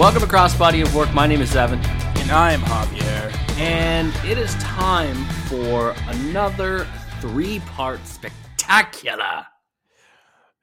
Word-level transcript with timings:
Welcome 0.00 0.22
across 0.22 0.56
Body 0.56 0.80
of 0.80 0.94
Work. 0.94 1.12
My 1.12 1.26
name 1.26 1.42
is 1.42 1.54
Evan, 1.54 1.78
And 1.78 2.30
I'm 2.30 2.62
Javier. 2.62 3.30
and 3.58 4.10
it 4.24 4.38
is 4.38 4.54
time 4.54 5.26
for 5.46 5.94
another 6.08 6.86
three-part 7.20 8.06
spectacular. 8.06 9.44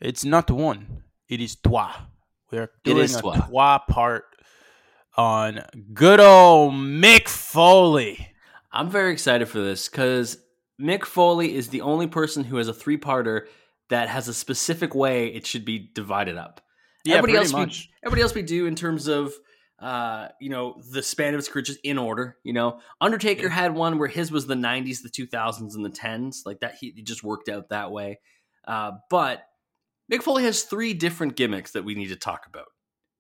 It's 0.02 0.26
not 0.26 0.50
one, 0.50 1.04
it 1.30 1.40
is 1.40 1.55
trois. 1.55 1.94
We're 2.52 2.72
doing 2.84 2.98
is 2.98 3.16
a 3.16 3.22
trois. 3.22 3.36
trois 3.48 3.78
part 3.88 4.23
on 5.16 5.62
good 5.94 6.20
old 6.20 6.73
Mick 6.73 7.28
Foley. 7.28 8.30
I'm 8.72 8.89
very 8.89 9.14
excited 9.14 9.48
for 9.50 9.59
this 9.59 9.88
because 9.88 10.39
Mick 10.81 11.06
Foley 11.06 11.54
is 11.54 11.67
the 11.67 11.81
only 11.81 12.08
person 12.08 12.44
who 12.44 12.58
has 12.58 12.67
a 12.67 12.73
three-parter 12.73 13.42
that 13.89 14.09
has 14.09 14.28
a 14.28 14.33
specific 14.33 14.95
way 14.95 15.28
it 15.28 15.45
should 15.45 15.64
be 15.64 15.92
divided 15.94 16.38
up. 16.38 16.59
Everybody 17.16 17.38
else, 17.38 17.52
much. 17.52 17.89
We, 17.89 18.08
everybody 18.08 18.22
else 18.22 18.36
we 18.36 18.41
do 18.41 18.66
in 18.66 18.75
terms 18.75 19.08
of, 19.08 19.33
uh, 19.80 20.30
you 20.39 20.50
know, 20.50 20.81
the 20.91 21.03
span 21.03 21.33
of 21.33 21.39
his 21.39 21.47
career 21.47 21.64
just 21.64 21.80
in 21.83 21.97
order. 21.97 22.38
You 22.44 22.53
know, 22.53 22.80
Undertaker 23.02 23.49
had 23.49 23.75
one 23.75 23.97
where 23.97 24.08
his 24.08 24.31
was 24.31 24.47
the 24.47 24.55
'90s, 24.55 25.02
the 25.02 25.09
2000s, 25.09 25.75
and 25.75 25.86
the 25.86 25.89
10s. 25.89 26.45
Like 26.45 26.59
that, 26.61 26.75
he 26.80 26.94
it 26.95 27.05
just 27.05 27.23
worked 27.23 27.49
out 27.49 27.69
that 27.69 27.91
way. 27.91 28.19
Uh, 28.67 28.91
but 29.09 29.44
Mick 30.11 30.23
Foley 30.23 30.44
has 30.44 30.64
three 30.64 30.94
different 30.94 31.36
gimmicks 31.36 31.72
that 31.72 31.83
we 31.83 31.95
need 31.95 32.09
to 32.09 32.16
talk 32.16 32.45
about. 32.47 32.67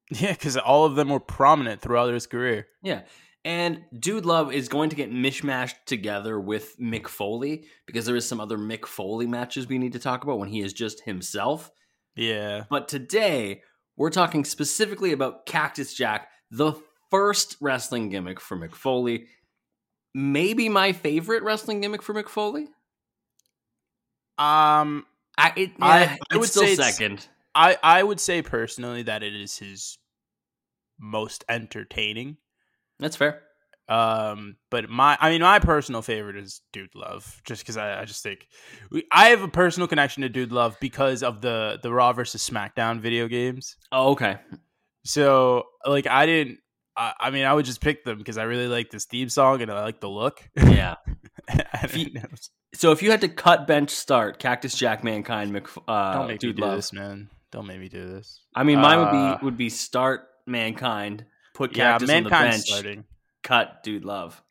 Yeah, 0.09 0.31
because 0.31 0.55
all 0.55 0.85
of 0.85 0.95
them 0.95 1.09
were 1.09 1.19
prominent 1.19 1.81
throughout 1.81 2.13
his 2.13 2.27
career. 2.27 2.67
Yeah. 2.81 3.01
And 3.43 3.83
Dude 3.97 4.25
Love 4.25 4.53
is 4.53 4.69
going 4.69 4.89
to 4.89 4.95
get 4.95 5.11
mishmashed 5.11 5.85
together 5.85 6.39
with 6.39 6.79
Mick 6.79 7.09
Foley 7.09 7.65
because 7.85 8.05
there 8.05 8.15
is 8.15 8.25
some 8.25 8.39
other 8.39 8.57
Mick 8.57 8.85
Foley 8.85 9.27
matches 9.27 9.67
we 9.67 9.77
need 9.77 9.93
to 9.93 9.99
talk 9.99 10.23
about 10.23 10.39
when 10.39 10.47
he 10.47 10.61
is 10.61 10.71
just 10.71 11.01
himself. 11.01 11.71
Yeah. 12.15 12.63
But 12.69 12.87
today, 12.87 13.63
we're 13.97 14.09
talking 14.11 14.45
specifically 14.45 15.11
about 15.11 15.45
Cactus 15.45 15.93
Jack, 15.93 16.29
the 16.51 16.73
first 17.11 17.57
wrestling 17.59 18.09
gimmick 18.09 18.39
for 18.39 18.55
Mick 18.57 18.73
Foley. 18.75 19.27
Maybe 20.13 20.69
my 20.69 20.93
favorite 20.93 21.43
wrestling 21.43 21.81
gimmick 21.81 22.01
for 22.01 22.13
Mick 22.13 22.29
Foley. 22.29 22.67
Um, 24.37 25.05
I, 25.37 25.53
it, 25.55 25.71
I- 25.81 26.01
yeah, 26.01 26.15
I 26.31 26.35
it's 26.35 26.39
would 26.39 26.49
say 26.49 26.75
second. 26.75 27.27
I 27.55 27.77
I 27.81 28.03
would 28.03 28.19
say 28.19 28.41
personally 28.43 29.03
that 29.03 29.23
it 29.23 29.33
is 29.35 29.57
his 29.57 29.97
most 30.99 31.43
entertaining. 31.49 32.37
That's 32.99 33.15
fair. 33.15 33.41
Um, 33.89 34.57
but 34.69 34.89
my, 34.89 35.17
I 35.19 35.29
mean, 35.29 35.41
my 35.41 35.59
personal 35.59 36.01
favorite 36.01 36.35
is 36.35 36.61
Dude 36.73 36.93
Love, 36.95 37.41
just 37.45 37.61
because 37.63 37.77
I, 37.77 38.01
I 38.01 38.05
just 38.05 38.21
think 38.21 38.47
we, 38.91 39.05
I 39.11 39.29
have 39.29 39.41
a 39.43 39.47
personal 39.47 39.87
connection 39.87 40.23
to 40.23 40.29
Dude 40.29 40.51
Love 40.51 40.75
because 40.81 41.23
of 41.23 41.41
the 41.41 41.79
the 41.81 41.91
Raw 41.93 42.11
versus 42.13 42.47
SmackDown 42.47 42.99
video 42.99 43.27
games. 43.27 43.77
Oh, 43.91 44.11
okay. 44.11 44.37
So, 45.05 45.63
like, 45.85 46.05
I 46.07 46.25
didn't. 46.25 46.59
I, 46.97 47.13
I 47.19 47.29
mean, 47.29 47.45
I 47.45 47.53
would 47.53 47.65
just 47.65 47.79
pick 47.79 48.03
them 48.03 48.17
because 48.17 48.37
I 48.37 48.43
really 48.43 48.67
like 48.67 48.89
this 48.89 49.05
theme 49.05 49.29
song 49.29 49.61
and 49.61 49.71
I 49.71 49.81
like 49.83 50.01
the 50.01 50.09
look. 50.09 50.47
Yeah. 50.55 50.95
And 51.49 51.95
you- 51.95 52.21
So 52.73 52.91
if 52.91 53.01
you 53.01 53.09
had 53.11 53.21
to 53.21 53.29
cut 53.29 53.67
bench 53.67 53.91
start 53.91 54.37
Cactus 54.37 54.75
Jack, 54.75 55.01
Mankind, 55.03 55.53
Mc, 55.53 55.65
uh, 55.87 56.13
don't 56.13 56.27
make 56.27 56.39
Dude 56.39 56.57
me 56.57 56.61
do 56.61 56.67
Love. 56.67 56.75
this, 56.75 56.91
man. 56.91 57.29
Don't 57.53 57.65
make 57.67 57.79
me 57.79 57.87
do 57.87 58.05
this. 58.05 58.41
I 58.53 58.63
mean, 58.63 58.79
mine 58.81 58.97
would 58.99 59.07
Uh, 59.07 59.37
be 59.37 59.45
would 59.45 59.57
be 59.57 59.69
start 59.69 60.27
Mankind, 60.45 61.23
put 61.53 61.75
Yeah, 61.77 61.91
Cactus 61.93 62.09
on 62.09 62.23
the 62.23 62.29
bench, 62.29 62.63
starting. 62.63 63.05
Cut 63.47 63.81
Dude 63.83 64.03
Love. 64.05 64.43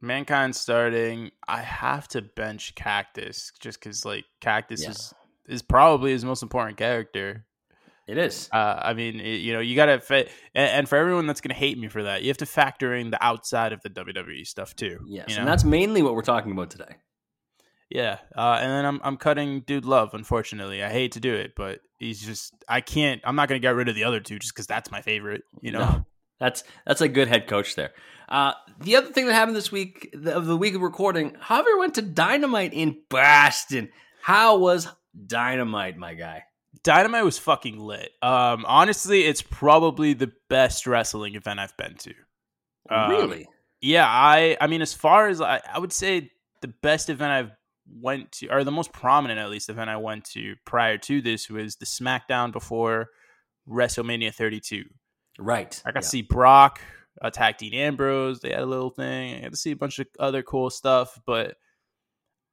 Mankind 0.00 0.54
starting. 0.56 1.30
I 1.46 1.60
have 1.60 2.08
to 2.08 2.22
bench 2.22 2.74
Cactus 2.74 3.52
just 3.60 3.80
because, 3.80 4.04
like, 4.04 4.24
Cactus 4.40 4.82
Yeah. 4.82 4.90
is 4.90 5.14
is 5.48 5.62
probably 5.62 6.12
his 6.12 6.24
most 6.24 6.42
important 6.42 6.76
character. 6.76 7.46
It 8.06 8.16
is. 8.18 8.48
Uh, 8.52 8.80
I 8.82 8.94
mean, 8.94 9.18
it, 9.20 9.40
you 9.40 9.52
know, 9.52 9.60
you 9.60 9.74
gotta 9.76 9.98
fit, 10.00 10.30
and, 10.54 10.70
and 10.70 10.88
for 10.88 10.96
everyone 10.96 11.26
that's 11.26 11.40
gonna 11.40 11.54
hate 11.54 11.78
me 11.78 11.88
for 11.88 12.02
that, 12.04 12.22
you 12.22 12.28
have 12.28 12.36
to 12.38 12.46
factor 12.46 12.94
in 12.94 13.10
the 13.10 13.22
outside 13.22 13.72
of 13.72 13.82
the 13.82 13.90
WWE 13.90 14.46
stuff 14.46 14.74
too. 14.76 15.00
Yes, 15.06 15.26
you 15.28 15.34
know? 15.34 15.40
and 15.40 15.48
that's 15.48 15.64
mainly 15.64 16.00
what 16.02 16.14
we're 16.14 16.22
talking 16.22 16.52
about 16.52 16.70
today. 16.70 16.96
yeah. 17.90 18.18
Uh, 18.36 18.58
and 18.60 18.70
then 18.70 18.84
I'm 18.86 19.00
I'm 19.02 19.16
cutting 19.16 19.60
Dude 19.60 19.84
Love. 19.84 20.14
Unfortunately, 20.14 20.82
I 20.82 20.90
hate 20.90 21.12
to 21.12 21.20
do 21.20 21.34
it, 21.34 21.52
but 21.56 21.80
he's 21.98 22.20
just 22.24 22.54
I 22.68 22.80
can't. 22.80 23.20
I'm 23.24 23.36
not 23.36 23.48
gonna 23.48 23.58
get 23.58 23.74
rid 23.74 23.88
of 23.88 23.94
the 23.94 24.04
other 24.04 24.20
two 24.20 24.38
just 24.38 24.54
because 24.54 24.66
that's 24.66 24.90
my 24.90 25.02
favorite. 25.02 25.42
You 25.60 25.72
know. 25.72 25.78
No, 25.80 26.06
that's 26.40 26.64
that's 26.86 27.00
a 27.00 27.08
good 27.08 27.28
head 27.28 27.46
coach 27.46 27.74
there. 27.74 27.90
Uh, 28.28 28.52
the 28.80 28.96
other 28.96 29.08
thing 29.10 29.26
that 29.26 29.32
happened 29.32 29.56
this 29.56 29.72
week 29.72 30.10
the- 30.12 30.34
of 30.36 30.46
the 30.46 30.56
week 30.56 30.74
of 30.74 30.82
recording, 30.82 31.32
Javier 31.32 31.78
went 31.78 31.94
to 31.94 32.02
Dynamite 32.02 32.72
in 32.74 32.98
Boston. 33.08 33.90
How 34.22 34.58
was 34.58 34.86
Dynamite, 35.26 35.96
my 35.96 36.14
guy? 36.14 36.44
Dynamite 36.84 37.24
was 37.24 37.38
fucking 37.38 37.78
lit. 37.80 38.10
Um, 38.22 38.64
honestly, 38.68 39.24
it's 39.24 39.42
probably 39.42 40.12
the 40.12 40.30
best 40.48 40.86
wrestling 40.86 41.34
event 41.34 41.58
I've 41.60 41.76
been 41.76 41.94
to. 41.96 42.14
Um, 42.90 43.10
really? 43.10 43.48
Yeah, 43.80 44.06
I 44.06 44.56
I 44.60 44.66
mean, 44.66 44.82
as 44.82 44.92
far 44.94 45.28
as 45.28 45.40
I, 45.40 45.60
I 45.72 45.78
would 45.78 45.92
say, 45.92 46.30
the 46.60 46.68
best 46.68 47.08
event 47.08 47.32
I've 47.32 47.50
went 47.90 48.32
to, 48.32 48.48
or 48.48 48.64
the 48.64 48.70
most 48.70 48.92
prominent 48.92 49.40
at 49.40 49.48
least 49.50 49.70
event 49.70 49.88
I 49.88 49.96
went 49.96 50.24
to 50.32 50.56
prior 50.66 50.98
to 50.98 51.22
this 51.22 51.48
was 51.48 51.76
the 51.76 51.86
SmackDown 51.86 52.52
before 52.52 53.08
WrestleMania 53.68 54.34
32. 54.34 54.84
Right. 55.38 55.80
I 55.86 55.90
got 55.90 55.98
Yeah. 55.98 56.00
to 56.02 56.06
see 56.06 56.22
Brock 56.22 56.80
attack 57.22 57.58
Dean 57.58 57.74
Ambrose. 57.74 58.40
They 58.40 58.50
had 58.50 58.60
a 58.60 58.66
little 58.66 58.90
thing. 58.90 59.34
I 59.36 59.40
got 59.42 59.50
to 59.52 59.56
see 59.56 59.70
a 59.72 59.76
bunch 59.76 59.98
of 59.98 60.06
other 60.18 60.42
cool 60.42 60.70
stuff, 60.70 61.18
but 61.26 61.56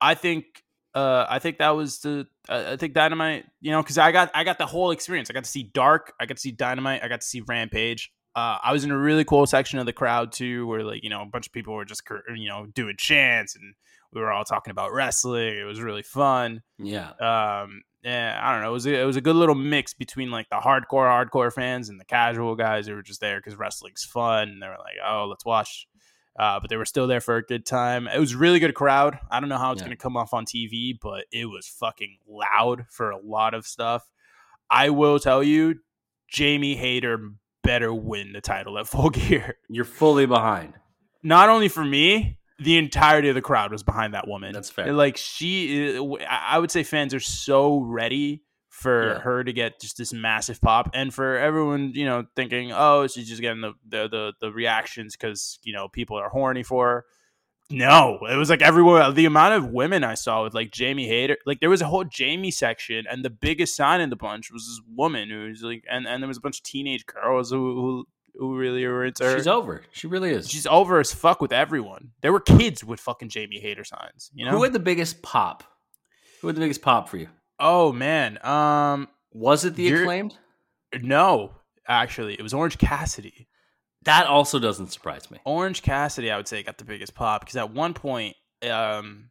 I 0.01 0.15
think 0.15 0.45
uh, 0.93 1.25
I 1.29 1.39
think 1.39 1.57
that 1.57 1.71
was 1.71 1.99
the 1.99 2.27
uh, 2.47 2.71
I 2.73 2.75
think 2.77 2.93
Dynamite. 2.93 3.45
You 3.61 3.71
know, 3.71 3.81
because 3.81 3.97
I 3.97 4.11
got 4.11 4.31
I 4.33 4.43
got 4.43 4.57
the 4.57 4.65
whole 4.65 4.91
experience. 4.91 5.29
I 5.29 5.33
got 5.33 5.43
to 5.43 5.49
see 5.49 5.63
Dark. 5.63 6.13
I 6.19 6.25
got 6.25 6.37
to 6.37 6.41
see 6.41 6.51
Dynamite. 6.51 7.03
I 7.03 7.07
got 7.07 7.21
to 7.21 7.27
see 7.27 7.41
Rampage. 7.41 8.11
Uh, 8.35 8.57
I 8.61 8.73
was 8.73 8.83
in 8.83 8.91
a 8.91 8.97
really 8.97 9.23
cool 9.23 9.45
section 9.45 9.79
of 9.79 9.85
the 9.85 9.93
crowd 9.93 10.31
too, 10.31 10.67
where 10.67 10.83
like 10.83 11.03
you 11.03 11.09
know 11.09 11.21
a 11.21 11.25
bunch 11.25 11.47
of 11.47 11.53
people 11.53 11.73
were 11.73 11.85
just 11.85 12.03
you 12.35 12.49
know 12.49 12.65
doing 12.73 12.95
chants 12.97 13.55
and 13.55 13.73
we 14.13 14.21
were 14.21 14.31
all 14.31 14.45
talking 14.45 14.71
about 14.71 14.93
wrestling. 14.93 15.57
It 15.57 15.63
was 15.65 15.81
really 15.81 16.03
fun 16.03 16.61
Yeah. 16.77 17.09
um 17.19 17.81
yeah 18.05 18.39
i 18.41 18.53
don't 18.53 18.61
know. 18.61 18.69
It 18.69 18.73
was 18.73 18.85
a, 18.85 19.01
it 19.01 19.05
was 19.05 19.15
a 19.17 19.21
good 19.21 19.35
little 19.35 19.55
mix 19.55 19.93
between 19.93 20.31
like 20.31 20.47
the 20.49 20.57
hardcore 20.57 21.09
hardcore 21.09 21.51
fans 21.51 21.89
and 21.89 21.99
the 21.99 22.05
casual 22.05 22.55
guys 22.55 22.87
who 22.87 22.93
were 22.95 23.01
just 23.03 23.19
there 23.19 23.39
because 23.39 23.57
wrestling's 23.57 24.03
fun 24.05 24.47
and 24.49 24.61
they 24.61 24.67
were 24.67 24.77
like 24.79 24.95
oh 25.05 25.25
let's 25.29 25.43
watch. 25.45 25.87
Uh, 26.37 26.59
but 26.59 26.69
they 26.69 26.75
were 26.75 26.83
still 26.83 27.07
there 27.07 27.21
for 27.21 27.37
a 27.37 27.41
good 27.41 27.65
time. 27.65 28.09
It 28.09 28.19
was 28.19 28.33
a 28.33 28.37
really 28.37 28.59
good 28.59 28.73
crowd. 28.75 29.17
I 29.31 29.39
don't 29.39 29.47
know 29.47 29.57
how 29.57 29.71
it's 29.71 29.79
Yeah. 29.81 29.85
going 29.87 29.97
to 29.97 30.01
come 30.03 30.17
off 30.17 30.33
on 30.33 30.45
tv 30.45 30.97
but 31.01 31.25
it 31.31 31.45
was 31.45 31.65
fucking 31.67 32.17
loud 32.27 32.85
for 32.89 33.09
a 33.11 33.17
lot 33.17 33.53
of 33.53 33.65
stuff. 33.65 34.03
I 34.69 34.89
will 34.89 35.17
tell 35.19 35.41
you 35.41 35.75
jamie 36.29 36.75
hayter 36.75 37.19
better 37.63 37.93
win 37.93 38.33
the 38.33 38.41
title 38.41 38.77
at 38.77 38.85
full 38.87 39.09
gear. 39.19 39.57
You're 39.69 39.85
fully 39.85 40.25
behind. 40.25 40.73
not 41.23 41.47
only 41.49 41.69
for 41.69 41.83
me, 41.85 42.37
the 42.59 42.77
entirety 42.77 43.29
of 43.29 43.35
the 43.35 43.41
crowd 43.41 43.71
was 43.71 43.83
behind 43.83 44.13
that 44.13 44.27
woman. 44.27 44.53
That's 44.53 44.69
fair. 44.69 44.93
Like 44.93 45.17
she, 45.17 45.97
uh, 45.97 46.03
I 46.29 46.55
I 46.55 46.59
would 46.59 46.71
say 46.71 46.83
fans 46.83 47.13
are 47.13 47.19
so 47.19 47.79
ready 47.81 48.43
for 48.69 49.13
Yeah. 49.13 49.19
her 49.19 49.43
to 49.43 49.53
get 49.53 49.79
just 49.79 49.97
this 49.97 50.11
massive 50.13 50.59
pop, 50.61 50.89
and 50.93 51.13
for 51.13 51.37
everyone, 51.37 51.91
you 51.95 52.05
know, 52.05 52.25
thinking, 52.35 52.71
oh, 52.73 53.07
she's 53.07 53.27
just 53.29 53.41
getting 53.41 53.61
the 53.61 53.73
the 53.87 54.07
the, 54.09 54.33
the 54.41 54.51
reactions 54.51 55.15
because 55.15 55.59
you 55.63 55.73
know 55.73 55.87
people 55.87 56.17
are 56.17 56.29
horny 56.29 56.63
for 56.63 56.87
her. 56.87 57.05
No, 57.71 58.19
it 58.29 58.35
was 58.35 58.51
like 58.51 58.61
everywhere. 58.61 59.11
The 59.11 59.25
amount 59.25 59.55
of 59.55 59.71
women 59.71 60.03
I 60.03 60.13
saw 60.13 60.43
with 60.43 60.53
like 60.53 60.71
Jamie 60.71 61.07
Hayter, 61.07 61.37
like 61.47 61.61
there 61.61 61.69
was 61.69 61.81
a 61.81 61.87
whole 61.87 62.03
Jamie 62.03 62.51
section, 62.51 63.05
and 63.09 63.25
the 63.25 63.29
biggest 63.31 63.75
sign 63.75 64.01
in 64.01 64.11
the 64.11 64.15
bunch 64.15 64.51
was 64.51 64.67
this 64.67 64.81
woman 64.95 65.29
who 65.31 65.47
was 65.47 65.63
like, 65.63 65.83
and 65.89 66.07
and 66.07 66.21
there 66.21 66.27
was 66.27 66.37
a 66.37 66.41
bunch 66.41 66.59
of 66.59 66.63
teenage 66.63 67.05
girls 67.07 67.49
who 67.49 67.57
who, 67.81 68.07
who 68.37 68.57
really 68.57 68.85
were 68.85 69.05
into 69.05 69.23
her. 69.23 69.35
She's 69.37 69.47
over. 69.47 69.83
She 69.91 70.07
really 70.07 70.31
is. 70.31 70.49
She's 70.49 70.67
over 70.67 70.99
as 70.99 71.13
fuck 71.13 71.41
with 71.41 71.53
everyone. 71.53 72.11
There 72.21 72.31
were 72.33 72.39
kids 72.39 72.83
with 72.83 72.99
fucking 72.99 73.29
Jamie 73.29 73.59
Hayter 73.59 73.83
signs. 73.83 74.29
You 74.33 74.45
know? 74.45 74.51
Who 74.51 74.63
had 74.63 74.73
the 74.73 74.79
biggest 74.79 75.21
pop? 75.21 75.63
Who 76.41 76.47
had 76.47 76.55
the 76.55 76.61
biggest 76.61 76.81
pop 76.81 77.09
for 77.09 77.17
you? 77.17 77.29
oh 77.59 77.91
man. 77.93 78.37
Um 78.45 79.07
Was 79.31 79.63
it 79.65 79.75
the 79.75 79.93
acclaimed? 79.93 80.37
no. 81.01 81.53
actually. 81.87 82.33
It 82.33 82.41
was 82.41 82.53
Orange 82.53 82.77
Cassidy. 82.77 83.47
That 84.03 84.27
also 84.27 84.59
doesn't 84.59 84.91
surprise 84.91 85.31
me. 85.31 85.39
Orange 85.45 85.81
Cassidy, 85.81 86.29
I 86.31 86.37
would 86.37 86.47
say, 86.47 86.61
got 86.63 86.77
the 86.77 86.85
biggest 86.85 87.15
pop 87.15 87.41
because 87.41 87.55
at 87.55 87.71
one 87.71 87.93
point, 87.95 88.35
um, 88.69 89.29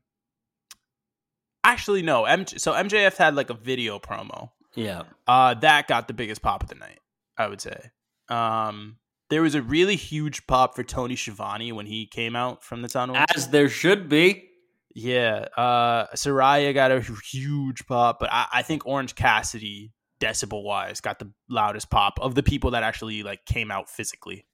actually 1.62 2.03
no, 2.03 2.25
M- 2.25 2.47
so 2.47 2.73
MJF 2.73 3.17
had 3.17 3.35
like 3.37 3.50
a 3.50 3.55
video 3.55 3.99
promo. 3.99 4.50
Yeah. 4.75 5.03
Uh, 5.27 5.55
that 5.55 5.87
got 5.87 6.09
the 6.09 6.15
biggest 6.15 6.43
pop 6.43 6.62
of 6.62 6.69
the 6.69 6.75
night, 6.75 6.99
I 7.39 7.47
would 7.47 7.61
say. 7.61 7.91
Um, 8.29 8.97
there 9.31 9.43
was 9.43 9.55
a 9.55 9.62
really 9.62 9.97
huge 9.97 10.47
pop 10.47 10.76
for 10.76 10.85
Tony 10.85 11.17
Schiavone 11.17 11.73
when 11.73 11.87
he 11.87 12.06
came 12.06 12.37
out 12.37 12.62
from 12.62 12.82
the 12.82 12.88
tunnel. 12.88 13.17
As 13.35 13.49
there 13.49 13.69
should 13.69 14.09
be. 14.09 14.49
Yeah, 14.94 15.47
uh, 15.56 16.06
Saraya 16.15 16.73
got 16.73 16.93
a 16.93 17.00
huge 17.00 17.85
pop, 17.87 18.21
but 18.21 18.31
I, 18.32 18.47
I 18.53 18.62
think 18.62 18.87
Orange 18.87 19.17
Cassidy, 19.17 19.93
decibel 20.21 20.62
wise, 20.62 21.00
got 21.00 21.19
the 21.19 21.32
loudest 21.49 21.91
pop 21.91 22.21
of 22.21 22.37
the 22.37 22.44
people 22.44 22.71
that 22.73 22.85
actually 22.85 23.25
like 23.25 23.44
came 23.44 23.73
out 23.73 23.91
physically. 23.91 24.47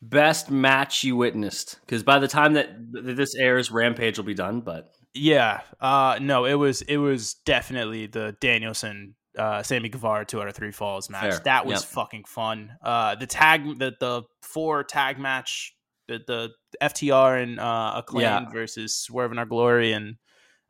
Best 0.00 0.50
match 0.50 1.04
you 1.04 1.14
witnessed? 1.14 1.78
Because 1.82 2.02
by 2.02 2.18
the 2.18 2.28
time 2.28 2.54
that 2.54 2.70
this 2.90 3.34
airs, 3.34 3.70
Rampage 3.70 4.16
will 4.16 4.24
be 4.24 4.32
done. 4.32 4.62
But 4.62 4.94
Yeah, 5.12 5.60
uh, 5.78 6.18
no, 6.22 6.46
it 6.46 6.54
was 6.54 6.80
it 6.82 6.96
was 6.96 7.34
definitely 7.34 8.06
the 8.06 8.34
Danielson, 8.40 9.14
uh, 9.38 9.62
Sammy 9.62 9.88
Guevara 9.88 10.24
two 10.24 10.40
out 10.40 10.48
of 10.48 10.54
three 10.54 10.72
falls 10.72 11.08
match. 11.10 11.22
Fair. 11.34 11.40
That 11.44 11.66
was 11.66 11.82
Yep. 11.82 11.90
fucking 11.90 12.24
fun. 12.24 12.72
Uh, 12.82 13.14
the 13.14 13.26
tag, 13.26 13.78
the 13.78 13.94
the 14.00 14.22
four 14.42 14.82
tag 14.84 15.18
match, 15.18 15.74
the 16.08 16.20
the 16.26 16.50
FTR 16.82 17.42
and 17.42 17.58
uh, 17.60 17.94
Acclaim 17.96 18.22
Yeah. 18.22 18.50
versus 18.50 18.96
Swerve 18.96 19.30
and 19.30 19.38
Our 19.40 19.46
Glory 19.46 19.92
and 19.92 20.16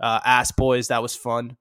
uh, 0.00 0.20
Ass 0.24 0.52
Boys. 0.52 0.88
That 0.88 1.02
was 1.02 1.14
fun. 1.16 1.56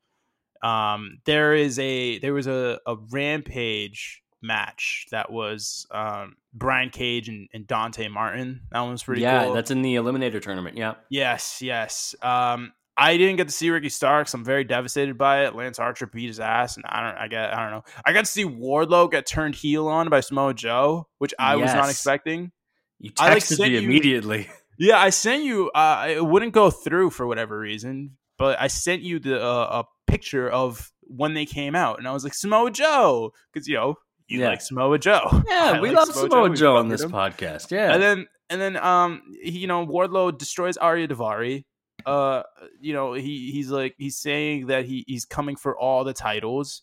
Um, 0.62 1.20
there 1.26 1.54
is 1.54 1.80
a 1.80 2.20
there 2.20 2.34
was 2.34 2.48
a, 2.48 2.80
a 2.86 2.96
Rampage 3.12 4.22
match 4.42 5.06
that 5.12 5.32
was 5.32 5.86
um, 5.92 6.36
Brian 6.54 6.90
Cage 6.90 7.30
and, 7.30 7.48
and 7.54 7.66
Dante 7.68 8.08
Martin. 8.08 8.62
That 8.72 8.82
one 8.82 8.92
was 8.92 9.04
pretty 9.04 9.22
yeah, 9.22 9.46
cool. 9.46 9.54
that's 9.54 9.72
in 9.72 9.82
the 9.82 9.96
Eliminator 9.96 10.42
tournament. 10.42 10.78
Yeah. 10.78 10.96
Yes, 11.10 11.62
yes. 11.62 12.16
Um, 12.22 12.74
I 13.00 13.18
didn't 13.18 13.38
get 13.38 13.48
to 13.48 13.54
see 13.54 13.70
Ricky 13.70 13.90
Starks. 13.90 14.34
I'm 14.34 14.44
very 14.44 14.64
devastated 14.64 15.18
by 15.18 15.46
it. 15.46 15.56
Lance 15.56 15.80
Archer 15.80 16.06
beat 16.08 16.28
his 16.28 16.40
ass, 16.40 16.76
and 16.76 16.86
I 16.88 17.02
don't. 17.08 17.18
I 17.18 17.28
get. 17.28 17.54
I 17.54 17.62
don't 17.64 17.72
know. 17.72 17.84
I 18.06 18.14
got 18.14 18.26
to 18.26 18.32
see 18.32 18.44
Wardlow 18.44 19.10
get 19.10 19.26
turned 19.26 19.56
heel 19.56 19.88
on 19.88 20.10
by 20.10 20.20
Samoa 20.20 20.54
Joe, 20.54 21.08
which 21.18 21.34
I 21.40 21.56
was 21.56 21.74
not 21.74 21.90
expecting. 21.90 22.52
You 23.00 23.12
I, 23.18 23.30
like, 23.30 23.44
texted 23.44 23.60
me 23.60 23.70
you- 23.70 23.80
immediately. 23.80 24.50
Yeah, 24.78 24.98
I 25.00 25.10
sent 25.10 25.44
you. 25.44 25.70
Uh, 25.72 26.08
it 26.10 26.26
wouldn't 26.26 26.54
go 26.54 26.70
through 26.70 27.10
for 27.12 27.26
whatever 27.28 27.58
reason, 27.60 28.18
but 28.38 28.60
I 28.62 28.68
sent 28.68 29.02
you 29.02 29.20
the 29.20 29.42
uh, 29.42 29.84
a 29.84 30.12
picture 30.12 30.50
of 30.50 30.92
when 31.02 31.34
they 31.34 31.46
came 31.46 31.76
out, 31.76 32.00
and 32.00 32.08
I 32.08 32.12
was 32.12 32.24
like 32.24 32.34
Samoa 32.34 32.72
Joe, 32.72 33.32
because 33.54 33.68
you 33.68 33.76
know 33.76 33.96
you 34.28 34.40
Yeah. 34.42 34.50
like 34.50 34.62
Samoa 34.62 34.98
Joe. 35.00 35.22
Yeah, 35.48 35.74
I 35.76 35.80
we 35.82 35.90
like 35.90 36.08
love 36.08 36.16
Samoa 36.16 36.50
We 36.50 36.56
Joe 36.56 36.78
on 36.78 36.88
this 36.88 37.02
him. 37.04 37.12
podcast. 37.12 37.72
Yeah. 37.72 37.94
And 37.94 38.02
then 38.02 38.28
and 38.50 38.62
then 38.62 38.78
um 38.78 39.22
he, 39.42 39.60
you 39.60 39.68
know 39.68 39.86
Wardlow 39.86 40.38
destroys 40.38 40.78
Arya 40.78 41.08
Daivari. 41.10 41.66
Uh 42.06 42.44
you 42.80 42.94
know 42.94 43.14
he 43.14 43.52
he's 43.52 43.70
like 43.70 43.96
he's 43.98 44.18
saying 44.18 44.68
that 44.68 44.86
he 44.86 45.04
he's 45.08 45.26
coming 45.26 45.56
for 45.56 45.78
all 45.78 46.04
the 46.04 46.14
titles. 46.14 46.82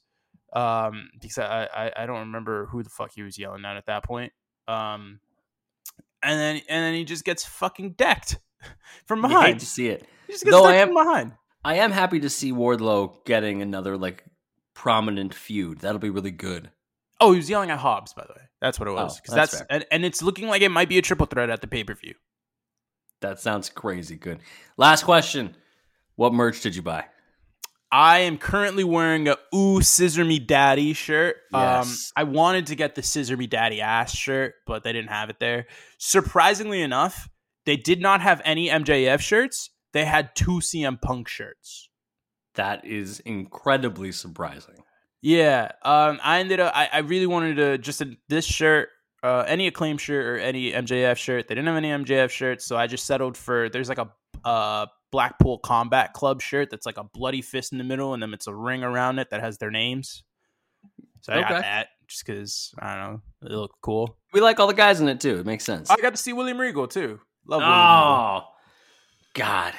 Um 0.52 1.08
because 1.20 1.38
I 1.38 1.68
I, 1.74 1.92
I 2.02 2.06
don't 2.06 2.20
remember 2.20 2.66
who 2.66 2.82
the 2.82 2.90
fuck 2.90 3.12
he 3.14 3.22
was 3.22 3.38
yelling 3.38 3.64
at 3.64 3.76
at 3.76 3.86
that 3.86 4.04
point. 4.04 4.32
Um 4.68 5.20
and 6.22 6.38
then 6.40 6.56
and 6.68 6.84
then 6.84 6.94
he 6.94 7.04
just 7.04 7.24
gets 7.24 7.44
fucking 7.44 7.92
decked 7.92 8.38
from 9.06 9.20
you 9.22 9.28
hate 9.28 9.34
behind. 9.34 9.60
to 9.60 9.66
see 9.66 9.88
it. 9.88 10.06
He 10.26 10.32
just 10.32 10.44
gets 10.44 10.56
Though 10.56 10.64
I 10.64 10.74
am- 10.76 10.88
from 10.88 10.94
behind. 11.04 11.32
I 11.64 11.76
am 11.76 11.90
happy 11.90 12.20
to 12.20 12.30
see 12.30 12.52
Wardlow 12.52 13.24
getting 13.24 13.60
another 13.60 13.96
like 13.96 14.24
prominent 14.74 15.34
feud. 15.34 15.80
That'll 15.80 15.98
be 15.98 16.10
really 16.10 16.30
good. 16.30 16.70
Oh, 17.20 17.32
he 17.32 17.38
was 17.38 17.48
yelling 17.50 17.70
at 17.70 17.78
Hobbs, 17.78 18.12
by 18.12 18.24
the 18.26 18.34
way. 18.34 18.42
That's 18.60 18.78
what 18.78 18.88
it 18.88 18.92
Oh, 18.92 18.94
was. 19.04 19.18
Because 19.20 19.34
that's 19.34 19.50
that's, 19.52 19.60
fair. 19.62 19.66
and, 19.70 19.86
and 19.90 20.04
it's 20.04 20.22
looking 20.22 20.46
like 20.48 20.62
it 20.62 20.68
might 20.70 20.88
be 20.88 20.98
a 20.98 21.02
triple 21.02 21.26
threat 21.26 21.50
at 21.50 21.60
the 21.62 21.66
pay 21.66 21.82
per 21.82 21.94
view. 21.94 22.14
That 23.20 23.40
sounds 23.40 23.68
crazy 23.68 24.16
good. 24.16 24.40
Last 24.76 25.04
question. 25.04 25.56
What 26.16 26.32
merch 26.32 26.60
did 26.60 26.76
you 26.76 26.82
buy? 26.82 27.06
I 27.90 28.20
am 28.20 28.36
currently 28.36 28.84
wearing 28.84 29.28
a 29.28 29.36
Ooh 29.54 29.80
Scissor 29.80 30.24
Me 30.24 30.38
Daddy 30.38 30.92
shirt. 30.92 31.36
Yes. 31.52 32.12
Um, 32.16 32.20
I 32.20 32.24
wanted 32.24 32.66
to 32.66 32.74
get 32.74 32.94
the 32.94 33.02
Scissor 33.02 33.36
Me 33.36 33.46
Daddy 33.46 33.80
ass 33.80 34.14
shirt, 34.14 34.54
but 34.66 34.82
they 34.82 34.92
didn't 34.92 35.10
have 35.10 35.30
it 35.30 35.38
there. 35.38 35.66
Surprisingly 35.98 36.82
enough, 36.82 37.28
they 37.64 37.76
did 37.76 38.00
not 38.00 38.20
have 38.20 38.42
any 38.44 38.68
MJF 38.68 39.20
shirts. 39.20 39.70
They 39.92 40.04
had 40.04 40.34
two 40.34 40.60
CM 40.60 41.00
Punk 41.00 41.28
shirts. 41.28 41.88
That 42.54 42.84
is 42.84 43.20
incredibly 43.20 44.12
surprising. 44.12 44.82
Yeah, 45.22 45.72
um, 45.82 46.20
I 46.22 46.40
ended 46.40 46.60
up. 46.60 46.72
I, 46.74 46.88
I 46.92 46.98
really 46.98 47.26
wanted 47.26 47.56
to 47.56 47.78
just 47.78 48.00
a, 48.00 48.16
this 48.28 48.44
shirt, 48.44 48.88
uh, 49.26 49.44
any 49.48 49.66
acclaim 49.66 49.98
shirt 49.98 50.24
or 50.24 50.38
any 50.38 50.72
MJF 50.72 51.16
shirt. 51.16 51.48
They 51.48 51.54
didn't 51.54 51.66
have 51.66 51.76
any 51.76 51.90
MJF 51.90 52.30
shirts, 52.30 52.64
so 52.64 52.76
I 52.76 52.86
just 52.86 53.04
settled 53.04 53.36
for. 53.36 53.68
There's 53.68 53.88
like 53.88 53.98
a 53.98 54.08
uh, 54.44 54.86
Blackpool 55.10 55.58
Combat 55.58 56.12
Club 56.12 56.40
shirt 56.40 56.70
that's 56.70 56.86
like 56.86 56.98
a 56.98 57.04
bloody 57.04 57.42
fist 57.42 57.72
in 57.72 57.78
the 57.78 57.84
middle, 57.84 58.14
and 58.14 58.22
then 58.22 58.32
it's 58.32 58.46
a 58.46 58.54
ring 58.54 58.84
around 58.84 59.18
it 59.18 59.30
that 59.30 59.40
has 59.40 59.58
their 59.58 59.70
names. 59.70 60.22
So 61.22 61.32
I 61.32 61.40
got 61.40 61.62
that 61.62 61.88
just 62.06 62.24
because 62.24 62.72
I 62.78 62.94
don't 62.94 63.12
know, 63.14 63.20
it 63.42 63.52
looked 63.52 63.80
cool. 63.82 64.16
We 64.32 64.40
like 64.40 64.60
all 64.60 64.68
the 64.68 64.74
guys 64.74 65.00
in 65.00 65.08
it 65.08 65.20
too. 65.20 65.40
It 65.40 65.46
makes 65.46 65.64
sense. 65.64 65.90
I 65.90 65.96
got 65.96 66.10
to 66.10 66.16
see 66.16 66.32
William 66.32 66.60
Regal 66.60 66.86
too. 66.86 67.20
Love 67.46 67.60
William 67.60 67.78
Regal. 67.78 67.96
Oh, 67.96 68.44
God. 69.34 69.74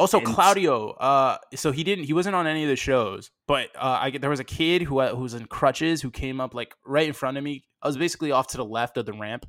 Also, 0.00 0.18
And- 0.18 0.26
Claudio. 0.26 0.90
Uh, 0.90 1.38
so 1.54 1.70
he 1.72 1.84
didn't. 1.84 2.04
He 2.06 2.12
wasn't 2.12 2.34
on 2.34 2.46
any 2.46 2.62
of 2.64 2.68
the 2.68 2.76
shows. 2.76 3.30
But 3.46 3.68
uh, 3.76 3.98
I 4.00 4.10
get 4.10 4.20
there 4.20 4.30
was 4.30 4.40
a 4.40 4.44
kid 4.44 4.82
who 4.82 4.98
uh, 5.00 5.14
who 5.14 5.22
was 5.22 5.34
in 5.34 5.46
crutches 5.46 6.02
who 6.02 6.10
came 6.10 6.40
up 6.40 6.54
like 6.54 6.74
right 6.84 7.06
in 7.06 7.12
front 7.12 7.36
of 7.38 7.44
me. 7.44 7.64
I 7.82 7.86
was 7.88 7.96
basically 7.96 8.32
off 8.32 8.48
to 8.48 8.56
the 8.56 8.64
left 8.64 8.96
of 8.96 9.06
the 9.06 9.12
ramp, 9.12 9.46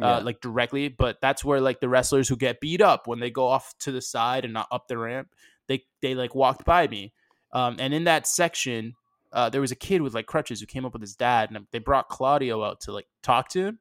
uh, 0.00 0.06
Yeah. 0.06 0.18
like 0.18 0.40
directly. 0.40 0.88
But 0.88 1.20
that's 1.20 1.44
where 1.44 1.60
like 1.60 1.80
the 1.80 1.88
wrestlers 1.88 2.28
who 2.28 2.36
get 2.36 2.60
beat 2.60 2.80
up 2.80 3.06
when 3.06 3.20
they 3.20 3.30
go 3.30 3.46
off 3.46 3.74
to 3.80 3.92
the 3.92 4.00
side 4.02 4.44
and 4.44 4.54
not 4.54 4.68
up 4.72 4.88
the 4.88 4.96
ramp, 4.98 5.28
they 5.68 5.84
they 6.02 6.14
like 6.14 6.34
walked 6.34 6.64
by 6.64 6.88
me. 6.88 7.12
Um, 7.52 7.76
and 7.78 7.92
in 7.92 8.04
that 8.04 8.26
section, 8.26 8.94
uh, 9.32 9.50
there 9.50 9.60
was 9.60 9.72
a 9.72 9.76
kid 9.76 10.02
with 10.02 10.14
like 10.14 10.26
crutches 10.26 10.60
who 10.60 10.66
came 10.66 10.84
up 10.84 10.92
with 10.92 11.02
his 11.02 11.16
dad, 11.16 11.50
and 11.50 11.66
they 11.72 11.78
brought 11.80 12.08
Claudio 12.08 12.62
out 12.64 12.80
to 12.82 12.92
like 12.92 13.06
talk 13.22 13.48
to 13.50 13.66
him. 13.66 13.78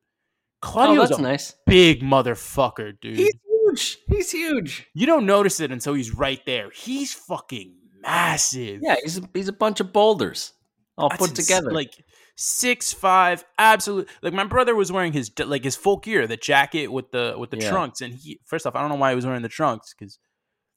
Oh, 0.61 0.67
Claudio's 0.67 1.09
that's 1.09 1.19
a 1.19 1.23
nice. 1.23 1.55
big 1.65 2.01
motherfucker, 2.01 2.93
dude. 2.99 3.17
He's 3.17 3.33
huge. 3.69 3.97
He's 4.07 4.31
huge. 4.31 4.87
You 4.93 5.05
don't 5.05 5.25
notice 5.25 5.59
it 5.59 5.71
until 5.71 5.93
he's 5.93 6.13
right 6.13 6.39
there. 6.45 6.69
He's 6.71 7.13
fucking 7.13 7.75
massive. 8.01 8.81
Yeah, 8.83 8.95
he's 9.01 9.17
a, 9.17 9.21
he's 9.33 9.47
a 9.47 9.53
bunch 9.53 9.79
of 9.79 9.91
boulders 9.93 10.53
all 10.97 11.09
That's 11.09 11.19
put 11.19 11.29
ins- 11.31 11.39
together. 11.47 11.71
Like 11.71 11.93
six 12.35 12.91
five, 12.93 13.43
absolute. 13.57 14.09
Like 14.21 14.33
my 14.33 14.43
brother 14.45 14.75
was 14.75 14.91
wearing 14.91 15.13
his 15.13 15.31
like 15.39 15.63
his 15.63 15.75
full 15.75 15.97
gear, 15.97 16.27
the 16.27 16.37
jacket 16.37 16.87
with 16.91 17.11
the 17.11 17.35
with 17.37 17.51
the 17.51 17.57
Yeah. 17.57 17.69
trunks, 17.69 18.01
and 18.01 18.13
he 18.13 18.39
first 18.45 18.65
off, 18.65 18.75
I 18.75 18.81
don't 18.81 18.89
know 18.89 18.95
why 18.95 19.09
he 19.11 19.15
was 19.15 19.25
wearing 19.25 19.41
the 19.41 19.49
trunks 19.49 19.93
because 19.97 20.19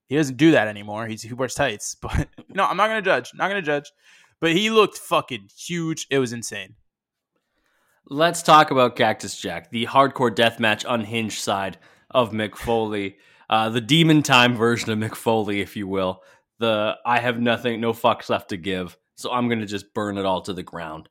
he 0.09 0.17
doesn't 0.17 0.37
do 0.37 0.51
that 0.53 0.69
anymore. 0.69 1.07
He's 1.07 1.23
he 1.23 1.33
wears 1.33 1.55
tights, 1.55 1.95
but 2.01 2.29
no, 2.49 2.65
I'm 2.65 2.77
not 2.77 2.89
gonna 2.89 3.03
judge. 3.03 3.31
Not 3.35 3.49
gonna 3.49 3.63
judge. 3.63 3.91
But 4.41 4.53
he 4.53 4.71
looked 4.71 4.99
fucking 4.99 5.49
huge. 5.57 6.07
It 6.11 6.19
was 6.19 6.33
insane. 6.33 6.75
Let's 8.07 8.43
talk 8.43 8.71
about 8.73 8.97
Cactus 8.97 9.37
Jack, 9.39 9.71
the 9.71 9.87
hardcore 9.87 10.35
deathmatch 10.35 10.85
unhinged 10.89 11.39
side 11.39 11.79
of 12.14 12.33
Mick 12.33 12.57
Foley, 12.57 13.16
uh, 13.50 13.69
the 13.69 13.81
demon 13.81 14.23
time 14.23 14.57
version 14.57 14.90
of 14.90 14.99
Mick 14.99 15.14
Foley, 15.14 15.61
if 15.61 15.76
you 15.76 15.87
will. 15.87 16.23
The 16.59 16.97
I 17.04 17.19
have 17.19 17.40
nothing, 17.40 17.81
no 17.81 17.92
fucks 17.92 18.28
left 18.28 18.50
to 18.50 18.57
give, 18.57 18.97
so 19.16 19.33
I'm 19.33 19.49
gonna 19.49 19.66
just 19.66 19.95
burn 19.95 20.19
it 20.19 20.25
all 20.25 20.42
to 20.42 20.52
the 20.52 20.62
ground. 20.62 21.09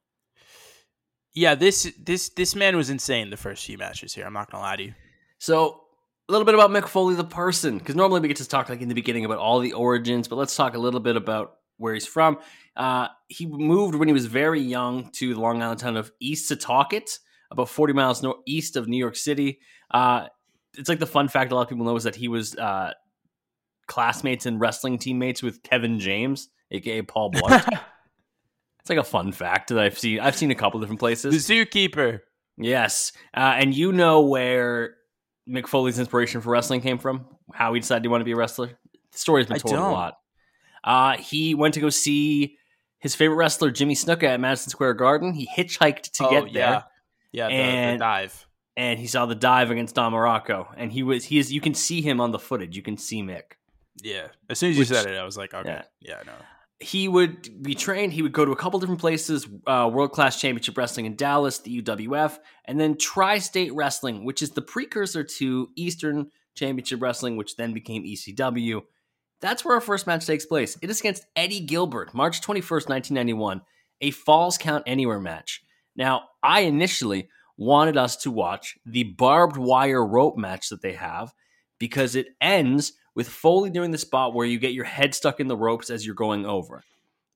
Yeah, 1.34 1.56
this 1.56 1.92
this 2.04 2.30
this 2.30 2.56
man 2.56 2.76
was 2.76 2.90
insane 2.90 3.30
the 3.30 3.38
first 3.38 3.66
few 3.66 3.78
matches 3.78 4.14
here. 4.14 4.26
I'm 4.26 4.34
not 4.34 4.52
gonna 4.52 4.64
lie 4.64 4.76
to 4.78 4.84
you. 4.84 4.94
So 5.40 5.82
a 6.30 6.32
little 6.32 6.46
bit 6.46 6.54
about 6.54 6.70
Mick 6.70 6.88
Foley, 6.88 7.16
the 7.16 7.24
person, 7.24 7.78
because 7.78 7.96
normally 7.96 8.22
we 8.22 8.28
get 8.28 8.38
to 8.38 8.48
talk 8.48 8.70
like 8.70 8.82
in 8.82 8.88
the 8.88 8.96
beginning 8.96 9.26
about 9.26 9.38
all 9.38 9.60
the 9.60 9.74
origins, 9.74 10.28
but 10.28 10.38
let's 10.38 10.56
talk 10.56 10.76
a 10.76 10.80
little 10.80 11.00
bit 11.00 11.16
about 11.16 11.56
where 11.78 11.94
he's 11.94 12.08
from. 12.08 12.38
Uh, 12.76 13.08
he 13.28 13.46
moved 13.46 13.96
when 13.96 14.08
he 14.08 14.14
was 14.14 14.28
very 14.28 14.62
young 14.62 15.10
to 15.12 15.34
the 15.34 15.40
Long 15.40 15.62
Island 15.62 15.80
town 15.80 15.98
of 15.98 16.12
East 16.22 16.50
Setauket, 16.50 17.20
about 17.52 17.68
40 17.68 17.94
miles 17.94 18.24
northeast 18.24 18.78
of 18.78 18.88
New 18.88 18.98
York 18.98 19.16
City. 19.16 19.60
Uh, 19.94 20.28
it's 20.78 20.90
like 20.90 21.00
the 21.00 21.06
fun 21.08 21.28
fact 21.28 21.52
a 21.52 21.56
lot 21.56 21.64
of 21.64 21.70
people 21.70 21.86
know 21.86 21.96
is 21.96 22.04
that 22.06 22.16
he 22.16 22.28
was 22.28 22.56
uh, 22.56 22.94
classmates 23.88 24.46
and 24.46 24.60
wrestling 24.60 24.98
teammates 24.98 25.42
with 25.44 25.64
Kevin 25.64 26.00
James, 26.00 26.50
aka 26.72 27.02
Paul 27.02 27.32
Blart. 27.34 27.68
it's 28.80 28.90
like 28.90 29.00
a 29.00 29.04
fun 29.04 29.32
fact 29.32 29.70
that 29.70 29.80
I've 29.80 29.98
seen. 30.00 30.20
I've 30.20 30.36
seen 30.36 30.52
a 30.52 30.56
couple 30.56 30.80
different 30.80 31.00
places. 31.00 31.48
the 31.48 31.66
zookeeper. 31.66 32.20
Yes, 32.58 33.12
uh, 33.36 33.56
and 33.58 33.74
you 33.74 33.92
know 33.92 34.22
where 34.22 34.96
Mick 35.50 35.68
Foley's 35.68 35.98
inspiration 36.00 36.42
for 36.42 36.52
wrestling 36.52 36.82
came 36.82 36.98
from? 37.00 37.26
How 37.54 37.74
he 37.74 37.80
decided 37.80 38.04
he 38.04 38.08
wanted 38.10 38.24
to 38.24 38.26
be 38.26 38.34
a 38.34 38.36
wrestler? 38.38 38.68
The 39.12 39.18
story's 39.18 39.48
been 39.48 39.60
told 39.60 39.76
a 39.76 39.80
lot. 39.82 40.18
Uh, 40.84 41.18
he 41.18 41.56
went 41.56 41.74
to 41.76 41.80
go 41.80 41.90
see 41.90 42.58
his 43.00 43.16
favorite 43.16 43.36
wrestler, 43.38 43.72
Jimmy 43.72 43.96
Snuka, 43.96 44.24
at 44.24 44.40
Madison 44.40 44.70
Square 44.70 44.94
Garden. 44.96 45.34
He 45.34 45.48
hitchhiked 45.48 46.12
to 46.14 46.28
Oh, 46.28 46.30
get 46.30 46.54
there, 46.54 46.54
yeah, 46.54 46.82
yeah, 47.32 47.48
the, 47.48 47.54
the 47.56 47.62
And- 47.62 48.00
dive. 48.00 48.48
And 48.82 49.00
he 49.00 49.06
saw 49.06 49.28
the 49.28 49.36
dive 49.36 49.70
against 49.70 49.94
Don 49.94 50.12
Muraco. 50.12 50.66
And 50.76 50.92
he 50.92 51.04
was 51.04 51.24
he 51.24 51.38
is 51.38 51.54
you 51.54 51.62
can 51.62 51.76
see 51.76 52.02
him 52.02 52.20
on 52.20 52.32
the 52.32 52.40
footage. 52.40 52.76
You 52.76 52.82
can 52.82 52.98
see 52.98 53.22
Mick. 53.22 53.54
Yeah. 54.02 54.30
As 54.50 54.58
soon 54.58 54.72
as 54.72 54.78
you 54.80 54.86
said 54.86 55.06
it, 55.06 55.16
I 55.16 55.24
was 55.24 55.38
like, 55.38 55.54
okay, 55.54 55.70
yeah. 55.70 55.84
yeah, 56.00 56.16
I 56.20 56.24
know. 56.24 56.34
he 56.80 57.08
would 57.08 57.62
be 57.62 57.76
trained. 57.76 58.12
He 58.12 58.24
would 58.24 58.32
go 58.32 58.44
to 58.44 58.52
a 58.52 58.56
couple 58.56 58.80
different 58.80 59.00
places: 59.00 59.48
uh, 59.68 59.88
World 59.94 60.14
Class 60.14 60.42
Championship 60.42 60.76
Wrestling 60.76 61.06
in 61.06 61.16
Dallas, 61.16 61.60
the 61.60 61.84
UWF, 61.84 62.40
and 62.66 62.80
then 62.80 62.98
Tri-State 62.98 63.72
Wrestling, 63.76 64.26
which 64.26 64.42
is 64.42 64.50
the 64.50 64.64
precursor 64.64 65.24
to 65.24 65.70
Eastern 65.76 66.32
Championship 66.56 67.04
Wrestling, 67.04 67.38
which 67.38 67.58
then 67.58 67.74
became 67.74 68.04
ECW. 68.04 68.82
That's 69.42 69.64
where 69.64 69.76
our 69.76 69.82
first 69.82 70.08
match 70.08 70.26
takes 70.26 70.48
place. 70.48 70.76
It 70.82 70.90
is 70.90 71.02
against 71.02 71.28
Eddie 71.36 71.60
Gilbert, 71.60 72.16
March 72.16 72.42
21st, 72.42 72.90
1991, 72.90 73.62
a 74.02 74.10
Falls 74.10 74.58
Count 74.58 74.84
Anywhere 74.88 75.20
match. 75.20 75.62
Now, 75.96 76.30
I 76.42 76.62
initially 76.62 77.30
wanted 77.62 77.96
us 77.96 78.16
to 78.18 78.32
watch 78.32 78.76
the 78.88 79.04
barbed 79.04 79.56
wire 79.56 80.04
rope 80.04 80.36
match 80.36 80.70
that 80.70 80.82
they 80.82 80.94
have 80.94 81.32
because 81.78 82.16
it 82.16 82.30
ends 82.42 82.94
with 83.14 83.30
Foley 83.30 83.70
doing 83.70 83.92
the 83.92 84.00
spot 84.00 84.34
where 84.34 84.48
you 84.48 84.58
get 84.58 84.74
your 84.74 84.86
head 84.86 85.14
stuck 85.14 85.40
in 85.40 85.48
the 85.48 85.56
ropes 85.56 85.92
as 85.92 86.04
you're 86.04 86.16
going 86.16 86.44
over. 86.44 86.82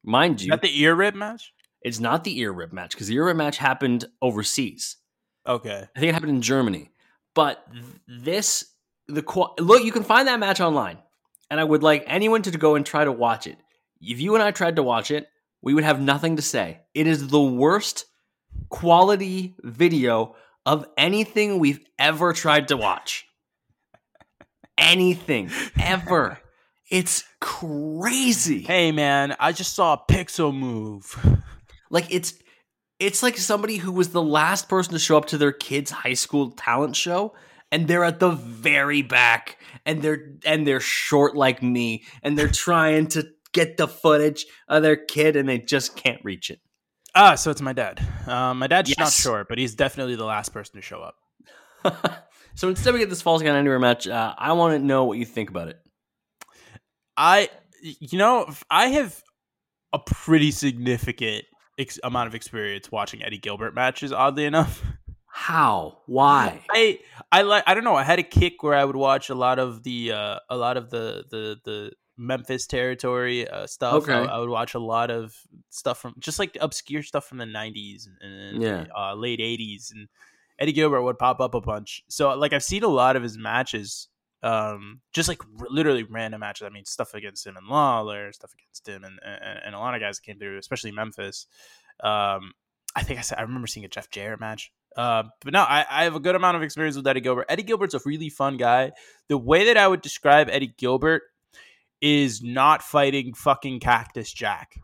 Mind 0.04 0.42
you, 0.42 0.48
Is 0.48 0.50
that 0.50 0.62
the 0.64 0.82
ear 0.82 0.96
rib 0.96 1.14
match? 1.14 1.54
it's 1.84 2.00
not 2.00 2.24
the 2.24 2.40
ear 2.40 2.52
rip 2.52 2.74
match 2.74 2.92
because 2.92 3.06
the 3.06 3.14
ear 3.14 3.26
rip 3.26 3.38
match 3.38 3.58
happened 3.58 4.06
overseas. 4.20 4.98
Okay. 5.46 5.88
I 5.96 6.00
think 6.00 6.10
it 6.10 6.14
happened 6.14 6.32
in 6.32 6.42
Germany. 6.42 6.90
But 7.36 7.64
this, 8.08 8.66
the 9.08 9.22
look, 9.60 9.84
you 9.84 9.92
can 9.92 10.04
find 10.04 10.28
that 10.28 10.40
match 10.40 10.60
online, 10.60 10.98
and 11.52 11.60
I 11.60 11.64
would 11.64 11.84
like 11.84 12.04
anyone 12.08 12.42
to 12.42 12.52
go 12.58 12.74
and 12.74 12.84
try 12.84 13.04
to 13.04 13.12
watch 13.12 13.46
it. 13.46 13.60
If 14.02 14.20
you 14.20 14.34
and 14.34 14.44
I 14.44 14.50
tried 14.50 14.78
to 14.78 14.84
watch 14.84 15.12
it, 15.12 15.28
we 15.62 15.76
would 15.76 15.84
have 15.84 16.02
nothing 16.02 16.38
to 16.38 16.42
say. 16.42 16.80
It 16.96 17.06
is 17.06 17.28
the 17.28 17.42
worst 17.42 18.06
quality 18.70 19.56
video 19.64 20.36
of 20.66 20.86
anything 20.98 21.60
we've 21.60 21.84
ever 22.00 22.34
tried 22.34 22.68
to 22.70 22.78
watch. 22.78 23.26
Anything 24.78 25.52
ever. 25.80 26.40
It's 26.90 27.24
crazy. 27.40 28.62
Hey 28.62 28.92
man, 28.92 29.36
I 29.40 29.52
just 29.52 29.74
saw 29.74 29.94
a 29.94 30.12
pixel 30.12 30.56
move. 30.56 31.18
Like 31.92 32.08
it's 32.10 32.34
it's 33.00 33.22
like 33.22 33.38
somebody 33.38 33.78
who 33.78 33.92
was 33.92 34.10
the 34.10 34.22
last 34.22 34.68
person 34.68 34.94
to 34.94 35.00
show 35.00 35.18
up 35.18 35.28
to 35.28 35.38
their 35.38 35.52
kid's 35.52 35.92
high 35.92 36.16
school 36.16 36.52
talent 36.52 36.96
show 36.96 37.34
and 37.72 37.88
they're 37.88 38.04
at 38.04 38.20
the 38.20 38.32
very 38.32 39.02
back 39.02 39.58
and 39.86 40.02
they're 40.02 40.34
and 40.46 40.66
they're 40.66 40.80
short 40.80 41.36
like 41.36 41.62
me 41.62 42.04
and 42.24 42.38
they're 42.38 42.48
trying 42.48 43.08
to 43.08 43.28
get 43.52 43.78
the 43.78 43.88
footage 43.88 44.46
of 44.68 44.84
their 44.84 44.96
kid 44.96 45.36
and 45.36 45.48
they 45.48 45.58
just 45.58 45.96
can't 45.96 46.24
reach 46.24 46.50
it. 46.50 46.60
Ah, 47.16 47.36
so 47.36 47.50
it's 47.50 47.62
my 47.62 47.72
dad. 47.72 48.06
Um, 48.28 48.60
my 48.60 48.68
dad's 48.68 48.98
not 48.98 49.12
sure, 49.12 49.46
but 49.48 49.58
he's 49.58 49.74
definitely 49.74 50.16
the 50.16 50.26
last 50.26 50.52
person 50.52 50.76
to 50.76 50.82
show 50.82 51.02
up. 51.02 52.26
so 52.56 52.68
instead 52.68 52.94
we 52.94 53.00
get 53.00 53.10
this 53.10 53.22
Falls 53.22 53.42
Count 53.42 53.56
Anywhere 53.56 53.80
match, 53.80 54.06
uh, 54.08 54.34
I 54.38 54.52
want 54.54 54.74
to 54.74 54.86
know 54.86 55.06
what 55.06 55.18
you 55.18 55.26
think 55.26 55.50
about 55.50 55.70
it. 55.70 55.80
I, 57.16 57.50
you 57.82 58.18
know, 58.18 58.52
I 58.70 58.88
have 58.88 59.22
a 59.94 60.00
pretty 60.00 60.52
significant 60.52 61.46
ex- 61.80 62.00
amount 62.04 62.28
of 62.28 62.36
experience 62.36 62.92
watching 62.92 63.24
Eddie 63.24 63.38
Gilbert 63.38 63.74
matches. 63.74 64.12
Oddly 64.12 64.44
enough, 64.44 64.84
How? 65.28 66.00
Why? 66.08 66.62
I, 66.70 67.00
I 67.32 67.44
like, 67.44 67.64
I 67.66 67.74
don't 67.74 67.86
know. 67.86 67.96
I 67.96 68.04
had 68.04 68.20
a 68.20 68.24
kick 68.24 68.62
where 68.62 68.74
I 68.74 68.84
would 68.84 68.98
watch 68.98 69.30
a 69.30 69.36
lot 69.36 69.58
of 69.60 69.84
the, 69.84 70.12
uh, 70.12 70.40
a 70.50 70.58
lot 70.58 70.76
of 70.76 70.90
the, 70.90 71.24
the, 71.32 71.58
the 71.64 71.92
Memphis 72.18 72.68
territory 72.68 73.48
uh, 73.48 73.68
stuff. 73.68 74.04
Okay. 74.04 74.14
I, 74.14 74.24
I 74.26 74.38
would 74.40 74.50
watch 74.50 74.74
a 74.74 74.80
lot 74.80 75.12
of 75.12 75.36
stuff 75.70 76.00
from 76.00 76.16
just 76.20 76.40
like 76.40 76.58
obscure 76.62 77.04
stuff 77.04 77.26
from 77.28 77.38
the 77.40 77.46
'90s 77.46 78.08
and, 78.22 78.34
and 78.34 78.64
Yeah. 78.64 78.86
uh, 78.98 79.14
late 79.16 79.40
'80s, 79.40 79.92
and 79.92 80.08
Eddie 80.60 80.72
Gilbert 80.74 81.02
would 81.04 81.18
pop 81.20 81.40
up 81.42 81.54
a 81.56 81.62
bunch. 81.62 82.04
So 82.08 82.34
like 82.38 82.54
I've 82.54 82.64
seen 82.64 82.84
a 82.84 82.88
lot 82.88 83.16
of 83.16 83.24
his 83.24 83.38
matches, 83.38 84.08
um, 84.44 85.02
just 85.14 85.28
like 85.28 85.42
r- 85.60 85.68
literally 85.70 86.04
random 86.04 86.40
matches. 86.40 86.66
I 86.66 86.70
mean, 86.70 86.86
stuff 86.86 87.14
against 87.14 87.46
him 87.46 87.58
and 87.58 87.68
Lawler, 87.68 88.32
stuff 88.32 88.52
against 88.54 88.88
him, 88.88 89.04
and, 89.04 89.20
and 89.24 89.60
and 89.66 89.76
a 89.76 89.80
lot 89.80 89.96
of 89.96 90.02
guys 90.02 90.18
that 90.18 90.24
came 90.24 90.40
through, 90.40 90.58
especially 90.58 90.92
Memphis. 90.92 91.48
Um, 92.02 92.54
I 92.96 93.04
think 93.04 93.20
I 93.20 93.22
said 93.24 93.38
I 93.38 93.42
remember 93.42 93.68
seeing 93.68 93.86
a 93.86 93.90
Jeff 93.90 94.10
Jarrett 94.10 94.40
match. 94.40 94.72
Uh, 94.96 95.24
but 95.44 95.52
no, 95.52 95.60
I, 95.62 95.86
I 95.90 96.04
have 96.06 96.16
a 96.16 96.22
good 96.22 96.36
amount 96.36 96.56
of 96.56 96.64
experience 96.64 96.96
with 96.96 97.06
Eddie 97.06 97.20
Gilbert. 97.20 97.48
Eddie 97.50 97.64
Gilbert's 97.64 97.94
a 97.96 98.00
really 98.06 98.30
fun 98.30 98.56
guy. 98.56 98.94
The 99.28 99.38
way 99.38 99.66
that 99.66 99.76
I 99.76 99.86
would 99.90 100.02
describe 100.02 100.48
Eddie 100.50 100.74
Gilbert 100.78 101.24
is 102.08 102.44
not 102.44 102.84
fighting 102.84 103.34
fucking 103.34 103.80
Cactus 103.80 104.32
Jack. 104.32 104.76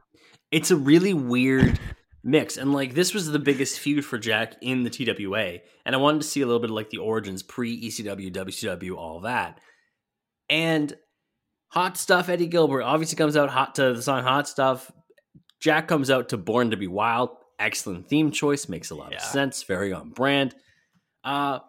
it's 0.50 0.72
a 0.72 0.76
really 0.76 1.14
weird 1.14 1.80
mix 2.24 2.58
and 2.58 2.74
like 2.74 2.96
this 2.96 3.14
was 3.14 3.28
the 3.28 3.38
biggest 3.40 3.80
feud 3.80 4.04
for 4.06 4.18
jack 4.20 4.54
in 4.62 4.84
the 4.84 4.90
twa 4.92 5.58
and 5.86 5.96
i 5.96 5.98
wanted 5.98 6.22
to 6.22 6.28
see 6.28 6.42
a 6.42 6.46
little 6.46 6.60
bit 6.60 6.70
of 6.70 6.76
like 6.76 6.90
the 6.92 6.98
origins 7.00 7.42
pre 7.44 7.80
ecw 7.90 8.32
wcw 8.32 8.96
all 8.96 9.22
that 9.22 9.60
and 10.50 10.96
hot 11.70 11.98
stuff 11.98 12.30
eddie 12.30 12.46
gilbert 12.48 12.84
obviously 12.84 13.16
comes 13.16 13.36
out 13.38 13.50
hot 13.50 13.74
to 13.76 13.94
the 13.94 14.02
song 14.04 14.22
hot 14.24 14.48
stuff 14.48 14.92
jack 15.60 15.88
comes 15.88 16.12
out 16.12 16.30
to 16.30 16.38
born 16.38 16.70
to 16.72 16.78
be 16.78 16.88
wild 16.88 17.30
excellent 17.58 18.08
theme 18.08 18.30
choice 18.32 18.70
makes 18.70 18.92
a 18.92 18.96
lot 18.96 19.12
Yeah. 19.12 19.18
of 19.18 19.24
sense 19.24 19.64
very 19.64 19.92
on 19.94 20.10
brand 20.12 20.54
uh 21.24 21.60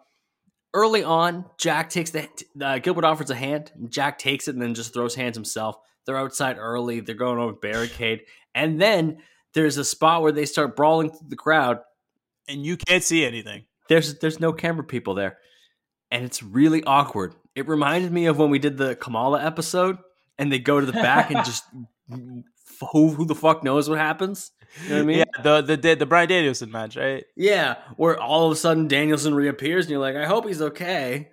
early 0.73 1.03
on 1.03 1.45
jack 1.57 1.89
takes 1.89 2.11
the 2.11 2.27
uh, 2.61 2.79
gilbert 2.79 3.05
offers 3.05 3.29
a 3.29 3.35
hand 3.35 3.71
jack 3.89 4.17
takes 4.17 4.47
it 4.47 4.55
and 4.55 4.61
then 4.61 4.73
just 4.73 4.93
throws 4.93 5.15
hands 5.15 5.35
himself 5.35 5.77
they're 6.05 6.17
outside 6.17 6.57
early 6.57 6.99
they're 6.99 7.15
going 7.15 7.39
over 7.39 7.53
barricade 7.53 8.21
and 8.55 8.81
then 8.81 9.17
there's 9.53 9.77
a 9.77 9.85
spot 9.85 10.21
where 10.21 10.31
they 10.31 10.45
start 10.45 10.75
brawling 10.75 11.09
through 11.09 11.29
the 11.29 11.35
crowd. 11.35 11.79
And 12.47 12.65
you 12.65 12.77
can't 12.77 13.03
see 13.03 13.25
anything. 13.25 13.65
There's 13.87 14.19
there's 14.19 14.39
no 14.39 14.51
camera 14.51 14.83
people 14.83 15.13
there, 15.13 15.37
and 16.11 16.25
it's 16.25 16.43
really 16.43 16.83
awkward. 16.83 17.35
It 17.55 17.67
reminded 17.67 18.11
me 18.11 18.25
of 18.25 18.37
when 18.37 18.49
we 18.49 18.59
did 18.59 18.77
the 18.77 18.95
Kamala 18.95 19.43
episode, 19.43 19.97
and 20.37 20.51
they 20.51 20.59
go 20.59 20.79
to 20.79 20.85
the 20.85 20.93
back 20.93 21.31
and 21.31 21.45
just 21.45 21.63
who 22.09 23.09
who 23.09 23.25
the 23.25 23.35
fuck 23.35 23.63
knows 23.63 23.89
what 23.89 23.99
happens. 23.99 24.51
You 24.81 24.89
know 24.89 24.95
what 24.95 25.01
I 25.01 25.05
mean? 25.05 25.17
Yeah, 25.17 25.41
the 25.43 25.61
the 25.61 25.77
the, 25.77 25.95
the 25.95 26.05
Brian 26.05 26.29
Danielson 26.29 26.71
match, 26.71 26.95
right? 26.95 27.25
Yeah, 27.35 27.75
where 27.97 28.19
all 28.19 28.47
of 28.47 28.51
a 28.51 28.55
sudden 28.55 28.87
Danielson 28.87 29.35
reappears, 29.35 29.85
and 29.85 29.91
you're 29.91 29.99
like, 29.99 30.15
I 30.15 30.25
hope 30.25 30.47
he's 30.47 30.61
okay. 30.61 31.29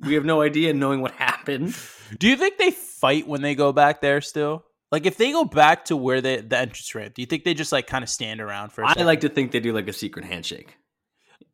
We 0.00 0.14
have 0.14 0.24
no 0.24 0.42
idea 0.42 0.72
knowing 0.72 1.00
what 1.00 1.12
happened. 1.12 1.76
Do 2.18 2.28
you 2.28 2.36
think 2.36 2.56
they 2.56 2.70
fight 2.70 3.26
when 3.26 3.42
they 3.42 3.54
go 3.54 3.72
back 3.72 4.00
there 4.00 4.20
still? 4.20 4.64
Like 4.90 5.04
if 5.04 5.16
they 5.16 5.32
go 5.32 5.44
back 5.44 5.86
to 5.86 5.96
where 5.96 6.20
they 6.20 6.40
the 6.40 6.58
entrance 6.58 6.94
ramp, 6.94 7.14
do 7.14 7.22
you 7.22 7.26
think 7.26 7.44
they 7.44 7.54
just 7.54 7.72
like 7.72 7.86
kind 7.86 8.02
of 8.02 8.08
stand 8.08 8.40
around 8.40 8.72
for 8.72 8.82
a 8.82 8.88
I 8.88 9.02
like 9.02 9.20
to 9.20 9.28
think 9.28 9.52
they 9.52 9.60
do 9.60 9.72
like 9.72 9.88
a 9.88 9.92
secret 9.92 10.24
handshake. 10.24 10.76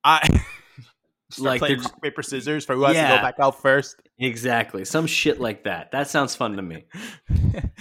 I 0.04 0.42
Like, 1.38 1.60
like 1.60 1.78
rock, 1.78 2.02
paper 2.02 2.22
scissors 2.22 2.64
for 2.64 2.74
who 2.74 2.84
has 2.84 2.96
to 2.96 3.02
go 3.02 3.22
back 3.22 3.36
out 3.38 3.60
first. 3.60 3.96
Exactly, 4.18 4.84
some 4.84 5.06
shit 5.06 5.40
like 5.40 5.64
that. 5.64 5.90
That 5.92 6.08
sounds 6.08 6.34
fun 6.34 6.56
to 6.56 6.62
me. 6.62 6.84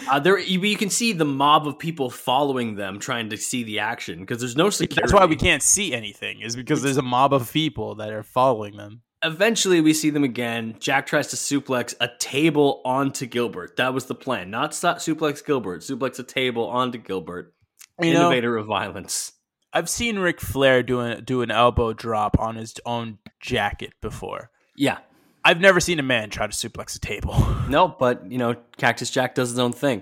Uh, 0.09 0.19
there, 0.19 0.37
you, 0.37 0.59
you 0.59 0.75
can 0.75 0.89
see 0.89 1.13
the 1.13 1.25
mob 1.25 1.65
of 1.65 1.79
people 1.79 2.09
following 2.09 2.75
them, 2.75 2.99
trying 2.99 3.29
to 3.29 3.37
see 3.37 3.63
the 3.63 3.79
action 3.79 4.19
because 4.19 4.39
there's 4.39 4.57
no 4.57 4.69
security. 4.69 5.01
That's 5.01 5.13
why 5.13 5.25
we 5.25 5.37
can't 5.37 5.63
see 5.63 5.93
anything. 5.93 6.41
Is 6.41 6.57
because 6.57 6.81
there's 6.83 6.97
a 6.97 7.01
mob 7.01 7.33
of 7.33 7.51
people 7.51 7.95
that 7.95 8.11
are 8.11 8.21
following 8.21 8.75
them. 8.75 9.01
Eventually, 9.23 9.79
we 9.79 9.93
see 9.93 10.09
them 10.09 10.25
again. 10.25 10.75
Jack 10.79 11.05
tries 11.07 11.27
to 11.27 11.37
suplex 11.37 11.95
a 12.01 12.09
table 12.19 12.81
onto 12.83 13.25
Gilbert. 13.25 13.77
That 13.77 13.93
was 13.93 14.05
the 14.05 14.15
plan. 14.15 14.51
Not 14.51 14.75
stop 14.75 14.97
suplex 14.97 15.43
Gilbert. 15.43 15.81
Suplex 15.81 16.19
a 16.19 16.23
table 16.23 16.67
onto 16.67 16.97
Gilbert. 16.97 17.53
You 18.01 18.13
know, 18.13 18.21
Innovator 18.21 18.57
of 18.57 18.67
violence. 18.67 19.31
I've 19.73 19.89
seen 19.89 20.19
Ric 20.19 20.39
Flair 20.39 20.83
do 20.83 20.99
an, 20.99 21.23
do 21.23 21.41
an 21.41 21.49
elbow 21.51 21.93
drop 21.93 22.39
on 22.39 22.55
his 22.55 22.75
own 22.85 23.17
jacket 23.39 23.93
before. 24.01 24.51
Yeah. 24.75 24.99
I've 25.43 25.59
never 25.59 25.79
seen 25.79 25.99
a 25.99 26.03
man 26.03 26.29
try 26.29 26.47
to 26.47 26.53
suplex 26.53 26.95
a 26.95 26.99
table. 26.99 27.33
No, 27.69 27.87
but 27.87 28.29
you 28.29 28.37
know, 28.37 28.55
Cactus 28.77 29.09
Jack 29.09 29.35
does 29.35 29.49
his 29.49 29.57
own 29.57 29.71
thing. 29.71 30.01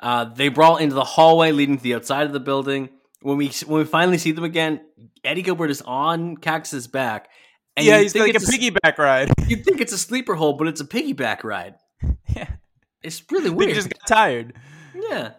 Uh, 0.00 0.24
they 0.24 0.48
brawl 0.48 0.78
into 0.78 0.96
the 0.96 1.04
hallway 1.04 1.52
leading 1.52 1.76
to 1.76 1.82
the 1.82 1.94
outside 1.94 2.26
of 2.26 2.32
the 2.32 2.40
building. 2.40 2.88
When 3.22 3.36
we 3.36 3.48
when 3.66 3.78
we 3.78 3.84
finally 3.84 4.18
see 4.18 4.32
them 4.32 4.42
again, 4.42 4.80
Eddie 5.22 5.42
Gilbert 5.42 5.70
is 5.70 5.80
on 5.82 6.36
Cactus's 6.36 6.88
back. 6.88 7.28
And 7.76 7.86
yeah, 7.86 8.00
he's 8.00 8.16
like 8.16 8.32
a 8.32 8.36
it's 8.36 8.50
piggyback 8.50 8.98
ride. 8.98 9.30
You'd 9.46 9.64
think 9.64 9.80
it's 9.80 9.92
a 9.92 9.98
sleeper 9.98 10.34
hold, 10.34 10.58
but 10.58 10.66
it's 10.66 10.80
a 10.80 10.84
piggyback 10.84 11.44
ride. 11.44 11.76
yeah, 12.34 12.48
It's 13.02 13.22
really 13.30 13.44
they 13.50 13.54
weird. 13.54 13.74
just 13.76 13.90
got 13.90 14.06
tired. 14.08 14.54
yeah. 14.94 15.34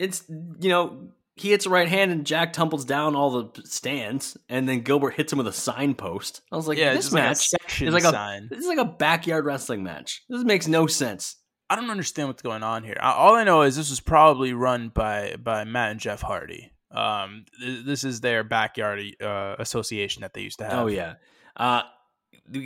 It's 0.00 0.24
you 0.28 0.68
know, 0.68 1.08
he 1.36 1.50
hits 1.50 1.66
a 1.66 1.70
right 1.70 1.88
hand 1.88 2.10
and 2.10 2.26
Jack 2.26 2.52
tumbles 2.54 2.84
down 2.84 3.14
all 3.14 3.30
the 3.42 3.62
stands, 3.64 4.36
and 4.48 4.66
then 4.68 4.80
Gilbert 4.80 5.14
hits 5.14 5.32
him 5.32 5.38
with 5.38 5.46
a 5.46 5.52
signpost. 5.52 6.40
I 6.50 6.56
was 6.56 6.66
like, 6.66 6.78
yeah, 6.78 6.94
this 6.94 7.04
just 7.04 7.14
like 7.14 7.22
match 7.22 7.82
is 7.82 7.92
like 7.94 8.04
a 8.04 8.10
sign. 8.10 8.48
this 8.50 8.60
is 8.60 8.66
like 8.66 8.78
a 8.78 8.84
backyard 8.86 9.44
wrestling 9.44 9.82
match. 9.82 10.22
This 10.28 10.44
makes 10.44 10.66
no 10.66 10.86
sense. 10.86 11.36
I 11.68 11.76
don't 11.76 11.90
understand 11.90 12.28
what's 12.28 12.42
going 12.42 12.62
on 12.62 12.84
here. 12.84 12.96
All 13.02 13.34
I 13.34 13.44
know 13.44 13.62
is 13.62 13.76
this 13.76 13.90
was 13.90 14.00
probably 14.00 14.52
run 14.54 14.88
by 14.88 15.36
by 15.38 15.64
Matt 15.64 15.90
and 15.92 16.00
Jeff 16.00 16.22
Hardy. 16.22 16.72
Um, 16.90 17.44
th- 17.60 17.84
this 17.84 18.04
is 18.04 18.20
their 18.20 18.42
backyard 18.42 19.02
uh, 19.20 19.56
association 19.58 20.22
that 20.22 20.32
they 20.32 20.40
used 20.40 20.58
to 20.60 20.64
have. 20.64 20.78
Oh 20.78 20.86
yeah. 20.86 21.14
Uh 21.56 21.82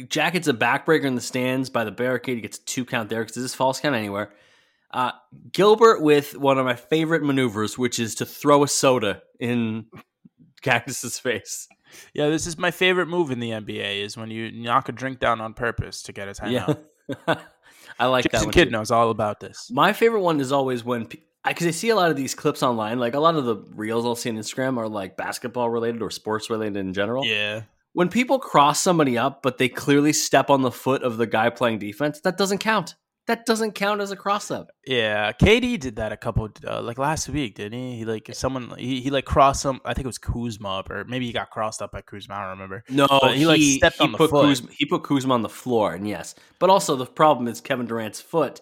Jack 0.09 0.35
gets 0.35 0.47
a 0.47 0.53
backbreaker 0.53 1.05
in 1.05 1.15
the 1.15 1.21
stands 1.21 1.71
by 1.71 1.85
the 1.85 1.91
barricade. 1.91 2.37
He 2.37 2.43
gets 2.43 2.59
a 2.59 2.65
two 2.65 2.85
count 2.85 3.09
there 3.09 3.23
because 3.23 3.35
this 3.35 3.45
is 3.45 3.55
falls 3.55 3.81
count 3.81 3.95
anywhere. 3.95 4.33
Uh, 4.93 5.13
Gilbert 5.53 6.03
with 6.03 6.37
one 6.37 6.59
of 6.59 6.65
my 6.65 6.75
favorite 6.75 7.23
maneuvers, 7.23 7.79
which 7.79 7.99
is 7.99 8.17
to 8.17 8.27
throw 8.27 8.65
a 8.65 8.69
soda 8.69 9.23
in 9.39 9.87
Cactus's 10.63 11.19
face. 11.19 11.69
yeah. 12.13 12.29
This 12.29 12.47
is 12.47 12.59
my 12.59 12.71
favorite 12.71 13.07
move 13.07 13.31
in 13.31 13.41
the 13.41 13.51
NBA 13.51 14.03
is 14.03 14.17
when 14.17 14.31
you 14.31 14.51
knock 14.51 14.89
a 14.89 14.93
drink 14.93 15.21
down 15.21 15.41
on 15.41 15.55
purpose 15.55 16.03
to 16.03 16.13
get 16.13 16.29
a 16.29 16.33
timeout. 16.33 16.79
Yeah. 17.27 17.35
I 17.99 18.07
like 18.07 18.25
Jason 18.25 18.39
that 18.39 18.47
one. 18.47 18.53
Kid 18.53 18.65
too. 18.67 18.71
knows 18.71 18.91
all 18.91 19.11
about 19.11 19.41
this. 19.41 19.71
My 19.71 19.93
favorite 19.93 20.23
one 20.23 20.41
is 20.41 20.53
always 20.53 20.85
when 20.85 21.09
because 21.47 21.67
I 21.67 21.71
see 21.71 21.89
a 21.91 21.97
lot 21.97 22.11
of 22.11 22.17
these 22.17 22.35
clips 22.35 22.63
online. 22.63 22.99
Like 22.99 23.15
a 23.15 23.21
lot 23.21 23.37
of 23.37 23.45
the 23.45 23.57
reels 23.75 24.05
I'll 24.05 24.15
see 24.15 24.31
on 24.31 24.37
Instagram 24.37 24.77
are 24.79 24.89
like 24.89 25.17
basketball 25.17 25.71
related 25.71 26.03
or 26.03 26.11
sports 26.11 26.51
related 26.51 26.77
in 26.77 26.93
general. 26.95 27.25
Yeah. 27.25 27.63
When 27.93 28.09
people 28.09 28.39
cross 28.39 28.81
somebody 28.81 29.19
up, 29.19 29.43
but 29.43 29.59
they 29.59 29.69
clearly 29.69 30.13
step 30.13 30.49
on 30.49 30.63
the 30.63 30.71
foot 30.71 31.03
of 31.03 31.17
the 31.17 31.27
guy 31.27 31.51
playing 31.51 31.79
defense, 31.81 32.21
that 32.21 32.37
doesn't 32.39 32.59
count. 32.59 32.95
That 33.31 33.47
doesn't 33.47 33.77
count 33.77 34.01
as 34.01 34.11
a 34.11 34.17
cross 34.17 34.51
up. 34.51 34.73
Yeah, 34.85 35.31
KD 35.31 35.79
did 35.79 35.95
that 35.97 36.11
a 36.11 36.17
couple 36.17 36.49
uh, 36.67 36.83
like 36.83 36.99
last 36.99 37.29
week, 37.29 37.55
didn't 37.55 37.79
he? 37.79 37.99
He 37.99 38.05
like 38.05 38.29
someone 38.33 38.75
he, 38.77 39.01
he 39.01 39.09
like 39.11 39.25
crossed 39.25 39.63
some. 39.63 39.81
I 39.85 39.95
think 39.95 40.05
it 40.05 40.09
was 40.09 40.19
Kuzma 40.19 40.83
or 40.91 41.05
maybe 41.05 41.27
he 41.27 41.33
got 41.33 41.51
crossed 41.51 41.81
up 41.81 41.93
by 41.93 42.01
Kuzma. 42.01 42.35
I 42.35 42.41
don't 42.41 42.51
remember. 42.51 42.83
No, 42.91 43.07
But 43.09 43.37
he, 43.37 43.47
like, 43.47 43.61
stepped 43.61 44.01
on 44.01 44.11
the 44.11 44.19
put 44.19 44.31
foot. 44.31 44.47
Kuzma, 44.47 44.71
he 44.77 44.85
put 44.85 45.05
Kuzma 45.05 45.33
on 45.33 45.43
the 45.43 45.49
floor, 45.49 45.95
and 45.95 46.09
yes, 46.09 46.35
but 46.59 46.71
also 46.71 46.97
the 46.97 47.07
problem 47.07 47.47
is 47.47 47.61
Kevin 47.61 47.87
Durant's 47.87 48.21
foot 48.21 48.61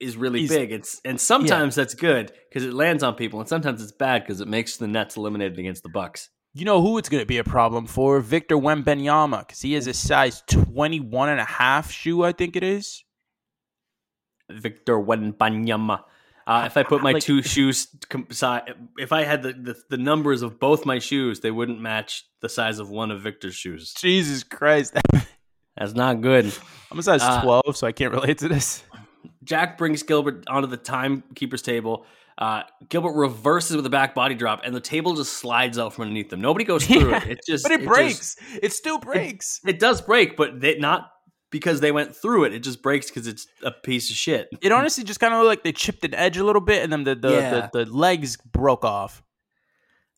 is 0.00 0.16
really 0.16 0.40
He's- 0.40 0.50
big. 0.50 0.72
It's 0.72 0.98
and 1.04 1.20
sometimes 1.20 1.74
that's 1.74 1.92
good 1.94 2.32
because 2.48 2.64
it 2.64 2.72
lands 2.72 3.02
on 3.02 3.16
people, 3.16 3.38
and 3.38 3.48
sometimes 3.50 3.82
it's 3.82 3.92
bad 3.92 4.22
because 4.22 4.40
it 4.40 4.48
makes 4.48 4.78
the 4.78 4.86
Nets 4.88 5.18
eliminated 5.18 5.58
against 5.58 5.82
the 5.82 5.90
Bucks. 5.90 6.30
You 6.54 6.64
know 6.64 6.80
who 6.80 6.96
it's 6.96 7.10
going 7.10 7.20
to 7.22 7.26
be 7.26 7.36
a 7.36 7.44
problem 7.44 7.86
for? 7.86 8.18
Victor 8.20 8.56
Wembanyama, 8.56 9.40
because 9.40 9.60
he 9.60 9.74
has 9.74 9.86
a 9.86 9.92
size 9.92 10.42
21 10.48 11.28
and 11.28 11.38
a 11.38 11.44
half 11.44 11.90
shoe, 11.90 12.24
I 12.24 12.32
think 12.32 12.56
it 12.56 12.62
is. 12.64 13.04
Victor 14.52 14.94
Wembanyama. 14.98 16.02
Uh, 16.46 16.64
if 16.66 16.76
I 16.76 16.82
put 16.82 17.02
my 17.02 17.12
Like- 17.12 17.22
two 17.22 17.42
shoes, 17.42 17.88
if 18.10 19.12
I 19.12 19.22
had 19.24 19.42
the, 19.42 19.52
the 19.52 19.76
the 19.90 19.96
numbers 19.96 20.42
of 20.42 20.58
both 20.58 20.84
my 20.84 20.98
shoes, 20.98 21.40
they 21.40 21.50
wouldn't 21.50 21.80
match 21.80 22.24
the 22.40 22.48
size 22.48 22.78
of 22.78 22.90
one 22.90 23.10
of 23.10 23.20
Victor's 23.20 23.54
shoes. 23.54 23.94
Jesus 23.94 24.42
Christ. 24.42 24.94
That's 25.76 25.94
not 25.94 26.20
good. 26.20 26.52
I'm 26.90 26.98
a 26.98 27.02
size 27.02 27.22
Uh, 27.22 27.42
12, 27.42 27.76
so 27.76 27.86
I 27.86 27.92
can't 27.92 28.12
relate 28.12 28.38
to 28.38 28.48
this. 28.48 28.82
Jack 29.44 29.78
brings 29.78 30.02
Gilbert 30.02 30.44
onto 30.48 30.66
the 30.68 30.76
timekeeper's 30.76 31.62
table. 31.62 32.04
Uh, 32.36 32.62
Gilbert 32.88 33.12
reverses 33.14 33.76
with 33.76 33.86
a 33.86 33.90
back 33.90 34.14
body 34.14 34.34
drop, 34.34 34.62
and 34.64 34.74
the 34.74 34.80
table 34.80 35.14
just 35.14 35.34
slides 35.34 35.78
out 35.78 35.92
from 35.92 36.02
underneath 36.02 36.30
them. 36.30 36.40
Nobody 36.40 36.64
goes 36.64 36.86
through 36.86 37.14
it. 37.14 37.22
It 37.28 37.40
just, 37.46 37.62
but 37.64 37.72
it 37.72 37.78
just- 37.80 37.88
breaks. 37.88 38.36
it 38.62 38.72
still 38.72 38.98
breaks. 38.98 39.60
it 39.66 39.78
does 39.78 40.00
break, 40.00 40.36
but 40.36 40.60
they, 40.60 40.78
not 40.78 41.12
because 41.50 41.80
they 41.80 41.92
went 41.92 42.14
through 42.14 42.44
it. 42.44 42.54
It 42.54 42.60
just 42.60 42.82
breaks 42.82 43.08
because 43.10 43.26
it's 43.26 43.46
a 43.62 43.70
piece 43.70 44.10
of 44.10 44.16
shit. 44.16 44.48
It 44.62 44.72
honestly 44.72 45.04
just 45.04 45.20
kind 45.20 45.34
of 45.34 45.44
like 45.44 45.62
they 45.64 45.72
chipped 45.72 46.04
an 46.04 46.14
edge 46.14 46.36
a 46.36 46.44
little 46.44 46.60
bit, 46.62 46.82
and 46.82 46.92
then 46.92 47.04
the 47.04 47.14
the, 47.14 47.30
Yeah. 47.32 47.68
the, 47.72 47.84
the 47.84 47.90
legs 47.92 48.36
broke 48.36 48.84
off. 48.84 49.22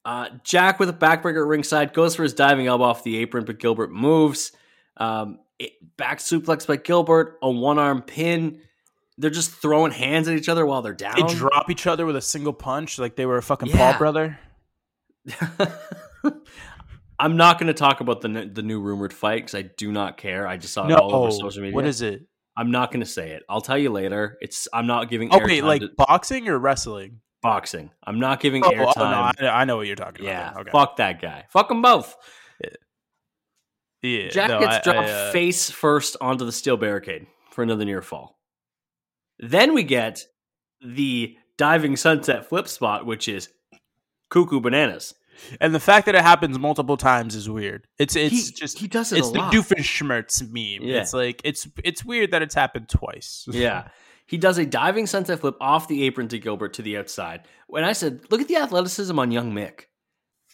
Uh, 0.05 0.29
Jack 0.43 0.81
with 0.81 0.89
a 0.89 0.93
backbreaker 0.93 1.43
at 1.43 1.47
ringside 1.47 1.93
goes 1.95 2.17
for 2.17 2.23
his 2.25 2.35
diving 2.35 2.67
elbow 2.67 2.85
off 2.85 3.05
the 3.05 3.17
apron, 3.19 3.45
but 3.45 3.59
Gilbert 3.61 3.93
moves. 3.93 4.51
Um, 4.97 5.39
it, 5.61 5.73
back 5.97 6.19
suplex 6.19 6.67
by 6.67 6.77
Gilbert, 6.77 7.39
a 7.41 7.49
one 7.51 7.79
arm 7.79 8.03
pin. 8.03 8.61
They're 9.19 9.31
just 9.31 9.51
throwing 9.53 9.93
hands 9.93 10.27
at 10.27 10.37
each 10.37 10.49
other 10.49 10.67
while 10.67 10.83
they're 10.83 10.93
down. 10.95 11.15
They 11.17 11.35
drop 11.35 11.71
each 11.71 11.87
other 11.87 12.05
with 12.05 12.17
a 12.17 12.21
single 12.21 12.53
punch, 12.53 12.99
like 12.99 13.15
they 13.15 13.27
were 13.27 13.37
a 13.39 13.43
fucking 13.43 13.69
Yeah. 13.69 13.77
Paul 13.77 13.99
brother. 13.99 14.39
I'm 17.23 17.37
not 17.37 17.59
going 17.59 17.69
to 17.69 17.75
talk 17.75 18.01
about 18.01 18.21
the 18.21 18.51
the 18.53 18.63
new 18.63 18.81
rumored 18.81 19.13
fight 19.13 19.37
because 19.45 19.55
I 19.55 19.63
do 19.63 19.93
not 19.93 20.17
care. 20.17 20.47
I 20.47 20.57
just 20.57 20.75
saw 20.75 20.87
it 20.89 20.93
all 20.93 21.15
over 21.15 21.31
social 21.31 21.63
media. 21.63 21.75
what 21.75 21.87
is 21.87 22.03
it? 22.03 22.23
I'm 22.57 22.71
not 22.71 22.91
going 22.91 23.01
to 23.01 23.07
say 23.11 23.31
it. 23.31 23.45
I'll 23.49 23.61
tell 23.61 23.79
you 23.79 23.91
later. 23.91 24.37
It's 24.43 24.67
I'm 24.73 24.87
not 24.87 25.09
giving. 25.09 25.29
Oh 25.33 25.39
wait, 25.43 25.63
like 25.65 25.81
to 25.83 25.89
boxing 25.97 26.49
or 26.49 26.59
wrestling? 26.59 27.21
boxing. 27.43 27.91
I'm 28.05 28.21
not 28.21 28.39
giving 28.41 28.65
Oh, 28.65 28.71
airtime. 28.71 28.93
oh, 28.97 29.31
no, 29.41 29.49
I, 29.49 29.63
I 29.63 29.65
know 29.65 29.77
what 29.77 29.89
you're 29.89 29.97
talking 29.97 30.25
yeah, 30.25 30.51
about. 30.51 30.55
Yeah, 30.55 30.61
Okay. 30.61 30.71
fuck 30.71 30.97
that 30.99 31.21
guy. 31.21 31.45
Fuck 31.51 31.69
them 31.69 31.83
both. 31.83 32.15
Yeah, 34.03 34.29
Jack 34.31 34.49
no, 34.49 34.61
gets 34.61 34.77
I- 34.77 34.81
dropped 34.93 35.09
I, 35.09 35.13
uh, 35.29 35.33
face 35.33 35.71
first 35.71 36.17
onto 36.21 36.45
the 36.45 36.53
steel 36.53 36.77
barricade 36.77 37.27
for 37.53 37.63
another 37.63 37.85
near 37.85 38.03
fall. 38.03 38.39
Then 39.39 39.75
we 39.75 39.85
get 39.85 40.25
the 40.85 41.37
diving 41.57 41.97
sunset 41.97 42.49
flip 42.49 42.67
spot, 42.69 43.07
which 43.07 43.29
is 43.29 43.49
cuckoo 44.31 44.61
bananas. 44.61 45.15
And 45.61 45.75
the 45.75 45.81
fact 45.81 46.07
that 46.07 46.15
it 46.15 46.23
happens 46.23 46.59
multiple 46.59 46.97
times 46.97 47.35
is 47.35 47.49
weird. 47.49 47.87
It's 47.99 48.17
it's 48.17 48.49
He- 48.49 48.53
just 48.55 48.79
he 48.79 48.87
does 48.89 49.13
it 49.13 49.19
it's 49.19 49.31
the 49.31 49.39
lot. 49.39 49.53
Doofenshmirtz 49.53 50.43
meme. 50.51 50.89
Yeah. 50.89 51.01
It's 51.01 51.13
like 51.13 51.41
it's 51.45 51.69
it's 51.85 52.05
weird 52.05 52.31
that 52.33 52.43
it's 52.43 52.55
happened 52.55 52.89
twice. 52.89 53.47
Yeah. 53.53 53.89
He 54.27 54.39
does 54.39 54.57
a 54.57 54.65
diving 54.65 55.07
sunset 55.07 55.41
flip 55.41 55.57
off 55.61 55.89
the 55.89 56.05
apron 56.05 56.29
to 56.29 56.39
Gilbert 56.39 56.75
to 56.75 56.83
the 56.83 56.97
outside. 56.97 57.43
When 57.67 57.85
I 57.85 57.93
said, 57.93 58.21
look 58.31 58.41
at 58.41 58.49
the 58.49 58.57
athleticism 58.57 59.19
on 59.19 59.31
young 59.31 59.53
Mick. 59.53 59.83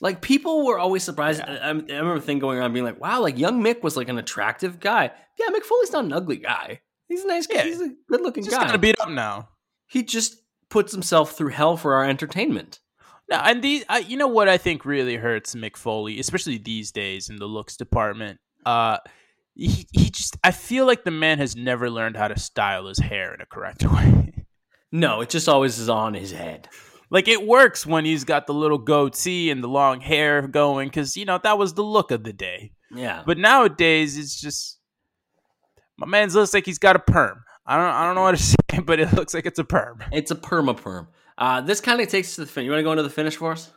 Like 0.01 0.21
people 0.23 0.65
were 0.65 0.79
always 0.79 1.03
surprised. 1.05 1.43
I, 1.43 1.57
I 1.57 1.69
remember 1.71 2.15
a 2.15 2.21
thing 2.21 2.39
going 2.39 2.59
around 2.59 2.73
being 2.73 2.85
like, 2.85 3.01
wow, 3.01 3.21
like 3.21 3.39
young 3.39 3.63
Mick 3.63 3.83
was 3.83 3.97
like 3.97 4.09
an 4.09 4.19
attractive 4.19 4.81
guy. 4.81 5.11
Yeah, 5.39 5.47
Mick 5.49 5.63
Foley's 5.65 5.93
not 5.93 6.05
an 6.05 6.13
ugly 6.13 6.37
guy. 6.39 6.81
He's 7.09 7.25
a 7.25 7.29
nice 7.29 7.47
guy. 7.47 7.57
Yeah. 7.57 7.65
He's 7.65 7.81
a 7.81 7.91
good 8.09 8.21
looking 8.23 8.43
just 8.45 8.57
guy. 8.57 8.67
gonna 8.67 8.79
beat 8.79 8.99
up 9.01 9.11
now. 9.11 9.49
he 9.87 10.03
just 10.03 10.37
puts 10.71 10.93
himself 10.93 11.33
through 11.37 11.49
hell 11.51 11.77
for 11.77 11.95
our 11.95 12.05
entertainment. 12.05 12.81
No, 13.31 13.37
and 13.37 13.63
these, 13.63 13.85
I, 13.89 13.99
you 13.99 14.17
know 14.17 14.29
what 14.29 14.49
I 14.49 14.57
think 14.57 14.85
really 14.85 15.17
hurts 15.17 15.55
Mick 15.55 15.77
Foley, 15.77 16.19
especially 16.19 16.59
these 16.59 16.91
days 16.93 17.29
in 17.29 17.37
the 17.37 17.47
looks 17.47 17.77
department. 17.77 18.41
Uh, 18.65 18.99
he, 19.55 19.87
he 19.93 20.09
just, 20.11 20.37
I 20.43 20.51
feel 20.51 20.87
like 20.87 21.05
the 21.05 21.11
man 21.11 21.39
has 21.39 21.55
never 21.55 21.91
learned 21.91 22.17
how 22.17 22.29
to 22.29 22.39
style 22.39 22.87
his 22.87 22.99
hair 22.99 23.35
in 23.35 23.41
a 23.41 23.47
correct 23.47 23.85
way. 23.93 24.33
No, 24.91 25.21
it 25.21 25.29
just 25.29 25.49
always 25.49 25.79
is 25.79 25.89
on 25.91 26.15
his 26.15 26.33
head. 26.33 26.69
like 27.11 27.29
it 27.29 27.47
works 27.47 27.85
when 27.85 28.05
he's 28.07 28.25
got 28.25 28.47
the 28.47 28.55
little 28.55 28.79
goatee 28.79 29.51
and 29.51 29.63
the 29.63 29.69
long 29.69 30.01
hair 30.01 30.47
going, 30.49 30.89
because 30.89 31.15
you 31.17 31.27
know 31.27 31.39
that 31.43 31.59
was 31.59 31.75
the 31.75 31.83
look 31.85 32.11
of 32.11 32.25
the 32.25 32.33
day. 32.33 32.73
Yeah. 32.91 33.23
But 33.27 33.37
nowadays, 33.37 34.17
it's 34.17 34.41
just 34.41 34.79
my 35.99 36.07
man's 36.07 36.35
looks 36.35 36.55
like 36.55 36.65
he's 36.65 36.79
got 36.79 36.97
a 36.97 37.01
perm. 37.01 37.43
I 37.67 37.77
don't, 37.77 37.95
I 37.95 38.07
don't 38.07 38.15
know 38.15 38.23
what 38.23 38.39
to 38.39 38.43
say, 38.43 38.79
but 38.83 38.99
it 39.01 39.13
looks 39.13 39.35
like 39.35 39.45
it's 39.45 39.59
a 39.59 39.65
perm. 39.65 40.03
it's 40.13 40.31
a 40.31 40.37
perma 40.37 40.75
perm. 40.75 41.09
Uh, 41.39 41.61
this 41.61 41.81
kind 41.81 42.01
of 42.01 42.09
takes 42.09 42.29
us 42.31 42.35
to 42.35 42.41
the 42.43 42.47
finish. 42.49 42.67
You 42.67 42.73
want 42.73 42.81
to 42.81 42.85
go 42.85 42.91
into 42.93 43.03
the 43.05 43.11
finish 43.11 43.37
for 43.37 43.53
us? 43.53 43.71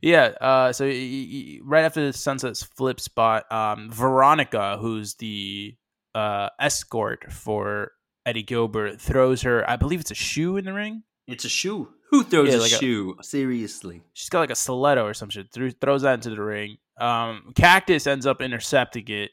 Yeah. 0.00 0.32
Uh, 0.40 0.72
so 0.72 0.86
y- 0.86 0.90
y- 0.92 1.28
y- 1.32 1.58
right 1.62 1.84
after 1.84 2.04
the 2.06 2.12
sunset's 2.12 2.62
flip 2.62 2.98
spot, 3.00 3.50
um, 3.52 3.90
Veronica, 3.90 4.78
who's 4.80 5.14
the 5.16 5.74
uh, 6.14 6.48
escort 6.58 7.30
for 7.32 7.92
Eddie 8.24 8.42
Gilbert, 8.42 9.00
throws 9.00 9.42
her. 9.42 9.68
I 9.68 9.76
believe 9.76 10.00
it's 10.00 10.10
a 10.10 10.14
shoe 10.14 10.56
in 10.56 10.64
the 10.64 10.72
ring. 10.72 11.02
It's 11.26 11.44
a 11.44 11.48
shoe. 11.50 11.88
Who 12.10 12.22
throws 12.22 12.48
Yeah, 12.48 12.56
a 12.56 12.60
like 12.60 12.72
a- 12.72 12.76
shoe? 12.76 13.16
Seriously. 13.20 14.00
She's 14.14 14.28
got 14.30 14.40
like 14.40 14.50
a 14.50 14.56
stiletto 14.56 15.04
or 15.04 15.12
some 15.14 15.28
shit. 15.28 15.52
Threw, 15.52 15.70
throws 15.72 16.02
that 16.02 16.14
into 16.14 16.30
the 16.30 16.40
ring. 16.42 16.78
Um, 16.98 17.52
Cactus 17.54 18.06
ends 18.06 18.24
up 18.26 18.40
intercepting 18.40 19.04
it, 19.08 19.32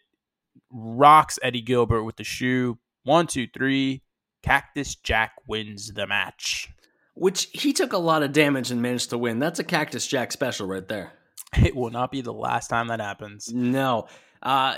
rocks 0.71 1.39
Eddie 1.41 1.62
Gilbert 1.62 2.04
with 2.04 2.17
the 2.17 2.23
shoe. 2.23 2.78
One, 3.04 3.28
two, 3.28 3.47
three. 3.54 4.02
Cactus 4.41 4.95
Jack 4.95 5.34
wins 5.47 5.93
the 5.93 6.06
match. 6.08 6.67
Which 7.15 7.49
he 7.52 7.73
took 7.73 7.93
a 7.93 7.97
lot 7.97 8.23
of 8.23 8.32
damage 8.32 8.71
and 8.71 8.82
managed 8.82 9.12
to 9.12 9.17
win. 9.17 9.39
That's 9.39 9.60
a 9.60 9.63
Cactus 9.63 10.08
Jack 10.08 10.32
special 10.32 10.67
right 10.67 10.88
there. 10.88 11.13
It 11.56 11.76
will 11.76 11.91
not 11.91 12.12
be 12.12 12.21
the 12.21 12.34
last 12.34 12.69
time 12.69 12.88
that 12.88 12.99
happens. 12.99 13.54
No. 13.54 14.08
Uh, 14.41 14.78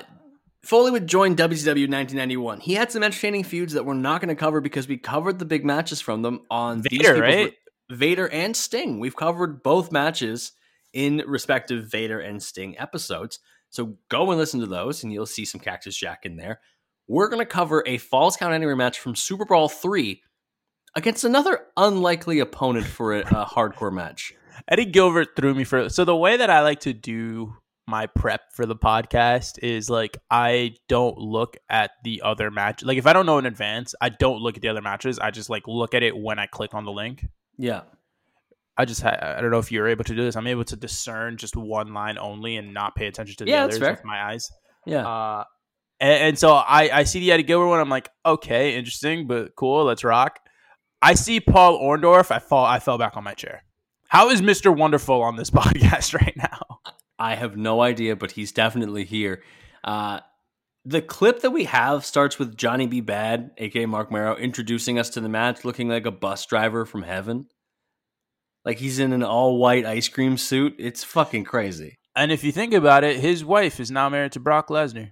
Foley 0.65 0.91
would 0.91 1.07
join 1.07 1.35
WCW 1.35 1.85
in 1.85 1.91
1991. 1.91 2.59
He 2.59 2.73
had 2.73 2.91
some 2.91 3.03
entertaining 3.03 3.43
feuds 3.43 3.73
that 3.73 3.85
we're 3.85 3.93
not 3.93 4.19
going 4.19 4.29
to 4.29 4.35
cover 4.35 4.61
because 4.61 4.87
we 4.87 4.97
covered 4.97 5.39
the 5.39 5.45
big 5.45 5.63
matches 5.63 6.01
from 6.01 6.23
them 6.23 6.41
on 6.49 6.81
Vader, 6.81 7.21
right? 7.21 7.53
Vader 7.89 8.27
and 8.27 8.57
Sting. 8.57 8.99
We've 8.99 9.15
covered 9.15 9.61
both 9.61 9.91
matches 9.91 10.53
in 10.91 11.23
respective 11.27 11.91
Vader 11.91 12.19
and 12.19 12.41
Sting 12.41 12.77
episodes. 12.79 13.39
So 13.69 13.97
go 14.09 14.31
and 14.31 14.39
listen 14.39 14.59
to 14.61 14.65
those, 14.65 15.03
and 15.03 15.13
you'll 15.13 15.27
see 15.27 15.45
some 15.45 15.61
Cactus 15.61 15.95
Jack 15.95 16.25
in 16.25 16.35
there. 16.35 16.61
We're 17.07 17.29
going 17.29 17.41
to 17.41 17.45
cover 17.45 17.83
a 17.85 17.99
Falls 17.99 18.35
Count 18.35 18.53
Anywhere 18.53 18.75
match 18.75 18.99
from 18.99 19.15
Super 19.15 19.45
Brawl 19.45 19.69
3 19.69 20.21
against 20.95 21.23
another 21.23 21.59
unlikely 21.77 22.39
opponent 22.39 22.85
for 22.85 23.13
a, 23.13 23.19
a 23.21 23.45
hardcore 23.45 23.93
match. 23.93 24.33
Eddie 24.67 24.85
Gilbert 24.85 25.29
threw 25.35 25.53
me 25.53 25.63
for 25.63 25.89
so 25.89 26.05
the 26.05 26.15
way 26.15 26.37
that 26.37 26.49
I 26.49 26.61
like 26.61 26.79
to 26.81 26.93
do 26.93 27.55
my 27.87 28.07
prep 28.07 28.41
for 28.53 28.65
the 28.65 28.75
podcast 28.75 29.59
is 29.61 29.89
like 29.89 30.17
I 30.31 30.75
don't 30.87 31.17
look 31.17 31.57
at 31.69 31.91
the 32.03 32.21
other 32.23 32.49
match. 32.49 32.83
Like 32.83 32.97
if 32.97 33.05
I 33.05 33.13
don't 33.13 33.25
know 33.25 33.37
in 33.37 33.45
advance, 33.45 33.93
I 34.01 34.09
don't 34.09 34.39
look 34.39 34.55
at 34.55 34.61
the 34.61 34.69
other 34.69 34.81
matches. 34.81 35.19
I 35.19 35.31
just 35.31 35.49
like 35.49 35.67
look 35.67 35.93
at 35.93 36.03
it 36.03 36.17
when 36.17 36.39
I 36.39 36.47
click 36.47 36.73
on 36.73 36.85
the 36.85 36.91
link. 36.91 37.25
Yeah. 37.57 37.81
I 38.77 38.85
just 38.85 39.01
ha- 39.01 39.17
I 39.21 39.39
don't 39.39 39.51
know 39.51 39.59
if 39.59 39.71
you're 39.71 39.87
able 39.87 40.03
to 40.03 40.15
do 40.15 40.23
this. 40.23 40.35
I'm 40.35 40.47
able 40.47 40.65
to 40.65 40.75
discern 40.75 41.37
just 41.37 41.55
one 41.55 41.93
line 41.93 42.17
only 42.17 42.57
and 42.57 42.73
not 42.73 42.95
pay 42.95 43.07
attention 43.07 43.35
to 43.37 43.45
the 43.45 43.51
Yeah, 43.51 43.65
others 43.65 43.79
with 43.79 44.03
my 44.03 44.31
eyes. 44.31 44.49
Yeah. 44.85 45.07
Uh, 45.07 45.43
and, 45.99 46.23
and 46.23 46.39
so 46.39 46.53
I 46.53 46.89
I 46.91 47.03
see 47.03 47.19
the 47.19 47.31
Eddie 47.31 47.43
Gilbert 47.43 47.67
one. 47.67 47.79
I'm 47.79 47.89
like, 47.89 48.09
okay, 48.25 48.75
interesting, 48.75 49.27
but 49.27 49.55
cool. 49.55 49.85
Let's 49.85 50.03
rock. 50.03 50.39
I 51.01 51.13
see 51.13 51.39
Paul 51.39 51.79
Orndorff. 51.79 52.31
I 52.31 52.39
fall. 52.39 52.65
I 52.65 52.79
fell 52.79 52.97
back 52.97 53.15
on 53.17 53.23
my 53.23 53.33
chair. 53.33 53.63
How 54.07 54.29
is 54.29 54.41
Mister 54.41 54.71
Wonderful 54.71 55.21
on 55.21 55.35
this 55.35 55.49
podcast 55.51 56.13
right 56.13 56.35
now? 56.37 56.79
I 57.17 57.35
have 57.35 57.55
no 57.55 57.81
idea, 57.81 58.15
but 58.15 58.31
he's 58.31 58.51
definitely 58.51 59.05
here. 59.05 59.41
Uh, 59.83 60.19
the 60.83 61.01
clip 61.01 61.41
that 61.41 61.51
we 61.51 61.63
have 61.65 62.05
starts 62.05 62.37
with 62.37 62.55
Johnny 62.55 62.85
B. 62.85 63.01
Badd, 63.01 63.51
aka 63.57 63.85
Marc 63.85 64.11
Mero, 64.11 64.35
introducing 64.35 64.99
us 64.99 65.09
to 65.11 65.21
the 65.21 65.29
match, 65.29 65.65
looking 65.65 65.89
like 65.89 66.05
a 66.05 66.11
bus 66.11 66.45
driver 66.45 66.85
from 66.85 67.01
heaven. 67.01 67.47
Like 68.63 68.79
he's 68.79 68.99
in 68.99 69.13
an 69.13 69.23
all 69.23 69.57
white 69.57 69.85
ice 69.85 70.07
cream 70.07 70.37
suit. 70.37 70.75
It's 70.77 71.03
fucking 71.03 71.43
crazy. 71.43 71.97
And 72.15 72.31
if 72.31 72.43
you 72.43 72.51
think 72.51 72.73
about 72.73 73.03
it, 73.03 73.19
his 73.19 73.43
wife 73.43 73.79
is 73.79 73.91
now 73.91 74.09
married 74.09 74.31
to 74.33 74.39
Brock 74.39 74.69
Lesnar. 74.69 75.11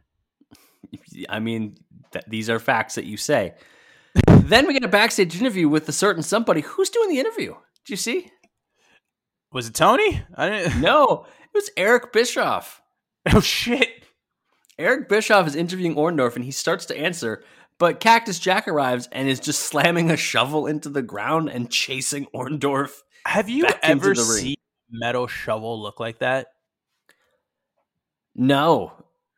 I 1.30 1.39
mean, 1.39 1.78
th- 2.12 2.26
these 2.28 2.50
are 2.50 2.60
facts 2.60 2.96
that 2.96 3.06
you 3.06 3.17
say. 3.17 3.54
then 4.50 4.68
we 4.68 4.74
get 4.74 4.84
a 4.84 4.90
backstage 4.90 5.40
interview 5.40 5.70
with 5.70 5.88
a 5.88 5.94
certain 5.94 6.24
somebody. 6.24 6.62
Who's 6.62 6.90
doing 6.90 7.10
the 7.10 7.20
interview? 7.20 7.54
Did 7.86 7.92
you 7.92 7.98
see? 7.98 8.32
Was 9.52 9.68
it 9.68 9.74
Tony? 9.74 10.22
I 10.36 10.50
didn't. 10.50 10.82
No, 10.82 11.26
it 11.44 11.54
was 11.54 11.70
Eric 11.78 12.12
Bischoff. 12.12 12.82
Oh 13.32 13.40
shit! 13.40 14.04
Eric 14.78 15.08
Bischoff 15.08 15.48
is 15.48 15.56
interviewing 15.56 15.96
Orndorff, 15.96 16.36
and 16.36 16.44
he 16.44 16.52
starts 16.52 16.86
to 16.88 16.98
answer, 16.98 17.44
but 17.78 18.00
Cactus 18.00 18.40
Jack 18.40 18.68
arrives 18.68 19.08
and 19.12 19.30
is 19.30 19.40
just 19.40 19.62
slamming 19.62 20.12
a 20.12 20.18
shovel 20.18 20.68
into 20.68 20.90
the 20.90 21.02
ground 21.02 21.50
and 21.50 21.72
chasing 21.72 22.26
Orndorff. 22.36 23.02
Have 23.26 23.50
you 23.50 23.68
ever 23.82 24.16
seen 24.16 24.56
a 24.56 24.98
metal 24.98 25.28
shovel 25.28 25.82
look 25.82 26.00
like 26.00 26.20
that? 26.20 26.48
No, 28.36 28.92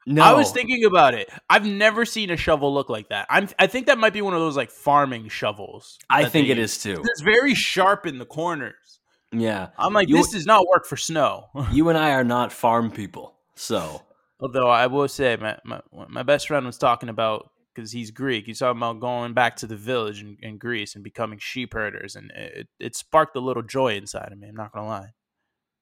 no. 0.05 0.23
I 0.23 0.33
was 0.33 0.51
thinking 0.51 0.85
about 0.85 1.13
it. 1.13 1.29
I've 1.49 1.65
never 1.65 2.05
seen 2.05 2.29
a 2.29 2.37
shovel 2.37 2.73
look 2.73 2.89
like 2.89 3.09
that. 3.09 3.27
I'm. 3.29 3.49
I 3.57 3.67
think 3.67 3.87
that 3.87 3.97
might 3.97 4.13
be 4.13 4.21
one 4.21 4.33
of 4.33 4.39
those 4.39 4.55
like 4.57 4.71
farming 4.71 5.29
shovels. 5.29 5.97
I 6.09 6.25
think 6.25 6.49
it 6.49 6.57
use. 6.57 6.77
is 6.77 6.83
too. 6.83 7.01
It's 7.03 7.21
very 7.21 7.55
sharp 7.55 8.05
in 8.05 8.17
the 8.19 8.25
corners. 8.25 8.99
Yeah, 9.31 9.69
I'm 9.77 9.91
like, 9.93 10.07
You- 10.07 10.17
this 10.17 10.29
does 10.31 10.45
not 10.45 10.65
work 10.67 10.85
for 10.85 10.95
snow. 10.97 11.47
you 11.71 11.89
and 11.89 11.97
I 11.97 12.11
are 12.11 12.23
not 12.23 12.53
farm 12.53 12.91
people, 12.91 13.35
so 13.55 14.01
Although 14.39 14.67
I 14.69 14.87
will 14.87 15.07
say, 15.07 15.35
my 15.37 15.57
my, 15.63 15.81
my 16.07 16.23
best 16.23 16.47
friend 16.47 16.65
was 16.65 16.77
talking 16.77 17.09
about 17.09 17.49
because 17.73 17.91
he's 17.91 18.11
Greek. 18.11 18.45
He's 18.45 18.59
talking 18.59 18.77
about 18.77 18.99
going 19.01 19.33
back 19.33 19.55
to 19.57 19.67
the 19.67 19.75
village 19.75 20.21
in, 20.21 20.37
in 20.41 20.57
Greece 20.57 20.95
and 20.95 21.03
becoming 21.03 21.39
sheep 21.39 21.73
herders, 21.73 22.15
and 22.15 22.31
it, 22.35 22.67
it 22.79 22.95
sparked 22.95 23.35
a 23.35 23.39
little 23.41 23.63
joy 23.63 23.95
inside 23.95 24.31
of 24.31 24.37
me. 24.37 24.47
I'm 24.47 24.55
not 24.55 24.71
gonna 24.71 24.87
lie. 24.87 25.13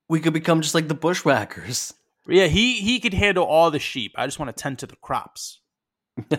we 0.10 0.20
could 0.20 0.34
become 0.34 0.62
just 0.62 0.74
like 0.76 0.88
the 0.88 0.96
bushwhackers. 0.96 1.94
Yeah, 2.28 2.48
he 2.48 2.80
he 2.82 3.00
could 3.00 3.14
handle 3.14 3.46
all 3.46 3.70
the 3.72 3.80
sheep. 3.80 4.14
I 4.16 4.26
just 4.26 4.40
want 4.40 4.56
to 4.56 4.62
tend 4.62 4.80
to 4.80 4.88
the 4.88 4.96
crops. 4.98 5.60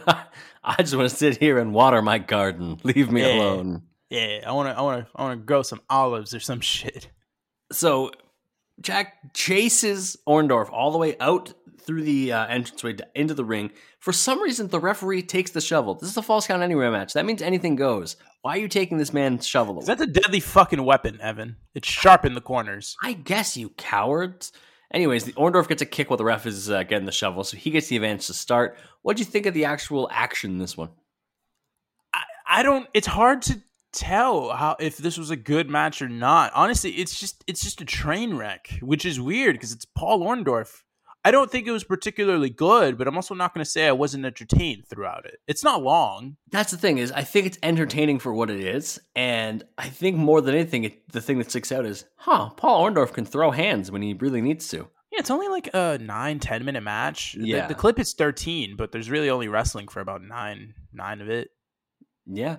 I 0.63 0.77
just 0.79 0.95
want 0.95 1.11
to 1.11 1.15
sit 1.17 1.37
here 1.39 1.59
and 1.59 1.75
water 1.75 2.01
my 2.01 2.19
garden. 2.19 2.79
Leave 2.85 3.11
me 3.11 3.23
Yeah. 3.23 3.35
alone. 3.41 3.83
Yeah, 4.11 4.41
I 4.47 4.53
want 4.53 4.69
to 4.69 4.79
I 4.79 4.83
want 4.83 5.05
to 5.07 5.11
I 5.17 5.23
want 5.25 5.41
to 5.41 5.45
grow 5.45 5.63
some 5.63 5.81
olives 5.91 6.35
or 6.35 6.41
some 6.41 6.61
shit. 6.75 7.09
So 7.73 8.13
Jack 8.81 9.35
chases 9.35 10.17
Orndorff 10.29 10.71
all 10.73 10.91
the 10.91 10.99
way 10.99 11.17
out 11.21 11.53
through 11.81 12.03
the 12.03 12.33
uh, 12.33 12.47
entranceway 12.47 12.95
to- 12.95 13.07
into 13.15 13.35
the 13.35 13.45
ring. 13.45 13.71
For 14.01 14.13
some 14.13 14.41
reason, 14.43 14.69
the 14.69 14.81
referee 14.81 15.23
takes 15.23 15.51
the 15.51 15.61
shovel. 15.61 15.95
This 15.95 16.11
is 16.11 16.17
a 16.17 16.23
falls 16.23 16.47
count 16.47 16.63
anywhere 16.63 16.91
match. 16.91 17.13
That 17.13 17.27
means 17.27 17.43
anything 17.43 17.77
goes. 17.77 18.17
Why 18.43 18.53
are 18.53 18.59
you 18.61 18.69
taking 18.69 18.97
this 18.99 19.13
man's 19.13 19.47
shovel? 19.47 19.75
Away? 19.77 19.85
That's 19.87 20.01
a 20.03 20.07
deadly 20.07 20.41
fucking 20.41 20.83
weapon, 20.85 21.21
Evan. 21.21 21.57
It's 21.75 21.89
sharp 21.89 22.25
in 22.25 22.35
the 22.35 22.41
corners. 22.41 22.97
I 23.03 23.13
guess 23.15 23.57
you 23.57 23.71
cowards. 23.71 24.53
Anyways, 24.95 25.25
the 25.25 25.33
Orndorff 25.33 25.67
gets 25.67 25.83
a 25.83 25.87
kick 25.87 26.09
while 26.09 26.17
the 26.17 26.25
ref 26.25 26.47
is 26.47 26.71
uh, 26.71 26.85
getting 26.85 27.05
the 27.05 27.13
shovel, 27.13 27.43
so 27.43 27.57
he 27.57 27.73
gets 27.73 27.89
the 27.89 27.97
advantage 27.97 28.29
to 28.29 28.33
start. 28.33 28.79
What 29.03 29.17
do 29.17 29.23
you 29.23 29.27
think 29.27 29.45
of 29.45 29.53
the 29.53 29.65
actual 29.65 30.09
action 30.13 30.53
in 30.53 30.59
this 30.59 30.77
one? 30.77 30.91
I, 32.15 32.23
I 32.47 32.63
don't. 32.63 32.89
It's 32.95 33.09
hard 33.09 33.43
to 33.43 33.61
tell 33.93 34.51
how 34.51 34.77
if 34.79 34.97
this 34.99 35.19
was 35.19 35.31
a 35.31 35.37
good 35.37 35.69
match 35.69 36.01
or 36.01 36.09
not. 36.09 36.53
Honestly, 36.55 36.93
it's 36.93 37.19
just 37.19 37.43
it's 37.49 37.61
just 37.61 37.81
a 37.81 37.85
train 37.85 38.37
wreck, 38.37 38.79
which 38.83 39.05
is 39.05 39.21
weird 39.21 39.57
because 39.57 39.73
it's 39.73 39.85
Paul 39.85 40.21
Orndorff. 40.21 40.83
I 41.27 41.31
don't 41.31 41.51
think 41.51 41.67
it 41.67 41.71
was 41.71 41.85
particularly 41.85 42.51
good, 42.51 42.99
but 42.99 43.09
I'm 43.09 43.17
also 43.17 43.35
not 43.35 43.55
going 43.55 43.65
to 43.65 43.71
say 43.71 43.87
I 43.89 43.93
wasn't 43.93 44.27
entertained 44.27 44.87
throughout 44.87 45.25
it. 45.25 45.39
It's 45.47 45.65
not 45.65 45.83
long. 45.83 46.37
That's 46.51 46.71
the 46.71 46.77
thing 46.77 46.99
is, 46.99 47.11
I 47.13 47.23
think 47.23 47.47
it's 47.47 47.59
entertaining 47.63 48.19
for 48.19 48.35
what 48.35 48.51
it 48.51 48.61
is, 48.61 49.01
and 49.17 49.65
I 49.79 49.89
think 49.89 50.17
more 50.19 50.41
than 50.43 50.55
anything, 50.55 50.85
it, 50.85 51.09
the 51.11 51.23
thing 51.23 51.39
that 51.39 51.51
sticks 51.51 51.73
out 51.73 51.87
is, 51.87 52.05
huh, 52.17 52.51
Paul 52.51 52.85
Orndorff 52.85 53.13
can 53.15 53.25
throw 53.25 53.51
hands 53.53 53.91
when 53.91 54.03
he 54.03 54.13
really 54.13 54.43
needs 54.43 54.69
to. 54.69 54.89
Yeah, 55.11 55.21
it's 55.21 55.31
only 55.31 55.49
like 55.49 55.71
a 55.73 55.97
nine, 55.99 56.41
10 56.41 56.65
minute 56.65 56.83
match. 56.83 57.35
The- 57.39 57.47
Yeah. 57.47 57.69
The, 57.69 57.75
clip 57.75 57.99
is 57.99 58.13
13, 58.13 58.77
but 58.77 58.93
there's 58.93 59.09
really 59.09 59.31
only 59.31 59.49
wrestling 59.49 59.89
for 59.89 60.01
about 60.01 60.23
nine, 60.23 60.75
nine 60.93 61.21
of 61.21 61.31
it. 61.31 61.51
Yeah. 62.27 62.57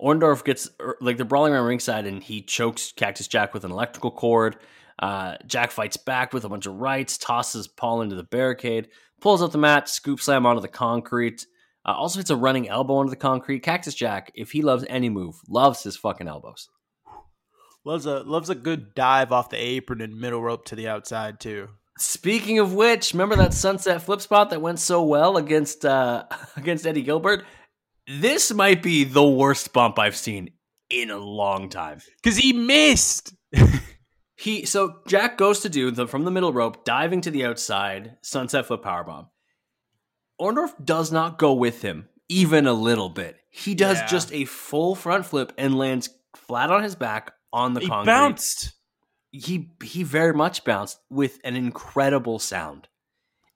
Orndorff 0.00 0.42
gets, 0.44 0.68
er, 0.80 0.96
like, 1.00 1.16
they're 1.18 1.26
brawling 1.26 1.52
around 1.52 1.66
ringside, 1.66 2.06
and 2.06 2.22
he 2.22 2.42
chokes 2.42 2.92
Cactus 2.92 3.28
Jack 3.28 3.54
with 3.54 3.64
an 3.64 3.70
electrical 3.70 4.10
cord. 4.10 4.56
Uh, 5.02 5.36
Jack 5.46 5.72
fights 5.72 5.96
back 5.96 6.32
with 6.32 6.44
a 6.44 6.48
bunch 6.48 6.66
of 6.66 6.76
rights, 6.76 7.18
tosses 7.18 7.66
Paul 7.66 8.02
into 8.02 8.14
the 8.14 8.22
barricade, 8.22 8.88
pulls 9.20 9.42
up 9.42 9.50
the 9.50 9.58
mat, 9.58 9.88
scoop 9.88 10.20
slam 10.20 10.46
onto 10.46 10.62
the 10.62 10.68
concrete. 10.68 11.44
Uh, 11.84 11.92
also 11.92 12.20
hits 12.20 12.30
a 12.30 12.36
running 12.36 12.68
elbow 12.68 12.94
onto 12.94 13.10
the 13.10 13.16
concrete. 13.16 13.64
Cactus 13.64 13.94
Jack, 13.94 14.30
if 14.36 14.52
he 14.52 14.62
loves 14.62 14.84
any 14.88 15.08
move, 15.08 15.40
loves 15.48 15.82
his 15.82 15.96
fucking 15.96 16.28
elbows. 16.28 16.68
Loves 17.84 18.06
a 18.06 18.20
loves 18.20 18.48
a 18.48 18.54
good 18.54 18.94
dive 18.94 19.32
off 19.32 19.50
the 19.50 19.56
apron 19.56 20.00
and 20.00 20.20
middle 20.20 20.40
rope 20.40 20.64
to 20.66 20.76
the 20.76 20.86
outside 20.86 21.40
too. 21.40 21.68
Speaking 21.98 22.60
of 22.60 22.72
which, 22.72 23.12
remember 23.12 23.34
that 23.34 23.52
sunset 23.52 24.02
flip 24.02 24.20
spot 24.20 24.50
that 24.50 24.62
went 24.62 24.78
so 24.78 25.02
well 25.02 25.36
against 25.36 25.84
uh, 25.84 26.26
against 26.56 26.86
Eddie 26.86 27.02
Gilbert? 27.02 27.44
This 28.06 28.52
might 28.52 28.84
be 28.84 29.02
the 29.02 29.26
worst 29.26 29.72
bump 29.72 29.98
I've 29.98 30.16
seen 30.16 30.50
in 30.90 31.10
a 31.10 31.18
long 31.18 31.68
time. 31.70 31.98
Cause 32.22 32.36
he 32.36 32.52
missed. 32.52 33.34
He 34.42 34.66
so 34.66 34.96
Jack 35.06 35.38
goes 35.38 35.60
to 35.60 35.68
do 35.68 35.90
the 35.92 36.08
from 36.08 36.24
the 36.24 36.30
middle 36.32 36.52
rope, 36.52 36.84
diving 36.84 37.20
to 37.20 37.30
the 37.30 37.44
outside, 37.44 38.16
sunset 38.22 38.66
flip 38.66 38.82
powerbomb. 38.82 39.28
Orndorff 40.40 40.74
does 40.84 41.12
not 41.12 41.38
go 41.38 41.52
with 41.52 41.82
him 41.82 42.08
even 42.28 42.66
a 42.66 42.72
little 42.72 43.08
bit. 43.08 43.36
He 43.50 43.74
does 43.76 43.98
Yeah. 43.98 44.06
just 44.06 44.32
a 44.32 44.44
full 44.46 44.94
front 44.96 45.26
flip 45.26 45.52
and 45.56 45.78
lands 45.78 46.08
flat 46.34 46.70
on 46.70 46.82
his 46.82 46.96
back 46.96 47.32
on 47.52 47.74
the 47.74 47.80
He 47.82 47.86
concrete. 47.88 48.12
bounced. 48.12 48.72
he 49.30 49.70
he 49.82 50.02
very 50.02 50.32
much 50.34 50.64
bounced 50.64 50.98
with 51.08 51.38
an 51.44 51.54
incredible 51.54 52.38
sound. 52.40 52.88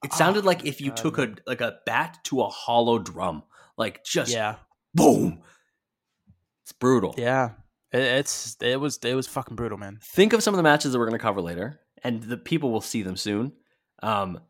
It 0.05 0.11
oh 0.13 0.17
sounded 0.17 0.45
Oh 0.45 0.47
like 0.47 0.65
if 0.67 0.81
you 0.81 0.91
God, 0.91 0.97
took 0.99 1.19
a 1.19 1.35
like 1.49 1.61
a 1.63 1.81
bat 1.85 2.19
to 2.25 2.43
a 2.43 2.49
hollow 2.49 2.99
drum, 3.01 3.43
like 3.77 4.05
just 4.05 4.31
Yeah. 4.33 4.57
boom. 4.95 5.43
It's 6.63 6.73
brutal. 6.73 7.15
Yeah. 7.19 7.51
It, 7.93 8.01
it's 8.01 8.57
it 8.61 8.81
was 8.81 8.99
it 9.05 9.15
was 9.15 9.27
fucking 9.27 9.57
brutal, 9.57 9.79
man. 9.79 9.99
Think 10.03 10.33
of 10.33 10.43
some 10.43 10.55
of 10.55 10.57
the 10.57 10.63
matches 10.63 10.93
that 10.93 10.99
we're 10.99 11.07
going 11.07 11.19
to 11.19 11.23
cover 11.23 11.41
later, 11.41 11.81
and 12.03 12.23
the 12.23 12.37
people 12.37 12.71
will 12.71 12.81
see 12.81 13.03
them 13.03 13.17
soon. 13.17 13.53
Um, 14.03 14.41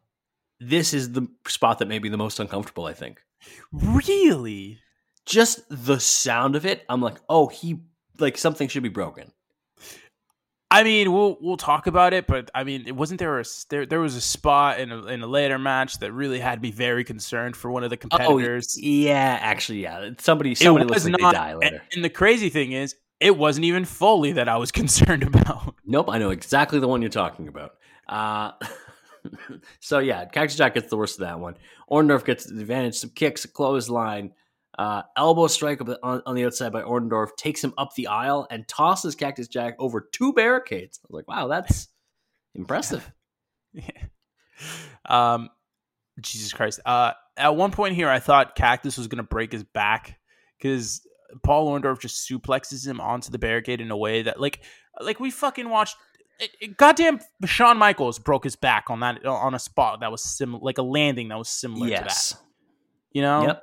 this 0.60 0.94
is 0.94 1.12
the 1.12 1.28
spot 1.46 1.78
that 1.78 1.88
may 1.88 1.98
be 1.98 2.08
the 2.08 2.16
most 2.16 2.40
uncomfortable. 2.40 2.86
I 2.86 2.94
think 2.94 3.20
Really? 3.72 4.78
just 5.26 5.60
the 5.68 6.00
sound 6.00 6.56
of 6.56 6.64
it. 6.64 6.84
I'm 6.88 7.02
like, 7.02 7.16
oh, 7.28 7.48
he 7.48 7.80
like 8.18 8.38
something 8.38 8.68
should 8.68 8.82
be 8.82 8.88
broken. 8.88 9.32
I 10.70 10.82
mean, 10.82 11.12
we'll 11.12 11.36
we'll 11.40 11.56
talk 11.56 11.86
about 11.86 12.12
it, 12.12 12.26
but 12.26 12.50
I 12.54 12.64
mean, 12.64 12.84
it 12.86 12.96
wasn't 12.96 13.20
there 13.20 13.38
a 13.38 13.44
there 13.70 13.86
there 13.86 14.00
was 14.00 14.16
a 14.16 14.20
spot 14.20 14.80
in 14.80 14.90
a, 14.90 15.04
in 15.06 15.22
a 15.22 15.26
later 15.26 15.58
match 15.58 15.98
that 15.98 16.12
really 16.12 16.40
had 16.40 16.60
me 16.60 16.70
very 16.72 17.04
concerned 17.04 17.56
for 17.56 17.70
one 17.70 17.84
of 17.84 17.90
the 17.90 17.96
competitors. 17.96 18.76
Oh, 18.76 18.80
yeah, 18.82 19.38
actually, 19.40 19.82
yeah. 19.82 20.10
Somebody 20.18 20.54
somebody 20.54 20.86
looks 20.86 21.04
like 21.04 21.16
they 21.16 21.22
die 21.22 21.50
and, 21.50 21.60
later. 21.60 21.82
and 21.94 22.04
the 22.04 22.10
crazy 22.10 22.48
thing 22.48 22.72
is, 22.72 22.96
it 23.20 23.36
wasn't 23.36 23.64
even 23.64 23.84
Foley 23.84 24.32
that 24.32 24.48
I 24.48 24.56
was 24.56 24.72
concerned 24.72 25.22
about. 25.22 25.74
Nope, 25.84 26.06
I 26.08 26.18
know 26.18 26.30
exactly 26.30 26.78
the 26.78 26.88
one 26.88 27.02
you're 27.02 27.10
talking 27.10 27.48
about. 27.48 27.72
Uh, 28.08 28.52
so 29.80 29.98
yeah, 29.98 30.24
Cactus 30.26 30.56
Jack 30.56 30.74
gets 30.74 30.88
the 30.90 30.96
worst 30.96 31.18
of 31.18 31.26
that 31.26 31.40
one. 31.40 31.56
Orndorff 31.90 32.24
gets 32.24 32.44
the 32.46 32.60
advantage, 32.60 32.96
some 32.96 33.10
kicks, 33.10 33.44
a 33.44 33.48
clothesline, 33.48 34.32
uh, 34.78 35.02
elbow 35.16 35.46
strike 35.46 35.80
up 35.80 35.98
on, 36.02 36.22
on 36.26 36.34
the 36.34 36.44
outside 36.44 36.72
by 36.72 36.82
Orndorff, 36.82 37.36
takes 37.36 37.62
him 37.62 37.72
up 37.78 37.94
the 37.94 38.08
aisle 38.08 38.46
and 38.50 38.66
tosses 38.68 39.14
Cactus 39.14 39.48
Jack 39.48 39.76
over 39.78 40.08
two 40.12 40.32
barricades. 40.32 41.00
I 41.02 41.06
was 41.08 41.18
like, 41.18 41.28
wow, 41.28 41.48
that's 41.48 41.88
impressive. 42.54 43.10
um, 45.06 45.50
Jesus 46.20 46.52
Christ. 46.52 46.80
Uh, 46.84 47.12
at 47.36 47.56
one 47.56 47.70
point 47.70 47.94
here, 47.94 48.08
I 48.08 48.18
thought 48.18 48.54
Cactus 48.54 48.96
was 48.96 49.08
going 49.08 49.18
to 49.18 49.22
break 49.22 49.52
his 49.52 49.64
back 49.64 50.18
because 50.58 51.06
Paul 51.42 51.68
Orndorff 51.68 52.00
just 52.00 52.28
suplexes 52.28 52.86
him 52.86 53.00
onto 53.00 53.30
the 53.30 53.38
barricade 53.38 53.80
in 53.80 53.90
a 53.90 53.96
way 53.96 54.22
that, 54.22 54.40
like, 54.40 54.60
like 55.00 55.20
we 55.20 55.30
fucking 55.30 55.68
watched. 55.68 55.96
It, 56.38 56.50
it- 56.60 56.76
goddamn, 56.76 57.20
Shawn 57.44 57.78
Michaels 57.78 58.18
broke 58.18 58.44
his 58.44 58.56
back 58.56 58.90
on 58.90 59.00
that 59.00 59.24
on 59.24 59.54
a 59.54 59.58
spot 59.58 60.00
that 60.00 60.10
was 60.12 60.22
similar, 60.22 60.62
like 60.62 60.78
a 60.78 60.82
landing 60.82 61.28
that 61.28 61.38
was 61.38 61.48
similar 61.48 61.86
to 61.86 61.92
that. 61.94 62.04
yes. 62.04 62.36
You 63.12 63.22
know. 63.22 63.42
Yep. 63.46 63.62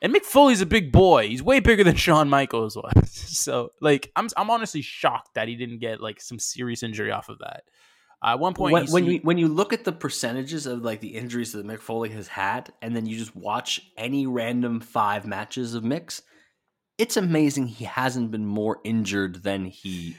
And 0.00 0.14
Mick 0.14 0.22
Foley's 0.24 0.60
a 0.60 0.66
big 0.66 0.92
boy. 0.92 1.28
He's 1.28 1.42
way 1.42 1.58
bigger 1.60 1.82
than 1.84 1.96
Shawn 2.06 2.28
Michaels 2.28 2.76
was. 2.76 2.92
So, 3.38 3.70
like, 3.80 4.10
I'm 4.16 4.28
I'm 4.36 4.50
honestly 4.50 4.80
shocked 4.82 5.34
that 5.34 5.46
he 5.48 5.54
didn't 5.54 5.78
get 5.78 6.00
like 6.00 6.20
some 6.20 6.38
serious 6.40 6.82
injury 6.82 7.12
off 7.12 7.28
of 7.28 7.38
that. 7.38 7.64
Uh, 8.20 8.30
at 8.30 8.40
one 8.40 8.52
point, 8.54 8.72
When, 8.72 8.86
you 8.86 8.92
when 8.92 9.04
you 9.04 9.18
when 9.22 9.38
you 9.38 9.48
look 9.48 9.72
at 9.72 9.84
the 9.84 9.92
percentages 9.92 10.66
of 10.66 10.82
like 10.82 11.00
the 11.00 11.14
injuries 11.14 11.52
that 11.52 11.64
Mick 11.66 11.78
Foley 11.80 12.08
has 12.10 12.26
had, 12.26 12.72
and 12.82 12.96
then 12.96 13.06
you 13.06 13.16
just 13.16 13.36
watch 13.36 13.80
any 13.96 14.26
random 14.26 14.80
five 14.80 15.24
matches 15.26 15.74
of 15.74 15.84
Mick's, 15.84 16.22
it's 16.98 17.16
amazing 17.16 17.66
he 17.68 17.84
hasn't 17.84 18.30
been 18.30 18.44
more 18.46 18.78
injured 18.84 19.42
than 19.42 19.64
he 19.66 20.16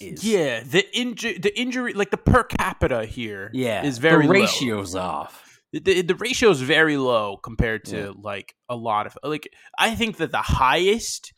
is. 0.00 0.24
Yeah, 0.24 0.62
the 0.64 0.84
injury, 0.96 1.38
the 1.38 1.58
injury, 1.58 1.92
like 1.92 2.10
the 2.10 2.16
per 2.16 2.44
capita 2.44 3.04
here, 3.06 3.50
Yeah, 3.52 3.84
is 3.84 3.98
very 3.98 4.26
the 4.26 4.32
low. 4.32 4.40
ratio's 4.40 4.94
off. 4.94 5.60
The, 5.72 5.80
the, 5.80 6.02
the 6.02 6.14
ratio 6.14 6.50
is 6.50 6.60
very 6.60 6.96
low 6.96 7.36
compared 7.36 7.84
to 7.86 7.96
Yeah. 7.96 8.12
like 8.20 8.54
a 8.68 8.76
lot 8.76 9.06
of 9.06 9.18
like. 9.24 9.48
I 9.78 9.94
think 9.96 10.18
that 10.18 10.30
the 10.30 10.38
highest 10.42 11.32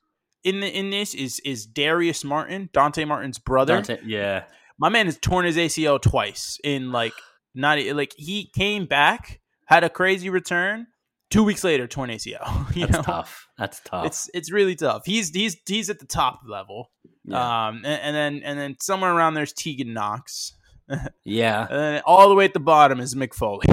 in 0.44 0.60
the 0.60 0.68
in 0.68 0.90
this 0.90 1.14
is 1.14 1.40
is 1.40 1.66
Darius 1.66 2.22
Martin, 2.24 2.68
Dante 2.72 3.04
Martin's 3.06 3.38
brother. 3.38 3.76
Dante- 3.76 4.00
yeah, 4.04 4.44
My 4.78 4.90
man 4.90 5.06
has 5.06 5.16
torn 5.18 5.46
his 5.46 5.56
ACL 5.56 6.00
twice 6.00 6.58
in 6.62 6.92
like 6.92 7.14
not 7.54 7.78
like 7.94 8.12
he 8.18 8.50
came 8.54 8.84
back, 8.84 9.40
had 9.64 9.82
a 9.84 9.88
crazy 9.88 10.28
return, 10.28 10.86
Two 11.30 11.42
weeks 11.42 11.64
later, 11.64 11.86
torn 11.86 12.10
ACL. 12.10 12.72
You 12.76 12.86
That's 12.86 12.98
know? 12.98 13.02
tough. 13.02 13.48
That's 13.58 13.80
tough. 13.80 14.06
It's 14.06 14.30
it's 14.34 14.52
really 14.52 14.76
tough. 14.76 15.04
He's 15.06 15.30
he's 15.30 15.56
he's 15.66 15.90
at 15.90 15.98
the 15.98 16.06
top 16.06 16.40
level. 16.46 16.90
yeah. 17.24 17.66
Um, 17.68 17.76
and, 17.84 17.86
and 17.86 18.16
then 18.16 18.42
and 18.44 18.58
then 18.58 18.76
somewhere 18.80 19.12
around 19.12 19.34
there's 19.34 19.52
Tegan 19.52 19.92
Nox. 19.92 20.52
yeah. 21.24 21.62
And 21.68 21.78
then 21.78 22.02
all 22.06 22.28
the 22.28 22.34
way 22.34 22.44
at 22.44 22.52
the 22.54 22.60
bottom 22.60 23.00
is 23.00 23.14
Mick 23.14 23.34
Foley. 23.34 23.66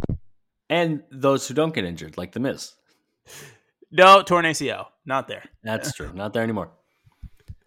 And 0.70 1.04
those 1.12 1.48
who 1.48 1.54
don't 1.54 1.74
get 1.76 1.86
injured, 1.86 2.18
like 2.18 2.32
the 2.32 2.40
Miz. 2.40 2.74
No, 3.92 4.24
torn 4.24 4.46
ACL. 4.46 4.88
Not 5.06 5.28
there. 5.28 5.44
That's 5.64 5.94
true. 5.96 6.12
Not 6.14 6.34
there 6.34 6.42
anymore. 6.44 6.72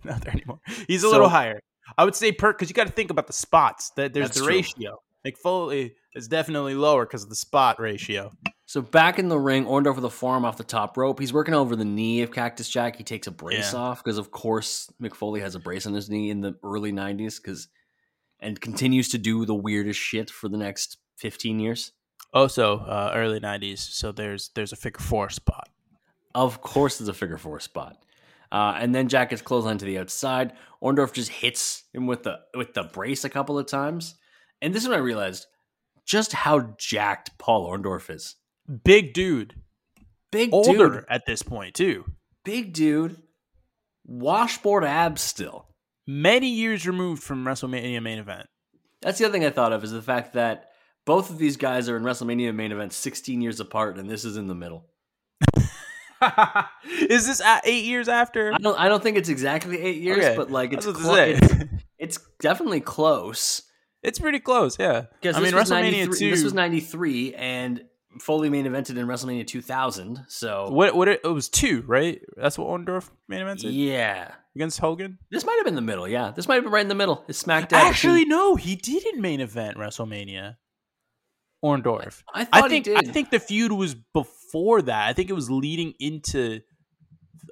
Not 0.02 0.22
there 0.22 0.32
anymore. 0.32 0.58
He's 0.88 1.04
a 1.04 1.06
So- 1.06 1.12
little 1.12 1.28
higher. 1.28 1.60
I 1.96 2.04
would 2.04 2.16
say 2.16 2.32
per 2.32 2.52
because 2.52 2.68
you 2.68 2.74
got 2.74 2.88
to 2.88 2.92
think 2.92 3.10
about 3.12 3.28
the 3.28 3.32
spots. 3.32 3.90
That 3.96 4.12
there's 4.12 4.30
the 4.32 4.40
true. 4.40 4.48
ratio. 4.48 5.00
Foley 5.42 5.94
is 6.16 6.26
definitely 6.28 6.74
lower 6.74 7.04
because 7.06 7.22
of 7.22 7.28
the 7.28 7.36
spot 7.36 7.78
ratio. 7.80 8.32
So 8.68 8.82
back 8.82 9.18
in 9.20 9.28
the 9.28 9.38
ring, 9.38 9.64
Orndorff 9.64 9.94
with 9.94 10.04
a 10.04 10.10
forearm 10.10 10.44
off 10.44 10.56
the 10.56 10.64
top 10.64 10.96
rope. 10.96 11.20
He's 11.20 11.32
working 11.32 11.54
over 11.54 11.76
the 11.76 11.84
knee 11.84 12.22
of 12.22 12.32
Cactus 12.32 12.68
Jack. 12.68 12.96
He 12.96 13.04
takes 13.04 13.28
a 13.28 13.30
brace 13.30 13.72
Yeah. 13.72 13.78
off 13.78 14.02
because, 14.02 14.18
of 14.18 14.32
course, 14.32 14.90
Mick 15.00 15.14
Foley 15.14 15.40
has 15.40 15.54
a 15.54 15.60
brace 15.60 15.86
on 15.86 15.94
his 15.94 16.10
knee 16.10 16.30
in 16.30 16.40
the 16.40 16.56
early 16.64 16.90
'90s, 16.92 17.36
because 17.40 17.68
and 18.40 18.60
continues 18.60 19.08
to 19.10 19.18
do 19.18 19.46
the 19.46 19.54
weirdest 19.54 19.98
shit 19.98 20.30
for 20.30 20.48
the 20.48 20.58
next 20.58 20.98
15 21.16 21.58
years. 21.60 21.92
Also, 22.34 22.80
uh, 22.80 23.12
early 23.14 23.38
'90s. 23.40 23.78
So 23.78 24.10
there's 24.12 24.50
there's 24.54 24.72
a 24.72 24.76
figure 24.76 25.00
four 25.00 25.30
spot. 25.30 25.68
Of 26.34 26.60
course, 26.60 27.00
it's 27.00 27.08
a 27.08 27.14
figure 27.14 27.38
four 27.38 27.60
spot. 27.60 27.96
Uh, 28.52 28.74
and 28.78 28.94
then 28.94 29.08
Jack 29.08 29.30
gets 29.30 29.42
clotheslined 29.42 29.78
to 29.78 29.84
the 29.84 29.98
outside. 29.98 30.52
Orndorff 30.82 31.12
just 31.12 31.30
hits 31.30 31.84
him 31.92 32.06
with 32.06 32.24
the 32.24 32.40
with 32.54 32.74
the 32.74 32.82
brace 32.82 33.24
a 33.24 33.30
couple 33.30 33.58
of 33.58 33.66
times. 33.66 34.16
And 34.60 34.74
this 34.74 34.82
is 34.82 34.88
when 34.88 34.98
I 34.98 35.02
realized 35.02 35.46
just 36.04 36.32
how 36.32 36.74
jacked 36.78 37.38
Paul 37.38 37.68
Orndorff 37.70 38.10
is. 38.10 38.34
Big 38.84 39.12
dude, 39.14 39.54
Big 40.32 40.50
older 40.52 40.88
dude, 40.90 41.04
at 41.08 41.24
this 41.26 41.42
point 41.42 41.74
too. 41.74 42.04
big 42.44 42.72
dude, 42.72 43.16
washboard 44.04 44.84
abs 44.84 45.22
still. 45.22 45.66
Many 46.06 46.48
years 46.48 46.86
removed 46.86 47.22
from 47.22 47.44
WrestleMania 47.44 48.02
main 48.02 48.18
event. 48.18 48.46
That's 49.02 49.18
the 49.18 49.24
other 49.24 49.32
thing 49.32 49.44
I 49.44 49.50
thought 49.50 49.72
of 49.72 49.84
is 49.84 49.90
the 49.92 50.02
fact 50.02 50.34
that 50.34 50.70
both 51.04 51.30
of 51.30 51.38
these 51.38 51.56
guys 51.56 51.88
are 51.88 51.96
in 51.96 52.02
WrestleMania 52.02 52.54
main 52.54 52.72
event 52.72 52.92
16 52.92 53.40
years 53.40 53.60
apart, 53.60 53.98
and 53.98 54.10
this 54.10 54.24
is 54.24 54.36
in 54.36 54.46
the 54.48 54.54
middle. 54.54 54.86
is 57.08 57.26
this 57.26 57.42
eight 57.64 57.84
years 57.84 58.08
after? 58.08 58.52
I 58.52 58.58
don't 58.58 58.78
I 58.78 58.88
don't 58.88 59.02
think 59.02 59.16
it's 59.16 59.28
exactly 59.28 59.80
eight 59.80 60.00
years, 60.00 60.24
Okay, 60.24 60.36
but 60.36 60.50
like 60.50 60.72
it's 60.72 60.86
clo- 60.86 61.14
it's, 61.14 61.64
it's 61.98 62.18
definitely 62.40 62.80
close. 62.80 63.62
It's 64.02 64.18
pretty 64.18 64.40
close, 64.40 64.78
yeah. 64.78 65.06
Because 65.20 65.36
I 65.36 65.40
mean, 65.40 65.52
WrestleMania 65.52 66.16
two. 66.16 66.30
This 66.30 66.42
was 66.42 66.54
'93, 66.54 67.34
and 67.34 67.84
Foley 68.18 68.50
main 68.50 68.66
evented 68.66 68.96
in 68.96 69.06
WrestleMania 69.06 69.46
2000. 69.46 70.24
So 70.28 70.68
what? 70.70 70.94
What? 70.94 71.08
It, 71.08 71.20
it 71.24 71.28
was 71.28 71.48
two, 71.48 71.82
right? 71.86 72.20
That's 72.36 72.58
what 72.58 72.68
Orndorff 72.68 73.10
main 73.28 73.40
evented 73.40 73.72
yeah, 73.72 74.32
against 74.54 74.78
Hogan. 74.78 75.18
this 75.30 75.44
might 75.44 75.56
have 75.56 75.64
been 75.64 75.74
the 75.74 75.80
middle. 75.80 76.08
Yeah, 76.08 76.32
this 76.34 76.48
might 76.48 76.56
have 76.56 76.64
been 76.64 76.72
right 76.72 76.82
in 76.82 76.88
the 76.88 76.94
middle. 76.94 77.24
It's 77.28 77.38
smack 77.38 77.68
dab. 77.68 77.84
Actually, 77.86 78.24
between- 78.24 78.28
no, 78.28 78.56
he 78.56 78.76
didn't 78.76 79.20
main 79.20 79.40
event 79.40 79.76
WrestleMania. 79.76 80.56
Orndorff. 81.64 82.22
I 82.32 82.44
thought 82.44 82.64
I 82.64 82.68
think 82.68 82.88
I 82.88 83.02
think 83.02 83.30
the 83.30 83.40
feud 83.40 83.72
was 83.72 83.94
before 83.94 84.82
that. 84.82 85.08
I 85.08 85.12
think 85.12 85.30
it 85.30 85.32
was 85.32 85.50
leading 85.50 85.94
into 85.98 86.60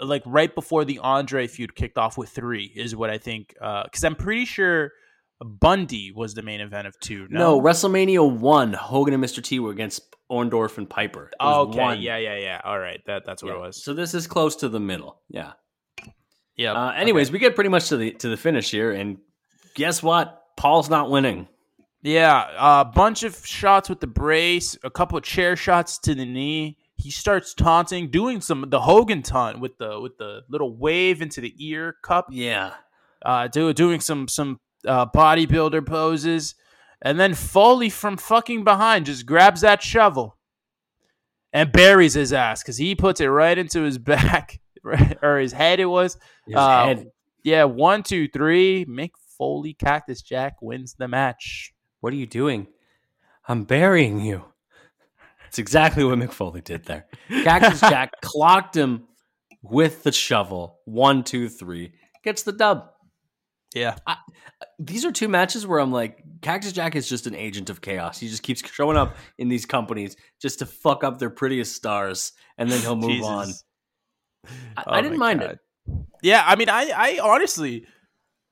like 0.01 0.23
right 0.27 0.55
before 0.55 0.85
the 0.85 0.99
Andre 0.99 1.47
feud 1.47 1.75
kicked 1.75 1.99
off 1.99 2.19
with 2.19 2.29
three 2.29 2.73
is 2.75 2.95
what 2.95 3.11
I 3.11 3.19
think. 3.19 3.55
Uh, 3.61 3.85
because 3.85 4.05
I'm 4.05 4.15
pretty 4.15 4.45
sure 4.45 4.93
Bundy 5.41 6.13
was 6.15 6.35
the 6.35 6.43
main 6.43 6.61
event 6.61 6.87
of 6.87 6.99
two. 7.01 7.27
no. 7.31 7.59
No, 7.59 7.61
WrestleMania 7.61 8.39
one, 8.39 8.73
Hogan 8.73 9.15
and 9.15 9.23
Mr. 9.23 9.43
T 9.43 9.59
were 9.59 9.71
against 9.71 10.03
Orndorff 10.31 10.79
and 10.79 10.89
Piper. 10.89 11.31
Okay, 11.41 11.79
one. 11.79 12.01
yeah, 12.01 12.17
yeah, 12.17 12.37
yeah. 12.39 12.61
All 12.65 12.79
right, 12.79 13.01
that 13.07 13.25
that's 13.27 13.43
what 13.43 13.51
Yeah. 13.51 13.57
it 13.59 13.61
was. 13.61 13.83
So 13.83 13.93
this 13.95 14.15
is 14.15 14.27
close 14.27 14.57
to 14.57 14.69
the 14.69 14.81
middle. 14.81 15.21
Yeah. 15.29 15.53
yeah. 16.57 16.73
Uh, 16.73 16.93
anyways, 16.93 17.31
we 17.31 17.39
get 17.39 17.55
pretty 17.55 17.71
much 17.71 17.89
to 17.89 17.97
the 17.97 18.13
to 18.13 18.29
the 18.29 18.37
finish 18.37 18.71
here, 18.71 18.93
and 18.93 19.19
guess 19.75 20.03
what? 20.03 20.43
Paul's 20.57 20.89
not 20.89 21.11
winning. 21.11 21.49
Yeah, 22.03 22.81
a 22.81 22.85
bunch 22.85 23.23
of 23.23 23.47
shots 23.47 23.89
with 23.89 24.01
the 24.01 24.07
brace, 24.07 24.77
a 24.85 24.91
couple 24.91 25.17
of 25.19 25.25
chair 25.25 25.57
shots 25.57 25.99
to 26.01 26.15
the 26.15 26.27
knee. 26.27 26.77
He 26.97 27.11
starts 27.11 27.55
taunting, 27.55 28.11
doing 28.11 28.41
some 28.41 28.67
the 28.69 28.81
Hogan 28.81 29.23
taunt 29.23 29.59
with 29.59 29.79
the 29.79 29.99
with 30.01 30.17
the 30.19 30.43
little 30.49 30.77
wave 30.77 31.23
into 31.23 31.41
the 31.41 31.53
ear 31.59 31.97
cup. 32.03 32.27
Yeah. 32.31 32.75
Uh, 33.25 33.49
do, 33.49 33.73
doing 33.73 34.01
some 34.01 34.29
some 34.29 34.61
uh, 34.87 35.07
bodybuilder 35.07 35.87
poses, 35.87 36.55
and 37.03 37.19
then 37.19 37.35
Foley 37.35 37.91
from 37.91 38.17
fucking 38.17 38.65
behind 38.65 39.07
just 39.07 39.27
grabs 39.27 39.61
that 39.63 39.83
shovel 39.83 40.37
and 41.53 41.71
buries 41.73 42.15
his 42.15 42.33
ass 42.33 42.63
because 42.63 42.77
he 42.77 42.95
puts 42.95 43.21
it 43.21 43.27
right 43.27 43.57
into 43.57 43.83
his 43.83 43.99
back 43.99 44.61
or 45.23 45.39
his 45.39 45.53
head. 45.53 45.81
It 45.81 45.87
was 45.87 46.19
His 46.47 46.57
Uh, 46.57 46.85
head. 46.87 47.07
yeah. 47.43 47.65
One, 47.65 48.03
two, 48.03 48.29
three. 48.29 48.85
Mick 48.87 49.11
Foley, 49.39 49.75
Cactus 49.75 50.23
Jack 50.23 50.61
wins 50.63 50.95
the 50.99 51.09
match. 51.09 51.73
What 52.01 52.13
are 52.13 52.17
you 52.17 52.27
doing? 52.27 52.67
I'm 53.49 53.65
burying 53.65 54.21
you. 54.21 54.45
It's 55.49 55.59
exactly 55.59 56.03
what 56.05 56.19
Mick 56.19 56.33
Foley 56.33 56.61
did 56.61 56.85
there. 56.85 57.07
Cactus 57.29 57.81
Jack 57.89 58.13
clocked 58.23 58.77
him 58.77 59.05
with 59.63 60.03
the 60.03 60.13
shovel. 60.13 60.81
One, 60.85 61.23
two, 61.25 61.49
three. 61.49 61.93
Gets 62.25 62.43
the 62.43 62.53
dub. 62.53 62.91
Yeah. 63.75 63.97
These 64.79 65.05
are 65.05 65.13
two 65.13 65.29
matches 65.29 65.67
where 65.67 65.79
I'm 65.79 65.93
like, 65.93 66.23
Cactus 66.41 66.73
Jack 66.73 66.97
is 66.97 67.09
just 67.09 67.27
an 67.27 67.35
agent 67.35 67.71
of 67.71 67.81
chaos. 67.81 68.19
He 68.19 68.29
just 68.29 68.43
keeps 68.43 68.69
showing 68.69 68.97
up 68.97 69.17
in 69.39 69.49
these 69.49 69.67
companies 69.67 70.17
just 70.41 70.59
to 70.59 70.67
fuck 70.67 71.05
up 71.05 71.19
their 71.19 71.31
prettiest 71.31 71.75
stars, 71.75 72.33
and 72.59 72.71
then 72.71 72.81
he'll 72.81 72.97
move 72.97 73.23
on. 73.23 73.49
I, 74.77 74.83
Oh 74.87 74.93
I 74.93 75.01
didn't 75.01 75.19
mind 75.19 75.41
God. 75.41 75.51
it. 75.51 75.59
Yeah, 76.23 76.43
I 76.47 76.57
mean, 76.57 76.69
I, 76.69 76.91
I 76.95 77.19
honestly, 77.23 77.87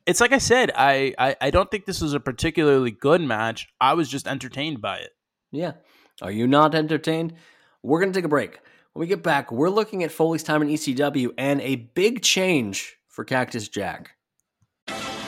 it's 0.06 0.20
like 0.20 0.32
I 0.32 0.38
said, 0.38 0.70
I, 0.74 1.14
I, 1.18 1.36
I 1.40 1.50
don't 1.50 1.70
think 1.70 1.84
this 1.86 2.00
was 2.00 2.14
a 2.14 2.20
particularly 2.20 2.90
good 2.90 3.20
match. 3.20 3.68
I 3.80 3.94
was 3.94 4.08
just 4.08 4.26
entertained 4.26 4.80
by 4.80 4.98
it. 4.98 5.10
Yeah. 5.50 5.72
Are 6.20 6.30
you 6.30 6.46
not 6.46 6.74
entertained? 6.74 7.34
We're 7.82 8.00
going 8.00 8.12
to 8.12 8.18
take 8.18 8.24
a 8.24 8.28
break. 8.28 8.60
When 8.92 9.00
we 9.00 9.06
get 9.06 9.22
back, 9.22 9.50
we're 9.50 9.70
looking 9.70 10.02
at 10.02 10.12
Foley's 10.12 10.42
time 10.42 10.62
in 10.62 10.68
ECW 10.68 11.30
and 11.38 11.60
a 11.62 11.76
big 11.76 12.22
change 12.22 12.96
for 13.08 13.24
Cactus 13.24 13.68
Jack. 13.68 14.12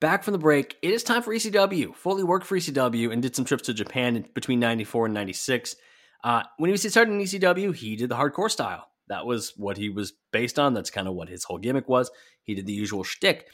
Back 0.00 0.24
from 0.24 0.32
the 0.32 0.38
break, 0.38 0.76
it 0.80 0.92
is 0.92 1.02
time 1.02 1.20
for 1.20 1.34
ECW. 1.34 1.94
Foley 1.94 2.22
worked 2.22 2.46
for 2.46 2.56
ECW 2.56 3.12
and 3.12 3.20
did 3.20 3.36
some 3.36 3.44
trips 3.44 3.64
to 3.64 3.74
Japan 3.74 4.24
between 4.32 4.58
94 4.58 5.06
and 5.06 5.14
96. 5.14 5.76
Uh, 6.24 6.42
when 6.56 6.68
he 6.68 6.72
was 6.72 6.88
starting 6.88 7.20
in 7.20 7.26
ECW, 7.26 7.74
he 7.74 7.96
did 7.96 8.08
the 8.08 8.16
hardcore 8.16 8.50
style. 8.50 8.88
That 9.08 9.26
was 9.26 9.52
what 9.58 9.76
he 9.76 9.90
was 9.90 10.14
based 10.32 10.58
on. 10.58 10.72
That's 10.72 10.88
kind 10.88 11.06
of 11.06 11.12
what 11.12 11.28
his 11.28 11.44
whole 11.44 11.58
gimmick 11.58 11.86
was. 11.86 12.10
He 12.44 12.54
did 12.54 12.64
the 12.64 12.72
usual 12.72 13.04
shtick. 13.04 13.48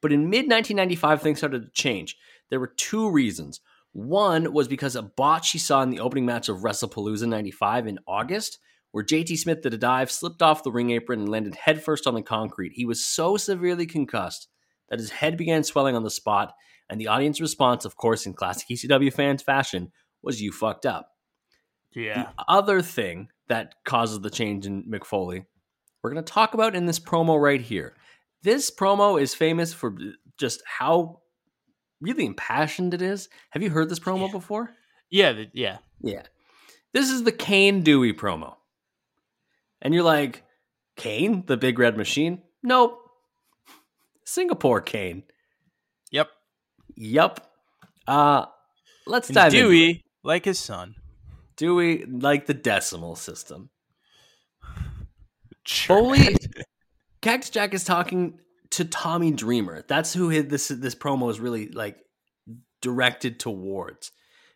But 0.00 0.10
in 0.10 0.30
mid 0.30 0.48
1995, 0.48 1.20
things 1.20 1.36
started 1.36 1.64
to 1.64 1.70
change. 1.72 2.16
There 2.48 2.60
were 2.60 2.72
two 2.78 3.10
reasons. 3.10 3.60
One 3.92 4.54
was 4.54 4.68
because 4.68 4.96
a 4.96 5.02
botch 5.02 5.50
he 5.50 5.58
saw 5.58 5.82
in 5.82 5.90
the 5.90 6.00
opening 6.00 6.24
match 6.24 6.48
of 6.48 6.58
WrestlePalooza 6.58 7.28
95 7.28 7.86
in 7.86 7.98
August, 8.06 8.58
where 8.92 9.04
JT 9.04 9.36
Smith 9.36 9.60
did 9.60 9.74
a 9.74 9.78
dive, 9.78 10.10
slipped 10.10 10.40
off 10.40 10.62
the 10.62 10.72
ring 10.72 10.92
apron, 10.92 11.20
and 11.20 11.28
landed 11.28 11.56
headfirst 11.56 12.06
on 12.06 12.14
the 12.14 12.22
concrete. 12.22 12.72
He 12.74 12.86
was 12.86 13.04
so 13.04 13.36
severely 13.36 13.84
concussed 13.84 14.48
that 14.90 14.98
his 14.98 15.10
head 15.10 15.36
began 15.36 15.62
swelling 15.64 15.96
on 15.96 16.02
the 16.02 16.10
spot, 16.10 16.52
and 16.88 17.00
the 17.00 17.06
audience 17.08 17.40
response, 17.40 17.84
of 17.84 17.96
course, 17.96 18.26
in 18.26 18.34
classic 18.34 18.68
ECW 18.68 19.12
fans 19.12 19.42
fashion, 19.42 19.92
was 20.22 20.42
"You 20.42 20.52
fucked 20.52 20.84
up." 20.86 21.08
Yeah. 21.94 22.24
The 22.36 22.44
other 22.48 22.82
thing 22.82 23.28
that 23.48 23.74
causes 23.84 24.20
the 24.20 24.30
change 24.30 24.66
in 24.66 24.84
Mick 24.84 25.04
Foley, 25.04 25.44
we're 26.02 26.12
going 26.12 26.24
to 26.24 26.32
talk 26.32 26.54
about 26.54 26.74
in 26.76 26.86
this 26.86 26.98
promo 27.00 27.40
right 27.40 27.60
here. 27.60 27.94
This 28.42 28.70
promo 28.70 29.20
is 29.20 29.34
famous 29.34 29.72
for 29.74 29.96
just 30.38 30.62
how 30.66 31.20
really 32.00 32.24
impassioned 32.26 32.94
it 32.94 33.02
is. 33.02 33.28
Have 33.50 33.62
you 33.62 33.70
heard 33.70 33.88
this 33.88 33.98
promo 33.98 34.26
Yeah. 34.26 34.32
before? 34.32 34.70
Yeah. 35.10 35.32
the- 35.32 35.50
yeah. 35.52 35.78
Yeah. 36.00 36.22
This 36.94 37.10
is 37.10 37.24
the 37.24 37.32
Cane 37.32 37.82
Dewey 37.82 38.12
promo. 38.14 38.56
And 39.82 39.92
you're 39.92 40.02
like, 40.04 40.44
Kane, 40.96 41.44
the 41.46 41.56
big 41.56 41.78
red 41.78 41.96
machine? 41.96 42.42
Nope. 42.62 42.99
Singapore 44.30 44.80
Kane. 44.80 45.24
Yep. 46.12 46.28
Yep. 46.96 47.46
Uh 48.06 48.46
let's 49.06 49.28
And 49.28 49.34
dive. 49.34 49.50
Dewey, 49.52 50.04
like 50.22 50.44
his 50.44 50.58
son. 50.58 50.94
Dewey 51.56 52.04
like 52.06 52.46
the 52.46 52.54
decimal 52.54 53.16
system. 53.16 53.70
Sure. 55.66 55.98
Foley 55.98 56.36
Cactus 57.22 57.50
Jack 57.50 57.74
is 57.74 57.84
talking 57.84 58.38
to 58.70 58.84
Tommy 58.84 59.30
Dreamer. 59.30 59.84
That's 59.86 60.12
who 60.12 60.42
this 60.42 60.68
this 60.68 60.94
promo 60.94 61.30
is 61.30 61.38
really 61.38 61.68
like 61.68 61.98
directed 62.80 63.38
towards, 63.38 64.10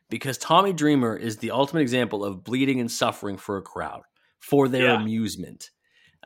because 0.09 0.39
Tommy 0.39 0.73
Dreamer 0.73 1.15
is 1.15 1.37
the 1.37 1.51
ultimate 1.51 1.83
example 1.83 2.25
of 2.25 2.43
bleeding 2.43 2.81
and 2.81 2.91
suffering 2.91 3.37
for 3.37 3.59
a 3.59 3.63
crowd 3.63 4.01
for 4.41 4.67
their 4.67 4.85
Yeah. 4.87 5.01
amusement, 5.01 5.71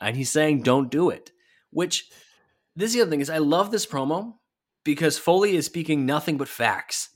and 0.00 0.16
he's 0.16 0.30
saying, 0.30 0.62
"Don't 0.62 0.90
do 0.92 1.10
it." 1.10 1.32
Which 1.70 2.08
this 2.78 2.90
is 2.90 2.94
the 2.94 3.02
other 3.02 3.10
thing 3.10 3.20
is 3.20 3.30
I 3.30 3.38
love 3.38 3.70
this 3.70 3.86
promo 3.86 4.34
because 4.84 5.18
Foley 5.18 5.56
is 5.56 5.66
speaking 5.66 6.06
nothing 6.06 6.36
but 6.36 6.48
facts. 6.48 7.10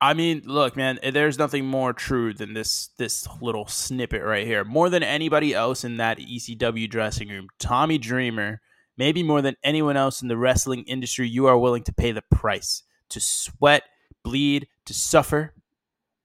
I 0.00 0.14
mean, 0.14 0.42
look, 0.46 0.76
man, 0.76 0.98
eh, 1.02 1.10
there's 1.10 1.38
nothing 1.38 1.66
more 1.66 1.92
true 1.92 2.32
than 2.32 2.54
this 2.54 2.90
this 2.96 3.26
little 3.42 3.66
snippet 3.66 4.22
right 4.22 4.46
here. 4.46 4.64
More 4.64 4.88
than 4.88 5.02
anybody 5.02 5.52
else 5.52 5.84
in 5.84 5.98
that 5.98 6.18
ECW 6.18 6.88
dressing 6.88 7.28
room, 7.28 7.48
Tommy 7.58 7.98
Dreamer, 7.98 8.60
maybe 8.96 9.22
more 9.22 9.42
than 9.42 9.56
anyone 9.64 9.96
else 9.96 10.22
in 10.22 10.28
the 10.28 10.38
wrestling 10.38 10.84
industry, 10.84 11.28
you 11.28 11.46
are 11.46 11.58
willing 11.58 11.82
to 11.82 11.92
pay 11.92 12.12
the 12.12 12.22
price 12.30 12.84
to 13.10 13.20
sweat, 13.20 13.82
bleed, 14.22 14.68
to 14.86 14.94
suffer. 14.94 15.52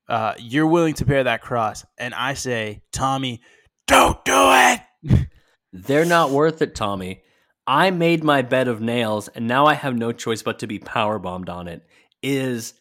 Uh, 0.07 0.35
you're 0.37 0.67
willing 0.67 0.93
to 0.93 1.05
bear 1.05 1.23
that 1.23 1.41
cross, 1.41 1.83
and 1.97 2.13
I 2.13 2.35
say, 2.35 2.83
Tommy, 2.93 3.41
don't 3.87 4.23
do 4.23 4.33
it. 4.35 5.27
They're 5.73 6.05
not 6.05 6.29
worth 6.29 6.61
it, 6.61 6.75
Tommy. 6.75 7.23
I 7.67 7.91
made 7.91 8.23
my 8.23 8.41
bed 8.41 8.67
of 8.67 8.81
nails 8.81 9.27
and 9.29 9.47
now 9.47 9.65
I 9.65 9.73
have 9.73 9.95
no 9.95 10.11
choice 10.11 10.43
but 10.43 10.59
to 10.59 10.67
be 10.67 10.79
power 10.79 11.19
bombed 11.19 11.49
on 11.49 11.67
it. 11.67 11.83
Is 12.21 12.73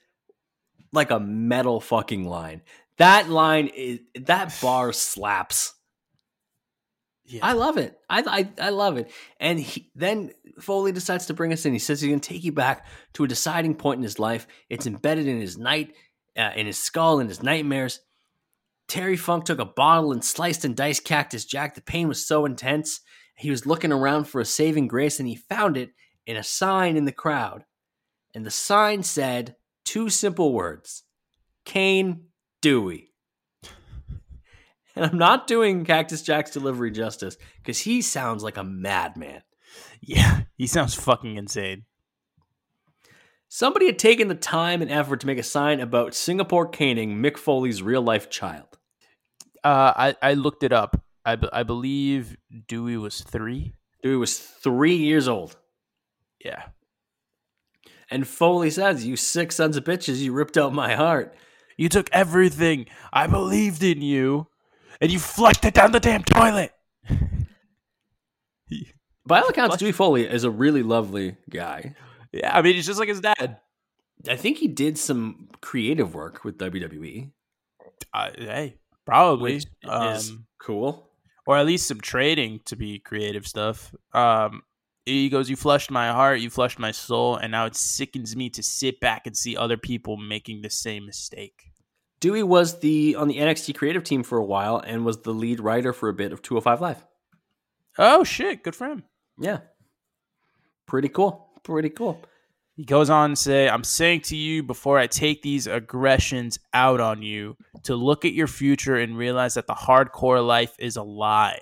like 0.92 1.11
a 1.11 1.20
metal 1.20 1.81
fucking 1.81 2.25
line. 2.25 2.62
That 2.99 3.29
line 3.29 3.68
is 3.68 4.01
that 4.14 4.57
bar 4.62 4.92
slaps. 4.92 5.75
I 7.42 7.55
love 7.55 7.79
it. 7.79 7.99
I 8.09 8.23
I, 8.59 8.66
I 8.66 8.70
love 8.70 8.97
it. 8.97 9.11
And 9.40 9.59
he, 9.59 9.90
then 9.94 10.33
Foley 10.61 10.92
decides 10.92 11.27
to 11.27 11.35
bring 11.35 11.53
us 11.53 11.64
in. 11.66 11.73
He 11.73 11.79
says 11.79 12.01
he's 12.01 12.09
going 12.09 12.20
to 12.20 12.29
take 12.29 12.44
you 12.44 12.53
back 12.53 12.87
to 13.14 13.25
a 13.25 13.29
deciding 13.29 13.75
point 13.75 13.99
in 13.99 14.03
his 14.03 14.18
life. 14.18 14.47
It's 14.68 14.87
embedded 14.87 15.27
in 15.27 15.40
his 15.40 15.59
night, 15.59 15.94
uh, 16.37 16.51
in 16.55 16.66
his 16.66 16.79
skull, 16.79 17.20
in 17.20 17.29
his 17.29 17.42
nightmares. 17.42 18.01
Terry 18.87 19.16
Funk 19.16 19.44
took 19.44 19.59
a 19.59 19.64
bottle 19.64 20.12
and 20.12 20.25
sliced 20.25 20.64
and 20.64 20.77
diced 20.77 21.05
Cactus 21.05 21.44
Jack. 21.44 21.75
The 21.75 21.81
pain 21.81 22.07
was 22.09 22.25
so 22.25 22.44
intense. 22.44 23.01
He 23.37 23.51
was 23.51 23.66
looking 23.66 23.92
around 23.92 24.25
for 24.25 24.40
a 24.40 24.44
saving 24.44 24.88
grace 24.88 25.18
and 25.18 25.29
he 25.29 25.37
found 25.37 25.77
it 25.77 25.90
in 26.27 26.37
a 26.37 26.42
sign 26.42 26.97
in 26.97 27.05
the 27.05 27.12
crowd. 27.12 27.64
And 28.35 28.44
the 28.44 28.51
sign 28.51 29.03
said 29.03 29.57
two 29.85 30.09
simple 30.09 30.53
words 30.53 31.05
Cane 31.64 32.27
Dewey. 32.61 33.11
And 34.97 35.05
I'm 35.05 35.18
not 35.18 35.49
doing 35.49 35.85
Cactus 35.85 36.23
Jack's 36.23 36.53
delivery 36.53 36.92
justice 36.92 37.37
because 37.57 37.81
he 37.81 38.01
sounds 38.01 38.44
like 38.44 38.57
a 38.57 38.62
madman. 38.62 39.42
Yeah, 40.01 40.42
he 40.57 40.68
sounds 40.68 40.94
fucking 40.94 41.37
insane. 41.37 41.87
Somebody 43.49 43.87
had 43.87 43.99
taken 43.99 44.29
the 44.29 44.35
time 44.35 44.83
and 44.83 44.90
effort 44.92 45.18
to 45.20 45.27
make 45.27 45.38
a 45.38 45.42
sign 45.42 45.81
about 45.81 46.14
Singapore 46.14 46.68
caning 46.68 47.16
Mick 47.16 47.37
Foley's 47.38 47.83
real 47.83 48.03
life 48.03 48.31
child. 48.31 48.79
Uh, 49.62 49.92
I 49.97 50.16
I 50.23 50.35
looked 50.35 50.62
it 50.62 50.73
up. 50.73 51.04
I, 51.24 51.37
be- 51.37 51.48
I 51.52 51.62
believe 51.62 52.37
Dewey 52.68 52.96
was 52.96 53.20
three. 53.22 53.74
Dewey 54.02 54.16
was 54.16 54.38
three 54.38 54.96
years 54.96 55.26
old. 55.28 55.56
Yeah. 56.44 56.64
And 58.10 58.26
Foley 58.28 58.70
says, 58.70 59.06
You 59.06 59.16
sick 59.16 59.50
sons 59.52 59.76
of 59.76 59.84
bitches, 59.84 60.18
you 60.18 60.32
ripped 60.32 60.58
out 60.58 60.74
my 60.74 60.94
heart. 60.94 61.34
You 61.78 61.88
took 61.88 62.08
everything. 62.12 62.87
I 63.12 63.26
believed 63.26 63.82
in 63.82 64.00
you, 64.02 64.46
and 65.00 65.10
you 65.10 65.18
flushed 65.18 65.64
it 65.64 65.74
down 65.74 65.92
the 65.92 66.00
damn 66.00 66.22
toilet. 66.22 66.72
By 69.26 69.40
all 69.40 69.48
accounts, 69.48 69.78
Dewey 69.78 69.92
Foley 69.92 70.26
is 70.28 70.44
a 70.44 70.50
really 70.50 70.82
lovely 70.82 71.37
guy. 71.48 71.94
Yeah, 72.32 72.54
I 72.56 72.60
mean, 72.62 72.74
he's 72.74 72.87
just 72.87 72.98
like 72.98 73.08
his 73.08 73.20
dad. 73.20 73.58
I 74.28 74.37
think 74.37 74.58
he 74.58 74.68
did 74.68 74.98
some 74.98 75.48
creative 75.62 76.14
work 76.14 76.44
with 76.44 76.58
WWE, 76.58 77.30
Uh, 78.12 78.30
hey, 78.37 78.76
probably. 79.06 79.54
which 79.54 79.66
Um, 79.88 80.08
is 80.14 80.32
cool. 80.60 81.10
Or 81.46 81.57
at 81.57 81.66
least 81.66 81.87
some 81.87 82.00
trading 82.00 82.61
to 82.66 82.76
be 82.76 82.98
creative 82.98 83.46
stuff. 83.46 83.94
Um, 84.12 84.62
he 85.04 85.28
goes, 85.28 85.50
"You 85.50 85.57
flushed 85.57 85.90
my 85.90 86.09
heart, 86.09 86.40
you 86.40 86.50
flushed 86.50 86.78
my 86.78 86.90
soul, 86.90 87.37
and 87.37 87.52
now 87.52 87.66
it 87.66 87.76
sickens 87.76 88.35
me 88.35 88.48
to 88.50 88.62
sit 88.62 89.00
back 89.00 89.26
and 89.26 89.37
see 89.37 89.57
other 89.57 89.76
people 89.76 90.16
making 90.16 90.62
the 90.62 90.70
same 90.70 91.04
mistake." 91.07 91.70
Dewey 92.20 92.42
was 92.42 92.80
the 92.80 93.14
on 93.16 93.28
the 93.28 93.38
NXT 93.38 93.74
creative 93.74 94.02
team 94.02 94.22
for 94.22 94.38
a 94.38 94.44
while 94.44 94.78
and 94.78 95.04
was 95.04 95.20
the 95.22 95.35
lead 95.35 95.61
writer 95.61 95.92
for 95.92 96.09
a 96.09 96.14
bit 96.14 96.33
of 96.33 96.40
205 96.40 96.80
Live. 96.80 97.07
Oh 97.98 98.24
shit, 98.24 98.62
good 98.62 98.74
for 98.74 98.87
him. 98.87 99.04
Yeah. 99.38 99.61
Pretty 100.87 101.09
cool. 101.09 101.48
Pretty 101.62 101.90
cool. 101.90 102.22
He 102.76 102.84
goes 102.84 103.08
on 103.08 103.30
to 103.30 103.37
say, 103.37 103.68
I'm 103.68 103.84
saying 103.84 104.22
to 104.22 104.37
you 104.37 104.62
before 104.62 104.98
I 104.98 105.06
take 105.06 105.42
these 105.42 105.68
aggressions 105.68 106.58
out 106.72 107.00
on 107.00 107.22
you 107.22 107.56
to 107.84 107.94
look 107.94 108.24
at 108.24 108.32
your 108.32 108.48
future 108.48 108.96
and 108.96 109.16
realize 109.16 109.54
that 109.54 109.68
the 109.68 109.74
hardcore 109.74 110.44
life 110.44 110.74
is 110.78 110.96
a 110.96 111.02
lie. 111.02 111.60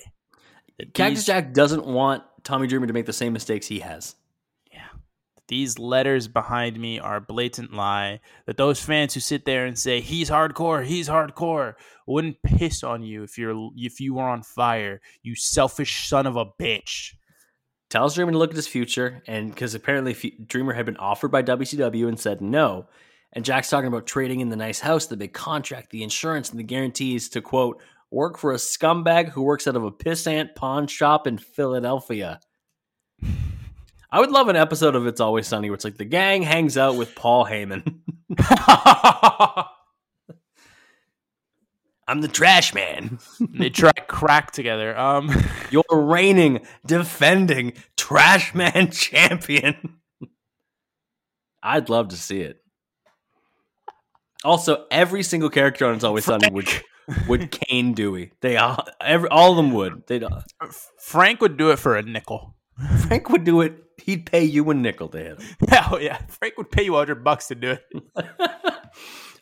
That 0.79 0.95
Cactus 0.95 1.19
these, 1.19 1.27
Jack 1.27 1.53
doesn't 1.53 1.85
want 1.85 2.23
Tommy 2.45 2.67
Dreamer 2.67 2.87
to 2.87 2.95
make 2.95 3.05
the 3.05 3.13
same 3.13 3.35
mistakes 3.35 3.67
he 3.67 3.81
has. 3.81 4.15
yeah, 4.73 4.87
these 5.49 5.79
letters 5.79 6.29
behind 6.29 6.81
me 6.81 6.99
are 6.99 7.17
a 7.17 7.21
blatant 7.21 7.75
lie. 7.75 8.21
That 8.47 8.57
those 8.57 8.81
fans 8.81 9.13
who 9.13 9.21
sit 9.21 9.45
there 9.45 9.67
and 9.67 9.79
say 9.79 10.01
he's 10.01 10.31
hardcore, 10.31 10.83
he's 10.83 11.11
hardcore, 11.11 11.75
wouldn't 12.07 12.43
piss 12.43 12.83
on 12.83 13.03
you 13.03 13.23
if 13.23 13.37
you're 13.37 13.71
if 13.77 14.01
you 14.01 14.15
were 14.15 14.29
on 14.29 14.43
fire. 14.43 15.03
You 15.23 15.35
selfish 15.35 16.09
son 16.09 16.27
of 16.27 16.37
a 16.37 16.47
bitch. 16.47 17.15
Tells 17.93 18.15
Dreamer 18.15 18.33
to 18.33 18.39
look 18.39 18.51
at 18.51 18.57
his 18.57 18.67
future, 18.67 19.23
and 19.27 19.51
because 19.51 19.75
apparently 19.75 20.15
Dreamer 20.47 20.73
had 20.73 20.87
been 20.87 20.97
offered 20.97 21.31
by 21.31 21.43
WCW 21.43 22.09
and 22.09 22.19
said 22.19 22.41
no. 22.41 22.87
And 23.35 23.45
Jack's 23.45 23.69
talking 23.69 23.89
about 23.89 24.07
trading 24.07 24.41
in 24.41 24.49
the 24.49 24.57
nice 24.57 24.81
house, 24.81 25.07
the 25.07 25.17
big 25.17 25.35
contract, 25.35 25.91
the 25.91 26.03
insurance, 26.03 26.49
and 26.51 26.59
the 26.59 26.65
guarantees 26.65 27.29
to 27.31 27.43
quote, 27.43 27.83
work 28.11 28.39
for 28.39 28.53
a 28.53 28.57
scumbag 28.57 29.29
who 29.29 29.43
works 29.43 29.69
out 29.69 29.77
of 29.77 29.85
a 29.85 29.91
pissant 29.91 30.55
pawn 30.55 30.87
shop 30.87 31.27
in 31.27 31.37
Philadelphia. 31.37 32.41
I 34.11 34.21
would 34.21 34.31
love 34.31 34.49
an 34.49 34.57
episode 34.57 34.95
of 34.95 35.07
It's 35.07 35.21
Always 35.21 35.47
Sunny 35.47 35.69
where 35.69 35.75
it's 35.75 35.85
like 35.85 35.99
the 35.99 36.05
gang 36.07 36.43
hangs 36.43 36.79
out 36.79 36.97
with 36.97 37.15
Paul 37.15 37.45
Heyman. 37.45 38.01
I'm 42.09 42.21
the 42.21 42.29
trash 42.29 42.75
man. 42.75 43.19
they 43.41 43.71
try 43.71 43.93
crack 43.93 44.51
together. 44.51 44.97
Um, 44.97 45.31
You're 45.71 45.85
reigning, 45.91 46.61
defending 46.87 47.75
trash 47.97 48.55
man 48.55 48.91
champion. 48.91 49.99
I'd 51.63 51.89
love 51.89 52.09
to 52.09 52.17
see 52.17 52.41
it. 52.41 52.59
Also, 54.45 54.87
every 54.91 55.23
single 55.23 55.51
character 55.51 55.87
on 55.87 55.95
It's 55.95 56.05
Always 56.05 56.25
Sunny 56.25 56.51
would 56.51 56.69
would 57.29 57.53
Cane 57.53 57.95
Dewey. 57.95 58.33
They 58.41 58.57
all, 58.57 58.85
every, 59.01 59.29
all 59.29 59.53
of 59.53 59.57
them 59.57 59.73
would. 59.73 60.05
They 60.09 60.21
Frank 60.99 61.41
would 61.41 61.57
do 61.57 61.71
it 61.71 61.79
for 61.79 61.97
a 61.97 62.03
nickel. 62.03 62.57
Frank 63.07 63.29
would 63.31 63.45
do 63.45 63.61
it. 63.61 63.75
He'd 64.03 64.27
pay 64.27 64.43
you 64.43 64.69
a 64.71 64.75
nickel 64.75 65.09
to 65.11 65.19
hit 65.19 65.41
him. 65.41 65.57
Hell 65.69 66.01
yeah, 66.01 66.19
Frank 66.29 66.59
would 66.59 66.73
pay 66.73 66.83
you 66.83 66.95
hundred 66.95 67.23
bucks 67.23 67.49
to 67.49 67.55
do 67.55 67.71
it. 67.71 67.85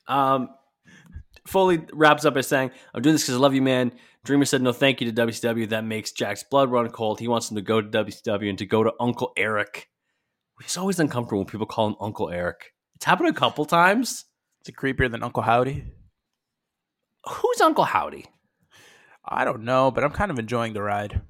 Um, 0.07 0.51
Foley 1.47 1.85
wraps 1.93 2.25
up 2.25 2.35
by 2.35 2.41
saying, 2.43 2.71
"I'm 2.95 3.03
doing 3.03 3.15
this 3.15 3.23
because 3.23 3.37
I 3.37 3.39
love 3.39 3.55
you, 3.55 3.63
man." 3.63 3.93
Dreamer 4.25 4.45
said, 4.45 4.63
"No, 4.63 4.73
thank 4.73 5.01
you 5.01 5.07
to 5.11 5.13
WCW. 5.13 5.69
That 5.69 5.85
makes 5.85 6.13
Jack's 6.13 6.43
blood 6.43 6.71
run 6.71 6.91
cold. 6.91 7.21
He 7.21 7.29
wants 7.29 7.51
him 7.51 7.57
to 7.57 7.63
go 7.63 7.81
to 7.81 7.89
WCW 7.89 8.49
and 8.51 8.59
to 8.59 8.67
go 8.67 8.85
to 8.85 8.93
Uncle 9.01 9.33
Eric. 9.37 9.89
He's 10.63 10.77
always 10.77 11.01
uncomfortable 11.01 11.39
when 11.39 11.47
people 11.47 11.67
call 11.67 11.89
him 11.89 11.97
Uncle 12.01 12.29
Eric. 12.31 12.73
It's 12.97 13.07
happened 13.07 13.31
a 13.31 13.33
couple 13.33 13.65
times. 13.65 14.27
Is 14.63 14.69
it 14.69 14.77
creepier 14.77 15.11
than 15.11 15.23
Uncle 15.23 15.43
Howdy? 15.43 15.85
Who's 17.27 17.61
Uncle 17.61 17.85
Howdy? 17.85 18.27
I 19.25 19.45
don't 19.45 19.65
know, 19.65 19.91
but 19.91 20.05
I'm 20.05 20.11
kind 20.11 20.31
of 20.31 20.39
enjoying 20.39 20.73
the 20.75 20.83
ride. 20.83 21.23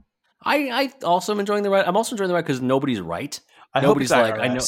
I, 0.43 0.71
I 0.71 1.05
also 1.05 1.33
am 1.33 1.41
enjoying 1.41 1.63
the 1.63 1.71
ride. 1.71 1.85
I'm 1.85 1.97
also 1.97 2.15
enjoying 2.15 2.29
the 2.29 2.35
ride 2.35 2.45
because 2.45 2.61
nobody's 2.61 3.01
right. 3.01 3.39
I 3.75 3.81
Nobody's 3.83 4.11
it's 4.11 4.19
like, 4.19 4.39
I 4.39 4.49
know- 4.49 4.61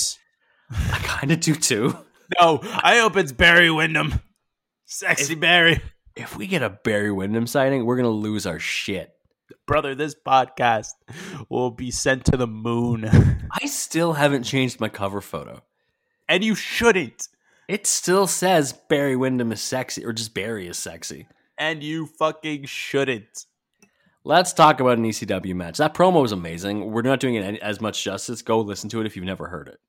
I 0.71 0.99
kind 1.03 1.33
of 1.33 1.41
do 1.41 1.55
too. 1.55 1.97
No, 2.41 2.61
I 2.63 2.99
hope 2.99 3.17
it's 3.17 3.33
Barry 3.33 3.71
Windham. 3.71 4.21
Sexy 4.93 5.35
Barry. 5.35 5.81
If 6.15 6.37
we 6.37 6.47
get 6.47 6.63
a 6.63 6.69
Barry 6.69 7.11
Windham 7.11 7.47
sighting, 7.47 7.87
we're 7.87 7.97
gonna 7.97 8.11
lose 8.11 8.45
our 8.47 8.59
shit. 8.59 9.15
Brother, 9.67 9.95
this 9.95 10.15
podcast 10.15 10.91
will 11.49 11.71
be 11.71 11.91
sent 11.91 12.27
to 12.27 12.37
the 12.37 12.47
moon. 12.47 13.09
I 13.51 13.65
still 13.67 14.13
haven't 14.13 14.43
changed 14.43 14.81
my 14.81 14.91
cover 14.91 15.23
photo. 15.23 15.63
and 16.29 16.45
you 16.45 16.55
shouldn't. 16.55 17.29
It 17.69 17.87
still 17.87 18.27
says 18.27 18.75
Barry 18.91 19.17
Windham 19.17 19.51
is 19.51 19.63
sexy, 19.63 20.05
or 20.05 20.13
just 20.13 20.35
Barry 20.35 20.69
is 20.69 20.77
sexy. 20.77 21.27
And 21.57 21.83
you 21.83 22.05
fucking 22.07 22.67
shouldn't. 22.67 23.47
Let's 24.25 24.53
talk 24.53 24.79
about 24.81 24.99
an 24.99 25.05
ECW 25.05 25.55
match. 25.55 25.79
That 25.79 25.95
promo 25.95 26.21
was 26.21 26.33
amazing. 26.33 26.93
We're 26.93 27.01
not 27.01 27.19
doing 27.19 27.37
it 27.37 27.63
as 27.63 27.81
much 27.81 28.05
justice. 28.05 28.43
Go 28.43 28.61
listen 28.61 28.91
to 28.91 29.01
it 29.01 29.07
if 29.07 29.17
you've 29.17 29.25
never 29.25 29.49
heard 29.49 29.69
it. 29.69 29.81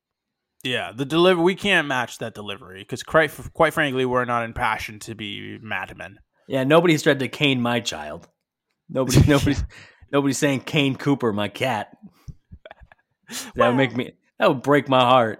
Yeah, 0.64 0.92
the 0.96 1.06
deliver 1.06 1.42
we 1.42 1.56
can't 1.56 1.88
match 1.88 2.20
that 2.20 2.34
delivery 2.34 2.80
because 2.80 3.04
quite 3.04 3.32
quite 3.54 3.74
frankly, 3.74 4.06
we're 4.06 4.26
not 4.26 4.44
in 4.46 4.54
passion 4.54 5.00
to 5.00 5.16
be 5.16 5.58
madmen. 5.62 6.20
Yeah, 6.48 6.64
nobody's 6.64 7.04
tried 7.04 7.20
to 7.20 7.28
cane 7.28 7.62
my 7.62 7.80
child. 7.82 8.28
Nobody, 8.90 9.22
nobody's, 9.28 9.64
nobody's 10.12 10.38
saying 10.38 10.62
cane 10.62 10.96
Cooper, 10.96 11.34
my 11.34 11.48
cat. 11.50 11.96
That 13.56 13.70
would 13.70 13.76
make 13.78 13.96
me. 13.96 14.14
That 14.40 14.50
would 14.50 14.62
break 14.62 14.88
my 14.90 15.00
heart. 15.02 15.40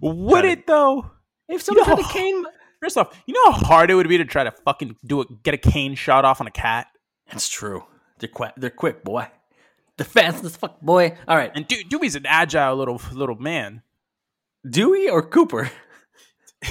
Would 0.00 0.44
it. 0.44 0.66
though? 0.66 1.10
If 1.48 1.62
someone 1.62 1.86
No. 1.88 1.94
tried 1.94 2.02
to 2.04 2.08
cane, 2.12 2.44
First 2.80 2.98
off, 2.98 3.18
you 3.26 3.32
know 3.34 3.50
how 3.52 3.66
hard 3.66 3.90
it 3.90 3.94
would 3.94 4.08
be 4.08 4.18
to 4.18 4.24
try 4.26 4.44
to 4.44 4.50
fucking 4.50 4.96
do 5.06 5.22
it, 5.22 5.42
get 5.42 5.54
a 5.54 5.58
cane 5.58 5.94
shot 5.94 6.24
off 6.26 6.40
on 6.42 6.46
a 6.46 6.50
cat. 6.50 6.86
that's 7.30 7.48
true. 7.48 7.84
They're 8.18 8.28
quick. 8.28 8.52
They're 8.58 8.68
quick, 8.70 9.02
boy. 9.04 9.26
They're 9.96 10.04
fast 10.04 10.44
as 10.44 10.56
fuck, 10.56 10.80
boy. 10.82 11.16
All 11.26 11.36
right, 11.36 11.50
And 11.54 11.66
Du- 11.66 11.82
Dewey's 11.84 12.14
an 12.14 12.26
agile 12.26 12.76
little 12.76 13.00
little 13.12 13.36
man. 13.36 13.82
Dewey 14.68 15.08
or 15.08 15.22
Cooper? 15.22 15.70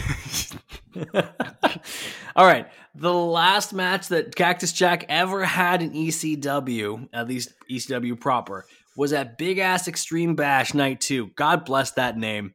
All 2.35 2.45
right. 2.45 2.67
The 2.95 3.13
last 3.13 3.73
match 3.73 4.09
that 4.09 4.35
Cactus 4.35 4.71
Jack 4.71 5.05
ever 5.09 5.43
had 5.43 5.81
in 5.81 5.91
ECW, 5.91 7.09
at 7.11 7.27
least 7.27 7.53
ECW 7.69 8.19
proper, 8.19 8.65
was 8.95 9.13
at 9.13 9.37
Big 9.37 9.57
Ass 9.57 9.87
Extreme 9.87 10.35
Bash 10.35 10.73
Night 10.73 11.01
2. 11.01 11.31
God 11.35 11.65
bless 11.65 11.91
that 11.91 12.17
name. 12.17 12.53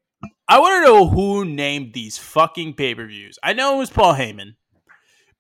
I 0.49 0.61
want 0.61 0.85
to 0.85 0.91
know 0.91 1.09
who 1.09 1.45
named 1.45 1.93
these 1.93 2.19
fucking 2.19 2.75
pay 2.75 2.95
per 2.95 3.07
views. 3.07 3.39
I 3.43 3.53
know 3.53 3.75
it 3.75 3.79
was 3.79 3.91
Paul 3.91 4.15
Heyman, 4.15 4.53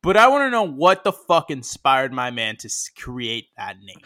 but 0.02 0.16
I 0.16 0.28
want 0.28 0.46
to 0.46 0.50
know 0.50 0.64
what 0.64 1.04
the 1.04 1.12
fuck 1.12 1.50
inspired 1.50 2.12
my 2.12 2.30
man 2.30 2.56
to 2.58 2.70
create 2.96 3.46
that 3.56 3.76
name. 3.82 4.02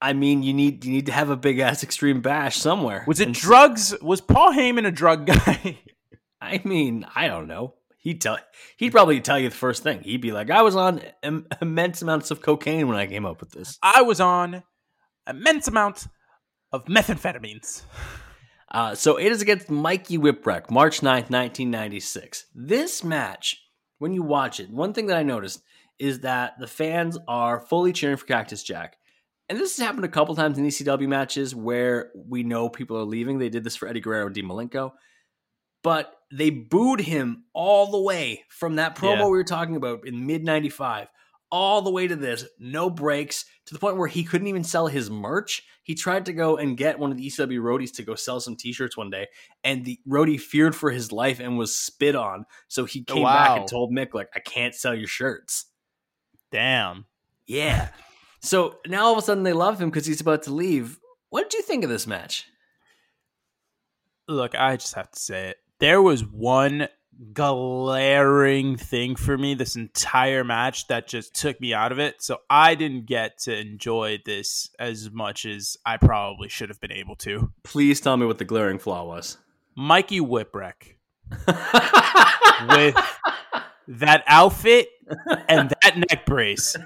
I 0.00 0.12
mean, 0.12 0.42
you 0.42 0.52
need 0.52 0.84
you 0.84 0.92
need 0.92 1.06
to 1.06 1.12
have 1.12 1.30
a 1.30 1.36
big 1.36 1.58
ass 1.58 1.82
extreme 1.82 2.20
bash 2.20 2.56
somewhere. 2.56 3.04
Was 3.06 3.20
it 3.20 3.28
And- 3.28 3.34
drugs? 3.34 3.94
Was 4.02 4.20
Paul 4.20 4.52
Heyman 4.52 4.86
a 4.86 4.90
drug 4.90 5.26
guy? 5.26 5.78
I 6.40 6.60
mean, 6.64 7.06
I 7.14 7.28
don't 7.28 7.48
know. 7.48 7.74
He'd 7.98 8.20
tell 8.20 8.38
he'd 8.76 8.90
probably 8.92 9.20
tell 9.20 9.38
you 9.38 9.48
the 9.48 9.54
first 9.56 9.82
thing. 9.82 10.00
He'd 10.02 10.20
be 10.20 10.32
like, 10.32 10.50
"I 10.50 10.62
was 10.62 10.76
on 10.76 11.00
Im- 11.22 11.46
immense 11.60 12.02
amounts 12.02 12.30
of 12.30 12.40
cocaine 12.42 12.86
when 12.88 12.96
I 12.96 13.06
came 13.06 13.24
up 13.26 13.40
with 13.40 13.50
this." 13.50 13.78
I 13.82 14.02
was 14.02 14.20
on 14.20 14.62
immense 15.28 15.66
amounts 15.66 16.06
of 16.72 16.84
methamphetamines. 16.84 17.82
Uh, 18.70 18.94
so 18.94 19.16
it 19.16 19.32
is 19.32 19.40
against 19.42 19.70
Mikey 19.70 20.18
Whipwreck, 20.18 20.70
March 20.70 21.00
9th, 21.00 21.30
1996. 21.30 22.46
This 22.54 23.02
match, 23.02 23.56
when 23.98 24.12
you 24.12 24.22
watch 24.22 24.60
it, 24.60 24.70
one 24.70 24.92
thing 24.92 25.06
that 25.06 25.16
I 25.16 25.22
noticed 25.22 25.62
is 25.98 26.20
that 26.20 26.54
the 26.60 26.66
fans 26.66 27.16
are 27.26 27.60
fully 27.60 27.92
cheering 27.92 28.16
for 28.18 28.26
Cactus 28.26 28.62
Jack. 28.62 28.96
And 29.48 29.58
this 29.58 29.76
has 29.76 29.86
happened 29.86 30.04
a 30.04 30.08
couple 30.08 30.34
times 30.34 30.58
in 30.58 30.66
ECW 30.66 31.06
matches 31.08 31.54
where 31.54 32.10
we 32.14 32.42
know 32.42 32.68
people 32.68 32.96
are 32.98 33.04
leaving. 33.04 33.38
They 33.38 33.48
did 33.48 33.62
this 33.64 33.76
for 33.76 33.86
Eddie 33.86 34.00
Guerrero 34.00 34.26
and 34.26 34.34
Dean 34.34 34.46
Malenko. 34.46 34.92
But 35.84 36.12
they 36.32 36.50
booed 36.50 37.00
him 37.00 37.44
all 37.54 37.90
the 37.92 38.00
way 38.00 38.44
from 38.48 38.76
that 38.76 38.96
promo 38.96 39.18
Yeah. 39.18 39.24
we 39.26 39.30
were 39.30 39.44
talking 39.44 39.76
about 39.76 40.06
in 40.06 40.26
mid 40.26 40.42
95 40.42 41.08
all 41.52 41.80
the 41.80 41.90
way 41.92 42.08
to 42.08 42.16
this, 42.16 42.44
no 42.58 42.90
breaks, 42.90 43.44
to 43.66 43.72
the 43.72 43.78
point 43.78 43.96
where 43.96 44.08
he 44.08 44.24
couldn't 44.24 44.48
even 44.48 44.64
sell 44.64 44.88
his 44.88 45.08
merch. 45.08 45.62
He 45.84 45.94
tried 45.94 46.26
to 46.26 46.32
go 46.32 46.56
and 46.56 46.76
get 46.76 46.98
one 46.98 47.12
of 47.12 47.16
the 47.16 47.26
ECW 47.28 47.60
roadies 47.60 47.92
to 47.94 48.02
go 48.02 48.16
sell 48.16 48.40
some 48.40 48.56
t-shirts 48.56 48.96
one 48.96 49.10
day, 49.10 49.28
and 49.62 49.84
the 49.84 50.00
roadie 50.08 50.40
feared 50.40 50.74
for 50.74 50.90
his 50.90 51.12
life 51.12 51.38
and 51.38 51.56
was 51.56 51.76
spit 51.76 52.16
on. 52.16 52.46
So 52.66 52.84
he 52.84 53.04
oh, 53.08 53.14
came 53.14 53.22
back 53.22 53.48
Wow. 53.50 53.56
and 53.60 53.68
told 53.68 53.92
Mick, 53.92 54.12
like, 54.12 54.28
I 54.34 54.40
can't 54.40 54.74
sell 54.74 54.94
your 54.94 55.06
shirts. 55.06 55.66
Damn. 56.50 57.06
Yeah. 57.46 57.90
So 58.46 58.76
now 58.86 59.04
all 59.04 59.12
of 59.12 59.18
a 59.18 59.22
sudden 59.22 59.42
they 59.42 59.52
love 59.52 59.80
him 59.80 59.90
because 59.90 60.06
he's 60.06 60.20
about 60.20 60.44
to 60.44 60.52
leave. 60.52 60.98
What 61.30 61.50
did 61.50 61.58
you 61.58 61.62
think 61.62 61.84
of 61.84 61.90
this 61.90 62.06
match? 62.06 62.46
Look, 64.28 64.54
I 64.54 64.76
just 64.76 64.94
have 64.94 65.10
to 65.10 65.18
say 65.18 65.48
it. 65.50 65.56
There 65.78 66.02
was 66.02 66.24
one 66.24 66.88
glaring 67.32 68.76
thing 68.76 69.16
for 69.16 69.36
me 69.38 69.54
this 69.54 69.76
entire 69.76 70.44
match 70.44 70.86
that 70.88 71.08
just 71.08 71.34
took 71.34 71.60
me 71.60 71.72
out 71.72 71.92
of 71.92 71.98
it. 71.98 72.22
So 72.22 72.38
I 72.50 72.74
didn't 72.74 73.06
get 73.06 73.38
to 73.40 73.58
enjoy 73.58 74.18
this 74.24 74.70
as 74.78 75.10
much 75.10 75.46
as 75.46 75.76
I 75.84 75.96
probably 75.96 76.48
should 76.48 76.68
have 76.68 76.80
been 76.80 76.92
able 76.92 77.16
to. 77.16 77.52
Please 77.62 78.00
tell 78.00 78.16
me 78.16 78.26
what 78.26 78.38
the 78.38 78.44
glaring 78.44 78.78
flaw 78.78 79.04
was. 79.04 79.38
Mikey 79.76 80.20
Whipwreck 80.20 80.96
with 82.68 82.96
that 83.88 84.24
outfit 84.26 84.88
and 85.48 85.70
that 85.82 85.96
neck 85.96 86.26
brace. 86.26 86.76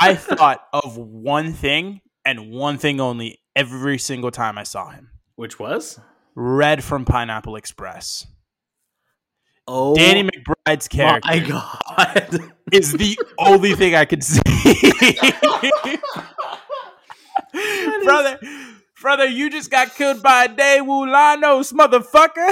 I 0.00 0.14
thought 0.14 0.66
of 0.72 0.96
one 0.96 1.52
thing 1.52 2.00
and 2.24 2.50
one 2.50 2.78
thing 2.78 3.00
only 3.00 3.40
every 3.56 3.98
single 3.98 4.30
time 4.30 4.58
I 4.58 4.62
saw 4.62 4.90
him. 4.90 5.10
Which 5.36 5.58
was? 5.58 5.98
Red 6.34 6.84
from 6.84 7.04
Pineapple 7.04 7.56
Express. 7.56 8.26
Oh, 9.66 9.94
Danny 9.94 10.22
McBride's 10.22 10.88
character 10.88 11.28
my 11.28 11.38
God. 11.40 12.52
is 12.72 12.92
the 12.92 13.18
only 13.38 13.74
thing 13.74 13.94
I 13.94 14.06
could 14.06 14.24
see. 14.24 14.40
brother, 18.04 18.38
brother, 19.00 19.26
you 19.26 19.50
just 19.50 19.70
got 19.70 19.94
killed 19.94 20.22
by 20.22 20.44
a 20.44 20.48
Daewoo 20.48 21.06
Lanos, 21.06 21.72
motherfucker. 21.72 22.50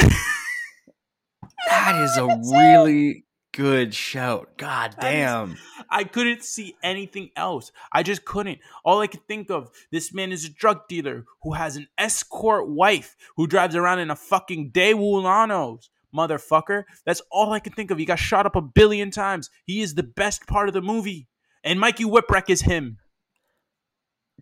that 1.68 2.02
is 2.02 2.16
a 2.18 2.26
really 2.52 3.24
good 3.56 3.94
shout. 3.94 4.50
God 4.58 4.94
damn. 5.00 5.56
I 5.88 6.04
couldn't 6.04 6.44
see 6.44 6.76
anything 6.82 7.30
else. 7.34 7.72
I 7.90 8.02
just 8.02 8.24
couldn't. 8.24 8.58
All 8.84 9.00
I 9.00 9.06
could 9.06 9.26
think 9.26 9.50
of, 9.50 9.70
this 9.90 10.12
man 10.12 10.30
is 10.30 10.44
a 10.44 10.50
drug 10.50 10.86
dealer 10.88 11.24
who 11.42 11.54
has 11.54 11.76
an 11.76 11.88
escort 11.96 12.68
wife 12.68 13.16
who 13.36 13.46
drives 13.46 13.74
around 13.74 14.00
in 14.00 14.10
a 14.10 14.16
fucking 14.16 14.72
Daewoo 14.72 15.22
Lanos. 15.22 15.88
Motherfucker. 16.14 16.84
That's 17.04 17.20
all 17.30 17.52
I 17.52 17.60
could 17.60 17.74
think 17.74 17.90
of. 17.90 17.98
He 17.98 18.04
got 18.04 18.18
shot 18.18 18.46
up 18.46 18.56
a 18.56 18.62
billion 18.62 19.10
times. 19.10 19.50
He 19.64 19.82
is 19.82 19.94
the 19.94 20.02
best 20.02 20.46
part 20.46 20.68
of 20.68 20.74
the 20.74 20.80
movie. 20.80 21.28
And 21.64 21.80
Mikey 21.80 22.04
Whipwreck 22.04 22.48
is 22.48 22.62
him. 22.62 22.98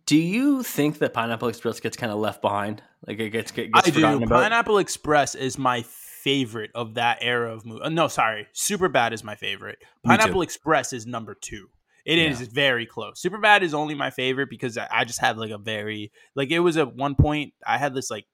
Do 0.06 0.16
you 0.16 0.62
think 0.62 0.98
that 0.98 1.14
Pineapple 1.14 1.48
Express 1.48 1.80
gets 1.80 1.96
kind 1.96 2.12
of 2.12 2.18
left 2.18 2.42
behind? 2.42 2.82
Like 3.06 3.18
it 3.18 3.30
gets, 3.30 3.50
gets 3.50 3.70
I 3.74 3.90
do. 3.90 4.04
about? 4.04 4.28
Pineapple 4.28 4.78
Express 4.78 5.34
is 5.34 5.58
my 5.58 5.84
favorite 6.24 6.70
of 6.74 6.94
that 6.94 7.18
era 7.20 7.52
of 7.52 7.64
movie. 7.64 7.82
Uh, 7.82 7.88
no, 7.90 8.08
sorry, 8.08 8.48
Superbad 8.54 9.12
is 9.12 9.22
my 9.22 9.34
favorite. 9.36 9.78
Pineapple 10.04 10.42
Express 10.42 10.92
is 10.92 11.06
number 11.06 11.34
two. 11.34 11.68
It 12.04 12.18
is 12.18 12.40
Yeah. 12.40 12.46
very 12.52 12.86
close. 12.86 13.22
Superbad 13.22 13.62
is 13.62 13.72
only 13.74 13.94
my 13.94 14.10
favorite 14.10 14.50
because 14.50 14.76
I, 14.76 14.88
I 14.90 15.04
just 15.04 15.20
have 15.20 15.38
like 15.38 15.50
a 15.50 15.58
very 15.58 16.10
like 16.34 16.50
it 16.50 16.58
was 16.60 16.76
at 16.76 16.94
one 16.96 17.14
point 17.14 17.54
I 17.66 17.78
had 17.78 17.94
this 17.94 18.10
like 18.10 18.26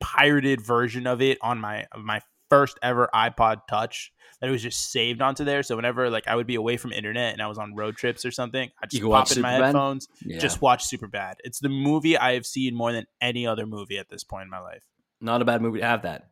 pirated 0.00 0.60
version 0.60 1.06
of 1.06 1.22
it 1.22 1.38
on 1.40 1.58
my 1.58 1.86
my 1.96 2.20
first 2.48 2.78
ever 2.82 3.08
iPod 3.14 3.62
Touch 3.68 4.12
that 4.40 4.48
it 4.48 4.52
was 4.52 4.62
just 4.62 4.92
saved 4.92 5.20
onto 5.22 5.44
there. 5.44 5.62
So 5.62 5.74
whenever 5.74 6.10
like 6.10 6.28
I 6.28 6.36
would 6.36 6.46
be 6.46 6.54
away 6.54 6.76
from 6.76 6.92
internet 6.92 7.32
and 7.32 7.42
I 7.42 7.46
was 7.48 7.58
on 7.58 7.74
road 7.74 7.96
trips 7.96 8.24
or 8.24 8.30
something, 8.30 8.70
I 8.82 8.86
just 8.86 9.02
pop 9.02 9.32
in 9.32 9.42
my 9.42 9.52
headphones, 9.52 10.06
Yeah. 10.24 10.38
just 10.38 10.60
watch 10.60 10.84
Superbad. 10.88 11.34
It's 11.42 11.58
the 11.58 11.68
movie 11.70 12.16
I 12.16 12.34
have 12.34 12.46
seen 12.46 12.74
more 12.74 12.92
than 12.92 13.06
any 13.20 13.46
other 13.46 13.66
movie 13.66 13.98
at 13.98 14.08
this 14.10 14.22
point 14.22 14.44
in 14.44 14.50
my 14.50 14.60
life. 14.60 14.84
Not 15.20 15.40
a 15.42 15.44
bad 15.46 15.62
movie 15.62 15.80
to 15.80 15.86
have 15.86 16.02
that. 16.02 16.28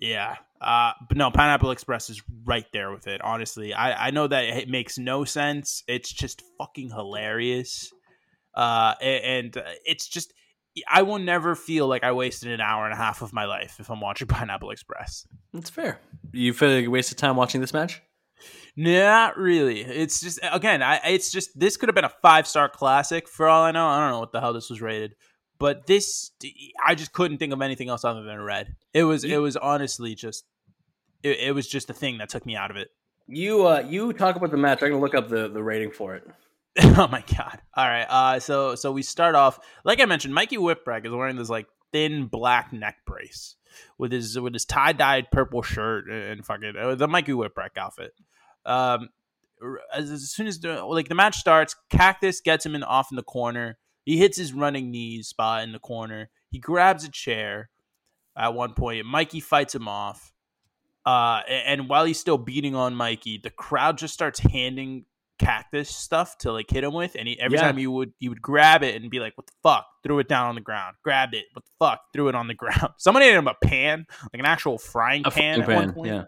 Yeah. 0.00 0.36
Uh, 0.60 0.92
but 1.08 1.16
no, 1.16 1.30
Pineapple 1.30 1.70
Express 1.70 2.10
is 2.10 2.22
right 2.44 2.66
there 2.72 2.90
with 2.90 3.06
it. 3.06 3.20
Honestly, 3.22 3.72
I, 3.72 4.08
I 4.08 4.10
know 4.10 4.26
that 4.26 4.44
it 4.44 4.68
makes 4.68 4.98
no 4.98 5.24
sense. 5.24 5.82
It's 5.88 6.12
just 6.12 6.42
fucking 6.58 6.90
hilarious. 6.90 7.90
Uh, 8.54 8.94
a- 9.00 9.24
and 9.38 9.56
uh, 9.56 9.62
it's 9.84 10.08
just, 10.08 10.32
I 10.88 11.02
will 11.02 11.18
never 11.18 11.54
feel 11.54 11.86
like 11.86 12.04
I 12.04 12.12
wasted 12.12 12.50
an 12.52 12.60
hour 12.60 12.84
and 12.84 12.92
a 12.92 12.96
half 12.96 13.22
of 13.22 13.32
my 13.32 13.44
life 13.44 13.76
if 13.80 13.90
I'm 13.90 14.00
watching 14.00 14.26
Pineapple 14.28 14.70
Express. 14.70 15.26
That's 15.52 15.70
fair. 15.70 16.00
You 16.32 16.52
feel 16.52 16.70
like 16.70 16.82
you 16.82 16.90
wasted 16.90 17.18
time 17.18 17.36
watching 17.36 17.60
this 17.60 17.72
match? 17.72 18.02
Not 18.76 19.36
really. 19.36 19.80
It's 19.82 20.20
just 20.20 20.38
again, 20.50 20.82
I 20.82 21.00
it's 21.04 21.30
just 21.30 21.58
this 21.58 21.76
could 21.76 21.88
have 21.88 21.94
been 21.96 22.04
a 22.04 22.12
five 22.22 22.46
star 22.46 22.68
classic 22.68 23.28
for 23.28 23.48
all 23.48 23.62
I 23.64 23.72
know. 23.72 23.86
I 23.86 24.00
don't 24.00 24.10
know 24.12 24.20
what 24.20 24.32
the 24.32 24.40
hell 24.40 24.52
this 24.54 24.70
was 24.70 24.80
rated, 24.80 25.14
but 25.60 25.86
this 25.86 26.32
I 26.84 26.96
just 26.96 27.12
couldn't 27.12 27.38
think 27.38 27.52
of 27.52 27.62
anything 27.62 27.88
else 27.88 28.04
other 28.04 28.22
than 28.22 28.40
red. 28.40 28.74
It 28.92 29.04
was 29.04 29.22
it 29.22 29.36
was 29.36 29.56
honestly 29.56 30.16
just 30.16 30.44
it, 31.22 31.38
it 31.38 31.54
was 31.54 31.68
just 31.68 31.88
a 31.90 31.94
thing 31.94 32.18
that 32.18 32.30
took 32.30 32.44
me 32.44 32.56
out 32.56 32.72
of 32.72 32.76
it. 32.76 32.88
You 33.28 33.66
uh, 33.66 33.84
you 33.88 34.12
talk 34.12 34.34
about 34.34 34.50
the 34.50 34.56
match. 34.56 34.82
I'm 34.82 34.88
gonna 34.90 35.00
look 35.00 35.14
up 35.14 35.28
the, 35.28 35.48
the 35.48 35.62
rating 35.62 35.92
for 35.92 36.16
it. 36.16 36.26
oh 36.82 37.08
my 37.08 37.22
god! 37.36 37.60
All 37.76 37.86
right, 37.86 38.06
uh, 38.08 38.40
so 38.40 38.74
so 38.74 38.90
we 38.90 39.02
start 39.02 39.36
off 39.36 39.60
like 39.84 40.00
I 40.00 40.06
mentioned. 40.06 40.34
Mikey 40.34 40.56
Whipwreck 40.56 41.06
is 41.06 41.12
wearing 41.12 41.36
this 41.36 41.50
like 41.50 41.66
thin 41.92 42.26
black 42.26 42.72
neck 42.72 42.96
brace 43.06 43.56
with 43.98 44.12
his 44.12 44.38
with 44.40 44.54
his 44.54 44.64
tie 44.64 44.92
dyed 44.92 45.30
purple 45.30 45.62
shirt 45.62 46.08
and 46.08 46.44
fucking 46.44 46.74
uh, 46.76 46.94
the 46.94 47.06
Mikey 47.06 47.32
Whipwreck 47.32 47.76
outfit. 47.76 48.12
Um, 48.64 49.10
as, 49.92 50.10
as 50.10 50.30
soon 50.30 50.46
as 50.46 50.58
the 50.58 50.82
like 50.84 51.08
the 51.08 51.14
match 51.14 51.36
starts, 51.36 51.76
Cactus 51.90 52.40
gets 52.40 52.64
him 52.64 52.74
in 52.74 52.82
off 52.82 53.12
in 53.12 53.16
the 53.16 53.22
corner. 53.22 53.78
He 54.10 54.16
hits 54.16 54.36
his 54.36 54.52
running 54.52 54.90
knees 54.90 55.28
spot 55.28 55.62
in 55.62 55.70
the 55.70 55.78
corner. 55.78 56.30
He 56.50 56.58
grabs 56.58 57.04
a 57.04 57.10
chair 57.10 57.70
at 58.36 58.54
one 58.54 58.74
point. 58.74 59.06
Mikey 59.06 59.38
fights 59.38 59.72
him 59.72 59.86
off. 59.86 60.32
Uh, 61.06 61.42
and 61.48 61.88
while 61.88 62.04
he's 62.04 62.18
still 62.18 62.36
beating 62.36 62.74
on 62.74 62.96
Mikey, 62.96 63.38
the 63.40 63.50
crowd 63.50 63.98
just 63.98 64.12
starts 64.12 64.40
handing 64.40 65.04
Cactus 65.38 65.88
stuff 65.88 66.36
to 66.38 66.50
like 66.52 66.68
hit 66.68 66.82
him 66.82 66.92
with, 66.92 67.14
and 67.16 67.28
he, 67.28 67.38
every 67.38 67.56
Yeah. 67.56 67.62
time 67.62 67.76
he 67.76 67.86
would 67.86 68.12
he 68.18 68.28
would 68.28 68.42
grab 68.42 68.82
it 68.82 69.00
and 69.00 69.10
be 69.12 69.20
like, 69.20 69.36
"What 69.38 69.46
the 69.46 69.52
fuck?" 69.62 69.86
Threw 70.02 70.18
it 70.18 70.26
down 70.28 70.48
on 70.48 70.54
the 70.56 70.60
ground. 70.60 70.96
Grabbed 71.04 71.34
it. 71.34 71.44
What 71.52 71.64
the 71.64 71.70
fuck? 71.78 72.00
Threw 72.12 72.26
it 72.28 72.34
on 72.34 72.48
the 72.48 72.54
ground. 72.62 72.92
Somebody 72.98 73.26
handed 73.26 73.38
him 73.38 73.46
a 73.48 73.54
pan, 73.64 74.06
like 74.32 74.40
an 74.40 74.44
actual 74.44 74.76
frying 74.76 75.22
A 75.24 75.30
pan. 75.30 75.62
at 75.62 75.68
one 75.68 75.92
point. 75.94 76.08
Yeah. 76.12 76.24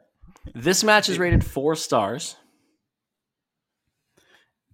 This 0.54 0.84
match 0.84 1.08
is 1.08 1.18
rated 1.18 1.44
four 1.44 1.74
stars. 1.74 2.36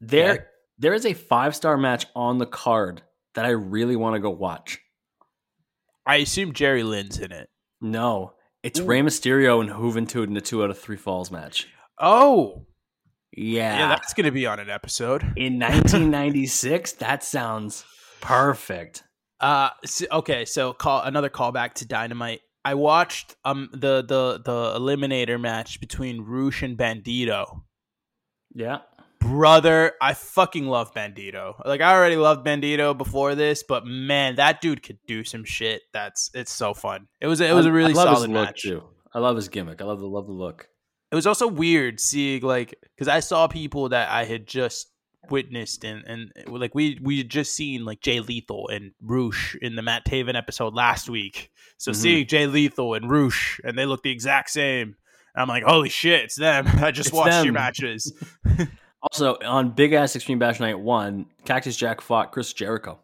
There. 0.01 0.49
There 0.79 0.95
is 0.95 1.05
a 1.07 1.12
five 1.14 1.55
star 1.57 1.76
match 1.76 2.07
on 2.14 2.39
the 2.39 2.47
card 2.47 3.03
that 3.35 3.45
I 3.45 3.51
really 3.51 3.97
want 3.97 4.14
to 4.14 4.20
go 4.20 4.31
watch. 4.31 4.79
I 6.07 6.16
assume 6.16 6.53
Jerry 6.53 6.83
Lynn's 6.83 7.18
in 7.18 7.33
it. 7.33 7.49
No, 7.81 8.33
it's 8.62 8.81
Rey 8.81 9.01
Mysterio 9.01 9.61
and 9.61 9.70
Juventud 9.70 10.26
in 10.29 10.37
a 10.37 10.41
two 10.41 10.62
out 10.64 10.70
of 10.70 10.79
three 10.79 10.97
falls 10.97 11.31
match. 11.31 11.66
Oh, 11.99 12.66
Yeah, 13.37 13.79
yeah, 13.79 13.89
that's 13.89 14.14
gonna 14.14 14.33
be 14.33 14.47
on 14.47 14.59
an 14.61 14.70
episode. 14.70 15.22
in 15.37 15.59
1996. 15.61 16.93
that 16.95 17.22
sounds 17.22 17.85
perfect. 18.20 19.05
Uh, 19.41 19.70
so, 19.85 20.07
okay, 20.11 20.45
so 20.45 20.72
call 20.72 21.03
another 21.03 21.29
callback 21.29 21.74
to 21.74 21.87
Dynamite. 21.87 22.41
I 22.64 22.74
watched 22.74 23.37
um 23.45 23.68
the 23.72 24.03
the 24.03 24.41
the 24.45 24.79
eliminator 24.79 25.41
match 25.41 25.81
between 25.81 26.22
Rush 26.22 26.62
and 26.62 26.76
Bandito. 26.76 27.61
Yeah, 28.55 28.79
Brother, 29.29 29.93
I 30.01 30.14
fucking 30.14 30.66
love 30.66 30.95
Bandito. 30.95 31.55
Like 31.64 31.81
I 31.81 31.93
already 31.95 32.16
loved 32.16 32.47
Bandito 32.47 32.97
before 32.97 33.35
this, 33.35 33.62
but 33.62 33.85
man, 33.87 34.37
that 34.37 34.61
dude 34.61 34.83
could 34.83 34.99
do 35.07 35.22
some 35.24 35.45
shit. 35.45 35.83
That's 35.93 36.31
it's 36.35 36.53
so 36.53 36.74
fun. 36.74 37.09
It 37.20 37.26
was 37.26 37.41
a, 37.41 37.49
it 37.49 37.53
was 37.53 37.66
a 37.66 37.72
really 37.72 37.91
I 37.93 37.95
solid 37.95 38.31
match. 38.31 38.62
too. 38.62 38.83
I 39.12 39.18
love 39.20 39.37
his 39.37 39.49
gimmick. 39.49 39.81
I 39.83 39.85
love 39.85 40.01
the 40.01 40.07
love 40.07 40.26
the 40.26 40.33
look. 40.33 40.68
It 41.11 41.14
was 41.14 41.26
also 41.26 41.47
weird 41.47 42.01
seeing 42.01 42.43
like 42.43 42.74
because 42.97 43.09
I 43.09 43.20
saw 43.20 43.47
people 43.49 43.91
that 43.91 44.11
I 44.11 44.24
had 44.24 44.47
just 44.47 44.91
witnessed 45.31 45.85
and 45.85 46.05
and 46.07 46.33
like 46.47 46.74
we 46.74 46.99
we 47.03 47.18
had 47.18 47.29
just 47.29 47.55
seen 47.55 47.85
like 47.85 48.01
Jay 48.01 48.20
Lethal 48.20 48.68
and 48.68 48.93
Rush 49.03 49.57
in 49.61 49.76
the 49.76 49.83
Matt 49.83 50.07
Taven 50.07 50.37
episode 50.37 50.74
last 50.74 51.09
week. 51.11 51.51
So 51.76 51.93
Mhm. 51.93 51.97
seeing 51.97 52.26
Jay 52.26 52.47
Lethal 52.47 52.95
and 52.95 53.11
Rush 53.11 53.61
and 53.64 53.79
they 53.79 53.85
look 53.87 54.03
the 54.03 54.11
exact 54.11 54.51
same. 54.51 54.97
I'm 55.37 55.49
like, 55.49 55.62
holy 55.64 55.89
shit, 55.91 56.24
it's 56.24 56.37
them. 56.37 56.66
I 56.83 56.91
just 56.91 57.09
It's 57.09 57.16
watched 57.16 57.45
your 57.45 57.53
matches. 57.53 58.12
Also 59.03 59.36
on 59.44 59.70
Big 59.70 59.92
Ass 59.92 60.16
Extreme 60.16 60.38
Bash 60.40 60.59
Night 60.61 60.78
One, 60.78 61.26
Cactus 61.44 61.76
Jack 61.76 62.01
fought 62.01 62.32
Chris 62.32 62.53
Jericho. 62.53 62.99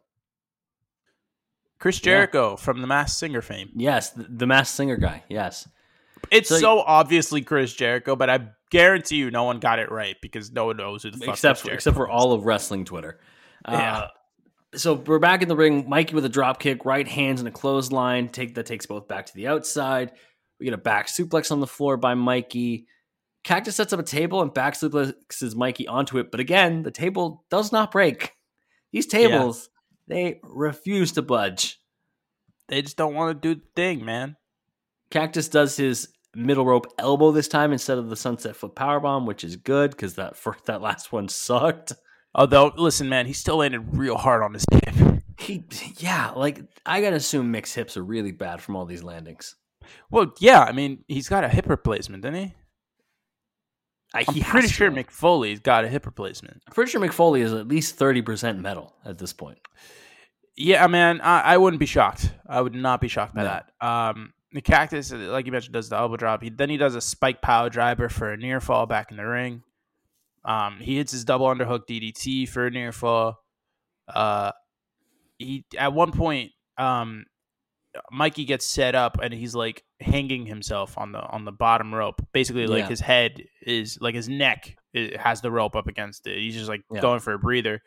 Chris 1.78 2.01
Jericho 2.01 2.57
from 2.57 2.80
the 2.80 2.86
Masked 2.86 3.18
Singer 3.18 3.42
fame. 3.42 3.70
Yes, 3.74 4.11
the, 4.11 4.24
the 4.28 4.47
masked 4.47 4.74
singer 4.74 4.97
guy. 4.97 5.22
Yes, 5.28 5.68
It's 6.30 6.49
So- 6.49 6.59
so, 6.59 6.80
obviously 6.80 7.42
Chris 7.42 7.74
Jericho, 7.74 8.16
but 8.16 8.30
I 8.30 8.49
guarantee 8.70 9.16
you 9.16 9.30
no 9.30 9.45
one 9.45 9.61
got 9.61 9.78
it 9.78 9.90
right 9.90 10.16
because 10.22 10.51
no 10.51 10.66
one 10.66 10.78
knows 10.78 11.03
who 11.03 11.11
the 11.11 11.18
fuck 11.18 11.34
except 11.34 11.66
except 11.68 11.97
for 11.97 12.09
all 12.09 12.32
of 12.32 12.45
wrestling 12.45 12.84
Twitter. 12.84 13.20
Yeah. 13.68 13.99
Uh, 13.99 14.09
so 14.74 14.95
we're 14.95 15.18
back 15.20 15.42
in 15.42 15.49
the 15.49 15.55
ring. 15.57 15.88
Mikey 15.88 16.14
with 16.14 16.24
a 16.24 16.28
drop 16.30 16.59
kick, 16.59 16.84
right 16.84 17.07
hands 17.07 17.40
and 17.40 17.47
a 17.49 17.53
clothesline. 17.53 18.30
Take 18.30 18.55
that 18.57 18.66
takes 18.66 18.86
both 18.86 19.07
back 19.07 19.26
to 19.26 19.34
the 19.34 19.47
outside. 19.49 20.12
We 20.59 20.64
get 20.64 20.74
a 20.74 20.78
back 20.78 21.07
suplex 21.09 21.53
on 21.53 21.61
the 21.61 21.66
floor 21.66 21.97
by 21.97 22.14
Mikey. 22.14 22.86
Cactus 23.45 23.76
sets 23.76 23.92
up 23.92 24.01
a 24.01 24.05
table 24.05 24.40
and 24.42 24.53
back 24.53 24.74
suplexes 24.74 25.55
Mikey 25.55 25.86
onto 25.86 26.18
it, 26.18 26.30
but 26.30 26.40
again, 26.40 26.82
the 26.82 26.90
table 26.90 27.45
does 27.51 27.70
not 27.70 27.92
break. 27.92 28.32
These 28.90 29.07
tables, 29.07 29.68
they 30.09 30.40
refuse 30.42 31.12
to 31.12 31.22
budge. 31.22 31.78
They 32.68 32.80
just 32.80 32.97
don't 32.97 33.14
want 33.14 33.40
to 33.42 33.55
do 33.55 33.61
the 33.61 33.66
thing, 33.76 34.05
man. 34.05 34.36
Cactus 35.11 35.49
does 35.49 35.76
his 35.76 36.09
middle 36.34 36.64
rope 36.64 36.86
elbow 36.99 37.30
this 37.32 37.49
time 37.49 37.72
instead 37.72 37.99
of 37.99 38.09
the 38.09 38.16
sunset 38.16 38.57
flip 38.57 38.74
powerbomb, 38.74 39.26
which 39.26 39.45
is 39.45 39.57
good 39.57 39.90
because 39.90 40.14
that 40.14 40.36
first, 40.36 40.64
that 40.64 40.80
last 40.80 41.12
one 41.12 41.28
sucked. 41.28 41.92
Although, 42.34 42.72
listen, 42.76 43.09
man, 43.09 43.26
he 43.26 43.32
still 43.32 43.59
landed 43.59 43.97
real 43.97 44.16
hard 44.16 44.42
on 44.42 44.55
his 44.55 44.64
hip. 44.72 45.22
He, 45.38 45.64
yeah, 45.99 46.30
like 46.30 46.62
I 46.86 47.01
gotta 47.01 47.16
assume 47.16 47.51
Mick's 47.51 47.74
hips 47.74 47.97
are 47.97 48.05
really 48.05 48.32
bad 48.32 48.62
from 48.62 48.76
all 48.76 48.86
these 48.86 49.03
landings. 49.03 49.55
Well, 50.11 50.32
yeah, 50.40 50.62
I 50.62 50.72
mean, 50.72 51.05
he's 51.09 51.28
got 51.28 51.45
a 51.45 51.49
hip 51.49 51.68
replacement, 51.68 52.22
didn't 52.22 52.42
he? 52.42 52.55
I, 54.15 54.25
I'm 54.29 54.35
he 54.35 54.41
has 54.41 54.51
pretty 54.51 54.69
to. 54.69 54.73
sure 54.75 54.91
Mick 54.91 55.11
Foley's 55.11 55.61
got 55.61 55.85
a 55.85 55.89
hip 55.89 56.07
replacement. 56.07 56.62
I'm 56.67 56.73
pretty 56.73 56.91
sure 56.91 57.01
Mick 57.01 57.12
Foley 57.12 57.41
is 57.41 57.53
at 57.53 57.69
least 57.69 57.97
thirty 57.97 58.23
percent 58.23 58.61
metal 58.61 58.95
at 59.05 59.19
this 59.19 59.33
point. 59.33 59.59
Yeah, 60.57 60.87
man, 60.87 61.21
I, 61.21 61.41
I 61.41 61.57
wouldn't 61.59 61.81
be 61.81 61.87
shocked. 61.87 62.31
I 62.47 62.61
would 62.61 62.75
not 62.75 63.01
be 63.01 63.09
shocked 63.09 63.35
by 63.35 63.43
No. 63.43 63.49
that. 63.81 63.87
Um, 63.87 64.33
the 64.53 64.61
cactus, 64.61 65.11
like 65.11 65.47
you 65.47 65.53
mentioned, 65.53 65.73
does 65.73 65.89
the 65.89 65.97
elbow 65.97 66.17
drop. 66.17 66.43
He, 66.45 66.49
then 66.49 66.71
he 66.71 66.77
does 66.77 66.95
a 66.95 67.01
spike 67.01 67.43
power 67.43 67.69
driver 67.69 68.09
for 68.09 68.31
a 68.33 68.37
near 68.37 68.61
fall 68.61 68.87
back 68.87 69.11
in 69.11 69.17
the 69.17 69.27
ring. 69.27 69.65
Um, 70.45 70.79
he 70.81 70.97
hits 70.99 71.11
his 71.11 71.25
double 71.25 71.47
underhook 71.47 71.89
DDT 71.89 72.49
for 72.49 72.67
a 72.67 72.71
near 72.71 72.93
fall. 72.93 73.43
Uh, 74.07 74.53
he 75.39 75.65
at 75.77 75.93
one 75.93 76.12
point, 76.12 76.53
um, 76.79 77.25
Mikey 78.11 78.45
gets 78.45 78.66
set 78.66 78.95
up 78.95 79.18
and 79.22 79.32
he's 79.32 79.55
like 79.55 79.84
hanging 80.01 80.47
himself 80.47 80.99
on 80.99 81.12
the 81.12 81.20
on 81.20 81.45
the 81.45 81.53
bottom 81.53 81.95
rope. 81.95 82.20
Basically, 82.32 82.66
like 82.66 82.80
Yeah. 82.84 82.88
his 82.88 83.01
head 83.01 83.42
is 83.62 83.99
like 84.01 84.14
his 84.14 84.28
neck 84.28 84.76
has 85.18 85.40
the 85.40 85.51
rope 85.51 85.74
up 85.76 85.86
against 85.86 86.26
it. 86.26 86.38
He's 86.38 86.55
just 86.55 86.68
like 86.68 86.82
Yeah. 86.92 87.01
going 87.01 87.20
for 87.20 87.32
a 87.32 87.38
breather. 87.38 87.80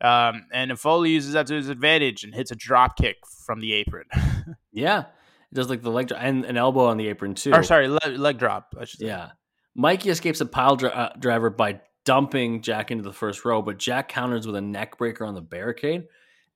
Um, 0.00 0.46
and 0.52 0.78
Foley 0.78 1.10
uses 1.10 1.34
that 1.34 1.46
to 1.48 1.54
his 1.54 1.68
advantage 1.68 2.24
and 2.24 2.34
hits 2.34 2.50
a 2.50 2.56
drop 2.56 2.96
kick 2.96 3.16
from 3.46 3.60
the 3.60 3.72
apron. 3.74 4.04
Yeah, 4.72 5.00
it 5.00 5.54
does 5.54 5.68
like 5.68 5.82
the 5.82 5.90
leg 5.90 6.06
dro- 6.08 6.16
and 6.18 6.44
an 6.44 6.56
elbow 6.56 6.86
on 6.86 6.96
the 6.96 7.08
apron 7.08 7.34
too. 7.34 7.52
or 7.52 7.62
sorry, 7.64 7.88
leg, 7.88 8.16
leg 8.18 8.38
drop. 8.38 8.72
I 8.80 8.84
should. 8.84 9.00
Yeah, 9.00 9.30
Mikey 9.74 10.08
escapes 10.10 10.40
a 10.40 10.46
pile 10.46 10.76
dri- 10.76 10.90
uh, 10.92 11.10
driver 11.18 11.50
by 11.50 11.80
dumping 12.04 12.62
Jack 12.62 12.90
into 12.90 13.02
the 13.04 13.12
first 13.12 13.44
row, 13.44 13.62
but 13.62 13.78
Jack 13.78 14.08
counters 14.08 14.46
with 14.46 14.54
a 14.56 14.60
neck 14.60 14.96
breaker 14.96 15.24
on 15.24 15.34
the 15.34 15.40
barricade. 15.40 16.04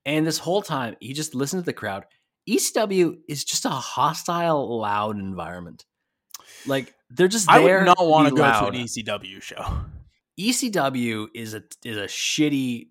And 0.06 0.24
this 0.26 0.38
whole 0.38 0.62
time, 0.62 0.96
he 1.00 1.12
just 1.12 1.34
listened 1.34 1.62
to 1.62 1.66
the 1.66 1.72
crowd. 1.72 2.04
ECW 2.48 3.16
is 3.28 3.44
just 3.44 3.64
a 3.64 3.70
hostile, 3.70 4.78
loud 4.80 5.18
environment. 5.18 5.84
Like 6.66 6.94
they're 7.10 7.28
just 7.28 7.48
I 7.48 7.60
would 7.60 7.84
not 7.84 7.98
want 8.00 8.28
to 8.28 8.34
go 8.34 8.42
loud. 8.42 8.70
to 8.72 8.78
an 8.78 8.84
ECW 8.84 9.42
show. 9.42 9.64
ECW 10.38 11.28
is 11.34 11.54
a 11.54 11.62
is 11.84 11.96
a 11.96 12.04
shitty 12.04 12.88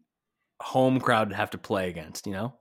home 0.62 1.00
crowd 1.00 1.30
to 1.30 1.36
have 1.36 1.52
to 1.52 1.58
play 1.58 1.90
against. 1.90 2.26
You 2.26 2.34
know, 2.34 2.56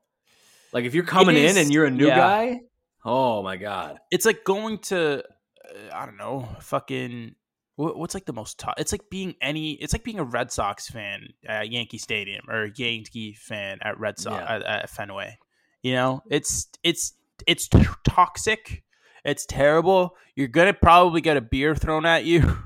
like 0.72 0.84
if 0.84 0.94
you're 0.94 1.04
coming 1.04 1.36
in 1.36 1.56
and 1.56 1.72
you're 1.72 1.86
a 1.86 1.90
new 1.90 2.06
yeah. 2.08 2.16
guy, 2.16 2.60
oh 3.04 3.42
my 3.42 3.56
god, 3.56 3.98
It's 4.10 4.26
like 4.26 4.44
going 4.44 4.78
to, 4.78 5.18
uh, 5.20 5.94
I 5.94 6.06
don't 6.06 6.16
know, 6.18 6.48
fucking. 6.60 7.34
What's 7.76 8.12
like 8.14 8.26
the 8.26 8.34
most 8.34 8.58
tough? 8.58 8.74
It's 8.76 8.92
like 8.92 9.08
being 9.10 9.34
any. 9.40 9.72
It's 9.72 9.94
like 9.94 10.04
being 10.04 10.18
a 10.18 10.24
Red 10.24 10.52
Sox 10.52 10.88
fan 10.88 11.28
at 11.46 11.70
Yankee 11.70 11.98
Stadium 11.98 12.44
or 12.48 12.64
a 12.64 12.70
Yankee 12.76 13.32
fan 13.32 13.78
at 13.80 13.98
Red 13.98 14.18
Sox 14.18 14.36
Yeah. 14.36 14.56
at, 14.56 14.62
at 14.62 14.90
Fenway. 14.90 15.38
You 15.82 15.92
know, 15.94 16.22
it's 16.30 16.68
it's 16.82 17.14
it's 17.46 17.68
t- 17.68 17.84
toxic. 18.04 18.84
It's 19.24 19.46
terrible. 19.46 20.16
You're 20.36 20.48
gonna 20.48 20.74
probably 20.74 21.20
get 21.20 21.36
a 21.36 21.40
beer 21.40 21.74
thrown 21.74 22.06
at 22.06 22.24
you. 22.24 22.58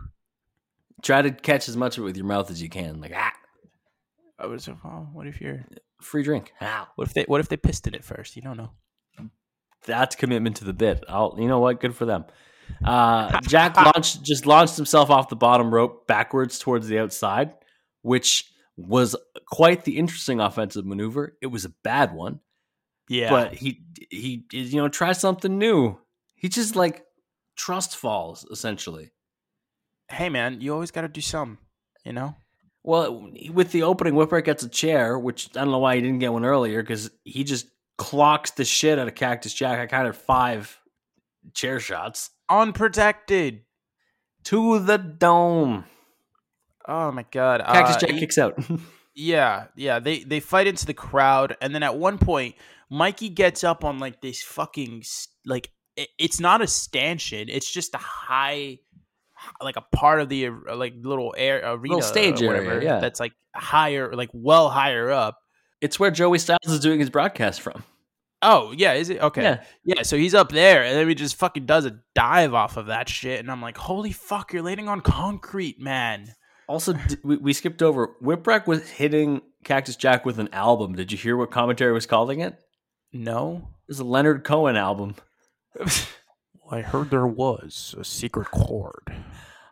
try 1.02 1.22
to 1.22 1.30
catch 1.30 1.68
as 1.68 1.76
much 1.76 1.96
of 1.96 2.02
it 2.02 2.06
with 2.06 2.16
your 2.16 2.26
mouth 2.26 2.50
as 2.50 2.62
you 2.62 2.68
can. 2.68 3.00
Like 3.00 3.12
ah, 3.14 3.32
I 4.38 4.46
was 4.46 4.68
like, 4.68 4.78
oh, 4.84 5.08
what 5.12 5.26
if 5.26 5.40
you're? 5.40 5.64
free 6.00 6.22
drink. 6.22 6.52
Ah. 6.60 6.90
What 6.96 7.08
if 7.08 7.14
they? 7.14 7.24
What 7.24 7.40
if 7.40 7.48
they 7.48 7.56
pissed 7.56 7.86
in 7.86 7.94
it 7.94 8.04
first? 8.04 8.36
You 8.36 8.42
don't 8.42 8.56
know. 8.56 8.70
that's 9.84 10.16
commitment 10.16 10.56
to 10.56 10.64
the 10.64 10.72
bit. 10.72 11.04
I'll, 11.08 11.36
you 11.38 11.48
know 11.48 11.60
what? 11.60 11.80
Good 11.80 11.94
for 11.94 12.06
them. 12.06 12.24
Uh, 12.84 13.40
Jack 13.42 13.76
launched 13.94 14.22
just 14.22 14.46
launched 14.46 14.76
himself 14.76 15.10
off 15.10 15.28
the 15.28 15.36
bottom 15.36 15.72
rope 15.72 16.06
backwards 16.06 16.58
towards 16.58 16.88
the 16.88 16.98
outside, 16.98 17.54
which 18.02 18.50
was 18.76 19.16
quite 19.50 19.84
the 19.84 19.98
interesting 19.98 20.40
offensive 20.40 20.84
maneuver. 20.84 21.36
It 21.40 21.46
was 21.46 21.64
a 21.64 21.70
bad 21.82 22.14
one, 22.14 22.40
Yeah, 23.09 23.30
but 23.30 23.54
he 23.54 23.82
he 24.11 24.44
you 24.52 24.76
know 24.80 24.88
try 24.88 25.12
something 25.12 25.59
new. 25.59 25.98
He 26.34 26.48
just 26.48 26.74
like 26.76 27.04
trust 27.57 27.96
falls 27.96 28.44
essentially. 28.50 29.12
hey 30.11 30.28
man, 30.28 30.61
you 30.61 30.72
always 30.72 30.90
got 30.90 31.02
to 31.02 31.09
do 31.09 31.20
some. 31.20 31.59
You 32.04 32.12
know. 32.12 32.34
Well, 32.84 33.28
with 33.52 33.72
the 33.72 33.82
opening, 33.82 34.14
Whipwreck 34.14 34.44
gets 34.44 34.62
a 34.62 34.68
chair, 34.68 35.18
which 35.18 35.50
I 35.57 35.61
don't 35.64 35.72
know 35.72 35.78
why 35.78 35.96
he 35.96 36.02
didn't 36.02 36.20
get 36.20 36.32
one 36.32 36.44
earlier 36.44 36.82
because 36.82 37.11
he 37.24 37.42
just 37.42 37.66
clocks 37.98 38.52
the 38.52 38.64
shit 38.64 38.98
out 38.98 39.09
of 39.09 39.14
Cactus 39.16 39.52
Jack. 39.52 39.80
I 39.80 39.86
counted 39.86 40.14
five 40.14 40.78
chair 41.54 41.80
shots 41.80 42.30
Unprotected. 42.48 43.62
to 44.44 44.78
the 44.78 44.98
dome. 44.98 45.84
Oh 46.86 47.11
my 47.11 47.24
god. 47.32 47.61
Cactus 47.64 47.96
Uh, 47.96 48.00
Jack 48.00 48.11
he- 48.11 48.20
kicks 48.20 48.38
out. 48.38 48.59
Yeah, 49.18 49.68
yeah. 49.76 49.98
They 49.98 50.18
they 50.24 50.40
fight 50.40 50.66
into 50.66 50.84
the 50.84 50.92
crowd, 50.92 51.57
and 51.62 51.74
then 51.74 51.82
at 51.82 51.96
one 51.96 52.18
point, 52.18 52.54
Mikey 52.91 53.30
gets 53.30 53.64
up 53.64 53.84
on 53.84 53.99
like 53.99 54.20
this 54.20 54.43
fucking 54.43 55.03
like 55.45 55.70
it, 55.97 56.09
it's 56.18 56.41
not 56.41 56.62
a 56.62 56.66
stanchion. 56.66 57.49
It's 57.49 57.70
just 57.70 57.95
a 57.95 57.99
high 57.99 58.78
like 59.61 59.76
a 59.76 59.84
part 59.95 60.20
of 60.20 60.28
the 60.28 60.49
uh, 60.49 60.76
like 60.76 60.95
little 61.03 61.34
air 61.37 61.61
arena, 61.64 62.03
stage 62.03 62.43
or 62.43 62.55
area, 62.55 62.64
whatever, 62.64 62.82
yeah. 62.84 63.01
that's 63.01 63.20
like 63.20 63.32
higher, 63.55 64.14
like 64.14 64.30
well 64.32 64.68
higher 64.68 65.11
up. 65.11 65.39
It's 65.80 66.01
where 66.01 66.11
Joey 66.11 66.39
Styles 66.39 66.59
is 66.66 66.80
doing 66.80 67.01
his 67.01 67.11
broadcast 67.11 67.61
from. 67.61 67.84
Oh 68.43 68.72
yeah, 68.76 68.95
is 68.95 69.11
it 69.11 69.20
okay? 69.20 69.43
Yeah. 69.43 69.64
Yeah, 69.84 70.03
so 70.03 70.16
he's 70.16 70.34
up 70.34 70.51
there, 70.51 70.82
and 70.84 70.97
then 70.97 71.09
he 71.09 71.14
just 71.14 71.37
fucking 71.37 71.66
does 71.66 71.84
a 71.84 71.99
dive 72.14 72.55
off 72.55 72.76
of 72.76 72.87
that 72.87 73.09
shit, 73.09 73.41
and 73.41 73.51
I'm 73.51 73.62
like, 73.62 73.76
holy 73.76 74.12
fuck, 74.12 74.53
you're 74.53 74.62
landing 74.62 74.89
on 74.89 75.01
concrete, 75.01 75.80
man. 75.80 76.34
Also, 76.68 76.95
we, 77.22 77.37
we 77.37 77.53
skipped 77.53 77.82
over. 77.82 78.16
Whipwreck 78.22 78.66
was 78.66 78.89
hitting 78.89 79.41
Cactus 79.64 79.97
Jack 79.97 80.26
with 80.26 80.39
an 80.39 80.49
album. 80.53 80.95
Did 80.95 81.12
you 81.12 81.18
hear 81.18 81.37
what 81.37 81.51
commentary 81.51 81.93
was 81.93 82.07
calling 82.07 82.41
it? 82.41 82.59
No, 83.12 83.68
it's 83.88 83.98
a 83.98 84.04
Leonard 84.04 84.44
Cohen 84.44 84.76
album. 84.76 85.14
I 86.70 86.80
heard 86.80 87.11
there 87.11 87.26
was 87.26 87.94
a 87.98 88.04
secret 88.04 88.50
chord 88.50 89.14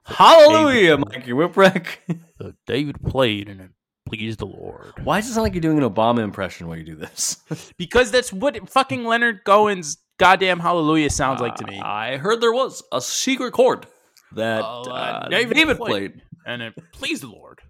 Hallelujah, 0.05 0.99
Mikey 0.99 1.33
Whipwreck. 1.33 1.87
that 2.39 2.55
David 2.67 3.03
played, 3.03 3.49
and 3.49 3.61
it 3.61 3.71
pleased 4.07 4.39
the 4.39 4.47
Lord. 4.47 4.93
Why 5.03 5.21
does 5.21 5.31
it 5.31 5.35
sound 5.35 5.45
like 5.45 5.55
you're 5.55 5.63
doing 5.63 5.83
an 5.83 5.91
Obama 5.91 6.23
impression 6.23 6.69
while 6.69 6.77
you 6.77 6.85
do 6.85 6.97
this? 6.97 7.39
Because 7.79 8.11
that's 8.11 8.33
what 8.33 8.69
fucking 8.69 9.05
Leonard 9.05 9.45
Cohen's 9.45 9.99
goddamn 10.19 10.61
hallelujah 10.61 11.11
sounds 11.11 11.41
like 11.41 11.55
to 11.57 11.67
me. 11.67 11.81
I 11.81 12.19
heard 12.19 12.41
there 12.41 12.53
was 12.53 12.83
a 12.93 13.01
secret 13.01 13.53
chord 13.53 13.87
that 14.33 14.63
uh, 14.63 14.83
uh, 14.83 15.29
David 15.29 15.55
David, 15.55 15.77
played. 15.79 16.13
played. 16.13 16.23
and 16.47 16.63
it 16.63 16.75
pleased 16.93 17.23
the 17.23 17.29
Lord. 17.29 17.61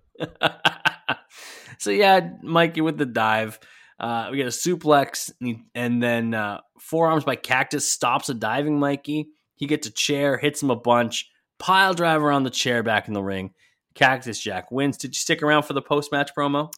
so 1.79 1.91
yeah, 1.91 2.31
Mikey 2.43 2.81
with 2.81 2.99
the 2.99 3.07
dive. 3.07 3.59
Uh, 3.99 4.29
we 4.31 4.37
get 4.37 4.47
a 4.47 4.51
suplex, 4.51 5.31
and, 5.75 6.03
then 6.03 6.35
uh, 6.35 6.61
forearms 6.81 7.25
by 7.25 7.37
Cactus 7.37 7.89
stops 7.89 8.29
a 8.29 8.35
diving 8.35 8.79
Mikey. 8.79 9.29
He 9.57 9.67
gets 9.67 9.87
a 9.87 9.91
chair, 9.91 10.37
hits 10.37 10.63
him 10.63 10.71
a 10.71 10.77
bunch, 10.77 11.31
pile 11.59 11.95
driver 11.95 12.33
on 12.33 12.43
the 12.43 12.51
chair 12.51 12.83
back 12.83 13.07
in 13.09 13.15
the 13.15 13.23
ring. 13.23 13.53
Cactus 13.95 14.41
Jack 14.41 14.73
wins. 14.73 14.97
Did 14.97 15.15
you 15.15 15.19
stick 15.19 15.43
around 15.43 15.63
for 15.63 15.73
the 15.73 15.83
post 15.83 16.11
match 16.11 16.33
promo? 16.37 16.73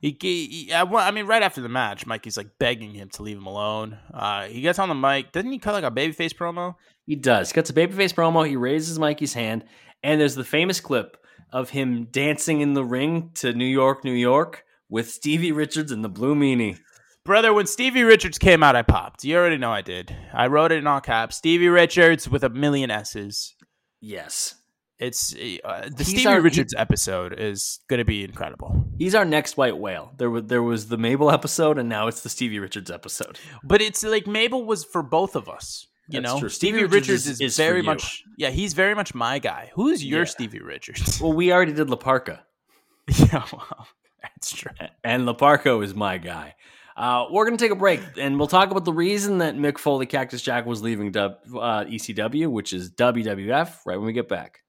He, 0.00 0.16
he, 0.20 0.72
I 0.72 1.10
mean, 1.10 1.26
right 1.26 1.42
after 1.42 1.60
the 1.60 1.68
match, 1.68 2.06
Mikey's 2.06 2.38
like 2.38 2.58
begging 2.58 2.94
him 2.94 3.10
to 3.10 3.22
leave 3.22 3.36
him 3.36 3.46
alone. 3.46 3.98
Uh, 4.12 4.44
he 4.44 4.62
gets 4.62 4.78
on 4.78 4.88
the 4.88 4.94
mic. 4.94 5.32
Doesn't 5.32 5.52
he 5.52 5.58
cut 5.58 5.74
like 5.74 5.84
a 5.84 5.90
babyface 5.90 6.34
promo? 6.34 6.74
He 7.04 7.16
does. 7.16 7.50
He 7.50 7.54
cuts 7.54 7.68
a 7.68 7.74
babyface 7.74 8.14
promo. 8.14 8.46
He 8.46 8.56
raises 8.56 8.98
Mikey's 8.98 9.34
hand, 9.34 9.64
and 10.02 10.18
there's 10.18 10.36
the 10.36 10.44
famous 10.44 10.80
clip 10.80 11.18
of 11.52 11.70
him 11.70 12.04
dancing 12.04 12.62
in 12.62 12.72
the 12.72 12.84
ring 12.84 13.30
to 13.34 13.52
New 13.52 13.66
York, 13.66 14.04
New 14.04 14.12
York 14.12 14.64
with 14.90 15.08
Stevie 15.10 15.52
Richards 15.52 15.90
and 15.92 16.04
the 16.04 16.08
Blue 16.10 16.34
Meanie. 16.34 16.78
Brother, 17.24 17.52
when 17.54 17.66
Stevie 17.66 18.02
Richards 18.02 18.38
came 18.38 18.62
out, 18.62 18.76
I 18.76 18.82
popped. 18.82 19.24
You 19.24 19.36
already 19.36 19.56
know 19.58 19.70
I 19.72 19.82
did. 19.82 20.14
I 20.32 20.46
wrote 20.48 20.72
it 20.72 20.76
in 20.78 20.86
all 20.86 21.00
caps. 21.00 21.36
Stevie 21.36 21.68
Richards 21.68 22.28
with 22.28 22.42
a 22.44 22.48
million 22.48 22.90
S's. 22.90 23.54
Yes. 24.00 24.54
It's 24.98 25.34
uh, 25.34 25.88
the 25.88 25.94
He's 26.04 26.08
Stevie 26.08 26.26
our- 26.26 26.40
Richards 26.42 26.74
episode 26.76 27.38
is 27.38 27.80
going 27.88 27.98
to 27.98 28.04
be 28.04 28.22
incredible. 28.24 28.84
He's 28.98 29.14
our 29.14 29.24
next 29.24 29.56
white 29.56 29.78
whale. 29.78 30.12
There 30.18 30.28
was 30.28 30.44
there 30.44 30.62
was 30.62 30.88
the 30.88 30.98
Mabel 30.98 31.30
episode, 31.30 31.78
and 31.78 31.88
now 31.88 32.06
it's 32.06 32.20
the 32.20 32.28
Stevie 32.28 32.58
Richards 32.58 32.90
episode. 32.90 33.38
But 33.64 33.80
it's 33.80 34.02
like 34.04 34.26
Mabel 34.26 34.64
was 34.66 34.84
for 34.84 35.02
both 35.02 35.36
of 35.36 35.48
us. 35.48 35.86
You 36.08 36.20
That's 36.20 36.34
know, 36.34 36.40
true. 36.40 36.48
Stevie, 36.50 36.78
Stevie 36.80 36.82
Richards, 36.88 37.08
Richards 37.08 37.26
is, 37.28 37.40
is 37.40 37.56
for 37.56 37.62
very 37.62 37.82
much. 37.82 38.24
Yeah, 38.36 38.50
he's 38.50 38.74
very 38.74 38.94
much 38.94 39.14
my 39.14 39.38
guy. 39.38 39.70
Who's 39.74 40.04
your 40.04 40.20
Yeah. 40.20 40.24
Stevie 40.26 40.60
Richards? 40.60 41.18
Well, 41.20 41.32
we 41.32 41.50
already 41.52 41.72
did 41.72 41.88
La 41.88 41.96
Parca, 41.96 42.40
yeah, 43.08 43.44
well, 43.52 43.86
that's 44.22 44.52
true. 44.52 44.72
and 45.04 45.26
La 45.26 45.34
Parca 45.34 45.82
is 45.82 45.94
my 45.94 46.18
guy. 46.18 46.54
Uh, 46.96 47.26
we're 47.30 47.44
gonna 47.44 47.56
take 47.56 47.70
a 47.70 47.76
break, 47.76 48.00
and 48.18 48.38
we'll 48.38 48.48
talk 48.48 48.70
about 48.70 48.84
the 48.84 48.92
reason 48.92 49.38
that 49.38 49.54
Mick 49.54 49.78
Foley, 49.78 50.06
Cactus 50.06 50.42
Jack, 50.42 50.66
was 50.66 50.82
leaving 50.82 51.16
uh, 51.16 51.30
ECW, 51.48 52.50
which 52.50 52.72
is 52.72 52.90
WWF. 52.90 53.78
Right 53.86 53.96
when 53.96 54.06
we 54.06 54.12
get 54.12 54.28
back. 54.28 54.60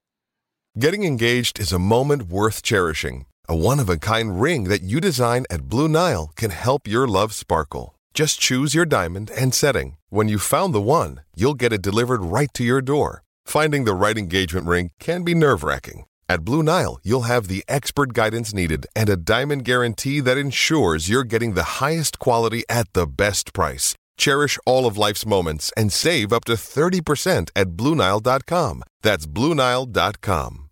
Getting 0.80 1.04
engaged 1.04 1.60
is 1.60 1.74
a 1.74 1.80
moment 1.80 2.30
worth 2.30 2.62
cherishing. 2.64 3.26
A 3.49 3.56
one 3.56 3.80
of 3.80 3.89
a 3.89 3.97
kind 3.97 4.39
ring 4.41 4.66
that 4.66 4.82
you 4.82 5.02
design 5.02 5.45
at 5.49 5.68
Blue 5.68 5.89
Nile 5.89 6.32
can 6.38 6.52
help 6.52 6.88
your 6.88 7.06
love 7.06 7.34
sparkle. 7.34 7.95
Just 8.14 8.39
choose 8.39 8.74
your 8.74 8.86
diamond 8.86 9.32
and 9.32 9.54
setting. 9.54 9.97
When 10.10 10.30
you've 10.30 10.41
found 10.41 10.74
the 10.74 10.82
one, 10.82 11.22
you'll 11.36 11.56
get 11.56 11.74
it 11.74 11.82
delivered 11.82 12.24
right 12.24 12.54
to 12.54 12.64
your 12.64 12.82
door. 12.82 13.24
Finding 13.45 13.84
the 13.84 13.93
right 13.93 14.18
engagement 14.18 14.66
ring 14.66 14.91
can 14.99 15.24
be 15.24 15.36
nerve 15.36 15.64
wracking. 15.64 16.06
At 16.32 16.45
Blue 16.45 16.63
Nile, 16.63 16.97
you'll 17.03 17.23
have 17.23 17.49
the 17.49 17.65
expert 17.67 18.13
guidance 18.13 18.53
needed 18.53 18.88
and 18.95 19.09
a 19.09 19.17
diamond 19.17 19.65
guarantee 19.65 20.21
that 20.21 20.38
ensures 20.38 21.09
you're 21.09 21.25
getting 21.25 21.55
the 21.55 21.82
highest 21.84 22.19
quality 22.19 22.63
at 22.69 22.88
the 22.93 23.05
best 23.05 23.51
price. 23.51 23.95
Cherish 24.15 24.57
all 24.65 24.86
of 24.86 24.97
life's 24.97 25.25
moments 25.25 25.73
and 25.75 25.91
save 25.91 26.32
up 26.32 26.45
to 26.45 26.53
30% 26.53 27.49
at 27.53 27.71
BlueNile.com. 27.71 28.84
That's 29.01 29.27
BlueNile.com. 29.27 30.69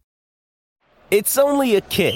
It's 1.11 1.37
only 1.37 1.75
a 1.75 1.81
kick, 1.81 2.15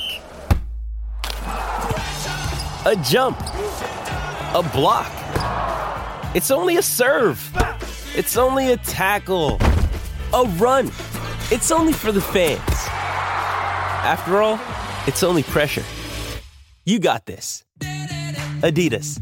a 2.86 2.96
jump, 3.04 3.42
a 3.42 4.64
block. 4.74 5.12
It's 6.34 6.50
only 6.50 6.78
a 6.78 6.82
serve. 6.82 7.42
It's 8.16 8.38
only 8.38 8.72
a 8.72 8.78
tackle, 8.78 9.58
a 10.34 10.46
run. 10.60 10.88
It's 11.52 11.72
only 11.72 11.92
for 11.92 12.14
the 12.14 12.22
fans. 12.22 12.62
After 14.04 14.42
all, 14.42 14.60
it's 15.08 15.24
only 15.24 15.44
pressure. 15.44 15.84
You 16.86 17.00
got 17.00 17.26
this. 17.26 17.64
Adidas. 17.80 19.20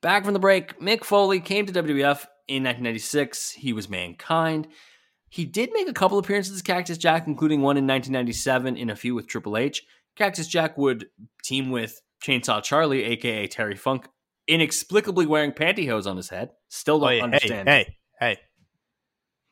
Back 0.00 0.24
from 0.24 0.32
the 0.32 0.40
break, 0.40 0.80
Mick 0.80 1.04
Foley 1.04 1.40
came 1.40 1.66
to 1.66 1.72
WWF 1.72 2.26
in 2.48 2.64
1996. 2.64 3.52
He 3.52 3.72
was 3.72 3.88
Mankind. 3.88 4.66
He 5.28 5.44
did 5.44 5.70
make 5.72 5.88
a 5.88 5.92
couple 5.92 6.18
appearances 6.18 6.54
as 6.54 6.62
Cactus 6.62 6.98
Jack, 6.98 7.26
including 7.26 7.60
one 7.60 7.76
in 7.76 7.86
1997 7.86 8.76
in 8.76 8.90
a 8.90 8.96
feud 8.96 9.14
with 9.14 9.26
Triple 9.28 9.56
H. 9.56 9.84
Cactus 10.16 10.48
Jack 10.48 10.76
would 10.78 11.06
team 11.44 11.70
with 11.70 12.00
Chainsaw 12.24 12.62
Charlie, 12.62 13.04
aka 13.04 13.46
Terry 13.46 13.76
Funk, 13.76 14.08
inexplicably 14.48 15.26
wearing 15.26 15.52
pantyhose 15.52 16.06
on 16.06 16.16
his 16.16 16.30
head. 16.30 16.50
Still 16.68 16.98
don't 16.98 17.08
Oh, 17.08 17.12
yeah, 17.12 17.22
understand. 17.24 17.68
Hey, 17.68 17.78
hey, 17.78 17.84
hey. 17.84 17.96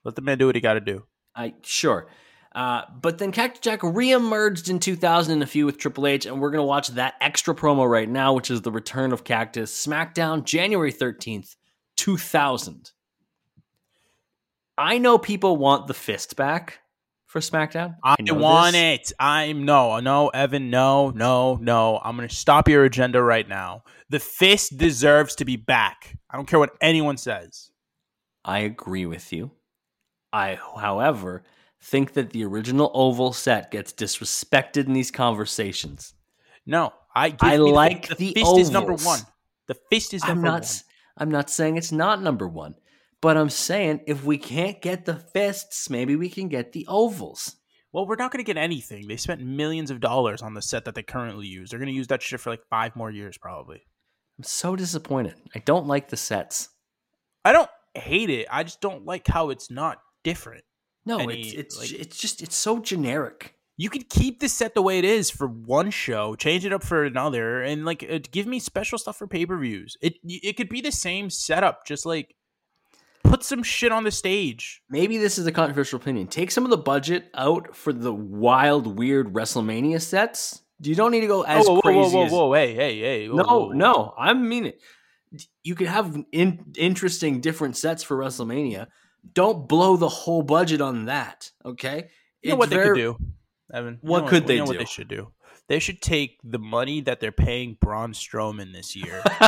Let 0.04 0.14
the 0.16 0.22
man 0.22 0.38
do 0.38 0.46
what 0.46 0.54
he 0.54 0.60
got 0.60 0.74
to 0.74 0.80
do. 0.80 1.06
I 1.34 1.54
sure. 1.62 2.08
Uh, 2.54 2.82
but 3.00 3.18
then 3.18 3.30
Cactus 3.30 3.60
Jack 3.60 3.80
reemerged 3.80 4.70
in 4.70 4.80
2000 4.80 5.32
in 5.32 5.42
a 5.42 5.46
feud 5.46 5.66
with 5.66 5.78
Triple 5.78 6.06
H, 6.06 6.26
and 6.26 6.40
we're 6.40 6.50
going 6.50 6.62
to 6.62 6.66
watch 6.66 6.88
that 6.88 7.14
extra 7.20 7.54
promo 7.54 7.88
right 7.88 8.08
now, 8.08 8.32
which 8.32 8.50
is 8.50 8.62
the 8.62 8.72
return 8.72 9.12
of 9.12 9.22
Cactus 9.22 9.86
SmackDown, 9.86 10.44
January 10.44 10.92
13th, 10.92 11.56
2000. 11.96 12.92
I 14.78 14.98
know 14.98 15.18
people 15.18 15.56
want 15.56 15.88
the 15.88 15.94
fist 15.94 16.36
back 16.36 16.80
for 17.26 17.40
SmackDown. 17.40 17.96
I, 18.02 18.16
know 18.20 18.34
want 18.34 18.72
this. 18.72 19.10
it. 19.10 19.12
I'm 19.20 19.64
no, 19.64 20.00
no, 20.00 20.28
Evan, 20.28 20.70
no, 20.70 21.10
no, 21.10 21.56
no. 21.56 22.00
I'm 22.02 22.16
gonna 22.16 22.28
stop 22.28 22.68
your 22.68 22.84
agenda 22.84 23.22
right 23.22 23.46
now. 23.46 23.84
The 24.08 24.18
fist 24.18 24.78
deserves 24.78 25.34
to 25.36 25.44
be 25.44 25.56
back. 25.56 26.16
I 26.30 26.36
don't 26.36 26.46
care 26.46 26.58
what 26.58 26.76
anyone 26.80 27.18
says. 27.18 27.70
I 28.44 28.60
agree 28.60 29.04
with 29.04 29.32
you. 29.32 29.50
I, 30.32 30.58
however, 30.80 31.42
think 31.80 32.12
that 32.14 32.30
the 32.30 32.44
original 32.44 32.90
Oval 32.94 33.32
set 33.32 33.70
gets 33.70 33.92
disrespected 33.92 34.86
in 34.86 34.92
these 34.92 35.10
conversations. 35.10 36.14
No, 36.66 36.92
I. 37.14 37.34
I 37.40 37.56
like 37.56 38.08
the, 38.08 38.32
the 38.32 38.34
fist 38.34 38.58
is 38.58 38.70
number 38.70 38.94
one. 38.94 39.20
The 39.66 39.76
fist 39.90 40.14
is 40.14 40.22
number 40.24 40.46
I'm 40.46 40.52
not. 40.52 40.62
one. 40.62 40.70
I'm 41.16 41.30
not 41.30 41.50
saying 41.50 41.76
it's 41.76 41.92
not 41.92 42.22
number 42.22 42.46
one, 42.46 42.74
but 43.20 43.36
I'm 43.36 43.50
saying 43.50 44.02
if 44.06 44.24
we 44.24 44.38
can't 44.38 44.80
get 44.80 45.04
the 45.04 45.16
fists, 45.16 45.90
maybe 45.90 46.16
we 46.16 46.28
can 46.28 46.48
get 46.48 46.72
the 46.72 46.86
ovals. 46.88 47.56
Well, 47.92 48.06
we're 48.06 48.16
not 48.16 48.30
going 48.30 48.44
to 48.44 48.46
get 48.46 48.60
anything. 48.60 49.08
They 49.08 49.16
spent 49.16 49.40
millions 49.40 49.90
of 49.90 50.00
dollars 50.00 50.42
on 50.42 50.54
the 50.54 50.62
set 50.62 50.84
that 50.84 50.94
they 50.94 51.02
currently 51.02 51.46
use. 51.46 51.70
They're 51.70 51.78
going 51.78 51.88
to 51.88 51.94
use 51.94 52.08
that 52.08 52.22
shit 52.22 52.38
for 52.38 52.50
like 52.50 52.62
five 52.68 52.94
more 52.94 53.10
years, 53.10 53.38
probably. 53.38 53.82
I'm 54.38 54.44
so 54.44 54.76
disappointed. 54.76 55.34
I 55.54 55.60
don't 55.60 55.86
like 55.86 56.08
the 56.08 56.16
sets. 56.16 56.68
I 57.44 57.52
don't 57.52 57.70
hate 57.94 58.30
it. 58.30 58.46
I 58.50 58.62
just 58.62 58.80
don't 58.80 59.06
like 59.06 59.26
how 59.26 59.50
it's 59.50 59.70
not 59.70 59.98
different. 60.24 60.64
No, 61.06 61.18
Any, 61.18 61.40
it's 61.40 61.52
it's 61.52 61.78
like- 61.78 61.92
it's 61.92 62.18
just 62.18 62.42
it's 62.42 62.56
so 62.56 62.80
generic. 62.80 63.54
You 63.80 63.88
could 63.90 64.10
keep 64.10 64.40
the 64.40 64.48
set 64.48 64.74
the 64.74 64.82
way 64.82 64.98
it 64.98 65.04
is 65.04 65.30
for 65.30 65.46
one 65.46 65.90
show, 65.90 66.34
change 66.34 66.66
it 66.66 66.72
up 66.72 66.82
for 66.82 67.04
another, 67.04 67.62
and 67.62 67.84
like 67.84 68.04
uh, 68.08 68.18
give 68.32 68.46
me 68.46 68.58
special 68.58 68.98
stuff 68.98 69.16
for 69.16 69.28
pay 69.28 69.46
per 69.46 69.56
views. 69.56 69.96
It 70.02 70.14
it 70.24 70.56
could 70.56 70.68
be 70.68 70.80
the 70.80 70.90
same 70.90 71.30
setup, 71.30 71.86
just 71.86 72.04
like 72.04 72.34
put 73.22 73.44
some 73.44 73.62
shit 73.62 73.92
on 73.92 74.04
the 74.04 74.10
stage. 74.10 74.82
Maybe 74.90 75.16
this 75.18 75.38
is 75.38 75.46
a 75.46 75.52
controversial 75.52 76.00
opinion. 76.00 76.26
Take 76.26 76.50
some 76.50 76.64
of 76.64 76.70
the 76.70 76.76
budget 76.76 77.30
out 77.34 77.76
for 77.76 77.92
the 77.92 78.12
wild, 78.12 78.98
weird 78.98 79.32
WrestleMania 79.32 80.00
sets. 80.00 80.62
You 80.80 80.94
don't 80.94 81.10
need 81.10 81.20
to 81.20 81.26
go 81.26 81.42
as 81.42 81.68
oh, 81.68 81.74
whoa, 81.74 81.80
crazy 81.80 81.98
whoa, 81.98 82.08
whoa, 82.10 82.26
as 82.26 82.32
whoa, 82.32 82.52
hey, 82.54 82.74
hey, 82.74 82.98
hey! 83.00 83.28
whoa, 83.28 83.36
no, 83.36 83.44
whoa, 83.44 83.66
whoa. 83.66 83.72
no. 83.72 84.14
I 84.18 84.32
mean 84.34 84.66
it. 84.66 84.82
You 85.62 85.74
could 85.74 85.88
have 85.88 86.16
in, 86.32 86.64
interesting 86.76 87.40
different 87.40 87.76
sets 87.76 88.02
for 88.02 88.16
WrestleMania. 88.16 88.86
Don't 89.32 89.68
blow 89.68 89.96
the 89.96 90.08
whole 90.08 90.42
budget 90.42 90.80
on 90.80 91.06
that. 91.06 91.50
Okay. 91.64 92.08
You 92.42 92.50
know 92.50 92.56
what 92.56 92.70
they 92.70 92.76
could 92.76 92.94
do, 92.94 93.16
Evan? 93.72 93.98
What 94.00 94.24
know 94.24 94.28
could 94.28 94.46
they 94.46 94.58
know 94.58 94.64
What 94.64 94.78
they 94.78 94.84
should 94.84 95.08
do? 95.08 95.32
They 95.68 95.80
should 95.80 96.00
take 96.00 96.38
the 96.42 96.58
money 96.58 97.02
that 97.02 97.20
they're 97.20 97.30
paying 97.30 97.76
Braun 97.78 98.12
Strowman 98.12 98.72
this 98.72 98.96
year. 98.96 99.22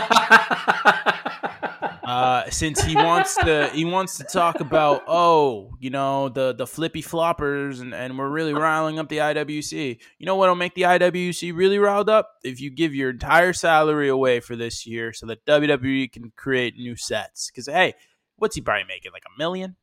uh, 2.11 2.51
since 2.51 2.83
he 2.83 2.95
wants 2.97 3.37
to 3.37 3.71
he 3.73 3.85
wants 3.85 4.19
to 4.19 4.25
talk 4.25 4.61
about 4.61 5.03
oh 5.07 5.71
you 5.79 5.91
know 5.91 6.29
the 6.29 6.53
the 6.53 6.67
flippy 6.67 7.03
floppers 7.03 7.81
and, 7.81 7.95
and 7.95 8.19
we're 8.19 8.29
really 8.29 8.53
riling 8.53 8.99
up 8.99 9.09
the 9.09 9.19
IWC. 9.19 9.99
You 10.19 10.27
know 10.27 10.37
what'll 10.37 10.57
make 10.57 10.75
the 10.75 10.83
IWC 10.83 11.55
really 11.55 11.79
riled 11.79 12.11
up 12.11 12.33
if 12.43 12.61
you 12.61 12.71
give 12.71 12.95
your 12.95 13.11
entire 13.11 13.53
salary 13.53 14.09
away 14.09 14.41
for 14.41 14.57
this 14.57 14.87
year 14.87 15.13
so 15.13 15.25
that 15.27 15.47
WWE 15.47 16.13
can 16.13 16.33
create 16.37 16.77
new 16.77 16.97
sets. 16.97 17.51
Because 17.51 17.67
hey, 17.67 17.95
what's 18.41 18.57
he 18.57 18.61
probably 18.61 18.85
making 18.89 19.13
like 19.13 19.23
a 19.25 19.39
million? 19.39 19.77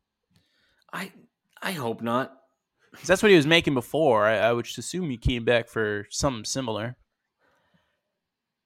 I 0.92 1.12
I 1.62 1.72
hope 1.72 2.02
not. 2.02 2.34
'Cause 2.94 3.08
that's 3.08 3.22
what 3.24 3.30
he 3.32 3.36
was 3.38 3.48
making 3.48 3.74
before. 3.74 4.26
I, 4.26 4.38
I 4.38 4.54
would 4.54 4.66
just 4.66 4.78
assume 4.78 5.10
he 5.10 5.18
came 5.18 5.46
back 5.46 5.68
for 5.70 6.06
something 6.10 6.44
similar. 6.46 6.96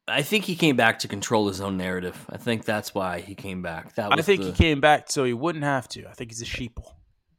I 0.08 0.22
think 0.24 0.46
he 0.46 0.56
came 0.56 0.76
back 0.76 1.00
to 1.00 1.08
control 1.08 1.48
his 1.48 1.62
own 1.62 1.78
narrative. 1.78 2.26
I 2.30 2.38
think 2.38 2.66
that's 2.66 2.94
why 2.94 3.20
he 3.22 3.36
came 3.36 3.62
back. 3.62 3.96
That 3.96 4.10
was 4.10 4.20
I 4.20 4.22
think 4.24 4.42
the, 4.42 4.48
he 4.48 4.54
came 4.54 4.82
back 4.82 5.10
so 5.12 5.24
he 5.24 5.34
wouldn't 5.34 5.64
have 5.64 5.88
to. 5.90 6.08
I 6.08 6.14
think 6.14 6.32
he's 6.32 6.42
a 6.42 6.46
sheeple. 6.46 6.94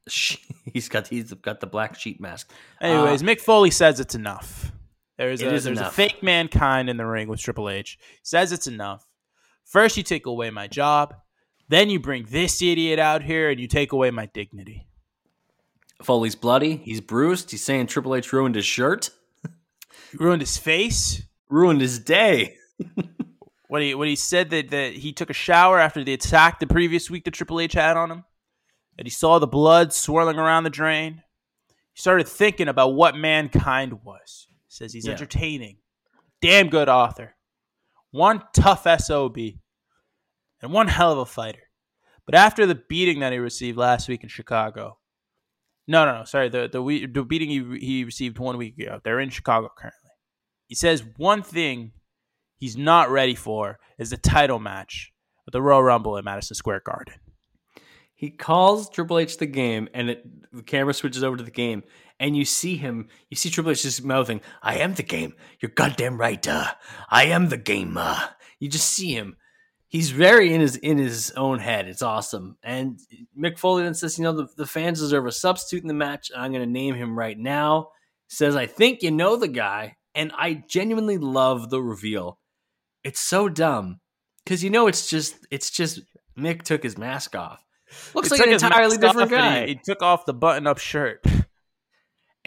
He's 0.72 0.88
got 0.88 1.06
he's 1.08 1.32
got 1.34 1.60
the 1.60 1.66
black 1.66 1.98
sheep 1.98 2.20
mask. 2.20 2.50
Anyways, 2.80 3.22
Uh, 3.22 3.26
Mick 3.26 3.40
Foley 3.40 3.70
says 3.70 4.00
it's 4.00 4.14
enough. 4.14 4.72
There's 5.18 5.40
It 5.42 5.46
a 5.48 5.54
is 5.54 5.64
there's 5.64 5.78
enough. 5.78 5.92
a 5.92 5.94
fake 5.94 6.22
mankind 6.22 6.88
in 6.88 6.96
the 6.96 7.04
ring 7.06 7.28
with 7.28 7.40
Triple 7.40 7.68
H. 7.68 7.98
Says 8.22 8.52
it's 8.52 8.66
enough. 8.66 9.04
First 9.64 9.96
you 9.96 10.02
take 10.02 10.26
away 10.26 10.50
my 10.50 10.66
job, 10.68 11.14
then 11.72 11.90
you 11.90 11.98
bring 12.00 12.26
this 12.28 12.60
idiot 12.62 12.98
out 12.98 13.22
here 13.22 13.50
and 13.50 13.58
you 13.60 13.66
take 13.66 13.92
away 13.92 14.10
my 14.10 14.26
dignity. 14.26 14.86
Foley's 16.02 16.34
bloody. 16.34 16.76
He's 16.76 17.00
bruised. 17.00 17.50
He's 17.50 17.62
saying 17.62 17.86
Triple 17.86 18.14
H 18.14 18.32
ruined 18.32 18.54
his 18.56 18.66
shirt, 18.66 19.10
ruined 20.14 20.42
his 20.42 20.56
face. 20.58 21.22
ruined 21.48 21.80
his 21.80 21.98
day. 21.98 22.56
What 23.68 23.80
he 23.80 23.94
what 23.94 24.06
he 24.06 24.16
said 24.16 24.50
that, 24.50 24.68
that 24.68 24.92
he 24.92 25.14
took 25.14 25.30
a 25.30 25.32
shower 25.32 25.78
after 25.78 26.04
the 26.04 26.12
attack 26.12 26.60
the 26.60 26.66
previous 26.66 27.08
week 27.08 27.24
that 27.24 27.30
Triple 27.32 27.58
H 27.58 27.72
had 27.72 27.96
on 27.96 28.10
him, 28.10 28.24
and 28.98 29.06
he 29.06 29.10
saw 29.10 29.38
the 29.38 29.46
blood 29.46 29.94
swirling 29.94 30.36
around 30.36 30.64
the 30.64 30.68
drain. 30.70 31.22
He 31.94 32.00
started 32.02 32.28
thinking 32.28 32.68
about 32.68 32.92
what 32.92 33.16
mankind 33.16 34.04
was. 34.04 34.46
He 34.50 34.54
Says 34.68 34.92
he's 34.92 35.06
Yeah. 35.06 35.12
entertaining, 35.12 35.78
damn 36.42 36.68
good 36.68 36.90
author, 36.90 37.34
one 38.10 38.42
tough 38.52 38.86
sob, 39.00 39.38
and 40.62 40.72
one 40.72 40.88
hell 40.88 41.12
of 41.12 41.18
a 41.18 41.26
fighter. 41.26 41.68
But 42.24 42.36
after 42.36 42.66
the 42.66 42.76
beating 42.76 43.20
that 43.20 43.32
he 43.32 43.38
received 43.38 43.76
last 43.76 44.08
week 44.08 44.22
in 44.22 44.28
Chicago, 44.28 44.98
no, 45.88 46.06
no, 46.06 46.18
no, 46.18 46.24
sorry, 46.24 46.48
the 46.48 46.68
the, 46.68 47.06
the 47.06 47.24
beating 47.24 47.50
he 47.50 47.78
he 47.78 48.04
received 48.04 48.38
one 48.38 48.56
week 48.56 48.78
ago. 48.78 49.00
They're 49.02 49.20
in 49.20 49.30
Chicago 49.30 49.68
currently. 49.76 50.10
He 50.68 50.74
says 50.74 51.04
one 51.16 51.42
thing 51.42 51.92
he's 52.56 52.76
not 52.76 53.10
ready 53.10 53.34
for 53.34 53.78
is 53.98 54.10
the 54.10 54.16
title 54.16 54.60
match 54.60 55.12
at 55.46 55.52
the 55.52 55.60
Royal 55.60 55.82
Rumble 55.82 56.16
at 56.16 56.24
Madison 56.24 56.54
Square 56.54 56.82
Garden. 56.86 57.14
He 58.14 58.30
calls 58.30 58.88
Triple 58.88 59.18
H 59.18 59.38
the 59.38 59.46
game, 59.46 59.88
and 59.92 60.10
it, 60.10 60.24
the 60.52 60.62
camera 60.62 60.94
switches 60.94 61.24
over 61.24 61.36
to 61.36 61.42
the 61.42 61.50
game, 61.50 61.82
and 62.20 62.36
you 62.36 62.44
see 62.44 62.76
him. 62.76 63.08
You 63.28 63.36
see 63.36 63.50
Triple 63.50 63.72
H 63.72 63.82
just 63.82 64.04
mouthing, 64.04 64.40
"I 64.62 64.76
am 64.76 64.94
the 64.94 65.02
game. 65.02 65.34
You're 65.60 65.72
goddamn 65.74 66.18
right. 66.18 66.46
Uh, 66.46 66.70
I 67.10 67.24
am 67.24 67.48
the 67.48 67.56
game." 67.56 67.96
Uh. 67.96 68.28
You 68.60 68.68
just 68.68 68.88
see 68.90 69.12
him. 69.12 69.36
He's 69.92 70.10
very 70.10 70.54
in 70.54 70.62
his 70.62 70.76
in 70.76 70.96
his 70.96 71.32
own 71.32 71.58
head. 71.58 71.86
It's 71.86 72.00
awesome. 72.00 72.56
And 72.62 72.98
Mick 73.38 73.58
Foley 73.58 73.82
then 73.82 73.92
says, 73.92 74.16
"You 74.16 74.24
know, 74.24 74.32
the, 74.32 74.48
the 74.56 74.66
fans 74.66 75.00
deserve 75.00 75.26
a 75.26 75.32
substitute 75.32 75.82
in 75.82 75.88
the 75.88 75.92
match. 75.92 76.30
And 76.30 76.40
I'm 76.40 76.50
going 76.50 76.64
to 76.64 76.70
name 76.70 76.94
him 76.94 77.14
right 77.16 77.38
now." 77.38 77.90
Says, 78.26 78.56
"I 78.56 78.64
think 78.64 79.02
you 79.02 79.10
know 79.10 79.36
the 79.36 79.48
guy," 79.48 79.96
and 80.14 80.32
I 80.34 80.64
genuinely 80.66 81.18
love 81.18 81.68
the 81.68 81.82
reveal. 81.82 82.38
It's 83.04 83.20
so 83.20 83.50
dumb 83.50 84.00
because 84.42 84.64
you 84.64 84.70
know 84.70 84.86
it's 84.86 85.10
just 85.10 85.36
it's 85.50 85.68
just 85.68 86.00
Mick 86.38 86.62
took 86.62 86.82
his 86.82 86.96
mask 86.96 87.36
off. 87.36 87.62
Looks 88.14 88.30
He 88.32 88.38
like 88.38 88.46
an 88.46 88.54
entirely 88.54 88.96
different 88.96 89.30
guy. 89.30 89.66
He, 89.66 89.74
he 89.74 89.80
took 89.84 90.00
off 90.00 90.24
the 90.24 90.32
button-up 90.32 90.78
shirt. 90.78 91.20
and 91.26 91.44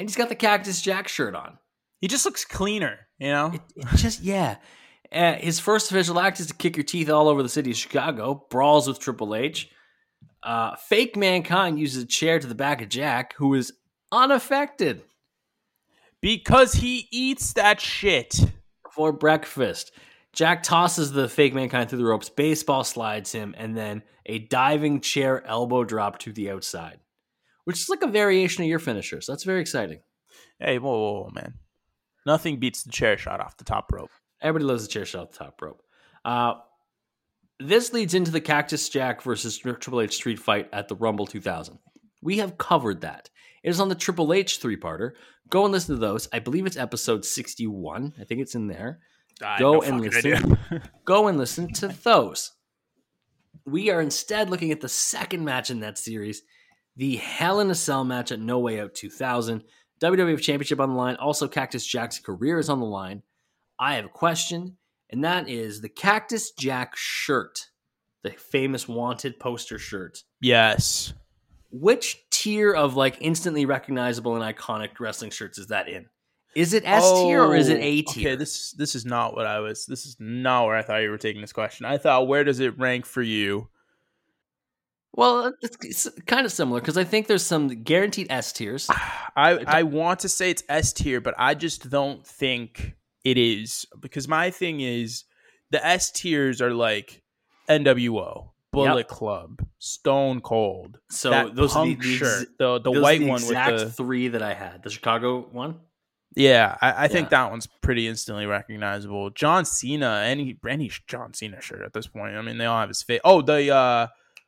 he's 0.10 0.16
got 0.16 0.30
the 0.30 0.36
Cactus 0.36 0.82
Jack 0.82 1.08
shirt 1.08 1.36
on. 1.36 1.60
He 2.02 2.08
just 2.08 2.26
looks 2.26 2.44
cleaner, 2.44 3.08
you 3.20 3.28
know. 3.28 3.52
It, 3.54 3.62
it 3.76 3.98
just 3.98 4.22
yeah. 4.24 4.56
Uh, 5.12 5.34
his 5.34 5.60
first 5.60 5.92
official 5.92 6.20
act 6.20 6.40
is 6.40 6.48
to 6.48 6.54
kick 6.54 6.76
your 6.78 6.84
teeth 6.84 7.10
all 7.10 7.28
over 7.28 7.44
the 7.44 7.50
city 7.50 7.72
of 7.72 7.78
Chicago. 7.78 8.46
Brawls 8.50 8.88
with 8.88 9.00
Triple 9.00 9.36
H. 9.36 9.70
Uh, 10.44 10.76
fake 10.76 11.16
mankind 11.16 11.80
uses 11.80 12.04
a 12.04 12.08
chair 12.08 12.40
to 12.40 12.48
the 12.48 12.56
back 12.56 12.82
of 12.82 12.90
Jack, 12.90 13.34
who 13.38 13.54
is 13.54 13.74
unaffected 14.12 15.02
because 16.22 16.74
he 16.74 17.08
eats 17.12 17.54
that 17.54 17.80
shit. 17.82 18.40
for 18.96 19.12
breakfast. 19.12 19.92
Jack 20.34 20.64
tosses 20.64 21.12
the 21.12 21.28
fake 21.30 21.54
mankind 21.54 21.90
through 21.90 22.00
the 22.00 22.06
ropes, 22.06 22.30
baseball 22.30 22.84
slides 22.84 23.32
him, 23.32 23.54
and 23.58 23.76
then 23.76 24.04
a 24.26 24.40
diving 24.40 25.02
chair 25.02 25.46
elbow 25.46 25.84
drop 25.84 26.18
to 26.20 26.32
the 26.32 26.50
outside, 26.50 27.00
which 27.66 27.80
is 27.80 27.90
like 27.90 28.02
a 28.02 28.08
variation 28.08 28.64
of 28.64 28.70
your 28.70 28.80
finisher. 28.80 29.22
So 29.22 29.32
that's 29.32 29.44
very 29.44 29.62
exciting. 29.62 30.00
Hey, 30.60 30.80
whoa, 30.80 30.92
whoa, 30.92 31.22
whoa, 31.24 31.32
man! 31.34 31.56
Nothing 32.26 32.60
beats 32.60 32.84
the 32.84 32.92
chair 32.92 33.18
shot 33.18 33.40
off 33.40 33.58
the 33.58 33.64
top 33.66 33.92
rope. 33.92 34.12
Everybody 34.46 34.66
loves 34.66 34.84
the 34.84 34.94
chair 34.94 35.06
shot 35.06 35.24
at 35.24 35.32
the 35.32 35.38
top 35.40 35.60
rope. 35.60 35.82
Uh, 36.24 36.54
this 37.60 37.94
leads 37.94 38.14
into 38.14 38.30
the 38.30 38.40
Cactus 38.40 38.88
Jack 38.90 39.24
versus 39.24 39.58
Triple 39.58 40.02
H 40.02 40.14
street 40.14 40.38
fight 40.38 40.70
at 40.72 40.88
the 40.88 40.96
Rumble 40.96 41.26
2000. 41.26 41.80
We 42.22 42.38
have 42.38 42.60
covered 42.60 43.02
that. 43.02 43.32
It 43.64 43.70
is 43.70 43.80
on 43.80 43.90
the 43.90 43.96
Triple 43.96 44.34
H 44.34 44.60
three 44.60 44.78
parter. 44.78 45.14
Go 45.50 45.64
and 45.64 45.72
listen 45.72 45.96
to 45.96 46.00
those. 46.00 46.28
I 46.32 46.38
believe 46.38 46.68
it's 46.68 46.78
episode 46.78 47.26
61. 47.26 48.14
I 48.20 48.24
think 48.24 48.40
it's 48.42 48.54
in 48.54 48.68
there. 48.68 49.00
I 49.44 49.58
Go 49.58 49.74
no 49.74 49.82
and 49.82 50.02
listen. 50.02 50.60
Go 51.06 51.28
and 51.28 51.40
listen 51.40 51.74
to 51.74 51.88
those. 51.88 52.52
We 53.66 53.90
are 53.90 54.02
instead 54.02 54.52
looking 54.52 54.72
at 54.72 54.82
the 54.82 54.90
second 54.90 55.44
match 55.44 55.72
in 55.72 55.80
that 55.80 55.98
series, 55.98 56.44
the 56.96 57.16
Hell 57.16 57.62
in 57.62 57.72
a 57.72 57.76
Cell 57.76 58.04
match 58.04 58.32
at 58.32 58.40
No 58.40 58.60
Way 58.60 58.80
Out 58.80 58.94
2000. 58.94 59.64
WWF 60.02 60.42
Championship 60.42 60.80
on 60.80 60.90
the 60.90 60.96
line. 60.96 61.16
Also, 61.16 61.48
Cactus 61.48 61.86
Jack's 61.86 62.20
career 62.20 62.60
is 62.60 62.70
on 62.70 62.80
the 62.80 62.86
line. 62.86 63.24
I 63.80 63.96
have 63.96 64.06
a 64.06 64.10
question, 64.10 64.78
and 65.10 65.24
that 65.24 65.50
is 65.50 65.82
the 65.82 65.90
Cactus 65.90 66.52
Jack 66.52 66.94
shirt, 66.96 67.68
the 68.24 68.32
famous 68.32 68.88
wanted 68.88 69.40
poster 69.40 69.78
shirt. 69.80 70.24
yes. 70.42 71.14
Which 71.72 72.18
tier 72.32 72.72
of 72.74 72.96
like 72.96 73.18
instantly 73.20 73.66
recognizable 73.66 74.42
and 74.42 74.56
iconic 74.58 74.92
wrestling 74.98 75.32
shirts 75.32 75.58
is 75.58 75.68
that 75.68 75.90
in? 75.90 76.06
Is 76.56 76.74
it 76.74 76.84
S 76.86 77.04
tier 77.04 77.44
or 77.44 77.54
is 77.54 77.68
it 77.68 77.82
A 77.82 78.00
Oh, 78.08 78.14
tier? 78.14 78.30
Okay, 78.30 78.36
this 78.38 78.72
this 78.72 78.96
is 78.96 79.04
not 79.04 79.36
what 79.36 79.46
I 79.46 79.60
was. 79.60 79.86
This 79.86 80.06
is 80.06 80.16
not 80.18 80.68
where 80.68 80.78
I 80.78 80.84
thought 80.84 81.00
you 81.02 81.10
were 81.10 81.18
taking 81.18 81.42
this 81.42 81.52
question. 81.52 81.86
I 81.86 81.98
thought, 81.98 82.30
where 82.30 82.46
does 82.46 82.62
it 82.62 82.80
rank 82.80 83.06
for 83.06 83.22
you? 83.22 83.68
Well, 85.12 85.54
it's, 85.62 85.78
it's 85.82 86.10
kind 86.26 86.46
of 86.46 86.52
similar 86.54 86.80
because 86.80 86.98
I 86.98 87.04
think 87.04 87.28
there's 87.28 87.44
some 87.44 87.68
guaranteed 87.84 88.28
S 88.30 88.54
tiers. 88.54 88.90
I 89.36 89.60
I 89.68 89.84
want 89.84 90.22
to 90.22 90.30
say 90.30 90.52
it's 90.52 90.64
S 90.70 90.94
tier, 90.94 91.20
but 91.20 91.36
I 91.38 91.56
just 91.56 91.90
don't 91.90 92.26
think 92.26 92.94
it 93.26 93.38
is 93.38 93.86
because 94.00 94.28
my 94.30 94.50
thing 94.52 94.80
is 94.80 95.26
the 95.72 95.86
S 95.86 96.12
tiers 96.12 96.62
are 96.62 96.72
like 96.74 97.22
NWO, 97.70 98.50
Bullet 98.72 98.98
Yep. 98.98 99.08
Club, 99.08 99.66
Stone 99.80 100.42
Cold. 100.42 101.00
So 101.10 101.30
that 101.32 101.56
those 101.56 101.76
are 101.76 101.86
the, 101.86 101.92
punk 101.96 102.04
the 102.04 102.16
shirt, 102.18 102.48
the 102.60 102.80
the 102.80 102.92
white 102.92 103.20
the 103.20 103.28
one 103.28 103.42
exact 103.42 103.72
with 103.74 103.82
the 103.84 103.92
three 103.92 104.28
that 104.30 104.42
I 104.42 104.54
had. 104.54 104.84
The 104.84 104.90
Chicago 104.90 105.42
one. 105.52 105.80
yeah. 106.36 106.78
I, 106.82 107.06
I 107.06 107.08
think 107.08 107.26
Yeah. 107.32 107.44
that 107.44 107.52
one's 107.52 107.68
pretty 107.82 108.08
instantly 108.08 108.46
recognizable. 108.46 109.30
John 109.32 109.66
Cena, 109.66 110.22
any 110.26 110.58
any 110.70 110.92
John 111.08 111.34
Cena 111.34 111.62
shirt 111.62 111.82
at 111.82 111.94
this 111.94 112.08
point. 112.08 112.36
I 112.36 112.42
mean, 112.42 112.58
they 112.58 112.66
all 112.66 112.80
have 112.80 112.90
his 112.90 113.02
face. 113.02 113.22
Oh, 113.24 113.42
the 113.42 113.74
uh 113.74 114.08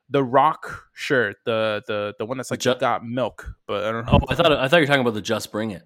the 0.10 0.24
Rock 0.24 0.84
shirt, 0.94 1.38
the 1.46 1.84
the 1.88 2.14
the 2.20 2.26
one 2.26 2.38
that's 2.38 2.52
like 2.52 2.60
Ju- 2.62 2.76
got 2.80 3.06
milk, 3.06 3.52
but 3.68 3.84
I 3.84 3.92
don't 3.92 4.06
know. 4.06 4.20
Oh, 4.22 4.26
I 4.30 4.36
thought 4.36 4.52
I 4.52 4.68
thought 4.68 4.78
you 4.78 4.84
were 4.84 4.88
talking 4.88 5.02
about 5.02 5.16
the 5.16 5.22
Just 5.22 5.52
Bring 5.52 5.72
It. 5.72 5.84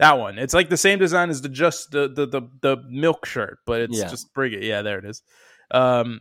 That 0.00 0.18
one. 0.18 0.38
It's 0.38 0.54
like 0.54 0.70
the 0.70 0.76
same 0.76 0.98
design 0.98 1.30
as 1.30 1.42
the 1.42 1.48
just 1.48 1.90
the 1.92 2.08
the 2.08 2.26
the, 2.26 2.42
the 2.62 2.76
milk 2.88 3.26
shirt, 3.26 3.58
but 3.66 3.82
it's 3.82 3.98
Yeah. 3.98 4.08
just 4.08 4.32
bring 4.34 4.52
it. 4.54 4.62
Yeah, 4.62 4.82
there 4.82 4.98
it 4.98 5.04
is. 5.04 5.22
Um 5.70 6.20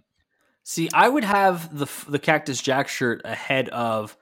See, 0.64 0.90
I 0.94 1.10
would 1.10 1.24
have 1.24 1.76
the 1.76 1.88
the 2.08 2.20
Cactus 2.20 2.62
Jack 2.62 2.90
shirt 2.90 3.22
ahead 3.26 3.70
of 3.70 4.16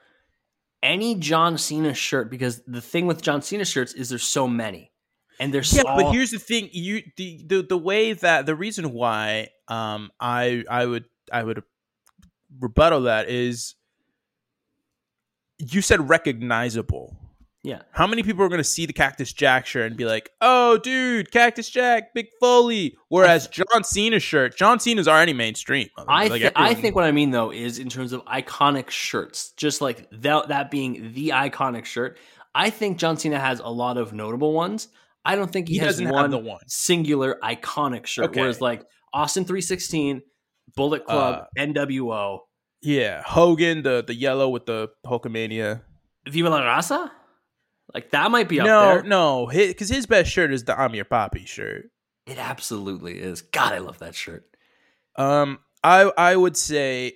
any 0.81 1.15
John 1.15 1.57
Cena 1.57 1.93
shirt 1.93 2.29
because 2.29 2.61
the 2.67 2.79
thing 2.81 3.07
with 3.07 3.21
John 3.21 3.41
Cena 3.41 3.65
shirts 3.65 3.93
is 3.93 4.09
there's 4.09 4.23
so 4.23 4.47
many, 4.47 4.91
and 5.39 5.53
there's 5.53 5.73
yeah, 5.75 5.81
all, 5.85 5.97
but 6.01 6.13
here's 6.13 6.31
the 6.31 6.39
thing. 6.39 6.69
You 6.71 7.01
the, 7.17 7.43
the 7.47 7.61
the 7.63 7.77
way 7.77 8.13
that 8.13 8.45
the 8.45 8.55
reason 8.55 8.93
why 8.93 9.49
um 9.67 10.11
I 10.21 10.63
I 10.69 10.85
would 10.85 11.05
I 11.33 11.43
would 11.43 11.63
rebuttal 12.59 13.01
that 13.01 13.27
is 13.27 13.75
you 15.57 15.81
said 15.81 16.07
recognizable. 16.07 17.17
Yeah. 17.63 17.81
How 17.91 18.07
many 18.07 18.23
people 18.23 18.43
are 18.43 18.49
going 18.49 18.59
to 18.59 18.63
see 18.63 18.85
the 18.85 18.93
Cactus 18.93 19.33
Jack 19.33 19.65
shirt 19.65 19.87
and 19.87 19.97
be 19.97 20.05
like, 20.05 20.29
"Oh, 20.39 20.77
dude, 20.77 21.31
Cactus 21.31 21.69
Jack, 21.69 22.13
Mick 22.15 22.27
Foley"? 22.39 22.95
Whereas 23.09 23.47
John 23.47 23.83
Cena's 23.83 24.23
shirt, 24.23 24.55
John 24.55 24.79
Cena's 24.79 25.07
already 25.07 25.33
mainstream. 25.33 25.89
I 26.07 26.27
Like, 26.27 26.41
thi- 26.43 26.51
I 26.55 26.73
think 26.75 26.95
what 26.95 27.03
I 27.03 27.11
mean 27.11 27.31
though 27.31 27.51
is 27.51 27.77
in 27.79 27.89
terms 27.89 28.13
of 28.13 28.23
iconic 28.25 28.89
shirts, 28.89 29.51
just 29.57 29.81
like 29.81 30.07
that 30.11 30.47
that 30.49 30.71
being 30.71 31.11
the 31.13 31.29
iconic 31.29 31.85
shirt. 31.85 32.17
I 32.55 32.69
think 32.69 32.97
John 32.99 33.17
Cena 33.17 33.39
has 33.39 33.59
a 33.59 33.67
lot 33.69 33.97
of 33.97 34.13
notable 34.13 34.53
ones. 34.53 34.87
I 35.25 35.35
don't 35.35 35.51
think 35.51 35.67
he, 35.67 35.73
He 35.75 35.79
has 35.79 36.01
one 36.01 36.31
the 36.31 36.37
one. 36.37 36.61
singular 36.67 37.37
iconic 37.43 38.05
shirt. 38.05 38.25
Okay. 38.29 38.39
Whereas 38.41 38.61
like 38.61 38.85
Austin 39.13 39.43
three 39.43 39.61
sixteen, 39.61 40.21
Bullet 40.75 41.05
Club, 41.05 41.43
Uh, 41.57 41.61
NWO, 41.61 42.39
Yeah, 42.81 43.23
Hogan, 43.25 43.83
the 43.83 44.03
the 44.07 44.13
yellow 44.15 44.47
with 44.47 44.67
the 44.67 44.89
Hulkamania. 45.05 45.81
Viva 46.29 46.49
la 46.49 46.61
Raza. 46.61 47.11
Like 47.93 48.11
that 48.11 48.29
might 48.31 48.49
be 48.49 48.59
up 48.59 48.67
no, 48.67 48.81
there. 48.95 49.03
no, 49.03 49.47
because 49.51 49.89
his, 49.89 50.05
best 50.05 50.29
shirt 50.31 50.51
is 50.51 50.65
the 50.65 50.79
I'm 50.79 50.93
Your 50.93 51.05
Papi 51.05 51.47
shirt. 51.47 51.89
It 52.25 52.37
absolutely 52.37 53.17
is. 53.19 53.41
God, 53.41 53.71
I 53.73 53.77
love 53.77 53.99
that 53.99 54.13
shirt. 54.13 54.45
Um, 55.15 55.59
I 55.83 56.11
I 56.17 56.35
would 56.35 56.57
say, 56.57 57.13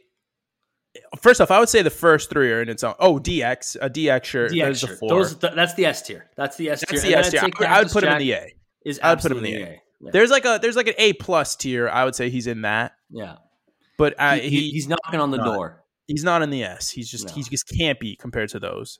first 1.21 1.41
off, 1.41 1.51
I 1.51 1.59
would 1.59 1.69
say 1.69 1.81
the 1.81 1.89
first 1.89 2.29
three 2.29 2.51
are 2.51 2.61
in 2.61 2.69
its 2.69 2.83
own. 2.83 2.95
Oh, 2.99 3.19
DX, 3.19 3.75
a 3.81 3.89
DX 3.89 4.23
shirt. 4.23 4.51
DX 4.51 4.87
shirt. 4.87 4.99
four. 4.99 5.09
Those, 5.09 5.35
th- 5.35 5.53
that's 5.53 5.73
the 5.73 5.85
S 5.85 6.01
tier. 6.01 6.29
That's 6.37 6.55
the 6.57 6.69
S 6.69 6.79
tier. 6.79 6.87
That's 6.99 7.03
the 7.03 7.15
S 7.15 7.31
tier. 7.31 7.41
say 7.41 7.65
I 7.65 7.79
would 7.79 7.91
put 7.91 8.03
him 8.03 8.13
in 8.13 8.19
the 8.19 8.31
A. 8.33 8.55
Is 8.85 8.99
I 9.03 9.09
would 9.11 9.19
put 9.19 9.31
him 9.31 9.37
in 9.39 9.43
the 9.43 9.49
absolutely 9.55 9.75
A. 9.75 9.81
Yeah. 10.03 10.09
There's 10.13 10.31
like 10.31 10.45
a 10.45 10.59
there's 10.61 10.75
like 10.75 10.87
an 10.87 10.95
A 10.97 11.13
plus 11.13 11.55
tier. 11.55 11.89
I 11.89 12.05
would 12.05 12.15
say 12.15 12.29
he's 12.29 12.47
in 12.47 12.61
that, 12.61 12.93
yeah. 13.11 13.35
but 13.97 14.15
uh, 14.17 14.35
He- 14.35 14.49
he, 14.49 14.69
he's 14.71 14.87
knocking 14.87 15.19
on 15.19 15.29
the 15.31 15.37
not. 15.37 15.53
door. 15.53 15.83
he's 16.07 16.23
not 16.23 16.41
in 16.41 16.49
the 16.49 16.63
S. 16.63 16.89
He's 16.89 17.09
just 17.09 17.27
No. 17.27 17.33
he 17.33 17.43
just 17.43 17.67
can't 17.77 17.99
be 17.99 18.15
compared 18.15 18.49
to 18.49 18.59
those. 18.59 18.99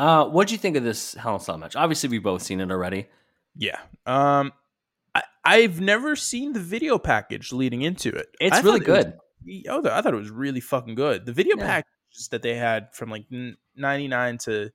Uh, 0.00 0.24
what 0.26 0.48
do 0.48 0.54
you 0.54 0.58
think 0.58 0.76
of 0.76 0.82
this 0.84 1.14
Hell 1.14 1.34
in 1.34 1.40
a 1.40 1.44
Cell 1.44 1.58
match? 1.58 1.76
Obviously, 1.76 2.08
we've 2.08 2.22
both 2.22 2.42
seen 2.42 2.60
it 2.60 2.70
already. 2.70 3.06
Yeah. 3.54 3.78
Um, 4.06 4.52
I, 5.14 5.22
I've 5.44 5.78
never 5.80 6.16
seen 6.16 6.54
the 6.54 6.60
video 6.60 6.96
package 6.98 7.52
leading 7.52 7.82
into 7.82 8.08
it. 8.08 8.28
It's 8.40 8.56
I 8.56 8.60
really 8.62 8.80
thought 8.80 8.88
it 8.88 8.92
was- 8.92 9.04
good. 9.04 9.18
oh, 9.68 9.86
I 9.90 10.00
thought 10.00 10.14
it 10.14 10.16
was 10.16 10.30
really 10.30 10.60
fucking 10.60 10.94
good. 10.94 11.26
The 11.26 11.34
video 11.34 11.56
Yeah. 11.58 11.66
packages 11.66 12.28
that 12.30 12.40
they 12.40 12.54
had 12.54 12.94
from 12.94 13.10
like 13.10 13.26
99 13.76 14.38
to 14.38 14.70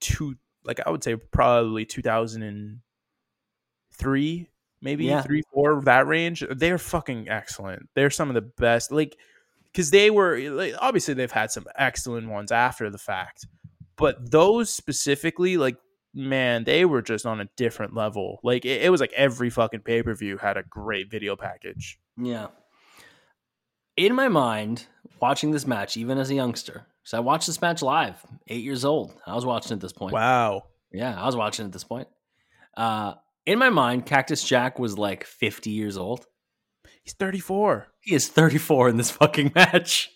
two, 0.00 0.36
like 0.64 0.80
I 0.86 0.90
would 0.90 1.02
say 1.02 1.16
probably 1.16 1.86
2003, 1.86 4.50
maybe 4.82 5.06
Yeah. 5.06 5.22
three, 5.22 5.42
four, 5.52 5.80
that 5.84 6.06
range. 6.06 6.44
They're 6.50 6.76
fucking 6.78 7.28
excellent. 7.30 7.88
They're 7.94 8.10
some 8.10 8.28
of 8.28 8.34
the 8.34 8.42
best. 8.42 8.92
Like, 8.92 9.16
because 9.72 9.90
they 9.90 10.10
were 10.10 10.38
like, 10.50 10.74
obviously 10.78 11.14
they've 11.14 11.32
had 11.32 11.50
some 11.50 11.64
excellent 11.76 12.28
ones 12.28 12.52
after 12.52 12.90
the 12.90 12.98
fact, 12.98 13.46
but 14.02 14.30
those 14.30 14.72
specifically, 14.72 15.56
like, 15.56 15.76
man, 16.14 16.64
they 16.64 16.84
were 16.84 17.02
just 17.02 17.24
on 17.24 17.40
a 17.40 17.48
different 17.56 17.94
level. 17.94 18.40
Like, 18.42 18.64
it, 18.64 18.82
it 18.82 18.90
was 18.90 19.00
like 19.00 19.12
every 19.14 19.50
fucking 19.50 19.80
pay 19.80 20.02
per 20.02 20.14
view 20.14 20.36
had 20.36 20.56
a 20.56 20.62
great 20.62 21.10
video 21.10 21.36
package. 21.36 21.98
Yeah. 22.16 22.48
In 23.96 24.14
my 24.14 24.28
mind, 24.28 24.86
watching 25.20 25.50
this 25.50 25.66
match, 25.66 25.96
even 25.96 26.18
as 26.18 26.30
a 26.30 26.34
youngster, 26.34 26.86
so 27.04 27.16
I 27.16 27.20
watched 27.20 27.46
this 27.46 27.60
match 27.60 27.82
live, 27.82 28.24
eight 28.48 28.62
years 28.62 28.84
old. 28.84 29.12
I 29.26 29.34
was 29.34 29.44
watching 29.44 29.72
at 29.72 29.80
this 29.80 29.92
point. 29.92 30.12
Wow. 30.12 30.64
Yeah, 30.92 31.20
I 31.20 31.26
was 31.26 31.36
watching 31.36 31.66
at 31.66 31.72
this 31.72 31.84
point. 31.84 32.08
Uh, 32.76 33.14
in 33.44 33.58
my 33.58 33.70
mind, 33.70 34.06
Cactus 34.06 34.44
Jack 34.44 34.78
was 34.78 34.96
like 34.96 35.24
50 35.24 35.70
years 35.70 35.96
old. 35.96 36.26
He's 37.02 37.14
34. 37.14 37.88
He 38.00 38.14
is 38.14 38.28
34 38.28 38.90
in 38.90 38.96
this 38.96 39.10
fucking 39.10 39.52
match. 39.54 40.10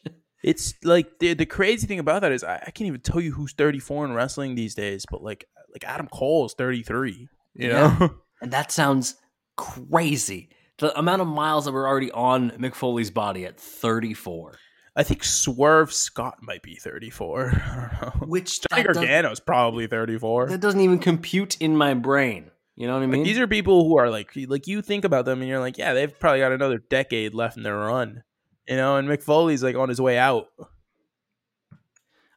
It's 0.47 0.73
like 0.85 1.19
the 1.19 1.35
the 1.35 1.45
crazy 1.45 1.87
thing 1.87 1.99
about 1.99 2.23
that 2.23 2.33
is 2.33 2.43
I, 2.45 2.55
I 2.57 2.71
can't 2.71 2.87
even 2.87 3.01
tell 3.01 3.21
you 3.21 3.33
who's 3.33 3.53
34 3.53 4.07
in 4.07 4.13
wrestling 4.15 4.55
these 4.55 4.75
days, 4.75 5.05
but 5.11 5.23
like 5.23 5.45
like 5.73 5.85
Adam 5.85 6.07
Cole 6.07 6.47
is 6.47 6.55
33. 6.55 7.29
You 7.55 7.69
Yeah. 7.69 7.97
know? 8.01 8.15
And 8.43 8.53
that 8.53 8.71
sounds 8.71 9.17
crazy. 9.57 10.51
The 10.79 10.97
amount 10.99 11.23
of 11.23 11.29
miles 11.29 11.65
that 11.65 11.73
were 11.73 11.89
already 11.89 12.11
on 12.13 12.51
Mick 12.53 12.75
Foley's 12.75 13.11
body 13.11 13.45
at 13.47 13.59
34. 13.59 14.59
I 14.95 15.03
think 15.03 15.25
Swerve 15.25 15.93
Scott 15.93 16.39
might 16.43 16.63
be 16.63 16.77
34. 16.77 17.51
I 17.67 17.77
don't 17.77 18.21
know. 18.21 18.27
Which 18.27 18.61
Johnny 18.61 18.83
Gargano's 18.85 19.41
probably 19.41 19.87
34. 19.87 20.49
That 20.49 20.61
doesn't 20.61 20.81
even 20.81 20.99
compute 20.99 21.57
in 21.61 21.77
my 21.77 21.95
brain. 21.95 22.51
You 22.77 22.87
know 22.87 22.95
what 22.95 23.03
I 23.05 23.07
mean? 23.07 23.21
Like, 23.21 23.27
these 23.27 23.39
are 23.39 23.47
people 23.47 23.89
who 23.89 23.97
are 23.97 24.11
like 24.11 24.31
like 24.49 24.67
you 24.67 24.83
think 24.83 25.05
about 25.07 25.25
them 25.25 25.41
and 25.41 25.49
you're 25.49 25.61
like, 25.61 25.79
yeah, 25.79 25.95
they've 25.95 26.19
probably 26.21 26.41
got 26.41 26.53
another 26.53 26.79
decade 26.79 27.33
left 27.35 27.57
in 27.57 27.63
their 27.63 27.77
run. 27.79 28.23
You 28.69 28.77
know, 28.77 28.97
and 28.97 29.09
Mick 29.09 29.23
Foley's 29.23 29.63
like 29.63 29.77
on 29.77 29.89
his 29.89 30.01
way 30.01 30.19
out. 30.19 30.49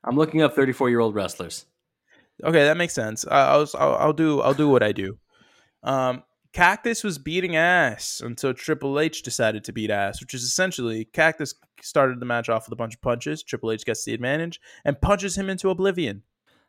I'm 0.04 0.16
looking 0.16 0.42
up 0.42 0.56
34 0.56 0.90
year 0.90 1.00
old 1.00 1.16
wrestlers. 1.16 1.66
Okay, 2.44 2.64
that 2.64 2.78
makes 2.78 2.94
sense. 2.94 3.26
I, 3.28 3.48
I'll, 3.48 3.68
I'll 3.78 3.96
I'll 3.96 4.14
do 4.14 4.42
I'll 4.42 4.54
do 4.54 4.70
what 4.70 4.84
I 4.84 4.92
do. 4.92 5.18
Um, 5.84 6.24
Cactus 6.54 7.04
was 7.04 7.18
beating 7.18 7.56
ass 7.56 8.22
until 8.24 8.54
Triple 8.54 9.00
H 9.00 9.24
decided 9.24 9.64
to 9.66 9.74
beat 9.74 9.92
ass, 9.92 10.20
which 10.22 10.34
is 10.34 10.44
essentially 10.44 11.06
Cactus 11.06 11.54
started 11.82 12.20
the 12.20 12.26
match 12.26 12.50
off 12.50 12.66
with 12.66 12.74
a 12.74 12.78
bunch 12.78 12.96
of 12.96 13.02
punches. 13.02 13.44
Triple 13.44 13.72
H 13.72 13.86
gets 13.86 14.04
the 14.04 14.14
advantage 14.14 14.60
and 14.86 15.00
punches 15.00 15.38
him 15.38 15.50
into 15.50 15.70
oblivion. 15.70 16.24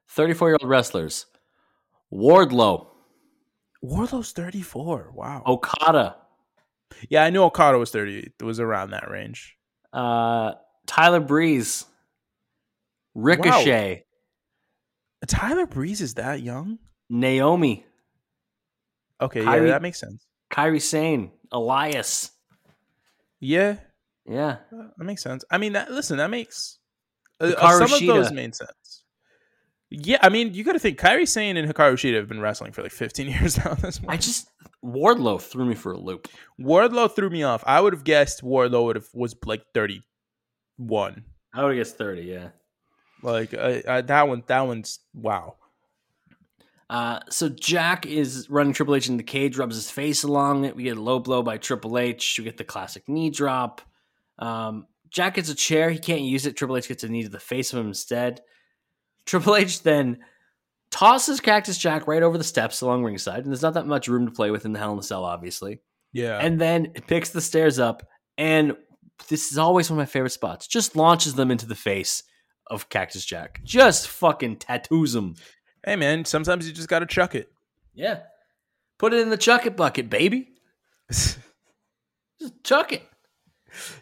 34 0.08 0.48
year 0.48 0.58
old 0.61 0.68
wrestlers. 0.68 1.26
Wardlow, 2.12 2.88
Wardlow's 3.82 4.32
thirty 4.32 4.62
four. 4.62 5.12
Wow. 5.14 5.42
Okada, 5.46 6.16
Yeah, 7.09 7.24
I 7.24 7.30
knew 7.30 7.43
Okada 7.45 7.78
was 7.78 7.91
thirty. 7.91 8.32
It 8.38 8.43
was 8.45 8.61
around 8.61 8.91
that 8.91 9.11
range. 9.11 9.57
uh, 9.93 10.53
Tyler 10.86 11.20
Breeze, 11.20 11.84
Ricochet, 13.14 14.05
Tyler 15.26 15.66
Breeze 15.66 16.01
is 16.01 16.14
that 16.14 16.43
young? 16.43 16.78
Naomi, 17.09 17.84
Okay, 19.20 19.41
Kairi- 19.45 19.62
yeah, 19.66 19.72
that 19.72 19.82
makes 19.82 19.99
sense. 20.01 20.24
Kairi 20.53 20.80
Sane, 20.80 21.32
Elias. 21.53 22.30
Yeah, 23.41 23.76
Yeah. 24.26 24.59
that 24.70 25.05
makes 25.05 25.22
sense. 25.22 25.45
I 25.51 25.59
mean, 25.59 25.72
that 25.74 25.91
listen, 25.91 26.18
that 26.18 26.30
makes 26.30 26.78
uh, 27.41 27.53
uh, 27.59 27.78
some 27.86 27.93
of 27.93 28.07
those 28.07 28.30
made 28.32 28.55
sense. 28.55 28.70
Yeah, 29.91 30.18
I 30.22 30.28
mean, 30.28 30.55
you 30.55 30.62
got 30.62 30.72
to 30.72 30.78
think 30.78 30.99
Kairi 30.99 31.26
Sane 31.26 31.57
and 31.57 31.68
Hikaru 31.68 31.95
Shida 31.95 32.14
have 32.14 32.28
been 32.28 32.41
wrestling 32.41 32.72
for 32.72 32.82
like 32.82 32.93
15 32.93 33.28
years 33.30 33.59
now. 33.59 33.72
At 33.72 33.78
this 33.82 33.99
point. 33.99 34.12
I 34.12 34.16
just, 34.16 34.49
Wardlow 34.84 35.41
threw 35.41 35.64
me 35.64 35.74
for 35.74 35.93
a 35.93 35.99
loop. 35.99 36.28
Wardlow 36.61 37.14
threw 37.14 37.28
me 37.28 37.43
off. 37.43 37.64
I 37.66 37.80
would 37.80 37.93
have 37.93 38.05
guessed 38.05 38.43
Wardlow 38.43 38.84
would 38.84 38.97
have 38.97 39.09
was 39.12 39.34
like 39.45 39.64
31. 39.74 41.24
I 41.53 41.62
would 41.62 41.70
have 41.70 41.78
guessed 41.78 41.99
30, 41.99 42.22
yeah. 42.22 42.49
Like 43.22 43.53
uh, 43.53 43.80
uh, 43.86 44.01
that 44.03 44.28
one, 44.28 44.45
that 44.47 44.61
one's 44.62 45.01
wow. 45.12 45.57
Uh, 46.88 47.20
so 47.28 47.49
Jack 47.49 48.07
is 48.07 48.49
running 48.49 48.72
Triple 48.72 48.95
H 48.95 49.09
in 49.09 49.16
the 49.16 49.22
cage, 49.22 49.59
rubs 49.59 49.76
his 49.76 49.91
face 49.91 50.22
along 50.22 50.64
it. 50.64 50.74
We 50.74 50.84
get 50.84 50.97
a 50.97 51.03
low 51.03 51.18
blow 51.18 51.43
by 51.43 51.59
Triple 51.59 51.99
H. 51.99 52.36
We 52.38 52.45
get 52.45 52.57
the 52.57 52.64
classic 52.64 53.09
knee 53.09 53.30
drop. 53.30 53.82
Um, 54.38 54.86
Jack 55.11 55.34
gets 55.34 55.51
a 55.51 55.55
chair. 55.55 55.91
He 55.91 55.99
can't 55.99 56.22
use 56.22 56.47
it. 56.47 56.57
Triple 56.57 56.76
H 56.76 56.88
gets 56.88 57.05
a 57.05 57.09
knee 57.09 57.24
to 57.24 57.28
the 57.28 57.38
face 57.38 57.72
of 57.72 57.78
him 57.78 57.88
instead. 57.88 58.41
Triple 59.31 59.55
H 59.55 59.83
then 59.83 60.18
tosses 60.91 61.41
Cactus 61.41 61.78
Jack 61.78 62.09
right 62.09 62.22
over 62.24 62.37
the 62.37 62.43
steps 62.43 62.81
along 62.81 63.05
ringside, 63.05 63.45
and 63.45 63.47
there's 63.47 63.62
not 63.62 63.74
that 63.74 63.87
much 63.87 64.09
room 64.09 64.26
to 64.26 64.33
play 64.33 64.51
with 64.51 64.64
in 64.64 64.72
the 64.72 64.78
Hell 64.81 64.93
in 64.93 64.99
a 64.99 65.03
Cell, 65.05 65.24
obviously. 65.24 65.78
Yeah, 66.12 66.39
And 66.39 66.61
then 66.61 66.89
picks 67.07 67.31
the 67.31 67.41
stairs 67.41 67.78
up, 67.78 68.03
and 68.37 68.76
this 69.28 69.53
is 69.53 69.59
always 69.59 69.89
one 69.89 70.01
of 70.01 70.03
my 70.03 70.07
favorite 70.11 70.31
spots. 70.31 70.66
Just 70.66 70.97
launches 70.97 71.35
them 71.35 71.53
into 71.53 71.64
the 71.66 71.76
face 71.76 72.24
of 72.66 72.89
Cactus 72.89 73.24
Jack. 73.24 73.61
Just 73.62 74.09
fucking 74.09 74.57
tattoos 74.57 75.14
him. 75.14 75.37
hey 75.87 75.95
man, 75.95 76.24
sometimes 76.24 76.66
you 76.66 76.72
just 76.74 76.89
got 76.89 76.99
to 76.99 77.07
chuck 77.07 77.37
it. 77.37 77.53
Yeah. 77.95 78.22
Put 78.99 79.12
it 79.12 79.20
in 79.20 79.31
the 79.31 79.37
chuck 79.37 79.64
it 79.64 79.76
bucket, 79.76 80.11
baby. 80.11 80.49
Just 81.11 81.39
chuck 82.64 82.93
it. 82.93 83.03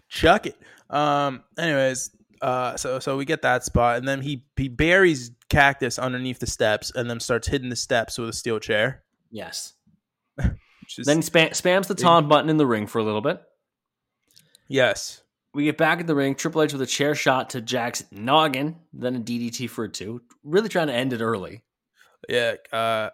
chuck 0.09 0.47
it. 0.47 0.57
Um. 0.89 1.43
Anyways, 1.59 2.11
uh. 2.43 2.76
So 2.76 2.99
so 2.99 3.16
we 3.16 3.24
get 3.24 3.43
that 3.43 3.64
spot, 3.64 3.97
and 3.99 4.07
then 4.09 4.22
he 4.22 4.45
he 4.57 4.68
buries 4.68 5.30
Cactus 5.49 5.99
underneath 5.99 6.39
the 6.39 6.47
steps, 6.47 6.93
and 6.95 7.09
then 7.11 7.20
starts 7.20 7.49
hitting 7.49 7.68
the 7.70 7.76
steps 7.76 8.18
with 8.18 8.28
a 8.28 8.32
steel 8.32 8.59
chair. 8.59 9.03
Yes. 9.30 9.74
Then 11.05 11.20
spam- 11.20 11.51
spams 11.51 11.86
the 11.86 11.95
taunt 11.95 12.30
button 12.30 12.49
in 12.49 12.57
the 12.57 12.66
ring 12.66 12.86
for 12.86 12.99
a 12.99 13.03
little 13.03 13.20
bit. 13.20 13.43
yes, 14.68 15.22
We 15.55 15.64
get 15.64 15.76
back 15.76 16.01
in 16.01 16.07
the 16.07 16.14
ring. 16.14 16.34
Triple 16.34 16.62
H 16.62 16.72
with 16.72 16.80
a 16.82 16.86
chair 16.86 17.14
shot 17.14 17.51
to 17.51 17.61
Jack's 17.61 18.05
noggin, 18.11 18.76
then 18.95 19.16
a 19.16 19.20
DDT 19.20 19.68
for 19.68 19.84
a 19.84 19.89
two. 19.91 20.22
Really 20.45 20.68
trying 20.70 20.86
to 20.86 20.95
end 20.95 21.12
it 21.12 21.20
early. 21.20 21.62
yeah. 22.28 22.55
Uh, 22.72 23.11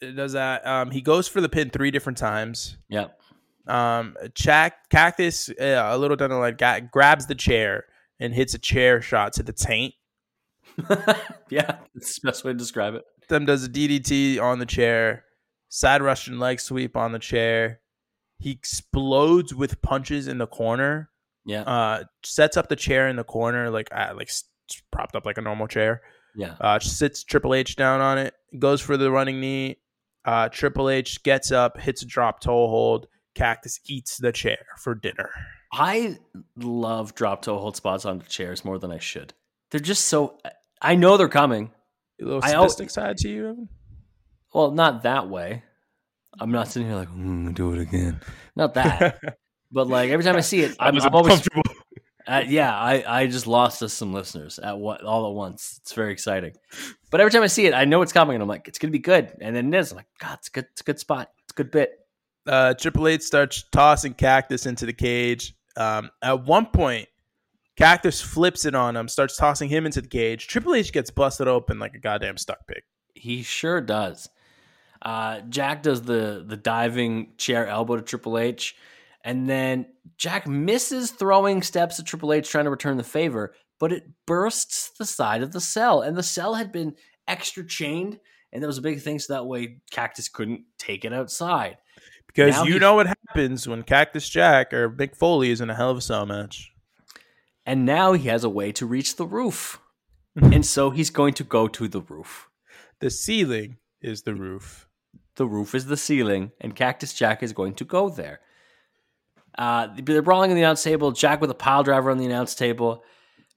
it 0.00 0.16
does 0.16 0.32
that. 0.32 0.66
Um, 0.66 0.90
he 0.90 1.00
goes 1.02 1.28
for 1.28 1.40
the 1.40 1.48
pin 1.48 1.70
three 1.70 1.90
different 1.90 2.18
times. 2.18 2.76
Yep. 2.88 3.20
Um, 3.66 4.16
Jack 4.34 4.88
Cactus 4.90 5.48
uh, 5.50 5.88
a 5.90 5.98
little 5.98 6.16
down 6.16 6.30
the 6.30 6.36
line 6.36 6.88
grabs 6.90 7.26
the 7.26 7.34
chair 7.36 7.84
and 8.20 8.34
hits 8.34 8.54
a 8.54 8.58
chair 8.58 9.00
shot 9.00 9.32
to 9.32 9.42
the 9.42 9.52
taint. 9.52 9.94
yeah, 11.50 11.78
that's 11.94 12.20
the 12.20 12.28
best 12.28 12.44
way 12.44 12.52
to 12.52 12.58
describe 12.58 12.94
it. 12.94 13.04
Then 13.28 13.44
does 13.44 13.64
a 13.64 13.68
DDT 13.68 14.40
on 14.40 14.58
the 14.58 14.66
chair, 14.66 15.24
side 15.68 16.02
Russian 16.02 16.38
leg 16.38 16.60
sweep 16.60 16.96
on 16.96 17.12
the 17.12 17.18
chair. 17.18 17.80
He 18.38 18.50
explodes 18.50 19.54
with 19.54 19.82
punches 19.82 20.28
in 20.28 20.38
the 20.38 20.46
corner. 20.46 21.10
Yeah. 21.44 21.62
Uh, 21.62 22.04
sets 22.24 22.56
up 22.56 22.68
the 22.68 22.76
chair 22.76 23.08
in 23.08 23.16
the 23.16 23.24
corner 23.24 23.70
like 23.70 23.88
uh, 23.92 24.12
like 24.16 24.30
propped 24.92 25.16
up 25.16 25.26
like 25.26 25.38
a 25.38 25.42
normal 25.42 25.66
chair. 25.66 26.02
yeah. 26.36 26.54
Uh, 26.60 26.78
sits 26.78 27.24
Triple 27.24 27.54
H 27.54 27.76
down 27.76 28.00
on 28.00 28.18
it, 28.18 28.34
goes 28.58 28.80
for 28.80 28.96
the 28.96 29.10
running 29.10 29.40
knee. 29.40 29.78
Uh, 30.24 30.48
Triple 30.48 30.90
H 30.90 31.22
gets 31.22 31.50
up, 31.50 31.80
hits 31.80 32.02
a 32.02 32.06
drop 32.06 32.40
toe 32.40 32.68
hold. 32.68 33.06
Cactus 33.34 33.80
eats 33.86 34.18
the 34.18 34.32
chair 34.32 34.58
for 34.78 34.94
dinner. 34.94 35.30
I 35.72 36.18
love 36.56 37.14
drop 37.14 37.42
toe 37.42 37.58
hold 37.58 37.76
spots 37.76 38.04
on 38.04 38.22
chairs 38.22 38.64
more 38.64 38.78
than 38.78 38.90
I 38.90 38.98
should. 38.98 39.32
They're 39.70 39.80
just 39.80 40.06
so. 40.06 40.38
I 40.82 40.96
know 40.96 41.16
they're 41.16 41.28
coming. 41.28 41.70
A 42.20 42.24
little 42.24 42.42
sadistic 42.42 42.90
side 42.90 43.16
to 43.18 43.28
you, 43.28 43.48
Evan? 43.50 43.68
Well, 44.52 44.72
not 44.72 45.04
that 45.04 45.28
way. 45.28 45.62
I'm 46.38 46.50
not 46.50 46.68
sitting 46.68 46.88
here 46.88 46.96
like, 46.96 47.08
mm, 47.10 47.54
do 47.54 47.72
it 47.72 47.80
again. 47.80 48.20
Not 48.56 48.74
that. 48.74 49.20
But 49.72 49.86
like 49.86 50.10
every 50.10 50.24
time 50.24 50.34
I 50.34 50.40
see 50.40 50.62
it, 50.62 50.74
I'm, 50.80 50.96
I'm 51.00 51.14
always 51.14 51.46
uh, 52.26 52.42
yeah. 52.44 52.76
I 52.76 53.04
I 53.20 53.26
just 53.28 53.46
lost 53.46 53.84
us 53.84 53.92
some 53.92 54.12
listeners 54.12 54.58
at 54.58 54.76
what 54.76 55.04
all 55.04 55.28
at 55.28 55.32
once. 55.34 55.78
It's 55.80 55.92
very 55.92 56.12
exciting. 56.12 56.54
But 57.12 57.20
every 57.20 57.30
time 57.30 57.44
I 57.44 57.46
see 57.46 57.66
it, 57.66 57.72
I 57.74 57.84
know 57.84 58.02
it's 58.02 58.12
coming, 58.12 58.34
and 58.34 58.42
I'm 58.42 58.48
like, 58.48 58.66
it's 58.66 58.80
gonna 58.80 58.90
be 58.90 58.98
good. 58.98 59.30
And 59.40 59.54
then 59.54 59.72
it 59.72 59.78
is. 59.78 59.92
I'm 59.92 59.96
like, 59.98 60.08
God, 60.18 60.38
it's 60.38 60.48
good. 60.48 60.66
It's 60.72 60.80
a 60.80 60.84
good 60.84 60.98
spot. 60.98 61.30
It's 61.44 61.52
a 61.52 61.54
good 61.54 61.70
bit. 61.70 61.92
uh, 62.48 62.74
Triple 62.74 63.06
H 63.06 63.22
starts 63.22 63.62
tossing 63.70 64.12
Cactus 64.14 64.66
into 64.66 64.86
the 64.86 64.92
cage. 64.92 65.54
Um, 65.80 66.10
at 66.22 66.44
one 66.44 66.66
point, 66.66 67.08
Cactus 67.76 68.20
flips 68.20 68.66
it 68.66 68.74
on 68.74 68.96
him, 68.96 69.08
starts 69.08 69.38
tossing 69.38 69.70
him 69.70 69.86
into 69.86 70.02
the 70.02 70.08
cage. 70.08 70.46
Triple 70.46 70.74
H 70.74 70.92
gets 70.92 71.10
busted 71.10 71.48
open 71.48 71.78
like 71.78 71.94
a 71.94 71.98
goddamn 71.98 72.36
stuck 72.36 72.66
pig. 72.66 72.82
He 73.14 73.42
sure 73.42 73.80
does. 73.80 74.28
Uh, 75.00 75.40
Jack 75.48 75.82
does 75.82 76.02
the 76.02 76.44
the 76.46 76.58
diving 76.58 77.32
chair 77.38 77.66
elbow 77.66 77.96
to 77.96 78.02
Triple 78.02 78.36
H, 78.36 78.76
and 79.24 79.48
then 79.48 79.86
Jack 80.18 80.46
misses 80.46 81.12
throwing 81.12 81.62
steps 81.62 81.98
at 81.98 82.04
Triple 82.04 82.34
H, 82.34 82.50
trying 82.50 82.64
to 82.64 82.70
return 82.70 82.98
the 82.98 83.02
favor, 83.02 83.54
but 83.78 83.90
it 83.90 84.04
bursts 84.26 84.90
the 84.98 85.06
side 85.06 85.42
of 85.42 85.52
the 85.52 85.60
cell, 85.62 86.02
and 86.02 86.14
the 86.14 86.22
cell 86.22 86.56
had 86.56 86.70
been 86.70 86.94
extra 87.26 87.66
chained, 87.66 88.20
and 88.52 88.62
that 88.62 88.66
was 88.66 88.76
a 88.76 88.82
big 88.82 89.00
thing, 89.00 89.18
so 89.18 89.32
that 89.32 89.46
way 89.46 89.78
Cactus 89.90 90.28
couldn't 90.28 90.64
take 90.76 91.06
it 91.06 91.14
outside. 91.14 91.78
Because 92.34 92.54
Now 92.54 92.64
you 92.64 92.78
know 92.78 92.94
what 92.94 93.06
happens 93.06 93.66
when 93.66 93.82
Cactus 93.82 94.28
Jack 94.28 94.72
or 94.72 94.88
Mick 94.88 95.16
Foley 95.16 95.50
is 95.50 95.60
in 95.60 95.68
a 95.68 95.74
hell 95.74 95.90
in 95.90 95.96
a 95.96 96.00
cell 96.00 96.26
match. 96.26 96.72
And 97.66 97.84
now 97.84 98.12
he 98.12 98.28
has 98.28 98.44
a 98.44 98.48
way 98.48 98.72
to 98.72 98.86
reach 98.86 99.16
the 99.16 99.26
roof, 99.26 99.80
and 100.36 100.64
so 100.64 100.90
he's 100.90 101.10
going 101.10 101.34
to 101.34 101.44
go 101.44 101.68
to 101.68 101.88
the 101.88 102.00
roof. 102.00 102.48
The 103.00 103.10
ceiling 103.10 103.78
is 104.00 104.22
the 104.22 104.34
roof. 104.34 104.86
the 105.36 105.46
roof 105.46 105.74
is 105.74 105.86
the 105.86 105.96
ceiling, 105.96 106.52
and 106.60 106.76
Cactus 106.76 107.12
Jack 107.14 107.42
is 107.42 107.52
going 107.52 107.74
to 107.74 107.84
go 107.84 108.08
there. 108.08 108.40
Uh, 109.56 109.88
they're 109.96 110.22
brawling 110.22 110.50
on 110.50 110.56
the 110.56 110.62
announce 110.62 110.82
table. 110.82 111.12
Jack 111.12 111.40
with 111.40 111.50
a 111.50 111.54
pile 111.54 111.82
driver 111.82 112.10
on 112.10 112.18
the 112.18 112.26
announce 112.26 112.54
table. 112.54 113.04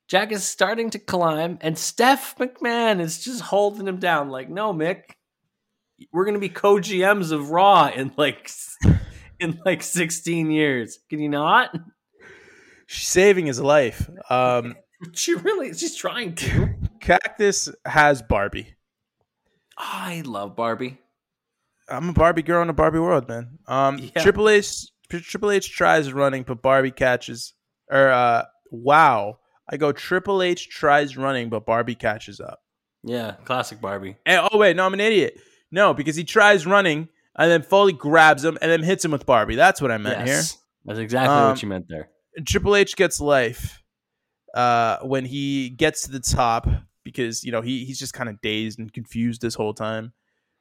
Jack 0.08 0.32
is 0.32 0.44
starting 0.44 0.90
to 0.90 1.00
climb, 1.00 1.58
and 1.62 1.78
Steph 1.78 2.38
McMahon 2.38 3.00
is 3.00 3.24
just 3.24 3.42
holding 3.42 3.88
him 3.88 3.98
down. 3.98 4.30
Like, 4.30 4.50
no, 4.50 4.74
Mick, 4.74 5.16
we're 6.12 6.26
to 6.34 6.40
be 6.40 6.50
co-GMs 6.50 7.32
of 7.32 7.50
Raw 7.52 7.88
in 7.88 8.12
like 8.18 8.50
in 9.40 9.60
like 9.66 9.82
sixteen 9.84 10.52
years. 10.52 11.00
Can 11.10 11.20
you 11.20 11.30
not? 11.30 11.76
She's 12.88 13.08
saving 13.08 13.46
his 13.48 13.60
life. 13.60 14.10
Um, 14.30 14.76
She 15.12 15.34
really, 15.34 15.74
she's 15.74 15.96
trying 15.98 16.34
to. 16.36 16.76
Cactus 17.02 17.68
has 17.86 18.22
Barbie. 18.22 18.76
I 19.78 20.22
love 20.26 20.56
Barbie. 20.56 20.98
I'm 21.90 22.08
a 22.10 22.14
Barbie 22.14 22.42
girl 22.42 22.62
in 22.62 22.70
a 22.70 22.74
Barbie 22.74 23.00
world, 23.00 23.28
man. 23.28 23.60
Um, 23.68 23.98
Yeah. 23.98 24.22
Triple 24.22 24.48
H 24.48 24.86
Triple 25.10 25.52
H 25.52 25.72
tries 25.76 26.14
running, 26.14 26.44
but 26.44 26.62
Barbie 26.62 26.92
catches. 26.92 27.54
Or 27.92 28.10
uh, 28.10 28.46
wow, 28.72 29.40
I 29.70 29.76
go 29.76 29.92
Triple 29.92 30.42
H 30.42 30.70
tries 30.70 31.18
running, 31.18 31.50
but 31.50 31.66
Barbie 31.66 31.96
catches 31.96 32.40
up. 32.40 32.60
Yeah, 33.04 33.34
classic 33.44 33.82
Barbie. 33.82 34.16
And, 34.26 34.48
oh 34.52 34.58
wait, 34.58 34.78
no, 34.78 34.86
I'm 34.86 34.94
an 34.94 35.02
idiot. 35.02 35.38
No, 35.74 35.94
because 35.94 36.16
he 36.16 36.24
tries 36.24 36.66
running 36.66 37.10
and 37.36 37.50
then 37.52 37.64
Foley 37.64 37.94
grabs 37.94 38.46
him 38.46 38.58
and 38.62 38.70
then 38.72 38.84
hits 38.84 39.04
him 39.04 39.12
with 39.12 39.26
Barbie. 39.26 39.56
That's 39.56 39.82
what 39.82 39.92
I 39.92 39.98
meant 39.98 40.26
Yes, 40.26 40.58
that's 40.86 41.00
exactly 41.00 41.36
Um, 41.36 41.50
what 41.50 41.62
you 41.64 41.68
meant 41.68 41.88
there. 41.90 42.10
here. 42.36 42.44
Triple 42.46 42.76
H 42.76 42.96
gets 42.96 43.20
life 43.20 43.82
uh, 44.54 45.00
when 45.02 45.26
he 45.26 45.70
gets 45.70 46.04
to 46.04 46.12
the 46.12 46.20
top 46.20 46.68
because 47.04 47.44
you 47.44 47.52
know 47.52 47.62
he 47.62 47.86
he's 47.86 48.00
just 48.00 48.14
kind 48.14 48.30
of 48.30 48.40
dazed 48.42 48.80
and 48.80 48.94
confused 48.94 49.42
this 49.42 49.56
whole 49.56 49.74
time. 49.74 50.14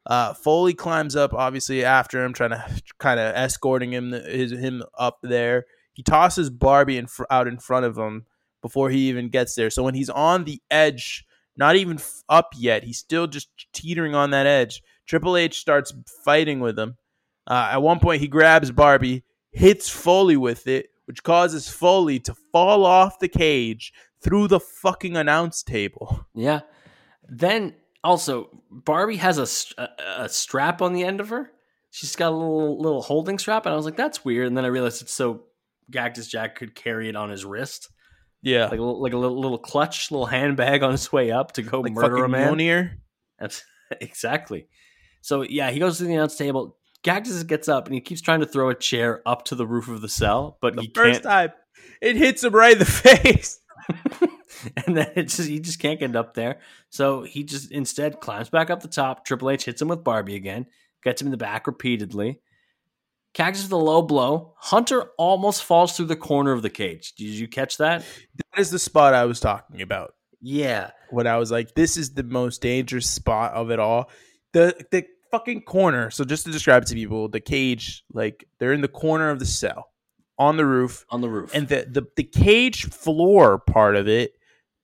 Uh, 0.07 0.35
Foley 0.35 0.75
climbs 0.75 1.15
up, 1.15 1.33
obviously 1.33 1.85
after 1.85 2.25
him, 2.25 2.33
trying 2.33 2.51
to 2.51 2.65
kind 2.99 3.21
of 3.21 3.35
escorting 3.37 3.93
him 3.93 4.11
his 4.13 4.51
him 4.51 4.83
up 4.99 5.19
there. 5.23 5.67
He 5.93 6.03
tosses 6.03 6.49
Barbie 6.51 6.97
in 6.97 7.07
fr- 7.07 7.25
out 7.31 7.47
in 7.47 7.59
front 7.59 7.85
of 7.87 7.97
him 7.99 8.25
before 8.63 8.91
he 8.91 9.09
even 9.11 9.29
gets 9.29 9.55
there. 9.55 9.69
So 9.71 9.83
when 9.83 9.95
he's 9.95 10.09
on 10.11 10.45
the 10.45 10.61
edge, 10.71 11.25
not 11.57 11.77
even 11.77 11.99
f- 11.99 12.23
up 12.29 12.51
yet, 12.57 12.83
he's 12.85 12.99
still 12.99 13.27
just 13.27 13.49
teetering 13.75 14.15
on 14.15 14.31
that 14.31 14.47
edge. 14.47 14.83
Triple 15.13 15.37
H 15.37 15.59
starts 15.61 15.93
fighting 16.25 16.61
with 16.61 16.79
him. 16.79 16.97
Uh, 17.47 17.69
at 17.73 17.83
one 17.83 17.99
point, 18.01 18.23
he 18.23 18.29
grabs 18.29 18.71
Barbie, 18.71 19.25
hits 19.51 19.87
Foley 19.87 20.39
with 20.39 20.67
it, 20.67 20.87
which 21.05 21.23
causes 21.23 21.69
Foley 21.69 22.19
to 22.21 22.35
fall 22.51 22.87
off 22.87 23.19
the 23.19 23.29
cage 23.29 23.93
through 24.23 24.49
the 24.49 24.59
fucking 24.59 25.15
announce 25.15 25.63
table. 25.63 26.25
Yeah. 26.35 26.61
Then 27.29 27.75
also, 28.03 28.49
Barbie 28.71 29.17
has 29.17 29.37
a 29.37 29.87
a 30.17 30.31
strap 30.31 30.81
on 30.81 30.95
the 30.95 31.05
end 31.05 31.21
of 31.21 31.29
her. 31.29 31.51
She's 31.91 32.17
got 32.17 32.33
a 32.33 32.35
little 32.37 32.81
little 32.81 33.03
holding 33.03 33.39
strap, 33.39 33.67
and 33.67 33.75
I 33.75 33.77
was 33.77 33.85
like, 33.85 33.97
"That's 33.99 34.25
weird." 34.25 34.47
And 34.47 34.57
then 34.57 34.65
I 34.65 34.69
realized 34.69 35.03
it's 35.03 35.13
so 35.13 35.43
Cactus 35.93 36.27
Jack 36.27 36.57
could 36.57 36.75
carry 36.75 37.11
it 37.11 37.17
on 37.17 37.29
his 37.29 37.45
wrist, 37.45 37.91
Yeah, 38.41 38.63
like 38.69 38.79
a, 38.79 38.83
little- 38.83 39.03
like 39.03 39.13
a 39.13 39.19
little, 39.19 39.39
little 39.39 39.59
clutch, 39.59 40.11
little 40.11 40.25
handbag 40.25 40.83
on 40.83 40.93
his 40.93 41.13
way 41.13 41.31
up 41.31 41.53
to 41.53 41.63
go 41.63 41.81
like 41.83 41.93
murder 41.93 42.25
a 42.25 42.29
man. 42.31 42.55
Mjolnir. 42.55 42.91
That's 43.39 43.63
exactly. 44.01 44.69
So 45.23 45.43
yeah, 45.43 45.71
he 45.71 45.79
goes 45.79 45.97
to 45.99 46.05
the 46.05 46.13
announce 46.15 46.37
table. 46.37 46.77
Cactus 47.03 47.43
gets 47.45 47.69
up 47.69 47.87
and 47.87 47.95
he 47.95 48.01
keeps 48.01 48.21
trying 48.21 48.41
to 48.41 48.47
throw 48.47 48.69
a 48.69 48.75
chair 48.75 49.23
up 49.27 49.45
to 49.47 49.55
the 49.55 49.67
roof 49.67 49.89
of 49.89 50.03
the 50.03 50.09
cell, 50.09 50.59
but 50.61 50.77
The 50.77 50.83
he 50.83 50.93
first 50.95 51.23
can't. 51.23 51.51
time, 51.51 51.53
it 52.01 52.17
hits 52.17 52.45
him 52.45 52.55
right 52.55 52.75
in 52.75 52.79
the 52.79 52.85
face. 52.85 53.59
and 54.87 54.97
then 54.97 55.11
it 55.17 55.25
just 55.25 55.49
he 55.49 55.59
just 55.59 55.81
can't 55.81 55.99
get 55.99 56.15
up 56.15 56.35
there. 56.35 56.61
So 56.91 57.23
he 57.23 57.43
just 57.45 57.73
instead 57.73 58.21
climbs 58.21 58.51
back 58.51 58.71
up 58.71 58.83
the 58.83 58.89
top. 58.89 59.25
Triple 59.25 59.51
H 59.51 59.65
hits 59.65 59.83
him 59.83 59.89
with 59.89 60.05
Barbie 60.05 60.37
again, 60.37 60.67
gets 61.03 61.21
him 61.21 61.27
in 61.27 61.33
the 61.33 61.37
back 61.37 61.67
repeatedly. 61.67 62.41
Cactus 63.35 63.63
with 63.63 63.73
a 63.73 63.77
low 63.77 64.03
blow. 64.03 64.55
Hunter 64.59 65.05
almost 65.17 65.65
falls 65.65 65.97
through 65.97 66.07
the 66.07 66.17
corner 66.17 66.53
of 66.53 66.61
the 66.63 66.69
cage. 66.71 67.15
Did 67.15 67.29
you 67.31 67.49
catch 67.49 67.79
that? 67.79 68.05
That 68.37 68.61
is 68.61 68.71
the 68.71 68.79
spot 68.79 69.15
I 69.15 69.25
was 69.25 69.41
talking 69.41 69.81
about. 69.81 70.15
Yeah. 70.41 70.91
when 71.11 71.27
I 71.27 71.39
was 71.39 71.51
like, 71.51 71.75
this 71.75 71.97
is 71.97 72.13
the 72.15 72.25
most 72.25 72.61
dangerous 72.61 73.09
spot 73.09 73.55
of 73.55 73.71
it 73.71 73.79
all. 73.79 74.11
The 74.53 74.77
the 74.91 75.07
fucking 75.33 75.63
corner. 75.63 76.11
So 76.11 76.25
just 76.25 76.45
to 76.45 76.53
describe 76.53 76.85
it 76.85 76.89
to 76.91 76.95
people, 76.95 77.29
the 77.29 77.41
cage, 77.41 78.05
like 78.13 78.45
they're 78.59 78.73
in 78.73 78.83
the 78.83 78.89
corner 78.89 79.31
of 79.31 79.41
the 79.41 79.47
cell 79.47 79.91
on 80.39 80.57
the 80.57 80.67
roof. 80.67 81.05
On 81.11 81.21
the 81.21 81.29
roof. 81.29 81.51
And 81.55 81.67
the, 81.67 81.87
the, 81.91 82.07
the 82.17 82.25
cage 82.25 82.85
floor 82.85 83.59
part 83.59 83.97
of 83.97 84.07
it 84.07 84.33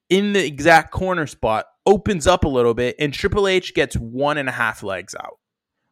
in 0.09 0.33
the 0.33 0.45
exact 0.45 0.91
corner 0.91 1.27
spot 1.27 1.67
opens 1.87 2.27
up 2.27 2.45
a 2.45 2.49
little 2.49 2.75
bit 2.75 2.97
and 2.99 3.15
Triple 3.15 3.47
H 3.47 3.75
gets 3.75 3.95
one 3.97 4.39
and 4.39 4.49
a 4.49 4.53
half 4.53 4.83
legs 4.83 5.15
out. 5.15 5.39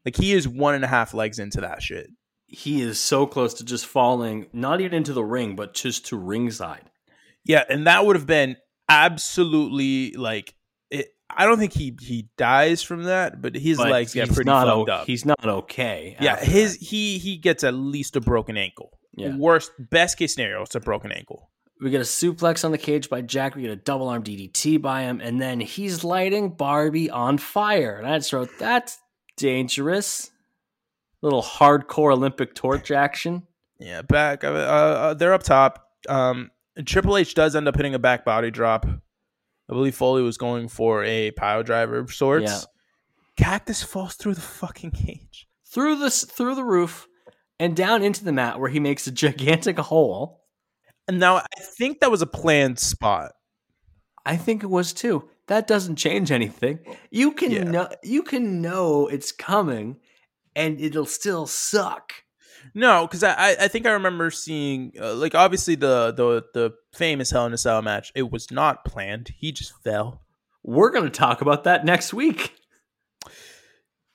Like 0.04 0.16
he 0.16 0.32
is 0.32 0.48
one 0.48 0.74
and 0.74 0.84
a 0.84 0.88
half 0.88 1.14
legs 1.14 1.38
into 1.38 1.60
that 1.60 1.82
shit. 1.82 2.08
he 2.46 2.80
is 2.80 2.98
so 3.00 3.26
close 3.26 3.54
to 3.54 3.64
just 3.64 3.86
falling, 3.86 4.46
not 4.52 4.80
even 4.80 4.94
into 4.96 5.12
the 5.12 5.24
ring, 5.24 5.56
but 5.56 5.74
just 5.74 6.06
to 6.06 6.16
ringside. 6.16 6.90
Yeah, 7.44 7.64
and 7.68 7.86
that 7.86 8.06
would 8.06 8.16
have 8.16 8.26
been 8.26 8.56
absolutely 8.88 10.12
like 10.12 10.54
I 11.28 11.44
don't 11.44 11.58
think 11.58 11.72
he 11.72 11.96
he 12.00 12.28
dies 12.36 12.82
from 12.82 13.04
that, 13.04 13.42
but 13.42 13.54
his 13.54 13.78
But 13.78 13.90
legs 13.90 14.14
get 14.14 14.28
he's 14.28 14.36
pretty 14.36 14.48
not 14.48 14.66
fucked 14.66 14.88
o- 14.88 14.92
up. 14.92 15.06
He's 15.06 15.24
not 15.24 15.44
okay. 15.44 16.16
yeah, 16.20 16.36
his 16.38 16.78
that. 16.78 16.84
he 16.86 17.18
he 17.18 17.36
gets 17.36 17.64
at 17.64 17.74
least 17.74 18.16
a 18.16 18.20
broken 18.20 18.56
ankle. 18.56 18.90
Yeah. 19.16 19.36
Worst 19.36 19.72
best 19.78 20.18
case 20.18 20.34
scenario, 20.34 20.62
it's 20.62 20.74
a 20.74 20.80
broken 20.80 21.10
ankle. 21.10 21.50
We 21.80 21.90
get 21.90 22.00
a 22.00 22.04
suplex 22.04 22.64
on 22.64 22.70
the 22.70 22.78
cage 22.78 23.10
by 23.10 23.20
Jack. 23.22 23.54
We 23.54 23.62
get 23.62 23.70
a 23.70 23.76
double 23.76 24.08
arm 24.08 24.22
DDT 24.22 24.80
by 24.80 25.02
him, 25.02 25.20
and 25.20 25.40
then 25.40 25.60
he's 25.60 26.04
lighting 26.04 26.50
Barbie 26.50 27.10
on 27.10 27.36
fire. 27.38 27.96
And 27.98 28.06
I 28.06 28.16
just 28.18 28.32
wrote, 28.32 28.50
"That's 28.58 28.98
dangerous." 29.36 30.30
Little 31.22 31.42
hardcore 31.42 32.12
Olympic 32.12 32.54
torch 32.54 32.90
action. 32.90 33.42
Yeah, 33.78 34.02
back. 34.02 34.44
Uh, 34.44 34.48
uh, 34.48 35.14
they're 35.14 35.32
up 35.34 35.42
top. 35.42 35.90
Um, 36.08 36.50
Triple 36.84 37.16
H 37.16 37.34
does 37.34 37.56
end 37.56 37.68
up 37.68 37.76
hitting 37.76 37.94
a 37.94 37.98
back 37.98 38.24
body 38.24 38.50
drop. 38.50 38.86
I 39.68 39.72
believe 39.74 39.94
Foley 39.96 40.22
was 40.22 40.38
going 40.38 40.68
for 40.68 41.02
a 41.04 41.32
pile 41.32 41.62
driver 41.62 41.98
of 41.98 42.12
sorts. 42.12 42.44
Yeah. 42.50 42.60
Cactus 43.36 43.82
falls 43.82 44.14
through 44.14 44.34
the 44.34 44.40
fucking 44.40 44.92
cage. 44.92 45.46
through 45.68 45.96
the 45.98 46.10
through 46.10 46.54
the 46.54 46.64
roof 46.64 47.06
and 47.58 47.76
down 47.76 48.02
into 48.02 48.24
the 48.24 48.32
mat, 48.32 48.58
where 48.60 48.70
he 48.70 48.80
makes 48.80 49.06
a 49.06 49.12
gigantic 49.12 49.78
hole. 49.78 50.42
And 51.08 51.18
now 51.20 51.36
I 51.36 51.44
think 51.60 52.00
that 52.00 52.10
was 52.10 52.22
a 52.22 52.26
planned 52.26 52.78
spot. 52.78 53.32
I 54.24 54.36
think 54.36 54.62
it 54.62 54.70
was 54.70 54.92
too. 54.92 55.28
That 55.48 55.66
doesn't 55.68 55.96
change 55.96 56.32
anything. 56.32 56.80
You 57.10 57.32
can 57.32 57.50
Yeah. 57.52 57.62
know 57.64 57.88
you 58.02 58.22
can 58.22 58.60
know 58.62 59.06
it's 59.06 59.32
coming, 59.32 59.96
and 60.54 60.80
it'll 60.80 61.06
still 61.06 61.46
suck. 61.46 62.12
No, 62.76 63.06
because 63.06 63.24
I, 63.24 63.56
I 63.58 63.68
think 63.68 63.86
I 63.86 63.92
remember 63.92 64.30
seeing 64.30 64.92
uh, 65.00 65.14
like 65.14 65.34
obviously 65.34 65.76
the 65.76 66.12
the 66.12 66.44
the 66.52 66.74
famous 66.92 67.30
Hell 67.30 67.46
in 67.46 67.54
a 67.54 67.58
Cell 67.58 67.80
match. 67.80 68.12
It 68.14 68.30
was 68.30 68.50
not 68.50 68.84
planned. 68.84 69.30
He 69.38 69.50
just 69.50 69.72
fell. 69.82 70.20
We're 70.62 70.90
going 70.90 71.06
to 71.06 71.10
talk 71.10 71.40
about 71.40 71.64
that 71.64 71.86
next 71.86 72.12
week. 72.12 72.54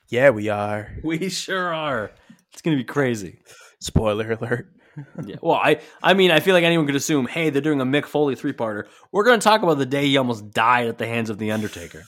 Yeah, 0.09 0.29
we 0.29 0.49
are. 0.49 0.95
We 1.03 1.29
sure 1.29 1.73
are. 1.73 2.11
It's 2.53 2.61
going 2.61 2.77
to 2.77 2.83
be 2.83 2.87
crazy. 2.87 3.39
Spoiler 3.79 4.31
alert. 4.33 4.67
Yeah. 5.25 5.37
Well, 5.41 5.55
I 5.55 5.79
I 6.03 6.13
mean, 6.13 6.31
I 6.31 6.41
feel 6.41 6.53
like 6.53 6.65
anyone 6.65 6.85
could 6.85 6.97
assume, 6.97 7.25
hey, 7.25 7.49
they're 7.49 7.61
doing 7.61 7.79
a 7.79 7.85
Mick 7.85 8.05
Foley 8.05 8.35
three 8.35 8.51
parter. 8.51 8.87
We're 9.13 9.23
going 9.23 9.39
to 9.39 9.43
talk 9.43 9.63
about 9.63 9.77
the 9.77 9.85
day 9.85 10.05
he 10.05 10.17
almost 10.17 10.51
died 10.51 10.87
at 10.87 10.97
the 10.97 11.07
hands 11.07 11.29
of 11.29 11.37
the 11.37 11.51
Undertaker. 11.51 12.03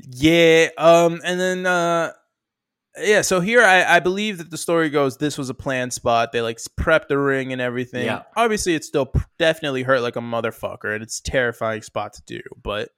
Yeah. 0.00 0.70
Um. 0.76 1.20
And 1.24 1.38
then 1.38 1.64
uh, 1.64 2.12
yeah, 3.00 3.22
so 3.22 3.40
here 3.40 3.62
I, 3.62 3.96
I 3.96 4.00
believe 4.00 4.38
that 4.38 4.50
the 4.50 4.58
story 4.58 4.90
goes 4.90 5.16
this 5.16 5.38
was 5.38 5.50
a 5.50 5.54
planned 5.54 5.92
spot. 5.92 6.32
They 6.32 6.40
like 6.40 6.58
prepped 6.78 7.08
the 7.08 7.18
ring 7.18 7.52
and 7.52 7.60
everything. 7.60 8.06
Yeah. 8.06 8.22
Obviously, 8.36 8.74
it 8.74 8.84
still 8.84 9.12
definitely 9.38 9.82
hurt 9.82 10.00
like 10.00 10.16
a 10.16 10.20
motherfucker, 10.20 10.94
and 10.94 11.02
it's 11.02 11.18
a 11.18 11.22
terrifying 11.22 11.82
spot 11.82 12.14
to 12.14 12.22
do. 12.26 12.40
But 12.62 12.90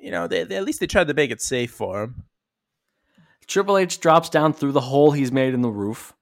you 0.00 0.10
know, 0.10 0.26
they, 0.26 0.44
they 0.44 0.56
at 0.56 0.64
least 0.64 0.80
they 0.80 0.86
tried 0.86 1.08
to 1.08 1.14
make 1.14 1.30
it 1.30 1.40
safe 1.40 1.70
for 1.72 2.02
him. 2.02 2.24
Triple 3.46 3.78
H 3.78 3.98
drops 4.00 4.28
down 4.28 4.52
through 4.52 4.72
the 4.72 4.80
hole 4.80 5.10
he's 5.10 5.32
made 5.32 5.54
in 5.54 5.62
the 5.62 5.70
roof. 5.70 6.14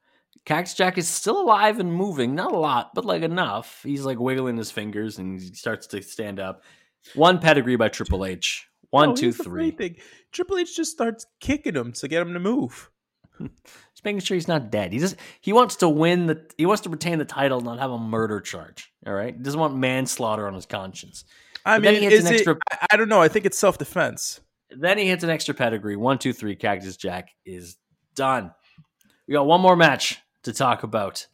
Cactus 0.45 0.74
Jack 0.74 0.97
is 0.97 1.09
still 1.09 1.41
alive 1.43 1.81
and 1.81 1.93
moving, 1.93 2.37
not 2.37 2.53
a 2.53 2.57
lot, 2.57 2.95
but 2.95 3.05
like 3.05 3.22
enough. 3.22 3.81
He's 3.83 4.05
like 4.05 4.20
wiggling 4.20 4.57
his 4.57 4.70
fingers 4.70 5.18
and 5.18 5.41
he 5.41 5.53
starts 5.55 5.89
to 5.89 6.01
stand 6.03 6.39
up. 6.39 6.62
One 7.14 7.41
pedigree 7.41 7.74
by 7.74 7.89
Triple 7.89 8.24
H. 8.24 8.68
One, 8.91 9.11
Oh, 9.11 9.14
two, 9.16 9.32
three. 9.32 9.70
thing. 9.72 9.97
Triple 10.32 10.59
H 10.59 10.76
just 10.76 10.93
starts 10.93 11.26
kicking 11.41 11.74
him 11.74 11.93
to 11.93 12.09
get 12.09 12.22
him 12.22 12.32
to 12.34 12.41
move. 12.41 12.91
Just 13.39 14.05
making 14.05 14.20
sure 14.20 14.34
he's 14.34 14.49
not 14.49 14.70
dead. 14.70 14.93
He 14.95 14.99
just 14.99 15.16
he 15.43 15.53
wants 15.53 15.76
to 15.76 15.89
win 15.91 16.26
the 16.26 16.43
he 16.57 16.64
wants 16.64 16.82
to 16.84 16.89
retain 16.89 17.18
the 17.18 17.24
title, 17.26 17.59
and 17.59 17.66
not 17.66 17.78
have 17.78 17.91
a 17.91 17.99
murder 17.99 18.41
charge. 18.41 18.91
All 19.07 19.12
right, 19.12 19.34
he 19.37 19.43
doesn't 19.43 19.61
want 19.61 19.76
manslaughter 19.76 20.47
on 20.47 20.55
his 20.55 20.64
conscience. 20.64 21.24
I 21.64 21.76
But 21.78 21.82
mean, 21.82 21.95
he 21.97 22.01
hits 22.05 22.14
is 22.14 22.24
an 22.26 22.32
it, 22.32 22.34
extra- 22.37 22.57
I, 22.72 22.87
I 22.93 22.97
don't 22.97 23.11
know. 23.11 23.20
I 23.20 23.28
think 23.28 23.45
it's 23.45 23.59
self 23.59 23.76
defense. 23.76 24.41
Then 24.70 24.97
he 24.97 25.07
hits 25.07 25.22
an 25.22 25.28
extra 25.28 25.53
pedigree. 25.55 25.97
One, 25.97 26.16
two, 26.18 26.32
three. 26.32 26.57
Cactus 26.57 26.97
Jack 26.97 27.28
is 27.45 27.76
done. 28.14 28.53
We 29.28 29.34
got 29.34 29.47
one 29.47 29.61
more 29.61 29.76
match 29.76 30.18
to 30.45 30.53
talk 30.55 30.82
about, 30.82 31.26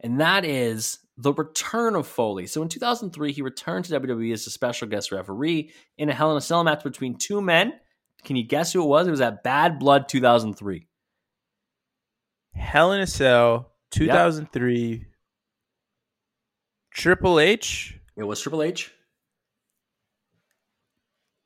and 0.00 0.20
that 0.20 0.44
is 0.44 0.98
the 1.18 1.32
return 1.32 1.94
of 1.96 2.06
Foley. 2.06 2.46
So 2.46 2.62
in 2.62 2.68
2003, 2.68 3.32
he 3.32 3.42
returned 3.42 3.86
to 3.86 4.00
WWE 4.00 4.32
as 4.32 4.46
a 4.46 4.50
special 4.50 4.86
guest 4.88 5.12
referee 5.12 5.70
in 5.96 6.08
a 6.08 6.12
Hell 6.14 6.30
in 6.32 6.36
a 6.36 6.40
Cell 6.40 6.62
match 6.64 6.82
between 6.84 7.16
two 7.16 7.40
men. 7.40 7.72
Can 8.24 8.36
you 8.36 8.42
guess 8.44 8.72
who 8.72 8.82
it 8.82 8.86
was? 8.86 9.06
It 9.06 9.12
was 9.12 9.20
at 9.20 9.42
Bad 9.42 9.78
Blood 9.78 10.08
2003. 10.08 10.86
Hell 12.54 12.92
in 12.92 13.00
a 13.00 13.06
Cell, 13.06 13.72
2003. 13.92 15.06
Triple 16.92 17.38
H, 17.40 17.98
It 18.16 18.24
was 18.24 18.40
Triple 18.40 18.62
H. 18.62 18.92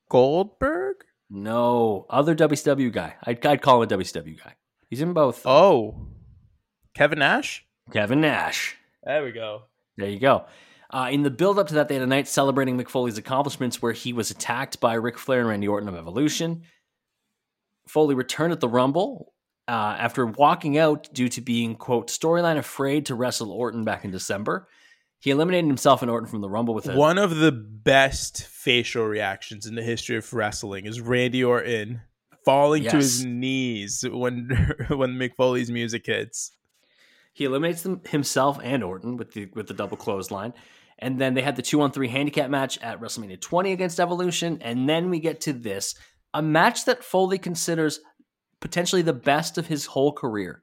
Goldberg. 0.09 0.97
No, 1.29 2.07
other 2.11 2.35
WCW 2.35 2.93
guy. 2.93 3.15
I'd, 3.25 3.45
I'd 3.47 3.63
call 3.63 3.83
him 3.83 3.89
a 3.91 3.97
WCW 3.99 4.43
guy. 4.43 4.55
He's 4.89 5.01
in 5.01 5.13
both. 5.13 5.47
Oh, 5.47 6.09
Kevin 6.95 7.21
Nash. 7.21 7.65
Kevin 7.93 8.21
Nash. 8.21 8.77
There 9.11 9.25
we 9.25 9.33
go. 9.33 9.63
There 9.97 10.09
you 10.09 10.21
go. 10.21 10.45
Uh, 10.89 11.09
in 11.11 11.25
the 11.25 11.31
build 11.31 11.59
up 11.59 11.67
to 11.67 11.75
that, 11.75 11.89
they 11.89 11.95
had 11.95 12.03
a 12.05 12.07
night 12.07 12.29
celebrating 12.29 12.79
Mick 12.79 12.89
Foley's 12.89 13.19
accomplishments 13.19 13.83
where 13.83 13.93
he 13.93 14.13
was 14.13 14.31
attacked 14.31 14.79
by 14.79 14.95
Ric 14.95 15.19
Flair 15.19 15.41
and 15.41 15.49
Randy 15.49 15.67
Orton 15.67 15.89
of 15.89 15.97
Evolution. 15.97 16.63
Foley 17.89 18.15
returned 18.15 18.53
at 18.53 18.61
the 18.61 18.69
Rumble 18.69 19.33
uh, 19.67 19.97
after 19.99 20.27
walking 20.27 20.79
out 20.79 21.13
due 21.13 21.29
to 21.29 21.41
being, 21.41 21.75
quote, 21.75 22.07
storyline 22.07 22.57
afraid 22.57 23.07
to 23.07 23.17
wrestle 23.17 23.51
Orton 23.51 23.83
back 23.83 24.05
in 24.05 24.13
December. 24.13 24.69
He 25.19 25.31
eliminated 25.33 25.67
himself 25.67 26.03
and 26.03 26.11
Orton 26.11 26.29
from 26.29 26.41
the 26.41 26.49
Rumble 26.49 26.75
with 26.75 26.89
a. 26.89 26.95
One 26.95 27.19
of 27.19 27.35
the 27.35 27.51
best 27.51 28.47
facial 28.47 29.05
reactions 29.07 29.67
in 29.67 29.75
the 29.75 29.83
history 29.83 30.19
of 30.19 30.33
wrestling 30.33 30.87
is 30.87 31.01
Randy 31.01 31.43
Orton 31.43 32.03
falling 32.45 32.85
to 32.85 32.97
his 32.97 33.25
knees 33.25 34.05
when 34.09 34.51
when 34.89 35.17
Mick 35.17 35.35
Foley's 35.35 35.69
music 35.69 36.07
hits. 36.07 36.53
He 37.33 37.45
eliminates 37.45 37.83
them, 37.83 38.01
himself 38.09 38.59
and 38.63 38.83
Orton 38.85 39.17
with 39.17 39.33
the 39.33 39.49
with 39.55 39.67
the 39.69 39.75
double 39.75 39.97
clothesline. 39.97 40.53
And 40.99 41.19
then 41.21 41.35
they 41.35 41.43
had 41.43 41.57
the 41.57 41.63
two 41.63 41.81
on 41.81 41.93
three 41.93 42.09
handicap 42.09 42.51
match 42.51 42.79
at 42.83 43.01
WrestleMania 43.01 43.41
20 43.41 43.73
against 43.73 44.01
Evolution. 44.01 44.59
And 44.63 44.89
then 44.89 45.09
we 45.11 45.19
get 45.21 45.41
to 45.43 45.53
this 45.53 45.95
a 46.35 46.43
match 46.43 46.85
that 46.85 47.03
Foley 47.05 47.39
considers 47.39 48.01
potentially 48.61 49.03
the 49.03 49.13
best 49.15 49.59
of 49.59 49.67
his 49.69 49.87
whole 49.87 50.13
career. 50.13 50.63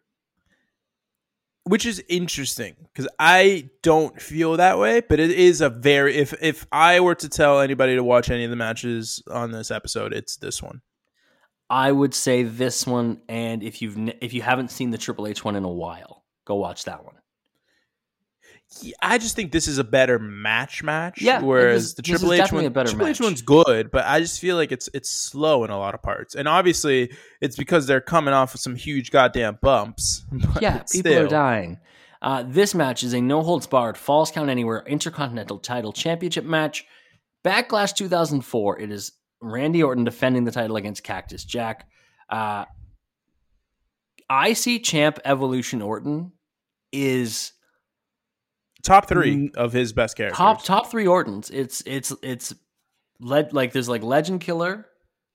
which 1.65 1.85
is 1.85 2.01
interesting 2.07 2.75
because 2.93 3.09
I 3.19 3.69
don't 3.83 4.21
feel 4.21 4.55
that 4.57 4.79
way, 4.79 5.01
but 5.01 5.19
it 5.19 5.31
is 5.31 5.59
a 5.61 5.69
very 5.69 6.15
if 6.15 6.33
if 6.41 6.65
I 6.71 6.99
were 7.01 7.15
to 7.15 7.27
tell 7.29 7.59
anybody 7.59 7.95
to 7.95 8.03
watch 8.03 8.29
any 8.29 8.43
of 8.45 8.49
the 8.49 8.55
matches 8.55 9.21
on 9.29 9.51
this 9.51 9.69
episode, 9.71 10.13
it's 10.13 10.37
this 10.37 10.61
one. 10.63 10.81
I 11.69 11.91
would 11.91 12.13
say 12.13 12.43
this 12.43 12.87
one, 12.87 13.21
and 13.27 13.61
if 13.63 13.81
you've 13.81 13.97
if 14.21 14.33
you 14.33 14.41
haven't 14.41 14.71
seen 14.71 14.91
the 14.91 14.97
Triple 14.97 15.27
H 15.27 15.43
one 15.43 15.55
in 15.57 15.65
a 15.65 15.69
while, 15.69 16.16
go 16.47 16.55
watch 16.55 16.85
that 16.85 17.03
one. 17.03 17.13
I 19.01 19.17
just 19.17 19.35
think 19.35 19.51
this 19.53 19.67
is 19.67 19.77
a 19.77 19.83
better 19.83 20.19
match 20.19 20.83
match. 20.83 21.21
Yeah, 21.21 21.41
whereas 21.41 21.83
this- 21.83 21.93
the 21.95 22.01
Triple 22.01 22.33
H 22.33 22.51
one, 22.51 22.65
a 22.65 22.69
better 22.69 22.89
Triple 22.89 23.07
H 23.07 23.19
one's 23.21 23.41
good, 23.41 23.91
but 23.91 24.05
I 24.05 24.19
just 24.19 24.39
feel 24.41 24.55
like 24.55 24.71
it's 24.71 24.89
it's 24.93 25.09
slow 25.09 25.63
in 25.63 25.69
a 25.69 25.77
lot 25.77 25.93
of 25.93 26.01
parts, 26.01 26.35
and 26.35 26.47
obviously 26.47 27.11
it's 27.41 27.55
because 27.55 27.87
they're 27.87 28.01
coming 28.01 28.33
off 28.33 28.53
of 28.55 28.59
some 28.59 28.75
huge 28.75 29.11
goddamn 29.11 29.59
bumps. 29.61 30.25
but 30.31 30.61
Yeah, 30.61 30.83
people 30.91 31.13
are 31.17 31.27
dying. 31.27 31.79
Uh, 32.21 32.43
this 32.47 32.73
match 32.75 33.03
is 33.03 33.13
a 33.13 33.21
no 33.21 33.41
holds 33.41 33.67
barred, 33.67 33.97
falls 33.97 34.31
count 34.31 34.49
anywhere 34.49 34.83
Intercontinental 34.85 35.59
Title 35.59 35.93
Championship 35.93 36.43
match. 36.43 36.85
Backlash 37.45 37.95
2004. 37.95 38.79
It 38.81 38.91
is 38.91 39.13
Randy 39.41 39.81
Orton 39.83 40.03
defending 40.03 40.43
the 40.43 40.51
title 40.51 40.75
against 40.75 41.03
Cactus 41.03 41.45
Jack. 41.45 41.87
Uh, 42.29 42.65
IC 44.29 44.83
Champ 44.83 45.19
Evolution 45.23 45.81
Orton 45.81 46.33
is 46.91 47.53
Top 48.83 49.07
three 49.07 49.51
of 49.55 49.73
his 49.73 49.91
best 49.91 50.15
characters. 50.15 50.35
Mm. 50.37 50.39
top 50.39 50.63
top 50.63 50.91
three 50.91 51.07
Ortons. 51.07 51.49
It's 51.49 51.81
it's 51.85 52.13
it's 52.21 52.53
led 53.19 53.51
like 53.53 53.73
there's 53.73 53.89
like 53.89 54.03
Legend 54.03 54.39
Killer. 54.41 54.85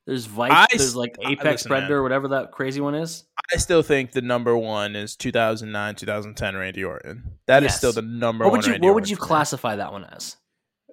There's 0.07 0.25
Vice. 0.27 0.51
I 0.53 0.67
there's 0.77 0.97
like 0.97 1.17
Apex 1.21 1.45
listen, 1.45 1.69
Predator, 1.69 1.97
man. 1.97 2.03
whatever 2.03 2.29
that 2.29 2.51
crazy 2.53 2.81
one 2.81 2.95
is. 2.95 3.25
I 3.53 3.59
still 3.59 3.83
think 3.83 4.13
the 4.13 4.23
number 4.23 4.57
one 4.57 4.97
is 4.97 5.17
2009, 5.17 5.95
2010 5.97 6.57
Randy 6.57 6.83
Orton. 6.85 7.25
That 7.47 7.63
is 7.63 7.69
Yes. 7.69 7.79
still 7.79 7.93
the 7.93 8.03
number 8.03 8.45
What 8.45 8.53
one. 8.53 8.59
would 8.59 8.67
you 8.67 8.73
Randy 8.73 8.87
What 8.87 8.95
would 8.95 9.03
Orton 9.03 9.11
you 9.11 9.17
for 9.17 9.23
me. 9.23 9.27
classify 9.29 9.77
that 9.77 9.93
one 9.93 10.05
as? 10.05 10.37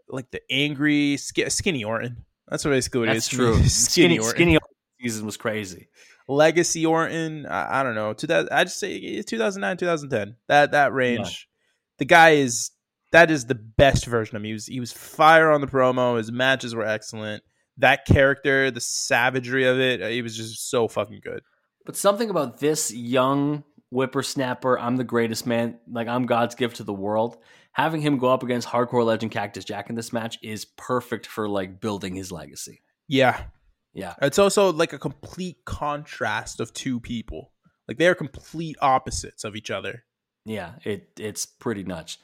Like 0.09 0.29
the 0.31 0.41
angry, 0.51 1.17
skinny 1.17 1.83
Orton. 1.83 2.25
That's 2.49 2.65
what 2.65 2.71
basically 2.71 3.01
what 3.01 3.09
it 3.09 3.13
That's 3.13 3.25
is. 3.27 3.29
for 3.31 3.35
true. 3.37 3.53
skinny, 3.63 3.69
Skinny 3.69 4.19
Orton. 4.19 4.31
Skinny 4.35 4.55
Orton 4.55 4.75
season 5.01 5.25
was 5.25 5.37
crazy. 5.37 5.87
Legacy 6.29 6.85
Orton. 6.85 7.47
I, 7.47 7.79
I 7.79 7.83
don't 7.83 7.95
know. 7.95 8.13
2000, 8.13 8.49
I 8.51 8.63
just 8.63 8.79
say 8.79 9.21
2009, 9.21 9.77
2010. 9.77 10.35
That 10.47 10.71
that 10.71 10.93
range. 10.93 11.49
The 11.97 12.05
guy 12.05 12.31
is 12.31 12.71
that 13.11 13.31
is 13.31 13.45
the 13.45 13.55
best 13.55 14.05
version 14.05 14.37
of 14.37 14.41
him. 14.41 14.45
He 14.45 14.53
was 14.53 14.67
he 14.67 14.79
was 14.79 14.93
fire 14.93 15.51
on 15.51 15.59
the 15.59 15.67
promo. 15.67 16.17
His 16.17 16.31
matches 16.31 16.75
were 16.75 16.85
excellent. 16.85 17.43
That 17.77 18.05
character, 18.05 18.69
the 18.71 18.81
savagery 18.81 19.65
of 19.65 19.79
it, 19.79 20.01
uh, 20.01 20.07
he 20.07 20.21
was 20.21 20.37
just 20.37 20.69
so 20.69 20.87
fucking 20.87 21.21
good. 21.23 21.41
But 21.85 21.95
something 21.95 22.29
about 22.29 22.59
this 22.59 22.93
young 22.93 23.63
whippersnapper, 23.89 24.77
I'm 24.77 24.97
the 24.97 25.03
greatest 25.03 25.47
man, 25.47 25.79
like 25.89 26.07
I'm 26.07 26.25
God's 26.25 26.55
gift 26.55 26.75
to 26.77 26.83
the 26.83 26.93
world. 26.93 27.37
Having 27.71 28.01
him 28.01 28.17
go 28.17 28.27
up 28.27 28.43
against 28.43 28.67
hardcore 28.67 29.05
legend 29.05 29.31
Cactus 29.31 29.65
Jack 29.65 29.89
in 29.89 29.95
this 29.95 30.13
match 30.13 30.37
is 30.43 30.65
perfect 30.65 31.25
for 31.25 31.47
like 31.49 31.79
building 31.79 32.15
his 32.15 32.31
legacy. 32.31 32.81
Yeah, 33.07 33.41
Yeah. 33.93 34.13
It's 34.21 34.39
also 34.39 34.71
like 34.71 34.93
a 34.93 34.99
complete 34.99 35.57
contrast 35.65 36.59
of 36.59 36.73
two 36.73 36.99
people. 36.99 37.51
Like 37.87 37.97
they 37.97 38.07
are 38.07 38.15
complete 38.15 38.77
opposites 38.81 39.43
of 39.43 39.55
each 39.55 39.71
other. 39.71 40.03
Yeah, 40.45 40.73
it 40.83 41.09
it's 41.17 41.45
pretty 41.45 41.83
nuts. 41.83 42.17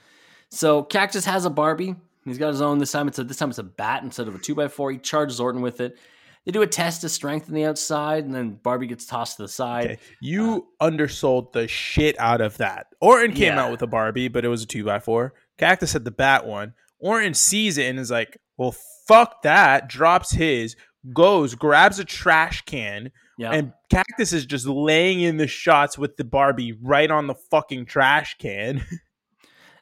So 0.51 0.83
Cactus 0.83 1.25
has 1.25 1.45
a 1.45 1.49
Barbie. 1.49 1.95
He's 2.23 2.37
got 2.37 2.49
his 2.49 2.61
own 2.61 2.77
this 2.79 2.91
time. 2.91 3.07
It's 3.07 3.19
a 3.19 3.23
this 3.23 3.37
time 3.37 3.49
it's 3.49 3.59
a 3.59 3.63
bat 3.63 4.03
instead 4.03 4.27
of 4.27 4.35
a 4.35 4.39
two 4.39 4.55
by 4.55 4.67
four. 4.67 4.91
He 4.91 4.97
charges 4.97 5.39
Orton 5.39 5.61
with 5.61 5.81
it. 5.81 5.97
They 6.45 6.51
do 6.51 6.61
a 6.61 6.67
test 6.67 7.03
of 7.03 7.09
strength 7.09 7.47
on 7.49 7.55
the 7.55 7.65
outside, 7.65 8.23
and 8.25 8.33
then 8.33 8.59
Barbie 8.61 8.85
gets 8.85 9.07
tossed 9.07 9.37
to 9.37 9.43
the 9.43 9.47
side. 9.47 9.85
Okay. 9.85 9.97
You 10.21 10.67
uh, 10.79 10.85
undersold 10.85 11.53
the 11.53 11.67
shit 11.67 12.15
out 12.19 12.39
of 12.41 12.57
that. 12.57 12.85
Orton 13.01 13.33
came 13.33 13.55
Yeah. 13.55 13.63
out 13.65 13.71
with 13.71 13.81
a 13.81 13.87
Barbie, 13.87 14.27
but 14.27 14.45
it 14.45 14.49
was 14.49 14.61
a 14.61 14.67
two 14.67 14.83
by 14.83 14.99
four. 14.99 15.33
Cactus 15.57 15.93
had 15.93 16.05
the 16.05 16.11
bat 16.11 16.45
one. 16.45 16.73
Orton 16.99 17.33
sees 17.33 17.79
it 17.79 17.89
and 17.89 17.99
is 17.99 18.11
like, 18.11 18.37
well, 18.57 18.75
fuck 19.07 19.41
that. 19.41 19.89
Drops 19.89 20.31
his, 20.33 20.75
goes, 21.13 21.55
grabs 21.55 21.99
a 21.99 22.05
trash 22.05 22.61
can, 22.63 23.11
Yeah. 23.37 23.51
and 23.51 23.73
Cactus 23.91 24.33
is 24.33 24.45
just 24.45 24.65
laying 24.65 25.21
in 25.21 25.37
the 25.37 25.47
shots 25.47 25.97
with 25.97 26.17
the 26.17 26.23
Barbie 26.23 26.73
right 26.81 27.09
on 27.11 27.27
the 27.27 27.35
fucking 27.35 27.85
trash 27.85 28.35
can. 28.39 28.83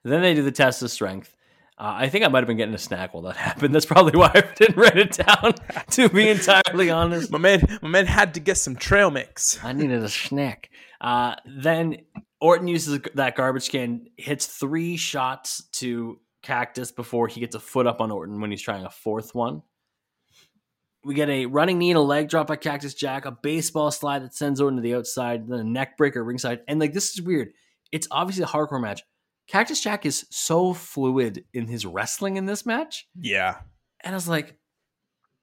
Then 0.06 0.22
they 0.22 0.34
do 0.34 0.44
the 0.44 0.52
test 0.52 0.82
of 0.84 0.92
strength. 0.92 1.34
Uh, 1.78 1.94
I 1.96 2.10
think 2.10 2.26
I 2.26 2.28
might 2.28 2.40
have 2.40 2.48
been 2.48 2.58
getting 2.58 2.76
a 2.76 2.78
snack 2.80 3.14
while 3.14 3.24
that 3.24 3.38
happened. 3.48 3.74
That's 3.74 3.86
probably 3.86 4.18
why 4.20 4.32
I 4.36 4.42
didn't 4.56 4.76
write 4.76 4.98
it 4.98 5.12
down. 5.14 5.54
To 5.92 6.10
be 6.10 6.28
entirely 6.30 6.90
honest, 6.90 7.32
my 7.32 7.38
man, 7.38 7.62
my 7.82 7.88
man 7.88 8.06
had 8.06 8.34
to 8.34 8.40
get 8.40 8.58
some 8.58 8.76
trail 8.76 9.12
mix. 9.12 9.64
I 9.64 9.72
needed 9.74 10.04
a 10.04 10.10
snack. 10.10 10.70
Uh, 11.00 11.36
then 11.46 11.98
Orton 12.42 12.68
uses 12.68 13.00
that 13.16 13.36
garbage 13.36 13.70
can, 13.70 14.08
hits 14.18 14.46
three 14.46 14.98
shots 14.98 15.64
to 15.74 16.20
Cactus 16.42 16.92
before 16.92 17.28
he 17.30 17.40
gets 17.40 17.56
a 17.56 17.60
foot 17.60 17.88
up 17.88 18.02
on 18.02 18.12
Orton 18.12 18.42
when 18.42 18.52
he's 18.52 18.62
trying 18.62 18.86
a 18.86 18.90
fourth 18.90 19.34
one. 19.34 19.62
We 21.06 21.16
get 21.16 21.30
a 21.30 21.46
running 21.46 21.80
knee 21.80 21.92
and 21.92 21.98
a 21.98 22.02
leg 22.02 22.30
drop 22.30 22.48
by 22.48 22.56
Cactus 22.56 22.94
Jack, 22.94 23.26
a 23.26 23.32
baseball 23.32 23.92
slide 23.92 24.24
that 24.24 24.34
sends 24.34 24.62
Orton 24.62 24.78
to 24.78 24.82
the 24.82 24.96
outside, 24.96 25.48
then 25.48 25.60
a 25.60 25.64
neck 25.64 25.98
breaker 25.98 26.24
ringside. 26.24 26.62
And 26.68 26.80
like 26.80 26.94
this 26.94 27.12
is 27.14 27.22
weird. 27.22 27.50
It's 27.92 28.08
obviously 28.10 28.44
a 28.44 28.48
hardcore 28.48 28.82
match. 28.82 29.04
Cactus 29.48 29.82
Jack 29.82 30.06
is 30.06 30.26
so 30.30 30.74
fluid 30.74 31.44
in 31.54 31.68
his 31.68 31.86
wrestling 31.86 32.38
in 32.38 32.46
this 32.46 32.66
match. 32.66 33.08
Yeah. 33.20 33.58
And 34.02 34.16
I 34.16 34.18
was 34.18 34.28
like, 34.28 34.58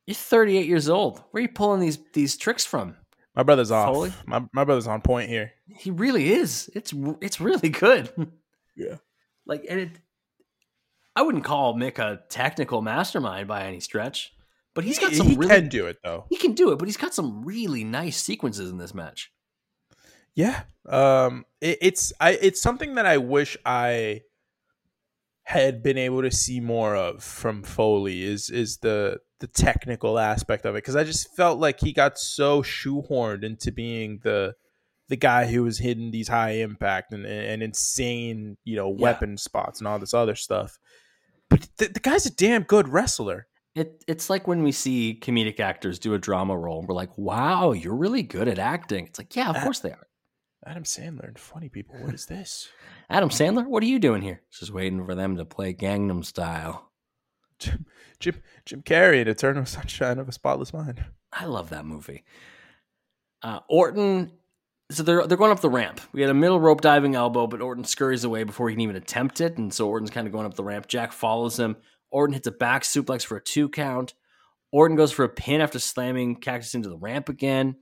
You're 0.06 0.14
38 0.14 0.66
years 0.66 0.88
old. 0.88 1.22
Where 1.30 1.40
are 1.40 1.42
you 1.42 1.48
pulling 1.48 1.80
these 1.80 1.98
these 2.12 2.36
tricks 2.36 2.64
from? 2.64 2.96
My 3.34 3.42
brother's 3.42 3.70
off. 3.70 4.26
My 4.26 4.42
my 4.52 4.64
brother's 4.64 4.86
on 4.86 5.02
point 5.02 5.28
here. 5.28 5.52
He 5.68 5.90
really 5.90 6.32
is. 6.32 6.70
It's 6.74 6.94
it's 7.20 7.40
really 7.40 7.68
good. 7.68 8.10
Yeah. 8.76 8.96
Like 9.46 9.66
and 9.68 9.80
it 9.80 9.90
I 11.16 11.22
wouldn't 11.22 11.44
call 11.44 11.74
Mick 11.74 11.98
a 11.98 12.20
technical 12.28 12.82
mastermind 12.82 13.48
by 13.48 13.64
any 13.64 13.80
stretch, 13.80 14.32
but 14.74 14.84
he's 14.84 14.98
got 14.98 15.12
some 15.12 15.26
he 15.28 15.36
really 15.36 15.54
can 15.54 15.68
do 15.68 15.86
it 15.86 15.98
though. 16.04 16.26
he 16.30 16.36
can 16.36 16.52
do 16.52 16.70
it, 16.72 16.78
but 16.78 16.86
he's 16.88 16.96
got 16.96 17.14
some 17.14 17.44
really 17.44 17.84
nice 17.84 18.16
sequences 18.22 18.70
in 18.70 18.78
this 18.78 18.94
match. 18.94 19.32
Yeah. 20.34 20.62
Um 20.88 21.44
it, 21.60 21.78
it's 21.80 22.12
I 22.20 22.30
it's 22.32 22.62
something 22.62 22.94
that 22.94 23.06
I 23.06 23.18
wish 23.18 23.56
I 23.64 24.22
had 25.44 25.82
been 25.82 25.98
able 25.98 26.22
to 26.22 26.30
see 26.30 26.60
more 26.60 26.94
of 26.94 27.22
from 27.24 27.62
Foley 27.62 28.22
is 28.22 28.50
is 28.50 28.78
the 28.78 29.18
the 29.40 29.46
technical 29.48 30.18
aspect 30.18 30.64
of 30.64 30.76
it 30.76 30.82
cuz 30.82 30.94
I 30.94 31.02
just 31.04 31.34
felt 31.34 31.58
like 31.58 31.80
he 31.80 31.92
got 31.92 32.18
so 32.18 32.62
shoehorned 32.62 33.42
into 33.42 33.72
being 33.72 34.20
the 34.22 34.54
the 35.08 35.16
guy 35.16 35.46
who 35.46 35.64
was 35.64 35.78
hitting 35.78 36.12
these 36.12 36.28
high 36.28 36.52
impact 36.52 37.12
and, 37.12 37.26
and 37.26 37.64
insane, 37.64 38.56
you 38.64 38.76
know, 38.76 38.90
Yeah. 38.96 39.02
weapon 39.02 39.36
spots 39.36 39.80
and 39.80 39.88
all 39.88 39.98
this 39.98 40.14
other 40.14 40.36
stuff. 40.36 40.78
But 41.48 41.66
the, 41.78 41.88
the 41.88 41.98
guy's 41.98 42.26
a 42.26 42.30
damn 42.30 42.62
good 42.62 42.86
wrestler. 42.88 43.48
It 43.74 44.02
it's 44.08 44.28
like 44.28 44.48
when 44.48 44.62
we 44.62 44.72
see 44.72 45.18
comedic 45.20 45.60
actors 45.60 45.98
do 45.98 46.14
a 46.14 46.18
drama 46.18 46.56
role 46.56 46.80
and 46.80 46.88
we're 46.88 46.94
like, 46.94 47.16
"Wow, 47.16 47.72
you're 47.72 47.94
really 47.94 48.22
good 48.22 48.48
at 48.48 48.58
acting." 48.58 49.06
It's 49.06 49.18
like, 49.18 49.36
"Yeah, 49.36 49.50
of 49.50 49.56
Uh, 49.56 49.62
course 49.64 49.78
they 49.78 49.92
are." 49.92 50.06
Adam 50.66 50.82
Sandler 50.82 51.28
and 51.28 51.38
funny 51.38 51.68
people. 51.68 51.96
What 52.02 52.12
is 52.14 52.26
this? 52.26 52.68
Adam 53.10 53.28
Sandler, 53.30 53.66
what 53.66 53.82
are 53.82 53.86
you 53.86 53.98
doing 53.98 54.22
here? 54.22 54.42
Just 54.52 54.72
waiting 54.72 55.04
for 55.06 55.14
them 55.14 55.36
to 55.36 55.44
play 55.44 55.72
Gangnam 55.72 56.24
Style. 56.24 56.90
Jim 57.58 57.86
Jim 58.18 58.42
Jim 58.66 58.82
Carrey 58.82 59.20
in 59.20 59.28
Eternal 59.28 59.64
Sunshine 59.66 60.18
of 60.18 60.28
a 60.28 60.32
Spotless 60.32 60.72
Mind. 60.72 61.04
I 61.32 61.44
love 61.46 61.70
that 61.70 61.84
movie. 61.86 62.24
Uh, 63.42 63.60
Orton, 63.68 64.32
so 64.90 65.02
they're 65.02 65.26
they're 65.26 65.38
going 65.38 65.52
up 65.52 65.60
the 65.60 65.70
ramp. 65.70 66.00
We 66.12 66.20
had 66.22 66.30
a 66.30 66.34
middle 66.34 66.58
rope 66.60 66.80
diving 66.80 67.14
elbow, 67.14 67.46
but 67.46 67.62
Orton 67.62 67.84
scurries 67.84 68.24
away 68.24 68.42
before 68.44 68.68
he 68.68 68.74
can 68.74 68.80
even 68.80 68.96
attempt 68.96 69.40
it, 69.40 69.56
and 69.58 69.72
so 69.72 69.88
Orton's 69.88 70.10
kind 70.10 70.26
of 70.26 70.32
going 70.32 70.46
up 70.46 70.54
the 70.54 70.64
ramp. 70.64 70.88
Jack 70.88 71.12
follows 71.12 71.58
him. 71.58 71.76
Orton 72.10 72.34
hits 72.34 72.46
a 72.46 72.52
back 72.52 72.82
suplex 72.82 73.24
for 73.24 73.36
a 73.36 73.42
two 73.42 73.68
count. 73.68 74.14
Orton 74.72 74.96
goes 74.96 75.12
for 75.12 75.24
a 75.24 75.28
pin 75.28 75.60
after 75.60 75.78
slamming 75.78 76.36
Cactus 76.36 76.74
into 76.74 76.88
the 76.88 76.96
ramp 76.96 77.28
again. 77.28 77.76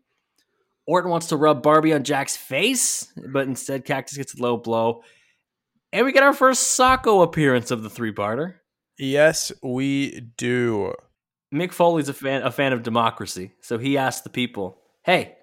Orton 0.86 1.10
wants 1.10 1.26
to 1.28 1.36
rub 1.36 1.62
Barbie 1.62 1.92
on 1.92 2.02
Jack's 2.02 2.36
face, 2.36 3.12
but 3.30 3.46
instead 3.46 3.84
Cactus 3.84 4.16
gets 4.16 4.38
a 4.38 4.42
low 4.42 4.56
blow. 4.56 5.02
And 5.92 6.06
we 6.06 6.12
get 6.12 6.22
our 6.22 6.32
first 6.32 6.78
Socko 6.78 7.22
appearance 7.22 7.70
of 7.70 7.82
the 7.82 7.90
three 7.90 8.12
parter. 8.12 8.54
Yes, 8.98 9.52
we 9.62 10.20
do. 10.36 10.94
Mick 11.54 11.72
Foley's 11.72 12.08
a 12.08 12.14
fan 12.14 12.42
a 12.42 12.50
fan 12.50 12.72
of 12.72 12.82
democracy, 12.82 13.52
so 13.60 13.78
he 13.78 13.96
asked 13.96 14.24
the 14.24 14.30
people, 14.30 14.82
"Hey, 15.02 15.36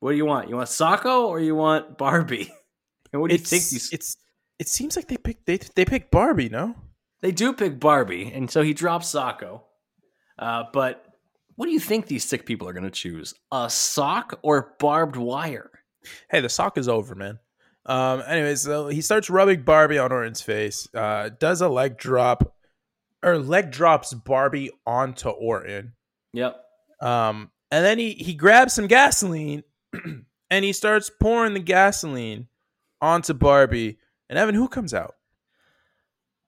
what 0.00 0.12
do 0.12 0.16
you 0.16 0.26
want? 0.26 0.48
You 0.48 0.56
want 0.56 0.68
Socko 0.68 1.26
or 1.26 1.40
you 1.40 1.54
want 1.54 1.98
Barbie?" 1.98 2.52
And 3.12 3.22
what 3.22 3.30
do 3.30 3.36
you 3.36 3.38
think? 3.38 3.62
These 3.62 3.92
it's 3.92 4.16
it 4.58 4.68
seems 4.68 4.96
like 4.96 5.06
they 5.06 5.16
picked 5.16 5.46
they 5.46 5.58
they 5.58 5.84
picked 5.84 6.10
Barbie, 6.10 6.48
no? 6.48 6.74
They 7.22 7.32
do 7.32 7.52
pick 7.52 7.80
Barbie, 7.80 8.30
and 8.32 8.50
so 8.50 8.62
he 8.62 8.74
drops 8.74 9.12
Socko. 9.12 9.62
Uh, 10.38 10.64
but 10.72 11.06
what 11.56 11.66
do 11.66 11.72
you 11.72 11.80
think 11.80 12.06
these 12.06 12.24
sick 12.24 12.46
people 12.46 12.68
are 12.68 12.72
going 12.72 12.84
to 12.84 12.90
choose? 12.90 13.34
A 13.50 13.68
sock 13.70 14.38
or 14.42 14.74
barbed 14.78 15.16
wire? 15.16 15.70
Hey, 16.30 16.40
the 16.40 16.48
sock 16.48 16.78
is 16.78 16.88
over, 16.88 17.14
man. 17.14 17.38
Um, 17.86 18.22
anyways, 18.26 18.62
so 18.62 18.88
he 18.88 19.00
starts 19.00 19.30
rubbing 19.30 19.62
Barbie 19.62 19.98
on 19.98 20.12
Orton's 20.12 20.42
face. 20.42 20.88
Uh, 20.94 21.30
does 21.38 21.60
a 21.60 21.68
leg 21.68 21.96
drop, 21.96 22.54
or 23.22 23.38
leg 23.38 23.70
drops 23.70 24.12
Barbie 24.12 24.70
onto 24.86 25.28
Orton. 25.28 25.94
Yep. 26.32 26.56
Um, 27.00 27.50
and 27.70 27.84
then 27.84 27.98
he 27.98 28.12
he 28.12 28.34
grabs 28.34 28.74
some 28.74 28.86
gasoline, 28.86 29.62
and 30.50 30.64
he 30.64 30.72
starts 30.72 31.10
pouring 31.20 31.54
the 31.54 31.60
gasoline 31.60 32.48
onto 33.00 33.34
Barbie. 33.34 33.98
And 34.28 34.38
Evan, 34.38 34.54
who 34.56 34.68
comes 34.68 34.92
out? 34.92 35.14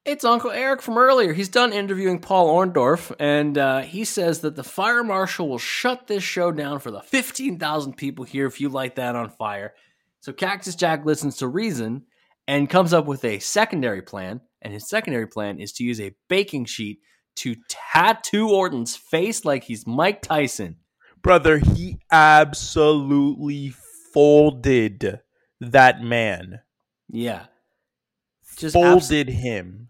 It's 0.09 0.25
Uncle 0.25 0.51
Eric 0.51 0.81
from 0.81 0.97
earlier. 0.97 1.35
He's 1.35 1.51
done 1.51 1.71
interviewing 1.71 2.19
Paul 2.19 2.49
Orndorff, 2.49 3.15
and 3.21 3.59
uh, 3.59 3.81
he 3.83 4.07
says 4.07 4.41
that 4.41 4.57
the 4.57 4.65
fire 4.65 5.05
marshal 5.05 5.51
will 5.51 5.59
shut 5.59 6.07
this 6.07 6.23
show 6.23 6.51
down 6.51 6.79
for 6.79 6.91
the 6.91 7.03
15,000 7.03 7.93
people 7.93 8.25
here 8.25 8.47
if 8.47 8.59
you 8.59 8.71
light 8.71 8.97
that 8.97 9.15
on 9.15 9.29
fire. 9.29 9.75
So 10.21 10.33
Cactus 10.33 10.77
Jack 10.77 11.05
listens 11.05 11.37
to 11.37 11.47
reason 11.47 12.05
and 12.47 12.71
comes 12.71 12.95
up 12.95 13.05
with 13.05 13.23
a 13.23 13.39
secondary 13.41 14.01
plan. 14.01 14.41
And 14.63 14.73
his 14.73 14.89
secondary 14.89 15.27
plan 15.27 15.61
is 15.61 15.73
to 15.75 15.85
use 15.85 16.01
a 16.01 16.15
baking 16.31 16.65
sheet 16.65 17.01
to 17.37 17.57
tattoo 17.69 18.49
Orton's 18.49 18.97
face 18.97 19.45
like 19.45 19.65
he's 19.65 19.87
Mike 19.87 20.23
Tyson. 20.23 20.77
Brother, 21.21 21.59
he 21.59 21.99
absolutely 22.11 23.75
folded 24.15 25.21
that 25.61 26.01
man. 26.01 26.61
Yeah. 27.11 27.45
Just 28.57 28.75
abs- 28.75 29.09
folded 29.09 29.29
him. 29.29 29.89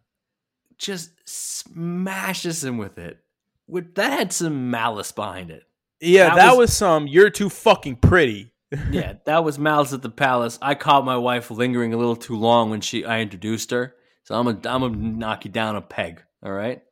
Just 0.78 1.10
smashes 1.28 2.64
him 2.64 2.78
with 2.78 2.98
it. 2.98 3.18
With, 3.66 3.94
that 3.96 4.12
had 4.12 4.32
some 4.32 4.70
malice 4.70 5.12
behind 5.12 5.50
it. 5.50 5.64
Yeah, 6.00 6.28
That 6.28 6.36
that, 6.36 6.50
was- 6.52 6.70
was, 6.70 6.76
some. 6.76 7.06
You're 7.06 7.30
too 7.30 7.48
fucking 7.50 7.96
pretty. 7.96 8.52
yeah, 8.90 9.14
that 9.24 9.44
was 9.44 9.58
Malice 9.58 9.94
at 9.94 10.02
the 10.02 10.10
Palace. 10.10 10.58
I 10.60 10.74
caught 10.74 11.02
my 11.04 11.16
wife 11.16 11.50
lingering 11.50 11.94
a 11.94 11.96
little 11.96 12.16
too 12.16 12.36
long 12.36 12.68
when 12.68 12.82
she 12.82 13.02
I 13.02 13.20
introduced 13.20 13.70
her. 13.70 13.94
So 14.24 14.34
I'm 14.34 14.44
gonna 14.44 14.58
I'm 14.74 14.82
gonna 14.82 14.94
knock 14.96 15.46
you 15.46 15.50
down 15.50 15.74
a 15.74 15.80
peg. 15.80 16.22
All 16.42 16.52
right. 16.52 16.82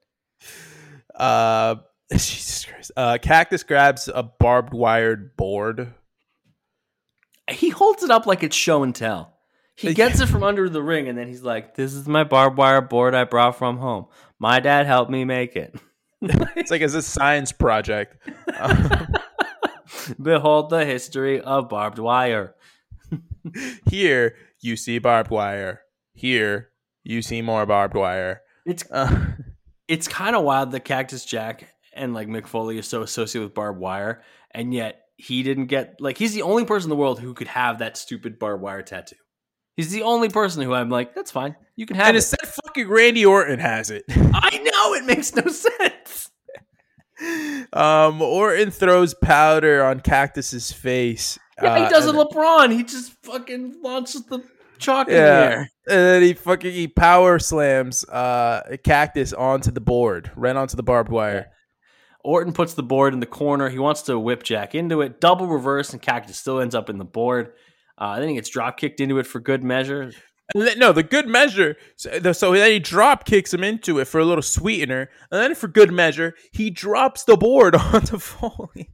Uh, 1.14 1.74
Jesus 2.12 2.64
Christ. 2.64 2.92
Uh, 2.96 3.18
Cactus 3.20 3.62
grabs 3.62 4.08
a 4.08 4.22
barbed 4.22 4.72
wired 4.72 5.36
board. 5.36 5.92
He 7.50 7.68
holds 7.68 8.02
it 8.02 8.10
up 8.10 8.24
like 8.26 8.42
it's 8.42 8.56
show 8.56 8.82
and 8.82 8.94
tell. 8.94 9.35
He 9.76 9.92
gets 9.94 10.20
it 10.20 10.26
from 10.26 10.42
under 10.42 10.68
the 10.68 10.82
ring, 10.82 11.06
and 11.08 11.18
then 11.18 11.28
he's 11.28 11.42
like, 11.42 11.74
"This 11.74 11.92
is 11.92 12.08
my 12.08 12.24
barbed 12.24 12.56
wire 12.56 12.80
board 12.80 13.14
I 13.14 13.24
brought 13.24 13.58
from 13.58 13.76
home. 13.78 14.06
My 14.38 14.58
dad 14.58 14.86
helped 14.86 15.10
me 15.10 15.24
make 15.24 15.56
it. 15.56 15.74
It's 16.56 16.70
like 16.70 16.80
it's 16.80 16.94
a 16.94 17.02
science 17.02 17.52
project. 17.52 18.16
Behold 20.22 20.70
the 20.70 20.84
history 20.84 21.40
of 21.40 21.68
barbed 21.68 21.98
wire." 21.98 22.54
here 23.90 24.34
you 24.60 24.76
see 24.76 24.98
barbed 24.98 25.30
wire. 25.30 25.82
Here 26.14 26.70
you 27.04 27.22
see 27.22 27.42
more 27.42 27.66
barbed 27.66 27.94
wire. 27.94 28.40
It's 28.64 28.84
Uh, 28.90 29.26
it's 29.88 30.08
kind 30.08 30.34
of 30.34 30.42
wild 30.42 30.72
that 30.72 30.80
Cactus 30.80 31.24
Jack 31.24 31.74
and 31.92 32.14
like 32.14 32.28
Mick 32.28 32.46
Foley 32.46 32.78
is 32.78 32.88
so 32.88 33.02
associated 33.02 33.44
with 33.46 33.54
barbed 33.54 33.78
wire, 33.78 34.22
and 34.50 34.72
yet 34.72 35.02
he 35.16 35.42
didn't 35.42 35.66
get 35.66 36.00
like 36.00 36.18
he's 36.18 36.34
the 36.34 36.42
only 36.42 36.64
person 36.64 36.86
in 36.86 36.90
the 36.90 37.00
world 37.00 37.20
who 37.20 37.34
could 37.34 37.48
have 37.48 37.78
that 37.78 37.96
stupid 37.96 38.38
barbed 38.38 38.62
wire 38.62 38.82
tattoo. 38.82 39.16
He's 39.76 39.90
the 39.90 40.02
only 40.02 40.30
person 40.30 40.62
who 40.62 40.72
I'm 40.72 40.88
like, 40.88 41.14
that's 41.14 41.30
fine, 41.30 41.54
you 41.76 41.84
can 41.86 41.96
have 41.96 42.06
it. 42.06 42.08
and 42.08 42.16
it. 42.16 42.20
instead, 42.20 42.48
fucking 42.64 42.88
Randy 42.88 43.26
Orton 43.26 43.58
has 43.58 43.90
it. 43.90 44.04
I 44.10 44.58
know 44.58 44.94
it 44.94 45.04
makes 45.04 45.34
no 45.34 45.46
sense. 45.46 46.30
Um, 47.72 48.20
Orton 48.20 48.70
throws 48.70 49.14
powder 49.14 49.84
on 49.84 50.00
Cactus's 50.00 50.72
face. 50.72 51.38
Yeah, 51.62 51.72
uh, 51.72 51.84
he 51.84 51.90
does 51.90 52.06
a 52.06 52.12
LeBron. 52.12 52.72
He 52.72 52.82
just 52.82 53.12
fucking 53.22 53.76
launches 53.82 54.24
the 54.26 54.42
chalk 54.78 55.08
in 55.08 55.14
the 55.14 55.20
air. 55.20 55.70
and 55.88 55.98
then 56.00 56.22
he 56.22 56.34
fucking 56.34 56.72
he 56.72 56.86
power 56.86 57.38
slams 57.38 58.04
uh 58.04 58.76
cactus 58.84 59.32
onto 59.32 59.70
the 59.70 59.80
board, 59.80 60.30
right 60.36 60.54
onto 60.54 60.76
the 60.76 60.82
barbed 60.82 61.10
wire. 61.10 61.50
Orton 62.22 62.52
puts 62.52 62.74
the 62.74 62.82
board 62.82 63.14
in 63.14 63.20
the 63.20 63.26
corner. 63.26 63.68
He 63.68 63.78
wants 63.78 64.02
to 64.02 64.18
whip 64.18 64.42
Jack 64.42 64.74
into 64.74 65.00
it. 65.00 65.20
Double 65.20 65.46
reverse, 65.46 65.92
and 65.92 66.02
Cactus 66.02 66.36
still 66.36 66.60
ends 66.60 66.74
up 66.74 66.90
in 66.90 66.98
the 66.98 67.04
board. 67.04 67.52
Uh, 67.98 68.18
then 68.18 68.28
he 68.28 68.34
gets 68.34 68.48
drop 68.48 68.76
kicked 68.78 69.00
into 69.00 69.18
it 69.18 69.26
for 69.26 69.40
good 69.40 69.64
measure. 69.64 70.12
No, 70.54 70.92
the 70.92 71.02
good 71.02 71.26
measure. 71.26 71.76
So, 71.96 72.32
so 72.32 72.52
then 72.52 72.70
he 72.70 72.78
drop 72.78 73.24
kicks 73.24 73.52
him 73.52 73.64
into 73.64 73.98
it 73.98 74.04
for 74.04 74.20
a 74.20 74.24
little 74.24 74.42
sweetener, 74.42 75.10
and 75.30 75.40
then 75.40 75.54
for 75.54 75.66
good 75.66 75.92
measure, 75.92 76.34
he 76.52 76.70
drops 76.70 77.24
the 77.24 77.36
board 77.36 77.74
onto 77.74 78.18
Foley. 78.18 78.90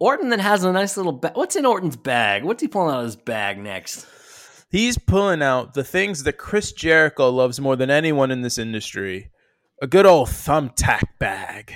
Orton 0.00 0.28
then 0.28 0.38
has 0.38 0.62
a 0.62 0.72
nice 0.72 0.96
little 0.96 1.12
bag. 1.12 1.36
What's 1.36 1.56
in 1.56 1.66
Orton's 1.66 1.96
bag? 1.96 2.44
What's 2.44 2.62
he 2.62 2.68
pulling 2.68 2.94
out 2.94 3.00
of 3.00 3.06
his 3.06 3.16
bag 3.16 3.58
next? 3.58 4.06
He's 4.70 4.98
pulling 4.98 5.42
out 5.42 5.74
the 5.74 5.82
things 5.82 6.22
that 6.24 6.34
Chris 6.34 6.72
Jericho 6.72 7.30
loves 7.30 7.60
more 7.60 7.74
than 7.74 7.90
anyone 7.90 8.30
in 8.30 8.42
this 8.42 8.58
industry. 8.58 9.30
A 9.82 9.86
good 9.86 10.06
old 10.06 10.28
thumbtack 10.28 11.02
bag. 11.18 11.74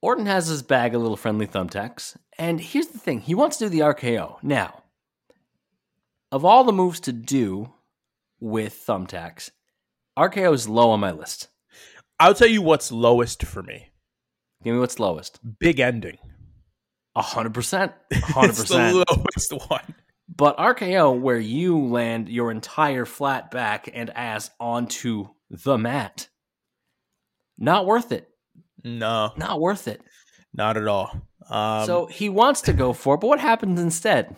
Orton 0.00 0.26
has 0.26 0.46
his 0.46 0.62
bag 0.62 0.94
of 0.94 1.02
little 1.02 1.16
friendly 1.16 1.46
thumbtacks. 1.46 2.16
And 2.38 2.60
here's 2.60 2.88
the 2.88 2.98
thing 2.98 3.20
he 3.20 3.34
wants 3.34 3.58
to 3.58 3.66
do 3.66 3.68
the 3.68 3.80
RKO. 3.80 4.42
Now, 4.42 4.81
of 6.32 6.44
all 6.44 6.64
the 6.64 6.72
moves 6.72 6.98
to 7.00 7.12
do 7.12 7.72
with 8.40 8.84
thumbtacks, 8.86 9.50
RKO 10.18 10.52
is 10.54 10.68
low 10.68 10.90
on 10.90 10.98
my 11.00 11.12
list. 11.12 11.48
I'll 12.18 12.34
tell 12.34 12.48
you 12.48 12.62
what's 12.62 12.90
lowest 12.90 13.44
for 13.44 13.62
me. 13.62 13.90
Give 14.64 14.74
me 14.74 14.80
what's 14.80 14.98
lowest. 14.98 15.38
Big 15.60 15.78
ending. 15.80 16.18
100%. 17.16 17.92
It's 18.10 18.24
100%. 18.32 18.68
the 18.68 19.04
lowest 19.50 19.70
one. 19.70 19.94
But 20.34 20.56
RKO, 20.56 21.20
where 21.20 21.38
you 21.38 21.78
land 21.86 22.28
your 22.28 22.50
entire 22.50 23.04
flat 23.04 23.50
back 23.50 23.88
and 23.92 24.08
ass 24.10 24.50
onto 24.58 25.28
the 25.50 25.76
mat, 25.76 26.28
not 27.58 27.86
worth 27.86 28.12
it. 28.12 28.28
No, 28.84 29.32
Not 29.36 29.60
worth 29.60 29.86
it. 29.88 30.00
not 30.54 30.76
at 30.76 30.88
all. 30.88 31.20
Um, 31.48 31.86
so 31.86 32.06
he 32.06 32.28
wants 32.28 32.62
to 32.62 32.72
go 32.72 32.92
for 32.92 33.14
it, 33.16 33.20
but 33.20 33.28
what 33.28 33.40
happens 33.40 33.78
instead? 33.80 34.34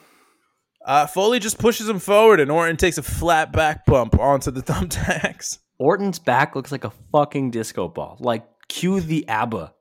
Uh, 0.85 1.07
Foley 1.07 1.39
just 1.39 1.59
pushes 1.59 1.89
him 1.89 1.99
forward, 1.99 2.41
and 2.41 2.51
Orton 2.51 2.77
takes 2.77 2.99
a 2.99 3.03
flat 3.03 3.53
back 3.53 3.87
bump 3.87 4.19
onto 4.19 4.51
the 4.51 4.63
thumbtacks. 4.63 5.59
Orton's 5.79 6.19
back 6.19 6.55
looks 6.55 6.71
like 6.73 6.85
a 6.85 6.93
fucking 7.13 7.51
disco 7.51 7.89
ball. 7.89 8.17
Like 8.21 8.47
cue 8.69 9.01
the 9.01 9.27
ABBA. 9.29 9.73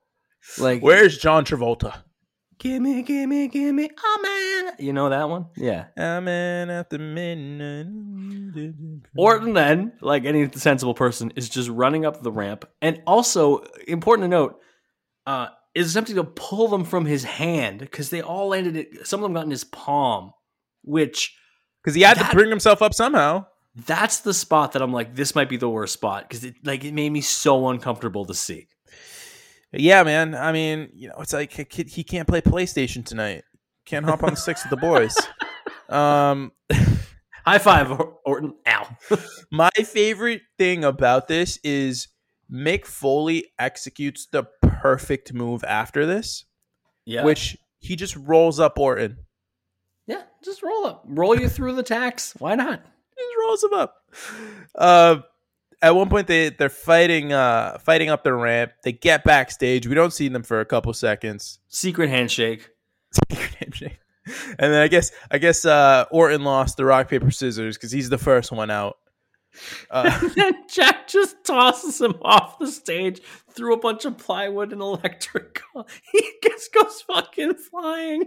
Like 0.58 0.82
Where's 0.82 1.18
John 1.18 1.46
Travolta? 1.46 2.04
gimme, 2.64 3.04
gimme, 3.04 3.48
gimme, 3.50 3.90
oh 4.04 4.64
man. 4.64 4.74
You 4.80 4.94
know 4.94 5.10
that 5.10 5.30
one? 5.30 5.48
Yeah. 5.58 5.86
I'm 5.98 6.28
in 6.28 6.70
at 6.70 6.90
the 6.90 6.98
midnight. 6.98 8.74
Orton 9.18 9.54
then, 9.54 9.94
like 10.02 10.26
any 10.26 10.50
sensible 10.52 10.94
person, 10.94 11.34
is 11.36 11.50
just 11.50 11.70
running 11.70 12.06
up 12.06 12.24
the 12.24 12.32
ramp. 12.32 12.66
And 12.82 13.02
also, 13.06 13.64
important 13.88 14.26
to 14.26 14.30
note, 14.30 14.60
uh, 15.28 15.48
is 15.76 15.92
attempting 15.92 16.16
to 16.16 16.24
pull 16.24 16.70
them 16.70 16.86
from 16.86 17.06
his 17.06 17.24
hand 17.24 17.80
because 17.80 18.10
they 18.10 18.22
all 18.22 18.50
landed 18.50 18.78
it. 18.78 19.08
Some 19.08 19.20
of 19.20 19.24
them 19.24 19.34
got 19.34 19.46
in 19.46 19.52
his 19.52 19.66
palm, 19.66 20.32
which 20.84 21.36
Because 21.84 21.96
he 21.96 22.02
had 22.02 22.18
That- 22.18 22.32
to 22.32 22.36
bring 22.36 22.50
himself 22.50 22.82
up 22.82 22.94
somehow. 22.94 23.46
that's 23.88 24.20
the 24.20 24.34
spot 24.34 24.72
that 24.74 24.82
I'm 24.82 24.94
like, 24.94 25.16
this 25.16 25.34
might 25.36 25.50
be 25.50 25.58
the 25.58 25.70
worst 25.70 25.94
spot 25.94 26.28
because 26.30 26.44
it 26.44 26.56
like 26.64 26.84
it 26.86 26.94
made 26.94 27.10
me 27.12 27.22
so 27.22 27.68
uncomfortable 27.70 28.26
to 28.26 28.34
see. 28.34 28.68
Yeah, 29.72 30.04
man. 30.04 30.36
I 30.36 30.52
mean, 30.52 30.90
you 30.94 31.08
know, 31.10 31.16
it's 31.20 31.34
like 31.34 31.58
a 31.58 31.66
kid, 31.66 31.90
he 31.90 32.04
can't 32.04 32.28
play 32.28 32.42
PlayStation 32.42 33.04
tonight. 33.04 33.44
Can't 33.86 34.06
hop 34.06 34.22
on 34.24 34.30
the 34.32 34.36
six 34.38 34.64
with 34.64 34.70
the 34.70 34.78
boys. 34.78 35.16
Um, 35.90 36.54
High 37.46 37.60
five, 37.60 37.92
Or- 37.92 38.18
Orton. 38.26 38.54
Ow. 38.66 38.98
my 39.52 39.70
favorite 39.76 40.42
thing 40.58 40.84
about 40.86 41.28
this 41.28 41.60
is 41.64 42.08
Mick 42.52 42.86
Foley 42.86 43.52
executes 43.60 44.26
the 44.26 44.46
perfect 44.62 45.34
move 45.34 45.64
after 45.66 46.06
this, 46.06 46.46
yeah. 47.06 47.24
which 47.26 47.58
he 47.80 47.96
just 47.96 48.16
rolls 48.16 48.60
up 48.60 48.80
Orton. 48.80 49.18
Yeah, 50.08 50.24
just 50.44 50.64
roll 50.64 50.86
up, 50.86 51.04
roll 51.08 51.40
you 51.40 51.50
through 51.50 51.76
the 51.76 51.84
tax. 51.84 52.34
Why 52.40 52.56
not? 52.56 52.84
just 53.16 53.36
rolls 53.40 53.64
him 53.64 53.74
up. 53.74 53.96
Uh, 54.76 55.18
at 55.82 55.96
one 55.96 56.10
point, 56.10 56.28
they 56.28 56.50
they're 56.50 56.70
fighting 56.70 57.34
uh 57.34 57.78
fighting 57.80 58.10
up 58.10 58.24
the 58.24 58.34
ramp. 58.34 58.72
They 58.84 58.94
get 58.94 59.24
backstage. 59.24 59.88
We 59.88 59.96
don't 59.96 60.14
see 60.14 60.30
them 60.30 60.44
for 60.44 60.60
a 60.60 60.66
couple 60.66 60.94
seconds. 60.94 61.60
Secret 61.68 62.10
handshake. 62.10 62.70
Secret 63.30 63.56
handshake. 63.60 64.00
And 64.58 64.74
then 64.74 64.82
I 64.82 64.88
guess 64.88 65.12
I 65.30 65.38
guess 65.38 65.66
uh, 65.66 66.06
Orton 66.12 66.44
lost 66.44 66.78
the 66.78 66.86
rock 66.86 67.10
paper 67.10 67.32
scissors 67.32 67.78
because 67.78 67.92
he's 67.92 68.10
the 68.10 68.18
first 68.18 68.52
one 68.52 68.72
out. 68.72 68.98
Uh, 69.92 70.28
then 70.36 70.54
Jack 70.70 71.08
just 71.08 71.44
tosses 71.44 72.00
him 72.00 72.16
off 72.22 72.58
the 72.60 72.68
stage 72.68 73.22
through 73.52 73.74
a 73.74 73.80
bunch 73.80 74.06
of 74.06 74.18
plywood 74.18 74.72
and 74.72 74.82
electrical. 74.82 75.88
He 76.12 76.24
just 76.44 76.72
goes 76.72 77.02
fucking 77.02 77.56
flying. 77.56 78.24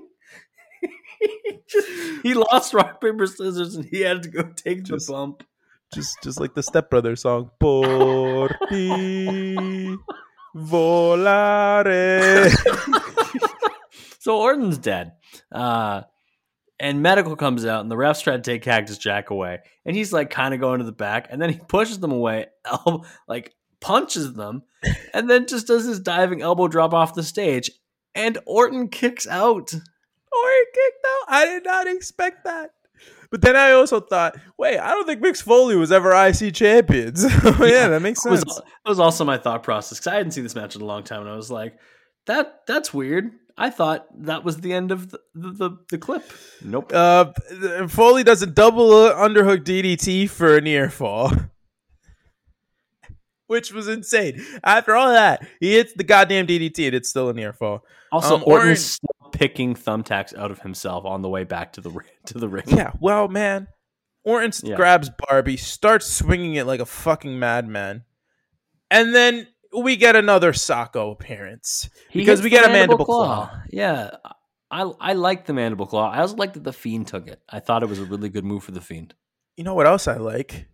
He, 0.80 1.58
just- 1.68 1.88
he 2.22 2.34
lost 2.34 2.74
rock 2.74 3.00
paper 3.00 3.26
scissors 3.26 3.74
and 3.76 3.84
he 3.84 4.00
had 4.00 4.22
to 4.22 4.28
go 4.28 4.42
take 4.42 4.78
the 4.84 4.94
Just- 4.94 5.08
bump. 5.08 5.42
just 5.94 6.16
just 6.22 6.40
like 6.40 6.54
the 6.54 6.62
stepbrother 6.62 7.16
song. 7.16 7.50
Por 7.60 8.48
ti 8.70 9.96
volare. 10.56 12.52
So 14.18 14.40
Orton's 14.40 14.78
dead. 14.78 15.12
Uh, 15.52 16.02
and 16.80 17.00
medical 17.00 17.36
comes 17.36 17.64
out, 17.64 17.82
and 17.82 17.88
the 17.88 17.94
refs 17.94 18.24
try 18.24 18.34
to 18.34 18.42
take 18.42 18.62
Cactus 18.62 18.98
Jack 18.98 19.30
away, 19.30 19.60
and 19.84 19.94
he's 19.94 20.12
like 20.12 20.30
kind 20.30 20.52
of 20.52 20.58
going 20.58 20.80
to 20.80 20.84
the 20.84 20.90
back, 20.90 21.28
and 21.30 21.40
then 21.40 21.48
he 21.50 21.60
pushes 21.68 22.00
them 22.00 22.10
away, 22.10 22.46
el- 22.64 23.06
like 23.28 23.54
punches 23.80 24.34
them, 24.34 24.64
and 25.14 25.30
then 25.30 25.46
just 25.46 25.68
does 25.68 25.84
his 25.86 26.00
diving 26.00 26.42
elbow 26.42 26.66
drop 26.66 26.92
off 26.92 27.14
the 27.14 27.22
stage, 27.22 27.70
and 28.16 28.36
Orton 28.46 28.88
kicks 28.88 29.28
out. 29.28 29.72
Orton 30.44 30.64
kicked 30.74 31.06
out. 31.06 31.34
I 31.34 31.44
did 31.46 31.64
not 31.64 31.86
expect 31.86 32.44
that. 32.44 32.70
But 33.30 33.42
then 33.42 33.56
I 33.56 33.72
also 33.72 34.00
thought, 34.00 34.36
wait, 34.56 34.78
I 34.78 34.90
don't 34.90 35.06
think 35.06 35.20
Mick 35.20 35.40
Foley 35.42 35.76
was 35.76 35.90
ever 35.90 36.12
IC 36.14 36.54
champion. 36.54 37.16
So 37.16 37.28
yeah, 37.64 37.88
that 37.88 38.00
makes 38.00 38.24
was, 38.24 38.40
sense. 38.40 38.58
it 38.58 38.88
was 38.88 39.00
also 39.00 39.24
my 39.24 39.36
thought 39.36 39.62
process 39.62 39.98
because 39.98 40.06
I 40.06 40.16
hadn't 40.16 40.32
seen 40.32 40.44
this 40.44 40.54
match 40.54 40.76
in 40.76 40.82
a 40.82 40.84
long 40.84 41.02
time, 41.02 41.22
and 41.22 41.30
I 41.30 41.36
was 41.36 41.50
like, 41.50 41.76
"That 42.26 42.60
that's 42.66 42.94
weird." 42.94 43.30
I 43.58 43.70
thought 43.70 44.06
that 44.24 44.44
was 44.44 44.58
the 44.58 44.72
end 44.72 44.92
of 44.92 45.10
the 45.10 45.18
the, 45.34 45.76
the, 45.90 45.98
clip. 45.98 46.22
Nope. 46.62 46.92
Uh, 46.94 47.32
Foley 47.88 48.22
does 48.22 48.42
a 48.42 48.46
double 48.46 48.90
underhook 48.90 49.64
DDT 49.64 50.28
for 50.30 50.56
a 50.56 50.60
near 50.60 50.88
fall, 50.90 51.32
which 53.46 53.72
was 53.72 53.88
insane. 53.88 54.44
After 54.62 54.94
all 54.94 55.08
that, 55.08 55.46
he 55.58 55.72
hits 55.72 55.92
the 55.94 56.04
goddamn 56.04 56.46
DDT, 56.46 56.86
and 56.86 56.94
it's 56.94 57.08
still 57.08 57.28
a 57.30 57.32
near 57.32 57.52
fall. 57.52 57.84
Also, 58.12 58.36
Um, 58.36 58.44
Orton- 58.46 58.76
picking 59.36 59.74
thumbtacks 59.74 60.34
out 60.36 60.50
of 60.50 60.60
himself 60.60 61.04
on 61.04 61.20
the 61.20 61.28
way 61.28 61.44
back 61.44 61.74
to 61.74 61.80
the 61.82 61.90
to 62.26 62.38
the 62.38 62.48
ring. 62.48 62.64
Yeah, 62.66 62.92
well, 63.00 63.28
man, 63.28 63.68
Orton 64.24 64.50
Yeah. 64.62 64.76
grabs 64.76 65.10
Barbie, 65.28 65.56
starts 65.58 66.06
swinging 66.06 66.54
it 66.54 66.66
like 66.66 66.80
a 66.80 66.86
fucking 66.86 67.38
madman, 67.38 68.04
and 68.90 69.14
then 69.14 69.46
we 69.76 69.96
get 69.96 70.16
another 70.16 70.52
Socko 70.52 71.12
appearance 71.12 71.90
He 72.08 72.20
because 72.20 72.40
we 72.40 72.48
get 72.50 72.64
a 72.64 72.68
mandible 72.72 73.04
claw. 73.04 73.50
Yeah, 73.70 74.12
I 74.70 74.82
I 75.00 75.12
like 75.12 75.44
the 75.44 75.52
mandible 75.52 75.86
claw. 75.86 76.10
I 76.10 76.20
also 76.20 76.36
like 76.36 76.54
that 76.54 76.64
the 76.64 76.72
fiend 76.72 77.08
took 77.08 77.28
it. 77.28 77.40
I 77.48 77.60
thought 77.60 77.82
it 77.82 77.88
was 77.88 77.98
a 78.00 78.04
really 78.04 78.30
good 78.30 78.44
move 78.44 78.64
for 78.64 78.72
the 78.72 78.80
fiend. 78.80 79.14
You 79.56 79.64
know 79.64 79.74
what 79.74 79.86
else 79.86 80.08
I 80.08 80.16
like? 80.16 80.66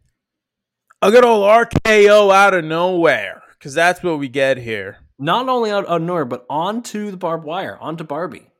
A 1.03 1.11
good 1.11 1.25
old 1.25 1.45
RKO 1.45 2.33
out 2.33 2.55
of 2.55 2.65
nowhere, 2.65 3.43
because 3.59 3.75
that's 3.75 4.05
what 4.05 4.21
we 4.21 4.29
get 4.29 4.57
here. 4.57 4.99
Not 5.19 5.49
only 5.49 5.71
out 5.73 5.87
of 5.87 6.01
nowhere, 6.01 6.25
but 6.25 6.47
onto 6.49 7.11
the 7.11 7.17
barbed 7.17 7.45
wire, 7.45 7.77
onto 7.81 8.05
Barbie. 8.05 8.52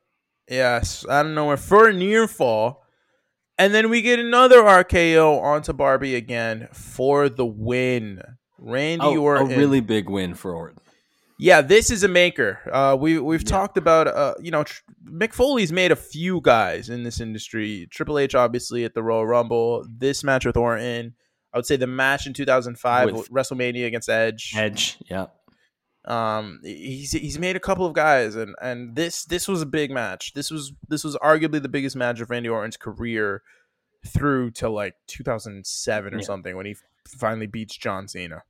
Yes, 0.49 1.05
out 1.09 1.25
of 1.25 1.31
nowhere 1.31 1.57
for 1.57 1.87
a 1.89 1.93
near 1.93 2.27
fall. 2.27 2.83
And 3.57 3.73
then 3.73 3.89
we 3.89 4.01
get 4.01 4.19
another 4.19 4.57
RKO 4.63 5.41
onto 5.41 5.73
Barbie 5.73 6.15
again 6.15 6.67
for 6.73 7.29
the 7.29 7.45
win. 7.45 8.21
Randy 8.57 9.05
Oh, 9.05 9.27
a 9.27 9.45
really 9.45 9.79
big 9.81 10.09
win 10.09 10.33
for 10.33 10.55
Orton. 10.55 10.79
Yeah, 11.39 11.61
this 11.61 11.91
is 11.91 12.03
a 12.03 12.07
maker. 12.07 12.59
Uh, 12.71 12.95
we 12.99 13.19
we've 13.19 13.41
Yeah. 13.43 13.49
talked 13.49 13.77
about 13.77 14.07
uh, 14.07 14.35
you 14.41 14.51
know, 14.51 14.63
tr- 14.63 14.81
Mick 15.05 15.33
Foley's 15.33 15.71
made 15.71 15.91
a 15.91 15.95
few 15.95 16.39
guys 16.41 16.89
in 16.89 17.03
this 17.03 17.19
industry. 17.19 17.87
Triple 17.91 18.17
H 18.19 18.33
obviously 18.35 18.85
at 18.85 18.93
the 18.93 19.03
Royal 19.03 19.25
Rumble. 19.25 19.85
This 19.89 20.23
match 20.23 20.45
with 20.45 20.55
Orton. 20.57 21.13
I 21.53 21.57
would 21.57 21.65
say 21.65 21.75
the 21.75 21.87
match 21.87 22.25
in 22.25 22.33
2005 22.33 23.11
With- 23.11 23.29
WrestleMania 23.29 23.85
against 23.85 24.09
Edge. 24.09 24.53
Edge, 24.55 24.97
yeah. 25.09 25.27
Um, 26.05 26.59
he's 26.63 27.11
he's 27.13 27.39
made 27.39 27.55
a 27.55 27.59
couple 27.61 27.85
of 27.85 27.93
guys, 27.93 28.35
and 28.35 28.55
and 28.61 28.95
this 28.95 29.23
this 29.25 29.47
was 29.47 29.61
a 29.61 29.65
big 29.65 29.89
match. 29.91 30.33
This 30.33 30.51
was 30.51 30.73
this 30.89 31.03
was 31.03 31.15
arguably 31.17 31.61
the 31.61 31.69
biggest 31.69 31.95
match 31.95 32.19
of 32.19 32.29
Randy 32.29 32.49
Orton's 32.49 32.77
career 32.77 33.41
through 34.05 34.51
to 34.51 34.69
like 34.69 34.95
2007 35.07 36.13
or 36.13 36.17
Yeah. 36.17 36.23
something 36.23 36.57
when 36.57 36.65
he 36.65 36.75
finally 37.07 37.47
beats 37.47 37.77
John 37.77 38.07
Cena. 38.07 38.43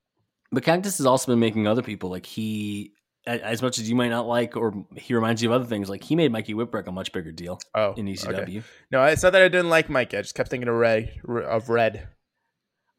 But 0.52 0.64
Cactus 0.64 0.98
has 0.98 1.06
also 1.06 1.32
been 1.32 1.40
making 1.40 1.68
other 1.68 1.82
people 1.84 2.10
like 2.10 2.26
he, 2.26 2.92
as 3.28 3.62
much 3.62 3.78
as 3.80 3.88
you 3.90 3.96
might 3.96 4.10
not 4.10 4.28
like, 4.28 4.56
or 4.58 4.74
he 4.96 5.14
reminds 5.14 5.42
you 5.44 5.50
of 5.50 5.54
other 5.62 5.66
things. 5.70 5.90
Like 5.90 6.04
he 6.04 6.16
made 6.16 6.32
Mikey 6.32 6.54
Whipwreck 6.54 6.88
a 6.88 6.92
much 6.92 7.12
bigger 7.12 7.32
deal 7.32 7.60
Oh, 7.76 7.94
in 7.94 8.08
ECW. 8.08 8.40
okay. 8.42 8.62
No, 8.92 9.04
it's 9.06 9.22
not 9.24 9.32
that 9.34 9.42
I 9.44 9.48
didn't 9.48 9.70
like 9.70 9.90
Mike. 9.90 10.14
I 10.14 10.22
just 10.22 10.34
kept 10.36 10.50
thinking 10.50 10.68
of 10.70 10.76
Red 10.76 11.12
of 11.28 11.70
Red. 11.70 12.08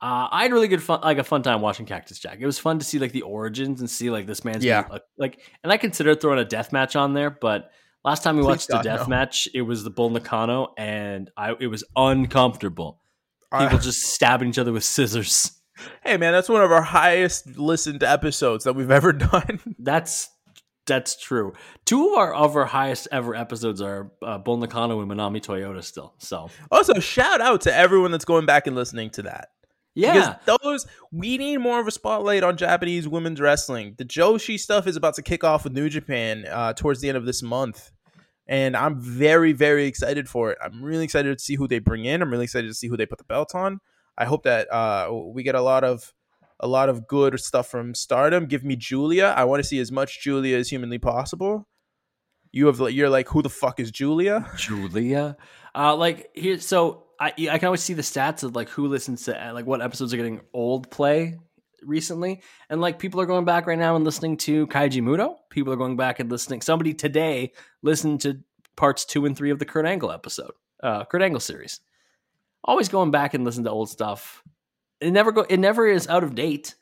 Uh, 0.04 0.28
I 0.30 0.42
had 0.42 0.52
really 0.52 0.68
good 0.68 0.82
fun, 0.82 1.00
like 1.02 1.16
a 1.16 1.24
fun 1.24 1.42
time 1.42 1.62
watching 1.62 1.86
Cactus 1.86 2.18
Jack. 2.18 2.36
It 2.38 2.44
was 2.44 2.58
fun 2.58 2.78
to 2.78 2.84
see 2.84 2.98
like 2.98 3.12
the 3.12 3.22
origins 3.22 3.80
and 3.80 3.88
see 3.88 4.10
like 4.10 4.26
this 4.26 4.44
man's 4.44 4.62
Yeah. 4.62 4.82
been, 4.82 4.98
like, 5.16 5.40
and 5.62 5.72
I 5.72 5.78
considered 5.78 6.20
throwing 6.20 6.38
a 6.38 6.44
death 6.44 6.72
match 6.72 6.94
on 6.94 7.14
there, 7.14 7.30
but 7.30 7.70
last 8.04 8.22
time 8.22 8.36
we 8.36 8.42
Please 8.42 8.48
watched 8.48 8.68
a 8.68 8.72
God, 8.74 8.82
death 8.84 9.00
no. 9.02 9.06
match, 9.16 9.48
it 9.54 9.62
was 9.62 9.82
the 9.82 9.88
Bull 9.90 10.10
Nakano, 10.10 10.74
and 10.76 11.30
I 11.38 11.54
it 11.58 11.68
was 11.68 11.84
uncomfortable. 11.96 13.00
People 13.50 13.78
Uh, 13.78 13.80
just 13.80 14.02
stabbing 14.02 14.48
each 14.50 14.58
other 14.58 14.72
with 14.72 14.84
scissors. 14.84 15.52
hey 16.04 16.18
man, 16.18 16.32
that's 16.34 16.50
one 16.50 16.60
of 16.62 16.70
our 16.70 16.82
highest 16.82 17.56
listened 17.56 18.02
episodes 18.02 18.64
that 18.64 18.74
we've 18.74 18.90
ever 18.90 19.12
done. 19.32 19.58
That's 19.78 20.28
that's 20.86 21.16
true. 21.18 21.54
Two 21.86 22.08
of 22.12 22.18
our 22.18 22.34
of 22.34 22.56
our 22.56 22.66
highest 22.66 23.08
ever 23.10 23.34
episodes 23.34 23.80
are 23.80 24.12
uh, 24.20 24.36
Bull 24.36 24.58
Nakano 24.58 25.00
and 25.00 25.10
Manami 25.10 25.40
Toyota 25.42 25.82
still. 25.82 26.12
So 26.18 26.50
also, 26.70 27.00
shout 27.00 27.40
out 27.40 27.62
to 27.62 27.74
everyone 27.74 28.10
that's 28.10 28.26
going 28.26 28.44
back 28.44 28.66
and 28.66 28.76
listening 28.76 29.08
to 29.12 29.22
that. 29.22 29.48
Yeah, 29.94 30.36
Because 30.44 30.58
those 30.62 30.86
we 31.12 31.38
need 31.38 31.58
more 31.58 31.80
of 31.80 31.86
a 31.86 31.90
spotlight 31.90 32.42
on 32.42 32.56
Japanese 32.56 33.06
women's 33.06 33.40
wrestling. 33.40 33.94
The 33.96 34.04
Joshi 34.04 34.58
stuff 34.58 34.86
is 34.86 34.96
about 34.96 35.14
to 35.14 35.22
kick 35.22 35.44
off 35.44 35.64
with 35.64 35.72
New 35.72 35.88
Japan 35.88 36.46
uh, 36.50 36.72
towards 36.72 37.00
the 37.00 37.08
end 37.08 37.16
of 37.16 37.26
this 37.26 37.42
month. 37.42 37.90
And 38.46 38.76
I'm 38.76 39.00
very, 39.00 39.52
very 39.52 39.86
excited 39.86 40.28
for 40.28 40.50
it. 40.50 40.58
I'm 40.62 40.82
really 40.82 41.04
excited 41.04 41.38
to 41.38 41.42
see 41.42 41.54
who 41.54 41.66
they 41.66 41.78
bring 41.78 42.04
in. 42.04 42.20
I'm 42.20 42.30
really 42.30 42.44
excited 42.44 42.68
to 42.68 42.74
see 42.74 42.88
who 42.88 42.96
they 42.96 43.06
put 43.06 43.18
the 43.18 43.24
belt 43.24 43.54
on. 43.54 43.80
I 44.18 44.26
hope 44.26 44.42
that 44.44 44.72
uh, 44.72 45.08
we 45.12 45.42
get 45.42 45.54
a 45.54 45.62
lot 45.62 45.84
of 45.84 46.12
a 46.60 46.68
lot 46.68 46.88
of 46.88 47.06
good 47.06 47.38
stuff 47.40 47.68
from 47.68 47.94
Stardom. 47.94 48.46
Give 48.46 48.64
me 48.64 48.76
Julia. 48.76 49.34
I 49.36 49.44
want 49.44 49.62
to 49.62 49.68
see 49.68 49.78
as 49.78 49.90
much 49.90 50.22
Julia 50.22 50.56
as 50.56 50.68
humanly 50.68 50.98
possible. 50.98 51.66
You 52.52 52.66
have 52.66 52.80
you're 52.92 53.10
like, 53.10 53.28
who 53.28 53.42
the 53.42 53.50
fuck 53.50 53.80
is 53.80 53.90
Julia? 53.90 54.48
Julia. 54.56 55.36
Uh, 55.74 55.96
like 55.96 56.30
here, 56.34 56.60
so 56.60 57.04
I 57.20 57.32
I 57.50 57.58
can 57.58 57.66
always 57.66 57.82
see 57.82 57.94
the 57.94 58.02
stats 58.02 58.42
of 58.42 58.54
like 58.54 58.68
who 58.68 58.88
listens 58.88 59.24
to 59.24 59.48
uh, 59.48 59.52
like 59.52 59.66
what 59.66 59.82
episodes 59.82 60.12
are 60.12 60.16
getting 60.16 60.40
old 60.52 60.90
play 60.90 61.38
recently, 61.82 62.42
and 62.68 62.80
like 62.80 62.98
people 62.98 63.20
are 63.20 63.26
going 63.26 63.44
back 63.44 63.66
right 63.66 63.78
now 63.78 63.96
and 63.96 64.04
listening 64.04 64.36
to 64.38 64.66
Keiji 64.68 65.02
Muto. 65.02 65.36
people 65.50 65.72
are 65.72 65.76
going 65.76 65.96
back 65.96 66.20
and 66.20 66.30
listening. 66.30 66.60
Somebody 66.60 66.94
today 66.94 67.52
listened 67.82 68.20
to 68.22 68.40
parts 68.76 69.04
two 69.04 69.26
and 69.26 69.36
three 69.36 69.50
of 69.50 69.58
the 69.58 69.64
Kurt 69.64 69.86
Angle 69.86 70.10
episode, 70.10 70.52
uh, 70.82 71.04
Kurt 71.04 71.22
Angle 71.22 71.40
series. 71.40 71.80
Always 72.62 72.88
going 72.88 73.10
back 73.10 73.34
and 73.34 73.44
listen 73.44 73.64
to 73.64 73.70
old 73.70 73.90
stuff. 73.90 74.42
It 75.00 75.10
never 75.10 75.32
go. 75.32 75.42
It 75.42 75.58
never 75.58 75.86
is 75.86 76.08
out 76.08 76.24
of 76.24 76.34
date. 76.34 76.74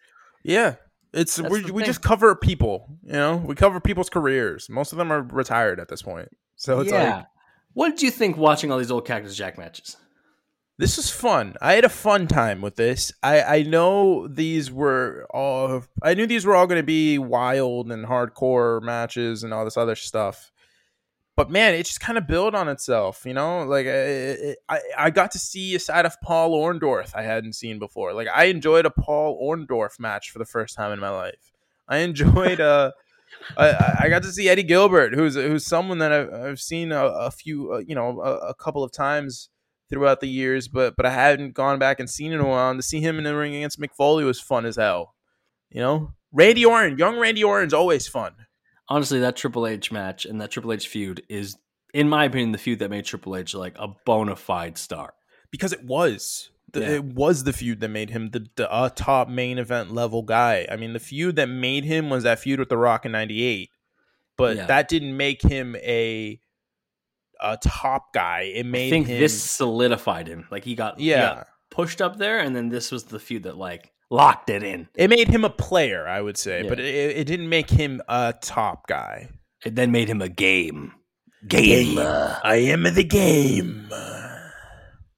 Yeah. 0.45 0.77
It's 1.13 1.39
we, 1.39 1.71
we 1.71 1.83
just 1.83 2.01
cover 2.01 2.35
people, 2.35 2.89
you 3.05 3.13
know. 3.13 3.37
We 3.37 3.55
cover 3.55 3.81
people's 3.81 4.09
careers. 4.09 4.71
Most 4.71 4.93
of 4.93 4.99
them 4.99 5.13
are 5.13 5.21
retired 5.21 5.79
at 5.79 5.89
this 5.89 6.01
point, 6.01 6.31
so 6.57 6.81
it's 6.81 6.91
yeah. 6.91 7.17
like 7.17 7.27
what 7.75 7.91
did 7.91 8.03
you 8.03 8.11
think 8.11 8.37
watching 8.37 8.71
all 8.71 8.79
these 8.79 8.91
old 8.91 9.07
Cactus 9.07 9.37
Jack 9.37 9.59
matches? 9.59 9.97
This 10.83 10.99
is 10.99 11.11
fun. 11.11 11.55
I 11.63 11.75
had 11.75 11.85
a 11.85 11.89
fun 11.89 12.27
time 12.27 12.61
with 12.61 12.75
this. 12.75 13.13
I, 13.23 13.43
I 13.43 13.63
know 13.63 14.27
these 14.27 14.69
were 14.69 15.29
all. 15.31 15.85
I 16.03 16.15
knew 16.15 16.27
these 16.27 16.45
were 16.45 16.57
all 16.57 16.67
going 16.67 16.81
to 16.81 16.85
be 16.85 17.19
wild 17.19 17.93
and 17.93 18.05
hardcore 18.05 18.83
matches 18.83 19.45
and 19.45 19.55
all 19.55 19.65
this 19.65 19.77
other 19.77 19.95
stuff. 19.95 20.51
But 21.37 21.53
man, 21.53 21.75
it 21.75 21.87
just 21.87 22.01
kind 22.01 22.19
of 22.19 22.27
built 22.27 22.57
on 22.57 22.67
itself, 22.67 23.25
you 23.25 23.33
know. 23.33 23.63
Like 23.63 23.87
I, 23.87 24.57
I, 24.69 24.81
I 24.99 25.11
got 25.11 25.31
to 25.31 25.39
see 25.39 25.77
a 25.77 25.79
side 25.79 26.05
of 26.05 26.21
Paul 26.21 26.61
Orndorff 26.61 27.15
I 27.15 27.23
hadn't 27.23 27.53
seen 27.53 27.79
before. 27.79 28.13
Like 28.13 28.27
I 28.35 28.47
enjoyed 28.47 28.85
a 28.85 28.91
Paul 28.91 29.41
Orndorff 29.41 30.01
match 30.01 30.31
for 30.31 30.41
the 30.41 30.45
first 30.45 30.75
time 30.75 30.91
in 30.91 30.99
my 30.99 31.11
life. 31.11 31.53
I 31.87 31.99
enjoyed 31.99 32.61
uh 32.61 32.91
I, 33.57 33.99
I 34.01 34.09
got 34.09 34.25
to 34.25 34.33
see 34.33 34.49
Eddie 34.49 34.65
Gilbert, 34.65 35.15
who's 35.15 35.37
who's 35.37 35.65
someone 35.65 35.99
that 35.99 36.11
I've, 36.11 36.35
I've 36.35 36.61
seen 36.61 36.91
a, 36.91 37.05
a 37.05 37.31
few, 37.31 37.73
uh, 37.73 37.79
you 37.79 37.95
know, 37.95 38.21
a, 38.21 38.49
a 38.49 38.55
couple 38.55 38.83
of 38.83 38.91
times 38.91 39.49
throughout 39.93 40.21
the 40.21 40.29
years, 40.29 40.69
but 40.69 40.97
but 40.97 41.05
I 41.07 41.11
hadn't 41.11 41.53
gone 41.55 41.79
back 41.79 42.01
and 42.01 42.09
seen 42.09 42.33
in 42.33 42.41
a 42.41 42.47
while. 42.49 42.71
And 42.71 42.79
to 42.79 42.83
see 42.87 43.01
him 43.01 43.19
in 43.19 43.25
the 43.25 43.37
ring 43.37 43.55
against 43.55 43.79
Mick 43.81 43.95
Foley 43.97 44.25
was 44.25 44.41
fun 44.41 44.65
as 44.67 44.77
hell. 44.77 45.15
You 45.71 45.81
know, 45.81 46.13
Randy 46.33 46.65
Orton, 46.65 46.99
young 46.99 47.19
Randy 47.19 47.45
Orton's 47.45 47.75
always 47.75 48.07
fun. 48.09 48.33
Honestly, 48.89 49.21
that 49.21 49.37
Triple 49.37 49.67
H 49.67 49.93
match 49.93 50.25
and 50.27 50.41
that 50.41 50.51
Triple 50.51 50.73
H 50.73 50.89
feud 50.89 51.23
is, 51.29 51.57
in 51.95 52.09
my 52.09 52.25
opinion, 52.25 52.53
the 52.53 52.59
feud 52.59 52.79
that 52.81 52.91
made 52.91 53.05
Triple 53.05 53.37
H 53.37 53.55
like 53.55 53.77
a 53.79 53.89
bona 54.07 54.37
fide 54.37 54.77
star. 54.79 55.15
because 55.51 55.73
it 55.75 55.85
was 55.85 56.49
the, 56.73 56.81
Yeah. 56.81 56.89
it 56.93 57.05
was 57.05 57.45
the 57.45 57.53
feud 57.53 57.81
that 57.81 57.89
made 57.91 58.09
him 58.09 58.31
the, 58.31 58.47
the 58.57 58.71
uh, 58.73 58.89
top 58.89 59.29
main 59.29 59.59
event 59.59 59.93
level 59.93 60.23
guy. 60.23 60.67
I 60.71 60.77
mean, 60.77 60.95
the 60.95 60.99
feud 60.99 61.37
that 61.37 61.47
made 61.51 61.85
him 61.85 62.09
was 62.09 62.23
that 62.25 62.39
feud 62.39 62.59
with 62.59 62.71
The 62.71 62.79
Rock 62.79 63.05
in 63.05 63.13
'98, 63.13 63.69
but 64.39 64.57
Yeah. 64.57 64.67
that 64.67 64.89
didn't 64.89 65.15
make 65.17 65.43
him 65.43 65.77
a 65.77 66.41
a 67.43 67.59
top 67.59 68.13
guy. 68.15 68.53
It 68.55 68.65
made 68.65 68.87
I 68.87 68.91
think 68.91 69.07
him 69.09 69.21
this 69.21 69.43
solidified 69.43 70.29
him. 70.29 70.47
Like 70.51 70.65
he 70.65 70.75
got, 70.75 70.99
he 70.99 71.11
yeah. 71.11 71.21
got 71.21 71.47
pushed 71.71 72.01
up 72.01 72.17
there, 72.17 72.39
and 72.39 72.55
then 72.55 72.69
this 72.69 72.91
was 72.91 73.05
the 73.05 73.19
feud 73.19 73.43
that 73.45 73.57
like 73.57 73.91
locked 74.11 74.51
it 74.51 74.63
in. 74.63 74.89
It 74.95 75.11
made 75.11 75.29
him 75.29 75.45
a 75.45 75.51
player, 75.51 76.07
I 76.07 76.21
would 76.21 76.37
say, 76.37 76.63
Yeah. 76.63 76.69
but 76.69 76.79
it, 76.81 77.17
it 77.17 77.25
didn't 77.27 77.49
make 77.49 77.71
him 77.71 78.01
a 78.09 78.35
top 78.41 78.87
guy. 78.87 79.29
It 79.65 79.75
then 79.75 79.91
made 79.91 80.09
him 80.09 80.21
a 80.23 80.29
game. 80.29 80.93
game. 81.47 81.99
I 81.99 82.57
am 82.57 82.83
the 82.83 83.05
game. 83.05 83.89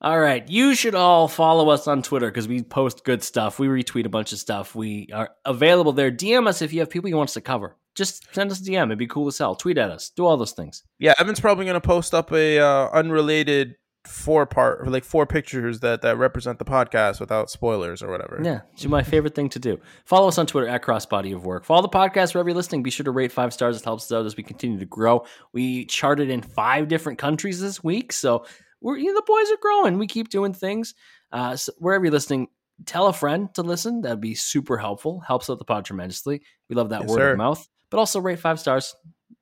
All 0.04 0.20
right, 0.20 0.46
you 0.50 0.74
should 0.74 0.94
all 0.94 1.28
follow 1.28 1.70
us 1.70 1.88
on 1.88 2.02
Twitter 2.02 2.26
because 2.26 2.46
we 2.46 2.62
post 2.62 3.04
good 3.04 3.22
stuff. 3.22 3.58
We 3.58 3.68
retweet 3.68 4.04
a 4.04 4.10
bunch 4.10 4.34
of 4.34 4.38
stuff. 4.38 4.74
We 4.74 5.08
are 5.14 5.30
available 5.46 5.94
there. 5.94 6.12
DM 6.12 6.46
us 6.46 6.60
if 6.60 6.74
you 6.74 6.80
have 6.80 6.90
people 6.90 7.08
you 7.08 7.16
want 7.16 7.30
us 7.30 7.34
to 7.34 7.40
cover. 7.40 7.78
Just 7.94 8.22
send 8.34 8.50
us 8.50 8.60
a 8.60 8.64
DM. 8.64 8.84
It'd 8.88 8.98
be 8.98 9.06
cool 9.06 9.28
as 9.28 9.38
hell. 9.38 9.54
Tweet 9.56 9.78
at 9.78 9.90
us. 9.90 10.10
Do 10.10 10.26
all 10.26 10.36
those 10.36 10.52
things. 10.52 10.82
Yeah, 10.98 11.14
Evan's 11.18 11.40
probably 11.40 11.64
going 11.64 11.80
to 11.80 11.80
post 11.80 12.12
up 12.12 12.32
a 12.32 12.58
uh, 12.58 12.90
unrelated 12.90 13.76
four 14.06 14.44
part, 14.44 14.86
like 14.86 15.04
four 15.04 15.26
pictures 15.26 15.80
that 15.80 16.02
that 16.02 16.18
represent 16.18 16.58
the 16.58 16.66
podcast 16.66 17.18
without 17.18 17.48
spoilers 17.48 18.02
or 18.02 18.10
whatever. 18.10 18.38
Yeah, 18.44 18.60
it's 18.74 18.84
my 18.84 19.02
favorite 19.02 19.34
thing 19.34 19.48
to 19.48 19.58
do. 19.58 19.80
Follow 20.04 20.28
us 20.28 20.36
on 20.36 20.46
Twitter 20.46 20.68
at 20.68 20.82
Crossbody 20.82 21.34
of 21.34 21.46
Work. 21.46 21.64
Follow 21.64 21.80
the 21.80 21.88
podcast 21.88 22.34
wherever 22.34 22.50
you're 22.50 22.56
listening. 22.56 22.82
Be 22.82 22.90
sure 22.90 23.04
to 23.04 23.10
rate 23.10 23.32
five 23.32 23.54
stars. 23.54 23.78
It 23.78 23.84
helps 23.84 24.04
us 24.04 24.12
out 24.12 24.26
as 24.26 24.36
we 24.36 24.42
continue 24.42 24.78
to 24.78 24.84
grow. 24.84 25.24
We 25.54 25.86
charted 25.86 26.28
in 26.28 26.42
five 26.42 26.88
different 26.88 27.18
countries 27.18 27.58
this 27.58 27.82
week, 27.82 28.12
so 28.12 28.44
we're 28.80 28.96
you 28.98 29.06
know, 29.06 29.14
the 29.14 29.22
boys 29.26 29.50
are 29.50 29.58
growing. 29.60 29.98
We 29.98 30.06
keep 30.06 30.28
doing 30.28 30.52
things. 30.52 30.94
Uh, 31.32 31.56
so 31.56 31.72
wherever 31.78 32.04
you're 32.04 32.12
listening, 32.12 32.48
tell 32.86 33.06
a 33.06 33.12
friend 33.12 33.52
to 33.54 33.62
listen. 33.62 34.02
That'd 34.02 34.20
be 34.20 34.34
super 34.34 34.76
helpful. 34.78 35.20
Helps 35.20 35.48
out 35.50 35.58
the 35.58 35.64
pod 35.64 35.84
tremendously. 35.84 36.42
We 36.68 36.76
love 36.76 36.90
that 36.90 37.02
Yes, 37.02 37.10
word 37.10 37.16
sir. 37.18 37.32
of 37.32 37.38
mouth. 37.38 37.68
But 37.90 37.98
also 37.98 38.20
rate 38.20 38.38
five 38.40 38.58
stars. 38.60 38.94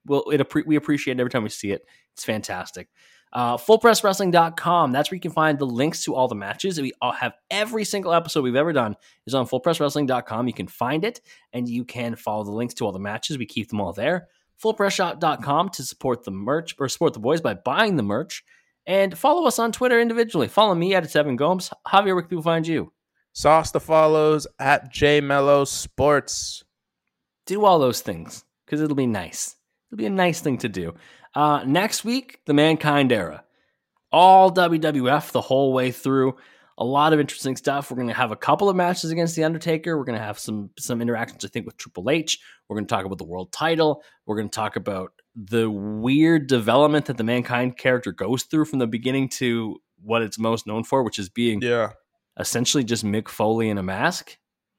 Well, 0.07 0.25
it 0.31 0.67
we 0.67 0.77
appreciate 0.77 1.19
it 1.19 1.21
every 1.21 1.31
time 1.31 1.43
we 1.43 1.49
see 1.49 1.71
it. 1.73 1.87
It's 2.15 2.25
fantastic. 2.25 2.89
Uh, 3.33 3.57
fullpresswrestling.com. 3.57 4.93
That's 4.93 5.11
where 5.11 5.17
you 5.17 5.21
can 5.21 5.31
find 5.31 5.59
the 5.59 5.65
links 5.65 6.05
to 6.05 6.15
all 6.15 6.29
the 6.29 6.35
matches. 6.35 6.79
We 6.79 6.93
all 7.01 7.13
have 7.13 7.33
every 7.51 7.85
single 7.85 8.13
episode 8.13 8.43
we've 8.43 8.57
ever 8.57 8.75
done 8.75 8.95
is 9.27 9.35
on 9.35 9.47
fullpresswrestling.com. 9.47 10.47
You 10.49 10.53
can 10.53 10.67
find 10.69 11.03
it 11.05 11.21
and 11.55 11.67
you 11.67 11.85
can 11.87 12.15
follow 12.15 12.45
the 12.45 12.51
links 12.51 12.75
to 12.75 12.85
all 12.85 12.93
the 12.93 12.99
matches. 12.99 13.39
We 13.39 13.47
keep 13.47 13.71
them 13.71 13.81
all 13.81 13.95
there. 13.95 14.29
Fullpressshop.com 14.63 15.71
to 15.71 15.83
support 15.83 16.25
the 16.25 16.31
merch 16.31 16.75
or 16.79 16.89
support 16.89 17.15
the 17.15 17.21
boys 17.21 17.41
by 17.41 17.55
buying 17.55 17.97
the 17.97 18.03
merch. 18.03 18.45
And 18.87 19.17
follow 19.17 19.47
us 19.47 19.59
on 19.59 19.73
Twitter 19.73 20.01
individually. 20.01 20.49
Follow 20.49 20.75
me 20.75 20.95
at 20.95 21.09
Seven 21.11 21.37
Gomes. 21.37 21.71
Javier, 21.87 22.15
where 22.15 22.23
can 22.23 22.29
people 22.31 22.43
find 22.43 22.67
you? 22.67 22.93
Sauce 23.33 23.71
the 23.71 23.81
follows 23.81 24.47
at 24.59 24.93
J 24.93 25.21
Mellow 25.21 25.65
Sports. 25.65 26.65
do 27.47 27.65
all 27.65 27.79
those 27.79 28.01
things 28.01 28.45
because 28.67 28.81
it'll 28.81 28.97
be 28.97 29.07
nice. 29.07 29.57
It'll 29.91 29.99
be 29.99 30.07
a 30.07 30.11
nice 30.11 30.41
thing 30.41 30.59
to 30.59 30.69
do. 30.69 30.95
Uh, 31.35 31.63
next 31.67 32.05
week, 32.05 32.41
the 32.47 32.53
Mankind 32.55 33.11
era, 33.13 33.45
all 34.11 34.51
WWF 34.53 35.31
the 35.33 35.41
whole 35.41 35.73
way 35.73 35.91
through. 35.91 36.37
A 36.79 36.85
lot 36.85 37.13
of 37.13 37.21
interesting 37.21 37.57
stuff. 37.57 37.91
We're 37.91 37.97
going 37.97 38.09
to 38.09 38.15
have 38.15 38.33
a 38.33 38.37
couple 38.37 38.69
of 38.69 38.77
matches 38.77 39.11
against 39.11 39.37
the 39.37 39.45
Undertaker. 39.45 39.97
We're 39.97 40.05
going 40.05 40.19
to 40.19 40.25
have 40.25 40.39
some 40.39 40.71
some 40.79 41.01
interactions, 41.01 41.45
I 41.45 41.49
think, 41.49 41.67
with 41.67 41.77
Triple 41.77 42.11
H. 42.11 42.39
We're 42.69 42.77
going 42.77 42.87
to 42.87 42.95
talk 42.95 43.05
about 43.05 43.19
the 43.19 43.25
world 43.25 43.53
title. 43.53 44.03
We're 44.27 44.37
going 44.37 44.49
to 44.49 44.55
talk 44.55 44.77
about 44.77 45.13
the 45.35 45.71
weird 45.71 46.47
development 46.47 47.07
that 47.07 47.17
the 47.17 47.25
Mankind 47.25 47.77
character 47.77 48.13
goes 48.13 48.43
through 48.45 48.67
from 48.67 48.79
the 48.79 48.87
beginning 48.87 49.29
to 49.31 49.79
what 50.03 50.23
it's 50.23 50.39
most 50.39 50.67
known 50.67 50.85
for, 50.85 51.03
which 51.03 51.19
is 51.19 51.29
being 51.29 51.63
Yeah, 51.63 51.93
essentially 52.39 52.85
just 52.85 53.05
Mick 53.05 53.29
Foley 53.29 53.69
in 53.69 53.79
a 53.79 53.83
mask 53.83 54.37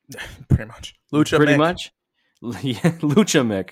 pretty 0.49 0.65
much. 0.65 0.95
Lucha 1.13 1.37
pretty 1.37 1.53
Mick. 1.53 1.57
much. 1.57 1.91
Lucha 2.43 3.45
Mick. 3.45 3.71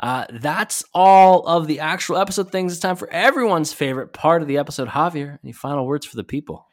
Uh, 0.00 0.24
that's 0.30 0.84
all 0.92 1.46
of 1.46 1.66
the 1.66 1.80
actual 1.80 2.16
episode 2.16 2.50
things. 2.50 2.72
It's 2.72 2.80
time 2.80 2.96
for 2.96 3.08
everyone's 3.10 3.72
favorite 3.72 4.12
part 4.12 4.42
of 4.42 4.48
the 4.48 4.58
episode. 4.58 4.88
Javier, 4.88 5.38
any 5.44 5.52
final 5.52 5.86
words 5.86 6.04
for 6.06 6.16
the 6.16 6.24
people? 6.24 6.66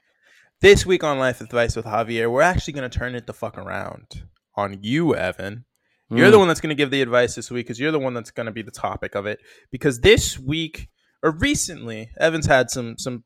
This 0.62 0.86
week 0.86 1.04
on 1.04 1.18
Life 1.20 1.42
Advice 1.42 1.76
with 1.76 1.86
Javier, 1.86 2.30
we're 2.32 2.42
actually 2.42 2.74
going 2.74 2.90
to 2.90 2.98
turn 2.98 3.16
it 3.16 3.26
the 3.28 3.34
fuck 3.34 3.58
around 3.58 4.24
on 4.56 4.80
you, 4.82 5.16
Evan. 5.16 5.66
You're 6.12 6.28
Mm. 6.28 6.32
the 6.32 6.40
one 6.40 6.48
that's 6.50 6.60
going 6.60 6.70
to 6.70 6.76
give 6.76 6.92
the 6.92 7.02
advice 7.02 7.36
this 7.36 7.50
week 7.50 7.66
because 7.68 7.80
you're 7.80 7.92
the 7.92 8.00
one 8.00 8.14
that's 8.14 8.32
going 8.32 8.46
to 8.48 8.52
be 8.52 8.62
the 8.62 8.70
topic 8.72 9.16
of 9.16 9.26
it. 9.26 9.40
Because 9.72 10.02
this 10.02 10.38
week 10.38 10.90
or 11.24 11.32
recently, 11.32 12.10
Evan's 12.20 12.48
had 12.48 12.70
some 12.70 12.98
some 12.98 13.24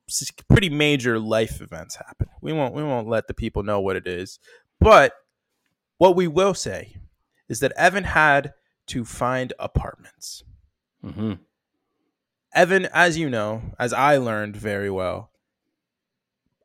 pretty 0.50 0.70
major 0.70 1.18
life 1.18 1.62
events 1.62 1.96
happen. 1.96 2.28
We 2.42 2.54
won't 2.54 2.74
we 2.76 2.84
won't 2.84 3.08
let 3.08 3.28
the 3.28 3.34
people 3.34 3.64
know 3.64 3.80
what 3.80 3.96
it 3.96 4.06
is, 4.06 4.40
but 4.80 5.14
what 5.98 6.16
we 6.16 6.28
will 6.28 6.54
say 6.54 6.98
is 7.50 7.60
that 7.62 7.72
Evan 7.78 8.04
had 8.04 8.54
to 8.88 9.04
find 9.06 9.52
apartments. 9.60 10.44
hmm 11.02 11.34
Evan, 12.54 12.88
as 12.94 13.18
you 13.18 13.30
know, 13.30 13.62
as 13.80 13.92
I 13.94 14.18
learned 14.18 14.56
very 14.56 14.90
well, 14.90 15.32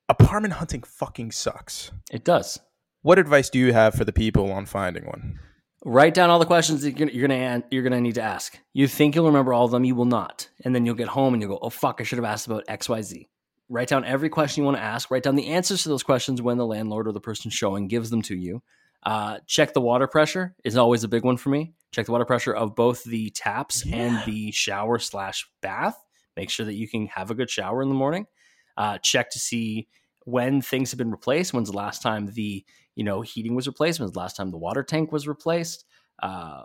apartment 0.09 0.55
hunting 0.55 0.83
fucking 0.83 1.33
sucks. 1.33 1.91
It 2.13 2.25
does. 2.25 2.61
What 3.03 3.19
advice 3.19 3.49
do 3.51 3.59
you 3.59 3.73
have 3.73 3.95
for 3.95 4.05
the 4.05 4.13
people 4.13 4.53
on 4.53 4.67
finding 4.67 5.05
one? 5.07 5.41
Write 5.85 6.13
down 6.13 6.29
all 6.29 6.39
the 6.39 6.45
questions 6.45 6.83
that 6.83 6.91
you're 6.91 7.07
gonna, 7.07 7.13
you're 7.13 7.29
gonna 7.29 7.65
you're 7.71 7.83
gonna 7.83 8.01
need 8.01 8.17
to 8.17 8.23
ask. 8.23 8.59
You 8.75 8.87
think 8.87 9.15
you'll 9.15 9.27
remember 9.27 9.55
all 9.55 9.65
of 9.65 9.71
them, 9.71 9.85
you 9.85 9.95
will 9.95 10.05
not, 10.05 10.49
and 10.63 10.75
then 10.75 10.85
you'll 10.85 10.95
get 10.95 11.09
home 11.09 11.33
and 11.33 11.43
you'll 11.43 11.53
go, 11.53 11.59
"Oh 11.63 11.71
fuck, 11.71 12.01
I 12.01 12.05
should 12.05 12.19
have 12.19 12.25
asked 12.27 12.47
about 12.47 12.65
X, 12.69 12.89
Y, 12.89 13.01
Z." 13.01 13.29
Write 13.71 13.89
down 13.89 14.05
every 14.05 14.29
question 14.29 14.63
you 14.63 14.67
want 14.67 14.77
to 14.77 14.83
ask. 14.83 15.11
Write 15.11 15.23
down 15.23 15.37
the 15.37 15.47
answers 15.47 15.85
to 15.85 15.89
those 15.89 16.03
questions 16.03 16.43
when 16.43 16.59
the 16.59 16.67
landlord 16.67 17.07
or 17.07 17.13
the 17.13 17.21
person 17.21 17.51
showing 17.51 17.89
gives 17.89 18.11
them 18.11 18.21
to 18.23 18.37
you. 18.37 18.63
Uh, 19.05 19.39
check 19.47 19.73
the 19.73 19.81
water 19.81 20.07
pressure 20.07 20.55
is 20.65 20.77
always 20.77 21.03
a 21.03 21.09
big 21.09 21.25
one 21.25 21.39
for 21.39 21.49
me. 21.49 21.73
Check 21.93 22.05
the 22.05 22.13
water 22.13 22.27
pressure 22.27 22.53
of 22.53 22.75
both 22.75 23.03
the 23.05 23.31
taps 23.31 23.87
and 23.91 24.23
the 24.27 24.53
shower 24.53 24.99
slash 24.99 25.49
bath. 25.63 25.97
Make 26.37 26.51
sure 26.51 26.67
that 26.67 26.75
you 26.75 26.89
can 26.89 27.07
have 27.07 27.31
a 27.31 27.35
good 27.35 27.49
shower 27.49 27.81
in 27.81 27.89
the 27.89 27.95
morning. 27.95 28.27
Uh, 28.77 28.99
check 28.99 29.31
to 29.31 29.39
see 29.39 29.89
when 30.25 30.61
things 30.61 30.91
have 30.91 30.99
been 30.99 31.11
replaced. 31.11 31.55
When's 31.55 31.71
the 31.71 31.77
last 31.77 32.03
time 32.03 32.27
the 32.27 32.65
you 32.95 33.05
know 33.05 33.21
heating 33.21 33.55
was 33.55 33.67
replaced? 33.67 34.01
When's 34.01 34.13
the 34.13 34.19
last 34.19 34.37
time 34.37 34.51
the 34.51 34.59
water 34.59 34.83
tank 34.83 35.13
was 35.13 35.29
replaced? 35.29 35.85
Uh, 36.23 36.63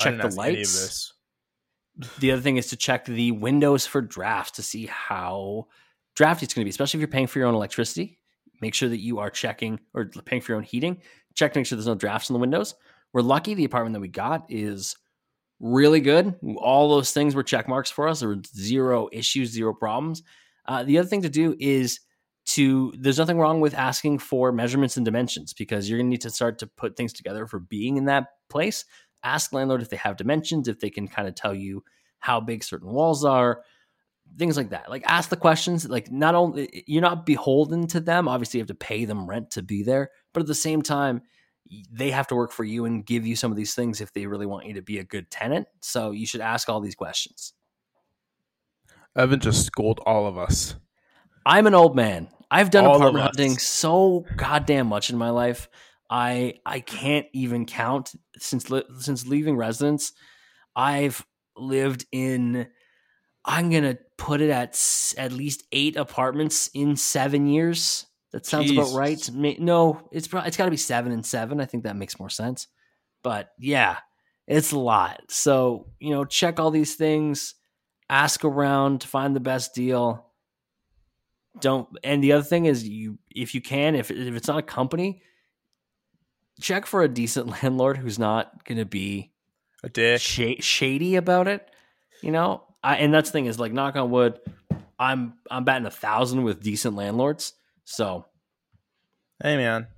check 0.00 0.16
the 0.16 0.24
ask 0.24 0.38
any 0.38 0.52
of 0.52 0.58
lights. 0.58 1.12
The 2.18 2.32
other 2.32 2.42
thing 2.42 2.56
is 2.56 2.66
to 2.68 2.76
check 2.76 3.04
the 3.04 3.30
windows 3.30 3.86
for 3.86 4.00
drafts 4.00 4.52
to 4.52 4.62
see 4.62 4.86
how 4.86 5.68
drafty 6.16 6.44
it's 6.44 6.54
going 6.54 6.62
to 6.62 6.66
be, 6.66 6.70
especially 6.70 6.98
if 6.98 7.00
you're 7.02 7.08
paying 7.08 7.28
for 7.28 7.38
your 7.38 7.48
own 7.48 7.54
electricity. 7.54 8.18
Make 8.60 8.74
sure 8.74 8.88
that 8.88 9.00
you 9.00 9.18
are 9.18 9.30
checking 9.30 9.78
or 9.94 10.06
paying 10.24 10.42
for 10.42 10.52
your 10.52 10.56
own 10.58 10.64
heating. 10.64 11.00
Check 11.34 11.52
to 11.52 11.58
make 11.58 11.66
sure 11.66 11.76
there's 11.76 11.86
no 11.86 11.94
drafts 11.94 12.30
in 12.30 12.34
the 12.34 12.40
windows. 12.40 12.74
We're 13.12 13.22
lucky 13.22 13.54
the 13.54 13.64
apartment 13.64 13.94
that 13.94 14.00
we 14.00 14.08
got 14.08 14.46
is 14.48 14.96
really 15.60 16.00
good. 16.00 16.34
All 16.56 16.88
those 16.88 17.12
things 17.12 17.34
were 17.34 17.42
check 17.42 17.68
marks 17.68 17.90
for 17.90 18.08
us. 18.08 18.20
There 18.20 18.28
were 18.28 18.42
zero 18.56 19.08
issues, 19.12 19.50
zero 19.50 19.72
problems. 19.72 20.22
Uh, 20.66 20.82
the 20.82 20.98
other 20.98 21.08
thing 21.08 21.22
to 21.22 21.28
do 21.28 21.54
is 21.58 22.00
to 22.46 22.92
there's 22.98 23.18
nothing 23.18 23.38
wrong 23.38 23.60
with 23.60 23.74
asking 23.74 24.18
for 24.18 24.52
measurements 24.52 24.96
and 24.96 25.04
dimensions 25.04 25.52
because 25.52 25.88
you're 25.88 25.98
going 25.98 26.06
to 26.06 26.10
need 26.10 26.20
to 26.20 26.30
start 26.30 26.58
to 26.58 26.66
put 26.66 26.96
things 26.96 27.12
together 27.12 27.46
for 27.46 27.58
being 27.58 27.96
in 27.96 28.04
that 28.06 28.26
place. 28.48 28.84
ask 29.22 29.52
landlord 29.52 29.80
if 29.80 29.88
they 29.88 29.96
have 29.96 30.16
dimensions, 30.16 30.68
if 30.68 30.78
they 30.80 30.90
can 30.90 31.08
kind 31.08 31.26
of 31.26 31.34
tell 31.34 31.54
you 31.54 31.82
how 32.18 32.40
big 32.40 32.62
certain 32.62 32.90
walls 32.90 33.24
are, 33.24 33.62
things 34.38 34.56
like 34.56 34.70
that. 34.70 34.90
Like 34.90 35.02
ask 35.06 35.30
the 35.30 35.36
questions. 35.36 35.88
Like 35.88 36.10
not 36.10 36.34
only 36.34 36.84
you're 36.86 37.02
not 37.02 37.26
beholden 37.26 37.86
to 37.88 38.00
them. 38.00 38.28
Obviously, 38.28 38.58
you 38.58 38.62
have 38.62 38.68
to 38.68 38.74
pay 38.74 39.04
them 39.04 39.26
rent 39.26 39.52
to 39.52 39.62
be 39.62 39.82
there, 39.82 40.10
but 40.32 40.40
at 40.40 40.46
the 40.46 40.54
same 40.54 40.82
time, 40.82 41.22
they 41.90 42.10
have 42.10 42.26
to 42.26 42.34
work 42.34 42.52
for 42.52 42.64
you 42.64 42.84
and 42.84 43.06
give 43.06 43.26
you 43.26 43.36
some 43.36 43.50
of 43.50 43.56
these 43.56 43.74
things 43.74 44.00
if 44.00 44.12
they 44.12 44.26
really 44.26 44.46
want 44.46 44.66
you 44.66 44.74
to 44.74 44.82
be 44.82 44.98
a 44.98 45.04
good 45.04 45.30
tenant. 45.30 45.66
So 45.80 46.10
you 46.10 46.26
should 46.26 46.42
ask 46.42 46.68
all 46.68 46.80
these 46.80 46.94
questions. 46.94 47.54
Evan 49.16 49.40
just 49.40 49.64
schooled 49.64 50.00
all 50.04 50.26
of 50.26 50.36
us. 50.36 50.74
I'm 51.46 51.66
an 51.66 51.74
old 51.74 51.96
man. 51.96 52.28
I've 52.50 52.70
done 52.70 52.86
All 52.86 52.96
apartment 52.96 53.24
hunting 53.24 53.58
so 53.58 54.24
goddamn 54.36 54.86
much 54.86 55.10
in 55.10 55.18
my 55.18 55.30
life. 55.30 55.68
I 56.08 56.54
I 56.64 56.80
can't 56.80 57.26
even 57.32 57.66
count 57.66 58.12
since 58.38 58.70
li- 58.70 58.84
since 59.00 59.26
leaving 59.26 59.56
residence. 59.56 60.12
I've 60.76 61.24
lived 61.56 62.06
in 62.12 62.68
I'm 63.44 63.70
gonna 63.70 63.98
put 64.16 64.40
it 64.40 64.50
at 64.50 64.70
s- 64.70 65.14
at 65.18 65.32
least 65.32 65.64
eight 65.72 65.96
apartments 65.96 66.70
in 66.74 66.96
seven 66.96 67.46
years. 67.46 68.06
That 68.32 68.46
sounds 68.46 68.70
Jesus. 68.70 68.90
about 68.90 68.98
right. 68.98 69.30
No, 69.60 70.08
it's 70.10 70.26
probably 70.26 70.48
it's 70.48 70.56
got 70.56 70.64
to 70.64 70.70
be 70.70 70.76
seven 70.76 71.12
and 71.12 71.24
seven. 71.24 71.60
I 71.60 71.66
think 71.66 71.84
that 71.84 71.96
makes 71.96 72.18
more 72.18 72.30
sense. 72.30 72.66
But 73.22 73.50
yeah, 73.58 73.98
it's 74.46 74.72
a 74.72 74.78
lot. 74.78 75.22
So 75.28 75.86
you 76.00 76.10
know, 76.10 76.24
check 76.24 76.58
all 76.58 76.70
these 76.70 76.94
things, 76.96 77.54
ask 78.10 78.44
around, 78.44 79.02
to 79.02 79.08
find 79.08 79.36
the 79.36 79.40
best 79.40 79.74
deal. 79.74 80.23
Don't. 81.60 81.88
And 82.02 82.22
the 82.22 82.32
other 82.32 82.44
thing 82.44 82.66
is, 82.66 82.86
you 82.86 83.18
if 83.34 83.54
you 83.54 83.60
can, 83.60 83.94
if 83.94 84.10
if 84.10 84.34
it's 84.34 84.48
not 84.48 84.58
a 84.58 84.62
company, 84.62 85.22
check 86.60 86.86
for 86.86 87.02
a 87.02 87.08
decent 87.08 87.48
landlord 87.62 87.96
who's 87.96 88.18
not 88.18 88.64
going 88.64 88.78
to 88.78 88.84
be 88.84 89.32
A 89.82 89.88
dick. 89.88 90.20
sha- 90.20 90.60
shady 90.60 91.16
about 91.16 91.48
it. 91.48 91.68
You 92.22 92.30
know, 92.32 92.62
I, 92.82 92.96
and 92.96 93.12
that's 93.12 93.28
the 93.30 93.32
thing 93.32 93.46
is 93.46 93.58
like 93.58 93.72
knock 93.72 93.96
on 93.96 94.10
wood, 94.10 94.38
I'm 94.98 95.34
I'm 95.50 95.64
batting 95.64 95.86
a 95.86 95.90
thousand 95.90 96.42
with 96.42 96.62
decent 96.62 96.96
landlords. 96.96 97.52
So 97.84 98.26
Hey 99.42 99.56
man, 99.56 99.88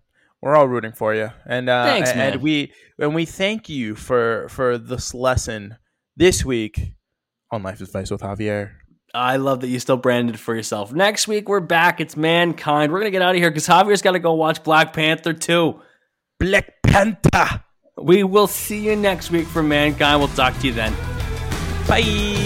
we're 0.40 0.56
all 0.56 0.66
rooting 0.66 0.92
for 0.92 1.14
you, 1.14 1.30
and 1.46 1.68
uh, 1.68 1.84
Thanks, 1.84 2.10
and 2.10 2.18
man. 2.18 2.40
we 2.40 2.72
and 2.98 3.14
we 3.14 3.24
thank 3.26 3.68
you 3.68 3.94
for 3.94 4.48
for 4.48 4.76
this 4.78 5.14
lesson 5.14 5.76
this 6.16 6.44
week 6.44 6.94
on 7.50 7.62
Life 7.62 7.80
Advice 7.80 8.10
with 8.10 8.22
Javier. 8.22 8.72
I 9.14 9.36
love 9.36 9.60
that 9.60 9.68
you 9.68 9.78
still 9.80 9.96
branded 9.96 10.38
for 10.38 10.54
yourself. 10.54 10.92
Next 10.92 11.26
week 11.26 11.48
we're 11.48 11.60
back. 11.60 12.00
It's 12.00 12.16
mankind. 12.16 12.92
We're 12.92 12.98
gonna 13.00 13.10
get 13.10 13.22
out 13.22 13.34
of 13.34 13.40
here 13.40 13.50
because 13.50 13.66
Javier's 13.66 14.02
got 14.02 14.12
to 14.12 14.18
go 14.18 14.34
watch 14.34 14.62
Black 14.62 14.92
Panther 14.92 15.32
two. 15.32 15.80
Black 16.38 16.82
Panther. 16.82 17.62
We 17.96 18.24
will 18.24 18.46
see 18.46 18.78
you 18.78 18.94
next 18.94 19.30
week 19.30 19.46
for 19.46 19.62
mankind. 19.62 20.20
We'll 20.20 20.28
talk 20.28 20.58
to 20.58 20.66
you 20.66 20.72
then. 20.72 20.92
Bye. 21.88 22.45